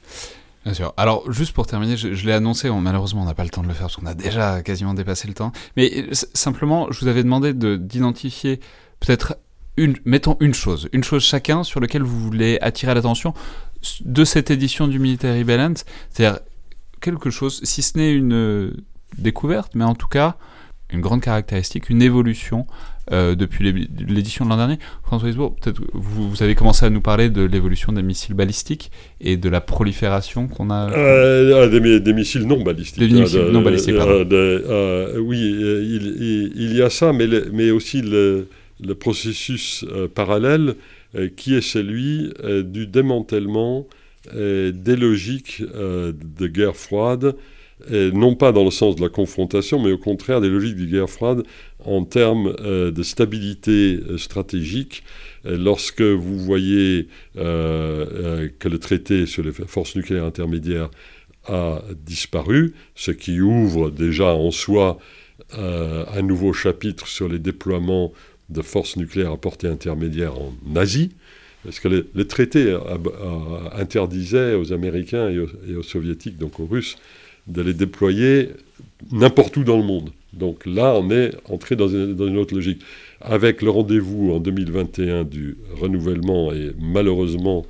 Bien 0.64 0.74
sûr. 0.74 0.94
Alors, 0.96 1.30
juste 1.30 1.52
pour 1.52 1.68
terminer, 1.68 1.98
je, 1.98 2.26
l'ai 2.26 2.32
annoncé, 2.32 2.70
malheureusement, 2.70 3.24
on 3.24 3.26
n'a 3.26 3.34
pas 3.34 3.44
le 3.44 3.50
temps 3.50 3.64
de 3.64 3.68
le 3.68 3.74
faire 3.74 3.88
parce 3.88 3.98
qu'on 3.98 4.06
a 4.06 4.14
déjà 4.14 4.62
quasiment 4.62 4.94
dépassé 4.94 5.28
le 5.28 5.34
temps. 5.34 5.52
Mais 5.76 5.92
euh, 5.94 6.14
simplement, 6.34 6.90
je 6.90 7.02
vous 7.02 7.10
avais 7.10 7.22
demandé 7.22 7.54
d'identifier 7.54 8.62
peut-être 9.02 9.36
une, 9.76 9.98
mettons 10.06 10.38
une 10.40 10.54
chose, 10.54 10.88
une 10.94 11.04
chose 11.04 11.22
chacun 11.22 11.66
sur 11.66 11.82
laquelle 11.82 12.04
vous 12.04 12.22
voulez 12.22 12.58
attirer 12.62 12.94
l'attention 12.94 13.34
de 14.00 14.24
cette 14.24 14.52
édition 14.52 14.88
du 14.88 15.00
Military 15.00 15.44
Balance. 15.44 15.84
C'est-à-dire 16.12 16.40
quelque 17.02 17.30
chose, 17.30 17.60
si 17.66 17.82
ce 17.82 17.98
n'est 17.98 18.14
une 18.14 18.34
euh, 18.34 18.74
découverte, 19.18 19.76
mais 19.76 19.84
en 19.84 19.96
tout 19.96 20.08
cas 20.08 20.38
une 20.92 21.02
grande 21.02 21.20
caractéristique, 21.20 21.90
une 21.90 22.02
évolution 22.02 22.68
euh, 23.12 23.36
depuis 23.36 23.90
l'édition 24.08 24.46
de 24.46 24.52
l'an 24.52 24.58
dernier. 24.58 24.78
François 25.04 25.30
Isbourg, 25.30 25.56
peut-être 25.56 25.82
vous, 25.94 26.30
vous, 26.30 26.44
avez 26.44 26.54
commencé 26.54 26.86
à 26.86 26.90
nous 26.90 27.02
parler 27.02 27.30
de 27.30 27.42
l'évolution 27.42 27.92
des 27.92 28.04
missiles 28.04 28.36
balistiques 28.36 28.92
et 29.20 29.38
de 29.38 29.50
la 29.50 29.60
prolifération 29.60 30.48
qu'on 30.48 30.70
a. 30.70 30.92
Euh, 30.92 31.64
ah, 31.64 31.68
des, 31.68 32.14
missiles 32.14 32.46
non 32.46 32.62
balistiques. 32.62 33.00
Des 33.00 33.10
missiles 33.10 33.50
non 33.52 33.64
balistiques, 33.64 33.98
pardon. 33.98 34.28
Euh, 34.32 35.18
oui, 35.18 35.40
il, 35.40 36.52
il, 36.56 36.78
y 36.78 36.82
a 36.82 36.92
ça, 36.92 37.12
mais, 37.12 37.28
mais 37.52 37.72
aussi 37.72 38.04
le, 38.04 38.48
le 38.80 38.96
processus 38.96 39.84
parallèle 40.14 40.76
qui 41.36 41.56
est 41.56 41.62
celui 41.62 42.32
du 42.64 42.88
démantèlement 42.88 43.88
des 44.34 44.96
logiques 44.96 45.62
de 45.62 46.48
guerre 46.48 46.76
froide 46.76 47.36
non 47.90 48.36
pas 48.36 48.52
dans 48.52 48.64
le 48.64 48.72
sens 48.72 48.96
de 48.96 49.02
la 49.02 49.10
confrontation, 49.10 49.82
mais 49.82 49.92
au 49.92 49.98
contraire 49.98 50.42
des 50.42 50.50
logiques 50.50 50.76
de 50.76 50.86
guerre 50.86 51.10
froide 51.10 51.44
en 51.86 52.04
termes 52.04 52.56
euh, 52.60 52.92
de 52.92 53.04
stabilité 53.04 54.00
euh, 54.10 54.18
stratégique. 54.18 55.04
lorsque 55.44 56.02
vous 56.02 56.38
voyez 56.38 57.08
euh, 57.38 58.50
que 58.60 58.70
le 58.70 58.78
traité 58.78 59.26
sur 59.26 59.44
les 59.44 59.52
forces 59.52 59.96
nucléaires 59.96 60.26
intermédiaires 60.26 60.92
a 61.48 61.82
disparu, 62.06 62.74
ce 62.94 63.10
qui 63.10 63.42
ouvre 63.42 63.90
déjà 63.90 64.36
en 64.36 64.52
soi 64.52 65.00
un 65.58 66.22
nouveau 66.22 66.54
chapitre 66.54 67.08
sur 67.08 67.28
les 67.28 67.40
déploiements 67.40 68.14
de 68.50 68.62
forces 68.62 68.96
nucléaires 68.96 69.32
à 69.32 69.38
portée 69.38 69.68
intermédiaire 69.68 70.34
en 70.38 70.54
Asie, 70.76 71.10
parce 71.64 71.80
que 71.80 71.88
le, 71.88 72.28
traité 72.28 72.78
interdisait 73.74 74.54
aux 74.54 74.72
Américains 74.72 75.30
et 75.68 75.76
aux 75.76 75.84
Soviétiques, 75.84 76.38
donc 76.38 76.60
aux 76.60 76.68
Russes, 76.68 76.98
de 77.48 77.62
les 77.62 77.74
déployer 77.74 78.50
n'importe 79.12 79.58
où 79.58 79.64
dans 79.64 79.78
le 79.78 79.84
monde. 79.84 80.12
Donc 80.34 80.66
là, 80.66 80.96
on 80.96 81.10
est 81.12 81.32
entré 81.50 81.76
dans 81.76 81.88
une, 81.88 82.38
autre 82.38 82.56
logique. 82.56 82.82
Avec 83.20 83.62
le 83.62 83.70
rendez-vous 83.70 84.32
en 84.32 84.40
2021 84.40 85.24
du 85.24 85.58
renouvellement 85.74 86.54
et 86.54 86.72
malheureusement, 86.80 87.66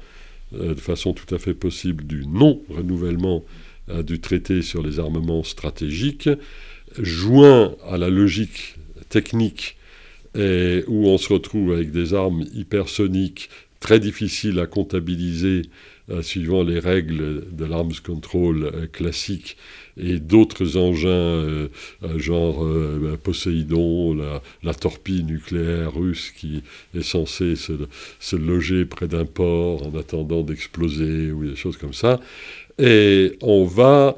euh, 0.53 0.75
de 0.75 0.79
façon 0.79 1.13
tout 1.13 1.33
à 1.33 1.39
fait 1.39 1.53
possible, 1.53 2.05
du 2.05 2.25
non-renouvellement 2.27 3.43
euh, 3.89 4.03
du 4.03 4.19
traité 4.19 4.61
sur 4.61 4.83
les 4.83 4.99
armements 4.99 5.43
stratégiques, 5.43 6.29
joint 6.99 7.75
à 7.89 7.97
la 7.97 8.09
logique 8.09 8.75
technique 9.09 9.77
où 10.33 11.07
on 11.09 11.17
se 11.17 11.33
retrouve 11.33 11.73
avec 11.73 11.91
des 11.91 12.13
armes 12.13 12.45
hypersoniques 12.53 13.49
très 13.81 13.99
difficiles 13.99 14.59
à 14.59 14.65
comptabiliser 14.65 15.63
suivant 16.21 16.63
les 16.63 16.79
règles 16.79 17.45
de 17.51 17.65
l'arms 17.65 17.91
control 18.03 18.63
euh, 18.63 18.87
classique 18.87 19.57
et 19.97 20.19
d'autres 20.19 20.77
engins 20.77 21.09
euh, 21.09 21.67
genre 22.17 22.65
bah, 22.65 23.17
Poséidon, 23.21 24.15
la, 24.63 24.73
torpille 24.73 25.23
nucléaire 25.23 25.93
russe 25.93 26.31
qui 26.31 26.63
est 26.95 27.03
censée 27.03 27.55
se, 27.55 28.35
loger 28.35 28.85
près 28.85 29.07
d'un 29.07 29.25
port 29.25 29.85
en 29.85 29.97
attendant 29.97 30.41
d'exploser 30.41 31.31
ou 31.31 31.45
des 31.45 31.55
choses 31.55 31.77
comme 31.77 31.93
ça. 31.93 32.19
Et 32.79 33.37
on 33.41 33.65
va 33.65 34.17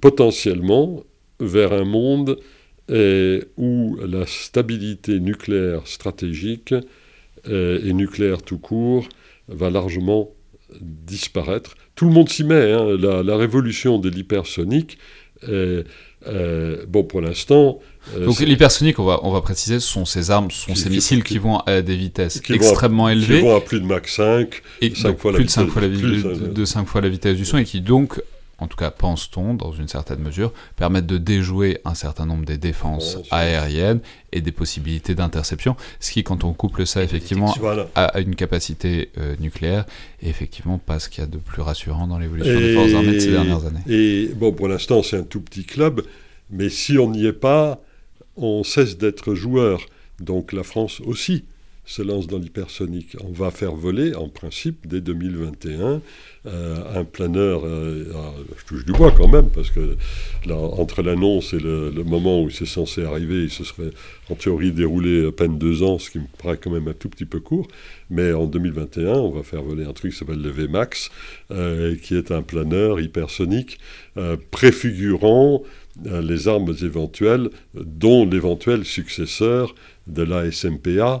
potentiellement 0.00 1.02
vers 1.40 1.72
un 1.72 1.84
monde 1.84 2.38
où 2.88 3.98
la 4.06 4.26
stabilité 4.26 5.18
nucléaire 5.18 5.86
stratégique 5.86 6.74
et 7.48 7.92
nucléaire 7.92 8.42
tout 8.42 8.58
court 8.58 9.08
va 9.48 9.70
largement 9.70 10.30
disparaître. 10.80 11.74
Tout 11.94 12.06
le 12.06 12.12
monde 12.12 12.28
s'y 12.28 12.44
met. 12.44 12.72
Hein. 12.72 12.96
La, 12.98 13.36
révolution 13.36 13.98
de 13.98 14.08
l'hypersonique, 14.08 14.98
euh, 16.28 16.84
bon, 16.88 17.04
pour 17.04 17.20
l'instant. 17.20 17.78
Euh, 18.16 18.24
Donc 18.26 18.40
l'hypersonique, 18.40 18.98
on 18.98 19.04
va, 19.04 19.20
on 19.22 19.30
va 19.30 19.40
préciser, 19.40 19.80
ce 19.80 19.86
sont 19.86 20.04
ces 20.04 20.30
armes, 20.30 20.50
ce 20.50 20.66
sont 20.66 20.74
ces 20.74 20.90
missiles 20.90 21.22
qui, 21.22 21.38
vont 21.38 21.58
à 21.58 21.82
des 21.82 21.96
vitesses 21.96 22.40
extrêmement 22.50 23.08
élevées. 23.08 23.38
Qui 23.38 23.44
vont 23.44 23.56
à 23.56 23.60
plus 23.60 23.80
de 23.80 23.86
Mach 23.86 24.06
5, 24.08 24.62
et 24.80 24.90
fois 24.90 25.32
plus 25.32 25.44
de 25.44 25.50
5 25.50 25.68
fois, 25.68 25.82
la, 25.82 25.88
de 25.88 26.64
5 26.64 26.86
fois 26.86 27.00
la 27.00 27.08
vitesse 27.08 27.36
du 27.36 27.44
son, 27.44 27.58
et 27.58 27.64
qui 27.64 27.80
donc 27.80 28.20
en 28.58 28.66
tout 28.68 28.76
cas 28.76 28.90
pense-t-on, 28.90 29.54
dans 29.54 29.72
une 29.72 29.88
certaine 29.88 30.20
mesure, 30.20 30.52
permettre 30.76 31.06
de 31.06 31.18
déjouer 31.18 31.78
un 31.84 31.94
certain 31.94 32.26
nombre 32.26 32.44
des 32.44 32.56
défenses 32.56 33.18
aériennes 33.30 34.00
et 34.32 34.40
des 34.40 34.52
possibilités 34.52 35.14
d'interception, 35.14 35.76
ce 36.00 36.10
qui, 36.12 36.24
quand 36.24 36.44
on 36.44 36.52
couple 36.52 36.86
ça 36.86 37.02
effectivement 37.02 37.54
à, 37.94 38.18
une 38.20 38.34
capacité 38.34 39.10
euh, 39.18 39.36
nucléaire, 39.40 39.84
est 40.22 40.28
effectivement 40.28 40.78
pas 40.78 40.98
ce 40.98 41.08
qu'il 41.08 41.22
y 41.22 41.26
a 41.26 41.28
de 41.28 41.38
plus 41.38 41.62
rassurant 41.62 42.06
dans 42.06 42.18
l'évolution 42.18 42.58
des 42.58 42.74
forces 42.74 42.94
armées 42.94 43.14
de 43.14 43.20
ces 43.20 43.30
dernières 43.30 43.64
années. 43.66 43.80
Et 43.88 44.28
bon, 44.34 44.52
pour 44.52 44.68
l'instant, 44.68 45.02
c'est 45.02 45.18
un 45.18 45.24
tout 45.24 45.40
petit 45.40 45.64
club, 45.64 46.02
mais 46.50 46.70
si 46.70 46.98
on 46.98 47.10
n'y 47.10 47.26
est 47.26 47.32
pas, 47.32 47.80
on 48.36 48.64
cesse 48.64 48.96
d'être 48.96 49.34
joueur. 49.34 49.80
Donc 50.20 50.52
la 50.52 50.62
France 50.62 51.00
aussi 51.00 51.44
se 51.86 52.02
lance 52.02 52.26
dans 52.26 52.38
l'hypersonique. 52.38 53.16
On 53.24 53.30
va 53.30 53.52
faire 53.52 53.74
voler, 53.74 54.14
en 54.16 54.28
principe, 54.28 54.86
dès 54.88 55.00
2021, 55.00 56.02
euh, 56.46 57.00
un 57.00 57.04
planeur, 57.04 57.62
euh, 57.64 58.04
je 58.58 58.64
touche 58.64 58.84
du 58.84 58.92
bois 58.92 59.12
quand 59.12 59.28
même, 59.28 59.48
parce 59.48 59.70
que 59.70 59.96
entre 60.52 61.02
l'annonce 61.02 61.54
et 61.54 61.60
le, 61.60 61.92
moment 62.04 62.42
où 62.42 62.50
c'est 62.50 62.66
censé 62.66 63.04
arriver, 63.04 63.44
il 63.44 63.50
se 63.50 63.62
serait 63.62 63.90
en 64.30 64.34
théorie 64.34 64.72
déroulé 64.72 65.28
à 65.28 65.32
peine 65.32 65.58
deux 65.58 65.84
ans, 65.84 65.98
ce 65.98 66.10
qui 66.10 66.18
me 66.18 66.26
paraît 66.42 66.58
quand 66.58 66.70
même 66.70 66.88
un 66.88 66.92
tout 66.92 67.08
petit 67.08 67.24
peu 67.24 67.38
court. 67.38 67.68
Mais 68.10 68.32
en 68.32 68.46
2021, 68.46 69.12
on 69.12 69.30
va 69.30 69.44
faire 69.44 69.62
voler 69.62 69.84
un 69.84 69.92
truc 69.92 70.12
qui 70.12 70.18
s'appelle 70.18 70.42
le 70.42 70.50
VMAX, 70.50 71.10
euh, 71.52 71.96
qui 71.96 72.16
est 72.16 72.32
un 72.32 72.42
planeur 72.42 73.00
hypersonique 73.00 73.78
préfigurant 74.50 75.62
les 76.04 76.48
armes 76.48 76.74
éventuelles, 76.82 77.50
dont 77.74 78.26
l'éventuel 78.26 78.84
successeur 78.84 79.74
de 80.06 80.22
la 80.22 80.50
SMPA, 80.50 81.20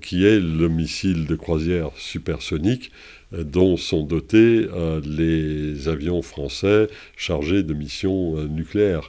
qui 0.00 0.24
est 0.24 0.40
le 0.40 0.68
missile 0.68 1.26
de 1.26 1.36
croisière 1.36 1.90
supersonique 1.96 2.90
euh, 3.34 3.44
dont 3.44 3.76
sont 3.76 4.04
dotés 4.04 4.68
euh, 4.72 5.00
les 5.04 5.88
avions 5.88 6.22
français 6.22 6.88
chargés 7.16 7.62
de 7.62 7.74
missions 7.74 8.36
nucléaires. 8.46 9.08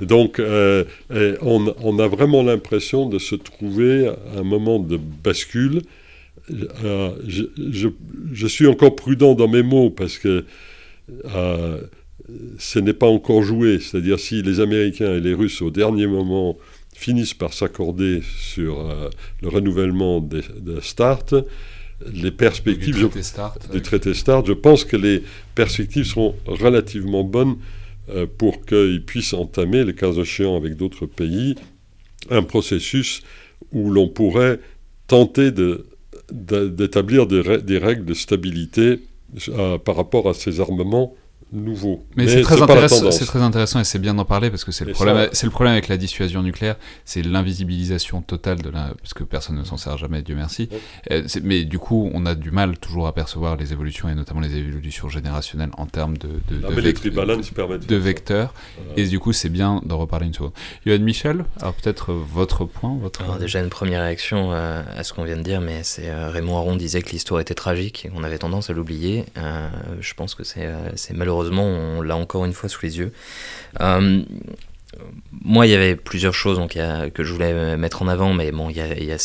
donc 0.00 0.40
on, 0.40 1.98
a 1.98 2.08
vraiment 2.08 2.42
l'impression 2.42 3.08
de 3.08 3.18
se 3.18 3.34
trouver 3.34 4.06
à 4.08 4.38
un 4.38 4.44
moment 4.44 4.78
de 4.78 4.96
bascule. 4.96 5.82
Je, 6.48 8.46
suis 8.46 8.66
encore 8.66 8.96
prudent 8.96 9.34
dans 9.34 9.48
mes 9.48 9.62
mots 9.62 9.90
parce 9.90 10.18
que 10.18 10.44
ce 12.58 12.78
n'est 12.78 12.94
pas 12.94 13.08
encore 13.08 13.42
joué. 13.42 13.78
C'est-à-dire 13.80 14.18
si 14.18 14.42
les 14.42 14.60
Américains 14.60 15.14
et 15.14 15.20
les 15.20 15.34
Russes 15.34 15.62
au 15.62 15.70
dernier 15.70 16.06
moment 16.06 16.56
finissent 17.00 17.34
par 17.34 17.54
s'accorder 17.54 18.20
sur 18.38 18.78
euh, 18.78 19.08
le 19.40 19.48
renouvellement 19.48 20.20
des, 20.20 20.42
START, 20.82 21.24
les 22.12 22.30
perspectives 22.30 22.94
du 23.72 23.82
traité, 23.82 24.14
start, 24.14 24.46
je 24.46 24.52
pense 24.52 24.84
que 24.84 24.96
les 24.96 25.22
perspectives 25.54 26.04
seront 26.04 26.34
relativement 26.46 27.24
bonnes 27.24 27.56
euh, 28.10 28.26
pour 28.26 28.64
qu'ils 28.66 29.02
puissent 29.04 29.32
entamer, 29.32 29.84
les 29.84 29.94
cas 29.94 30.12
échéants 30.12 30.56
avec 30.56 30.76
d'autres 30.76 31.06
pays, 31.06 31.56
un 32.28 32.42
processus 32.42 33.22
où 33.72 33.90
l'on 33.90 34.08
pourrait 34.08 34.60
tenter 35.06 35.50
d'établir 36.30 37.26
des, 37.26 37.78
règles 37.78 38.04
de 38.04 38.14
stabilité 38.14 39.00
euh, 39.48 39.78
par 39.78 39.96
rapport 39.96 40.28
à 40.28 40.34
ces 40.34 40.60
armements 40.60 41.14
nouveau. 41.52 42.04
Mais, 42.16 42.28
c'est 42.28 42.42
très, 42.42 42.60
intéressant, 42.60 43.10
c'est 43.10 43.24
très 43.24 43.40
intéressant 43.40 43.80
et 43.80 43.84
c'est 43.84 43.98
bien 43.98 44.14
d'en 44.14 44.24
parler 44.24 44.50
parce 44.50 44.64
que 44.64 44.72
c'est 44.72 44.84
le, 44.84 44.92
problème, 44.92 45.28
c'est 45.32 45.46
le 45.46 45.50
problème 45.50 45.72
avec 45.72 45.88
la 45.88 45.96
dissuasion 45.96 46.42
nucléaire, 46.42 46.76
c'est 47.04 47.22
l'invisibilisation 47.22 48.22
totale 48.22 48.62
de 48.62 48.70
la. 48.70 48.92
parce 49.00 49.14
que 49.14 49.24
personne 49.24 49.56
ne 49.56 49.64
s'en 49.64 49.76
sert 49.76 49.96
jamais, 49.98 50.22
Dieu 50.22 50.36
merci. 50.36 50.68
Euh, 51.10 51.22
mais 51.42 51.64
du 51.64 51.78
coup, 51.78 52.10
on 52.14 52.26
a 52.26 52.34
du 52.34 52.50
mal 52.50 52.78
toujours 52.78 53.06
à 53.06 53.14
percevoir 53.14 53.56
les 53.56 53.72
évolutions 53.72 54.08
et 54.08 54.14
notamment 54.14 54.40
les 54.40 54.56
évolutions 54.56 55.08
générationnelles 55.08 55.70
en 55.76 55.86
termes 55.86 56.16
de, 56.18 56.28
de, 56.48 56.60
de, 56.60 57.96
vecteurs. 57.96 58.54
Et 58.96 59.06
du 59.06 59.18
coup, 59.18 59.32
c'est 59.32 59.48
bien 59.48 59.80
d'en 59.84 59.98
reparler 59.98 60.26
une 60.26 60.34
seconde. 60.34 60.52
Yoann 60.86 61.02
Michel, 61.02 61.44
alors 61.60 61.74
peut-être 61.74 62.12
votre 62.12 62.64
point 62.64 62.96
votre... 63.00 63.22
Alors 63.22 63.38
déjà, 63.38 63.60
une 63.60 63.70
première 63.70 64.02
réaction 64.02 64.52
euh, 64.52 64.82
à 64.96 65.02
ce 65.04 65.12
qu'on 65.12 65.24
vient 65.24 65.36
de 65.36 65.42
dire, 65.42 65.60
mais 65.60 65.82
c'est 65.82 66.08
euh, 66.08 66.30
Raymond 66.30 66.56
Aron 66.56 66.76
disait 66.76 67.02
que 67.02 67.10
l'histoire 67.10 67.40
était 67.40 67.54
tragique 67.54 68.06
et 68.06 68.08
qu'on 68.08 68.22
avait 68.22 68.38
tendance 68.38 68.70
à 68.70 68.72
l'oublier. 68.72 69.24
je 70.00 70.14
pense 70.14 70.34
que 70.34 70.44
c'est, 70.44 70.68
c'est 70.94 71.14
malheureux 71.14 71.39
malheureusement, 71.40 71.64
on 71.64 72.02
l'a 72.02 72.16
encore 72.16 72.44
une 72.44 72.52
fois 72.52 72.68
sous 72.68 72.80
les 72.82 72.98
yeux. 72.98 73.12
Euh, 73.80 74.22
moi, 75.32 75.66
il 75.66 75.70
y 75.70 75.74
avait 75.74 75.96
plusieurs 75.96 76.34
choses 76.34 76.60
que 76.68 77.24
je 77.24 77.32
voulais 77.32 77.76
mettre 77.76 78.02
en 78.02 78.08
avant, 78.08 78.34
mais 78.34 78.52
bon, 78.52 78.70
il 78.70 78.76
y 78.76 79.12
a, 79.12 79.18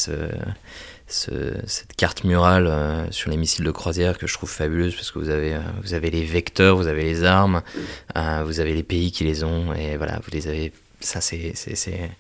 cette 1.08 1.96
carte 1.98 2.24
murale 2.24 2.68
euh, 2.68 3.12
sur 3.12 3.30
les 3.30 3.38
missiles 3.38 3.66
de 3.66 3.72
croisière 3.72 4.18
que 4.18 4.28
je 4.28 4.34
trouve 4.34 4.50
fabuleuse 4.50 4.96
parce 4.96 5.12
que 5.12 5.20
vous 5.20 5.30
avez, 5.30 5.54
euh, 5.54 6.00
les 6.12 6.24
vecteurs, 6.24 6.78
vous 6.78 6.88
avez 6.88 7.04
les 7.04 7.24
armes, 7.24 7.62
vous 8.16 8.60
avez 8.60 8.74
les 8.74 8.84
pays 8.84 9.12
qui 9.12 9.24
les 9.24 9.44
ont, 9.44 9.74
et 9.74 9.98
voilà, 9.98 10.20
vous 10.24 10.32
les 10.32 10.48
avez. 10.48 10.72
Ça, 11.02 11.20
c'est 11.22 12.14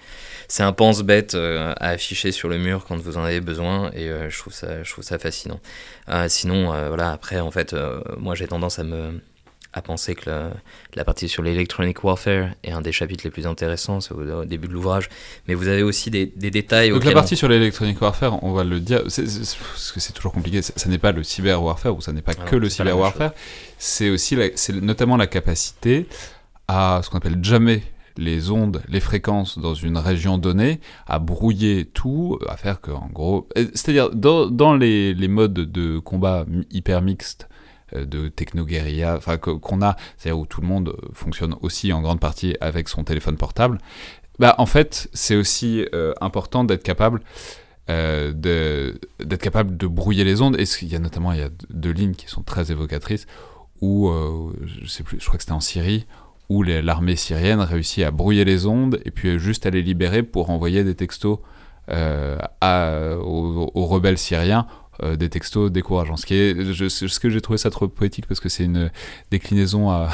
un 0.60 0.74
pense-bête 0.74 1.34
à 1.34 1.90
afficher 1.90 2.32
sur 2.32 2.50
le 2.50 2.58
mur 2.60 2.86
quand 2.86 2.98
vous 2.98 3.18
en 3.18 3.24
avez 3.24 3.42
besoin 3.42 3.90
et 3.94 4.10
je 4.30 4.38
trouve 4.38 5.04
ça 5.04 5.18
fascinant. 5.18 5.60
sinon, 6.28 6.68
voilà, 6.88 7.12
après, 7.12 7.40
en 7.40 7.50
fait, 7.52 7.76
moi 8.18 8.36
j'ai 8.36 8.48
tendance 8.48 8.78
à 8.78 8.84
me, 8.84 9.22
à 9.76 9.82
penser 9.82 10.16
que 10.16 10.30
la, 10.96 11.04
partie 11.04 11.28
sur 11.28 11.44
l'electronic 11.44 12.02
warfare 12.02 12.52
est 12.64 12.72
un 12.72 12.80
des 12.80 12.94
chapitres 12.94 13.26
les 13.26 13.30
plus 13.30 13.46
intéressants, 13.46 14.00
c'est 14.00 14.14
au, 14.14 14.46
début 14.46 14.70
de 14.70 14.74
l'ouvrage, 14.74 15.10
mais 15.48 15.54
vous 15.54 15.68
avez 15.68 15.84
aussi 15.84 16.10
des, 16.10 16.28
détails. 16.28 16.92
Donc 16.92 17.04
la 17.04 17.12
partie 17.12 17.36
sur 17.36 17.50
l'electronic 17.50 18.02
warfare, 18.02 18.42
on 18.42 18.54
va 18.54 18.64
le 18.64 18.80
dire, 18.80 19.04
parce 19.04 19.92
que 19.94 20.00
c'est 20.00 20.14
toujours 20.14 20.32
compliqué, 20.32 20.62
ça 20.62 20.90
n'est 20.90 20.98
pas 20.98 21.12
le 21.12 21.24
cyber 21.24 21.62
warfare, 21.62 21.96
ou 21.96 22.00
ça 22.00 22.14
n'est 22.14 22.22
pas 22.22 22.34
que 22.34 22.56
le 22.56 22.70
cyber 22.70 22.98
warfare, 22.98 23.34
c'est 23.78 24.10
aussi 24.10 24.38
c'est 24.56 24.82
notamment 24.82 25.18
la 25.18 25.28
capacité 25.28 26.08
à 26.70 27.02
ce 27.04 27.10
qu'on 27.10 27.18
appelle 27.18 27.44
jamais 27.44 27.84
les 28.18 28.50
ondes, 28.50 28.82
les 28.88 29.02
fréquences 29.02 29.60
dans 29.60 29.74
une 29.74 29.98
région 29.98 30.38
donnée, 30.38 30.80
à 31.06 31.20
brouiller 31.20 31.84
tout, 31.84 32.40
à 32.48 32.56
faire 32.56 32.80
que, 32.80 32.92
en 32.92 33.10
gros, 33.12 33.50
c'est-à-dire 33.74 34.10
dans, 34.12 34.50
dans 34.50 34.74
les, 34.74 35.14
les, 35.14 35.28
modes 35.28 35.54
de 35.54 36.00
combat 36.00 36.46
hyper 36.72 37.02
mixtes 37.02 37.50
de 37.94 38.28
techno-guérilla, 38.28 39.16
enfin 39.16 39.38
qu'on 39.38 39.82
a, 39.82 39.96
c'est-à-dire 40.18 40.40
où 40.40 40.46
tout 40.46 40.62
le 40.62 40.68
monde 40.68 40.96
fonctionne 41.14 41.56
aussi 41.62 41.94
en 41.94 42.02
grande 42.02 42.20
partie 42.20 42.56
avec 42.62 42.90
son 42.90 43.04
téléphone 43.04 43.38
portable, 43.38 43.78
bah 44.40 44.56
en 44.58 44.66
fait 44.66 45.10
c'est 45.14 45.36
aussi 45.36 45.86
euh, 45.94 46.14
important 46.22 46.64
d'être 46.64 46.84
capable 46.84 47.22
euh, 47.90 48.94
capable 49.40 49.78
de 49.78 49.88
brouiller 49.88 50.24
les 50.24 50.42
ondes. 50.42 50.60
Et 50.60 50.64
il 50.82 50.88
y 50.88 50.96
a 50.96 51.00
notamment 51.00 51.32
il 51.32 51.40
y 51.40 51.44
a 51.44 51.50
deux 51.70 51.92
lignes 51.92 52.16
qui 52.16 52.28
sont 52.28 52.42
très 52.42 52.72
évocatrices 52.72 53.28
où 53.82 54.10
je 54.64 55.26
crois 55.26 55.38
que 55.38 55.44
c'était 55.44 55.52
en 55.52 55.60
Syrie 55.60 56.08
où 56.48 56.64
l'armée 56.64 57.16
syrienne 57.16 57.60
réussit 57.60 58.04
à 58.04 58.12
brouiller 58.12 58.46
les 58.46 58.66
ondes 58.66 59.00
et 59.04 59.12
puis 59.12 59.40
juste 59.40 59.66
à 59.66 59.70
les 59.70 59.82
libérer 59.82 60.24
pour 60.24 60.50
envoyer 60.50 60.84
des 60.84 60.96
textos 60.96 61.40
aux, 61.92 63.86
rebelles 63.88 64.18
syriens 64.18 64.66
euh, 65.04 65.16
des 65.16 65.30
textos 65.30 65.72
décourageants. 65.72 66.18
Ce, 66.18 66.26
qui 66.26 66.36
est, 66.36 66.74
je, 66.74 66.88
ce 66.90 67.20
que 67.20 67.30
j'ai 67.30 67.42
trouvé 67.42 67.58
ça 67.58 67.70
trop 67.70 67.88
poétique 67.88 68.28
parce 68.28 68.40
que 68.40 68.50
c'est 68.50 68.66
une 68.66 68.92
déclinaison 69.32 69.90
à, 69.90 70.10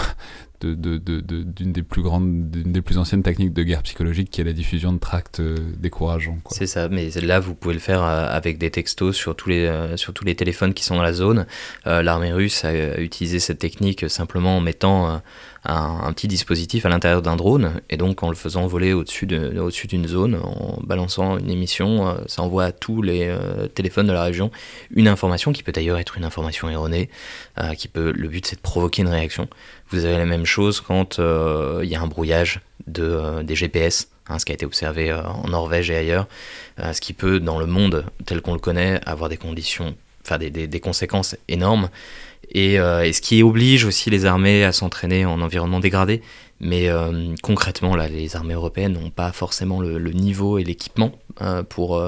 d'une 0.66 0.98
de, 1.00 1.20
de, 1.22 1.44
des 1.44 1.84
plus 1.84 2.02
grandes, 2.02 2.52
d'une 2.52 2.72
des 2.72 2.82
plus 2.82 2.98
anciennes 2.98 3.24
techniques 3.24 3.54
de 3.54 3.64
guerre 3.64 3.84
psychologique 3.84 4.30
qui 4.30 4.42
est 4.42 4.44
la 4.44 4.54
diffusion 4.54 4.94
de 4.94 5.00
tracts 5.00 5.40
euh, 5.40 5.56
décourageants. 5.78 6.38
C'est 6.50 6.68
ça, 6.68 6.90
mais 6.90 7.10
là 7.22 7.40
vous 7.40 7.56
pouvez 7.56 7.74
le 7.74 7.80
faire 7.80 8.04
euh, 8.04 8.28
avec 8.30 8.58
des 8.58 8.72
textos 8.72 9.16
sur 9.16 9.36
tous 9.36 9.50
les, 9.50 9.94
sur 9.96 10.14
tous 10.14 10.26
les 10.26 10.36
téléphones 10.36 10.74
qui 10.74 10.84
sont 10.84 10.96
dans 10.96 11.04
la 11.04 11.14
zone. 11.14 11.46
L'armée 11.86 12.32
russe 12.32 12.64
a, 12.66 13.00
utilisé 13.00 13.40
cette 13.40 13.60
technique 13.60 14.10
simplement 14.10 14.58
en 14.58 14.62
mettant 14.62 15.22
un, 15.64 16.12
petit 16.14 16.28
dispositif 16.28 16.86
à 16.86 16.90
l'intérieur 16.90 17.22
d'un 17.22 17.36
drone, 17.36 17.82
et 17.90 17.98
donc 17.98 18.24
en 18.24 18.30
le 18.30 18.36
faisant 18.36 18.66
voler 18.66 18.94
au-dessus 18.94 19.28
d'une 19.28 20.08
zone, 20.08 20.36
en 20.36 20.80
balançant 20.84 21.38
une 21.38 21.50
émission, 21.50 22.08
euh, 22.08 22.16
ça 22.28 22.42
envoie 22.42 22.66
à 22.66 22.72
tous 22.72 23.02
les 23.02 23.28
euh, 23.28 23.68
téléphones 23.68 24.08
de 24.08 24.14
la 24.14 24.24
région 24.24 24.52
une 24.92 25.08
information 25.08 25.52
qui 25.52 25.64
peut 25.64 25.72
d'ailleurs 25.72 26.00
être 26.00 26.18
une 26.18 26.24
information 26.24 26.70
erronée, 26.70 27.10
euh, 27.60 27.74
qui 27.76 27.88
peut, 27.88 28.12
le 28.12 28.28
but 28.28 28.46
c'est 28.46 28.56
de 28.56 28.62
provoquer 28.62 29.04
une 29.04 29.10
réaction. 29.10 29.48
Vous 29.92 30.06
avez 30.06 30.18
la 30.18 30.26
même 30.26 30.46
chose 30.46 30.82
quand 30.82 31.20
il 31.20 31.90
y 31.90 31.96
a 31.96 32.02
un 32.02 32.08
brouillage 32.08 32.62
de, 32.88 33.42
des 33.44 33.56
GPS, 33.56 34.10
hein, 34.28 34.40
ce 34.40 34.46
qui 34.46 34.52
a 34.52 34.56
été 34.56 34.66
observé 34.66 35.14
en 35.14 35.48
Norvège 35.48 35.92
et 35.92 35.96
ailleurs, 35.96 36.28
ce 36.78 37.02
qui 37.02 37.14
peut 37.14 37.40
dans 37.40 37.60
le 37.60 37.66
monde 37.66 38.06
tel 38.26 38.42
qu'on 38.42 38.54
le 38.54 38.60
connaît 38.60 39.02
avoir 39.06 39.30
des 39.30 39.38
conditions, 39.38 39.96
enfin 40.24 40.38
des, 40.38 40.80
conséquences 40.80 41.36
énormes. 41.48 41.90
Euh, 42.56 43.02
et, 43.02 43.14
ce 43.14 43.22
qui 43.22 43.44
oblige 43.44 43.86
aussi 43.86 44.10
les 44.10 44.26
armées 44.26 44.64
à 44.64 44.72
s'entraîner 44.72 45.26
en 45.26 45.42
environnement 45.42 45.80
dégradé. 45.80 46.22
Mais 46.64 46.90
euh, 46.90 47.36
concrètement, 47.42 47.96
là, 47.96 48.08
les 48.08 48.36
armées 48.36 48.54
européennes 48.54 48.94
n'ont 48.94 49.10
pas 49.10 49.32
forcément 49.32 49.82
le, 49.82 49.98
niveau 50.12 50.60
et 50.60 50.64
l'équipement 50.64 51.12
euh, 51.42 51.64
pour, 51.64 52.04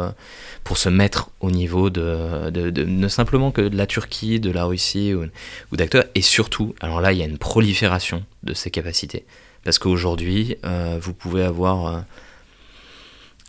pour 0.64 0.78
se 0.78 0.90
mettre 0.90 1.32
au 1.42 1.50
niveau 1.50 1.90
de, 1.90 2.52
de, 2.52 2.84
ne 2.84 3.08
simplement 3.08 3.52
que 3.52 3.62
de 3.62 3.76
la 3.76 3.88
Turquie, 3.88 4.40
de 4.40 4.52
la 4.52 4.66
Russie 4.66 5.14
ou, 5.14 5.26
ou 5.72 5.76
d'acteurs. 5.76 6.06
Et 6.14 6.22
surtout, 6.22 6.76
alors 6.82 7.02
là, 7.02 7.14
il 7.14 7.18
y 7.18 7.24
a 7.24 7.26
une 7.26 7.40
prolifération 7.40 8.24
de 8.44 8.54
ces 8.54 8.70
capacités. 8.70 9.26
Parce 9.64 9.80
qu'aujourd'hui, 9.80 10.58
vous 11.00 11.14
pouvez 11.14 11.42
avoir 11.44 12.04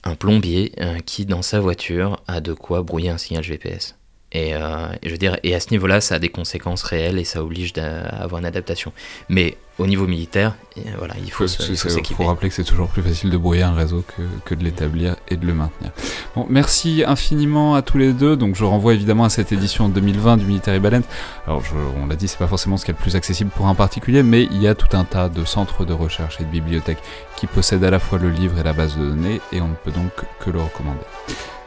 un 0.05 0.15
plombier 0.15 0.73
qui, 1.05 1.27
dans 1.27 1.43
sa 1.43 1.59
voiture, 1.59 2.23
a 2.29 2.41
de 2.41 2.53
quoi 2.55 2.83
brouiller 2.83 3.11
un 3.11 3.19
signal 3.19 3.43
GPS. 3.43 3.97
Euh, 4.35 4.89
et, 5.03 5.09
je 5.09 5.11
veux 5.11 5.19
dire, 5.19 5.39
et 5.43 5.55
à 5.55 5.61
ce 5.61 5.71
niveau-là, 5.71 6.01
ça 6.01 6.17
a 6.17 6.19
des 6.19 6.29
conséquences 6.29 6.83
réelles 6.83 7.19
et 7.19 7.25
ça 7.25 7.43
oblige 7.43 7.73
à 7.79 8.23
avoir 8.23 8.41
une 8.41 8.47
adaptation. 8.47 8.93
Mais 9.29 9.57
au 9.79 9.87
niveau 9.87 10.07
militaire, 10.07 10.55
voilà, 10.99 11.15
il 11.23 11.31
faut 11.31 11.47
s'équiper. 11.47 11.99
Il 12.11 12.17
faut 12.17 12.25
rappeler 12.25 12.49
que 12.49 12.55
c'est 12.55 12.65
toujours 12.65 12.89
plus 12.89 13.03
facile 13.03 13.31
de 13.31 13.37
brouiller 13.37 13.63
un 13.63 13.75
réseau 13.75 14.05
que, 14.17 14.23
que 14.45 14.55
de 14.55 14.63
l'établir 14.63 15.17
et 15.29 15.37
de 15.37 15.47
le 15.47 15.55
maintenir. 15.55 15.91
Bon, 16.37 16.47
merci 16.49 17.03
infiniment 17.07 17.75
à 17.75 17.83
tous 17.83 17.99
les 17.99 18.13
deux. 18.13 18.37
Donc 18.37 18.55
je 18.55 18.65
renvoie 18.65 18.95
évidemment 18.95 19.25
à 19.25 19.29
cette 19.29 19.53
édition 19.53 19.89
2020 19.89 20.37
du 20.39 20.47
Military 20.47 20.79
Balance. 20.79 21.05
Alors 21.47 21.63
je, 21.65 21.75
on 22.01 22.07
l'a 22.07 22.17
dit, 22.17 22.29
c'est 22.29 22.39
pas 22.39 22.47
forcément 22.47 22.77
ce 22.77 22.85
qui 22.85 22.91
est 22.91 22.95
le 22.95 23.01
plus 23.01 23.17
accessible 23.17 23.51
pour 23.51 23.67
un 23.67 23.75
particulier, 23.75 24.23
mais 24.23 24.45
il 24.45 24.63
y 24.63 24.69
a 24.69 24.75
tout 24.75 24.97
un 24.97 25.05
tas 25.05 25.29
de 25.29 25.45
centres 25.45 25.85
de 25.85 25.93
recherche 25.93 26.41
et 26.41 26.45
de 26.45 26.51
bibliothèques 26.51 27.03
qui 27.37 27.47
possèdent 27.47 27.85
à 27.85 27.91
la 27.91 27.99
fois 27.99 28.19
le 28.19 28.31
livre 28.31 28.59
et 28.59 28.63
la 28.63 28.73
base 28.73 28.97
de 28.97 29.05
données, 29.05 29.41
et 29.53 29.61
on 29.61 29.69
ne 29.69 29.75
peut 29.75 29.91
donc 29.91 30.13
que 30.41 30.51
le 30.51 30.61
recommander. 30.61 31.01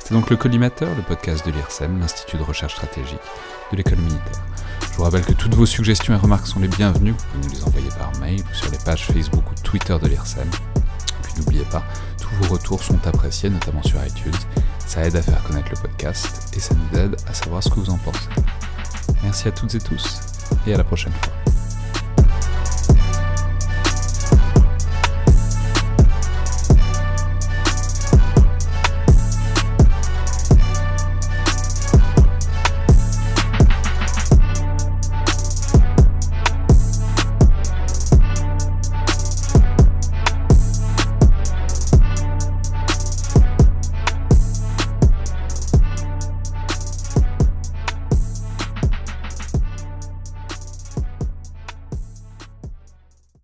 C'était 0.07 0.21
donc 0.21 0.29
le 0.29 0.37
Collimateur, 0.37 0.87
le 0.95 1.01
podcast 1.01 1.45
de 1.45 1.51
l'IRSEM, 1.51 1.99
l'Institut 1.99 2.37
de 2.37 2.43
recherche 2.43 2.75
stratégique 2.75 3.19
de 3.73 3.75
l'école 3.75 3.97
militaire. 3.97 4.41
Je 4.89 4.95
vous 4.95 5.03
rappelle 5.03 5.25
que 5.25 5.33
toutes 5.33 5.53
vos 5.53 5.65
suggestions 5.65 6.13
et 6.13 6.17
remarques 6.17 6.47
sont 6.47 6.61
les 6.61 6.69
bienvenues. 6.69 7.11
Vous 7.11 7.25
pouvez 7.25 7.45
nous 7.45 7.53
les 7.53 7.63
envoyer 7.65 7.89
par 7.89 8.17
mail 8.21 8.39
ou 8.39 8.55
sur 8.55 8.71
les 8.71 8.77
pages 8.77 9.05
Facebook 9.05 9.43
ou 9.51 9.55
Twitter 9.63 9.97
de 10.01 10.07
l'IRSEM. 10.07 10.49
Puis 11.23 11.33
n'oubliez 11.37 11.65
pas, 11.65 11.83
tous 12.21 12.33
vos 12.35 12.53
retours 12.53 12.81
sont 12.81 13.05
appréciés, 13.05 13.49
notamment 13.49 13.83
sur 13.83 14.01
iTunes. 14.05 14.31
Ça 14.85 15.03
aide 15.03 15.17
à 15.17 15.21
faire 15.21 15.43
connaître 15.43 15.71
le 15.71 15.89
podcast 15.89 16.55
et 16.55 16.59
ça 16.61 16.73
nous 16.73 16.99
aide 16.99 17.17
à 17.27 17.33
savoir 17.33 17.61
ce 17.61 17.67
que 17.67 17.75
vous 17.75 17.89
en 17.89 17.97
pensez. 17.97 18.29
Merci 19.23 19.49
à 19.49 19.51
toutes 19.51 19.75
et 19.75 19.79
tous 19.79 20.21
et 20.65 20.73
à 20.73 20.77
la 20.77 20.85
prochaine 20.85 21.11
fois. 21.11 21.56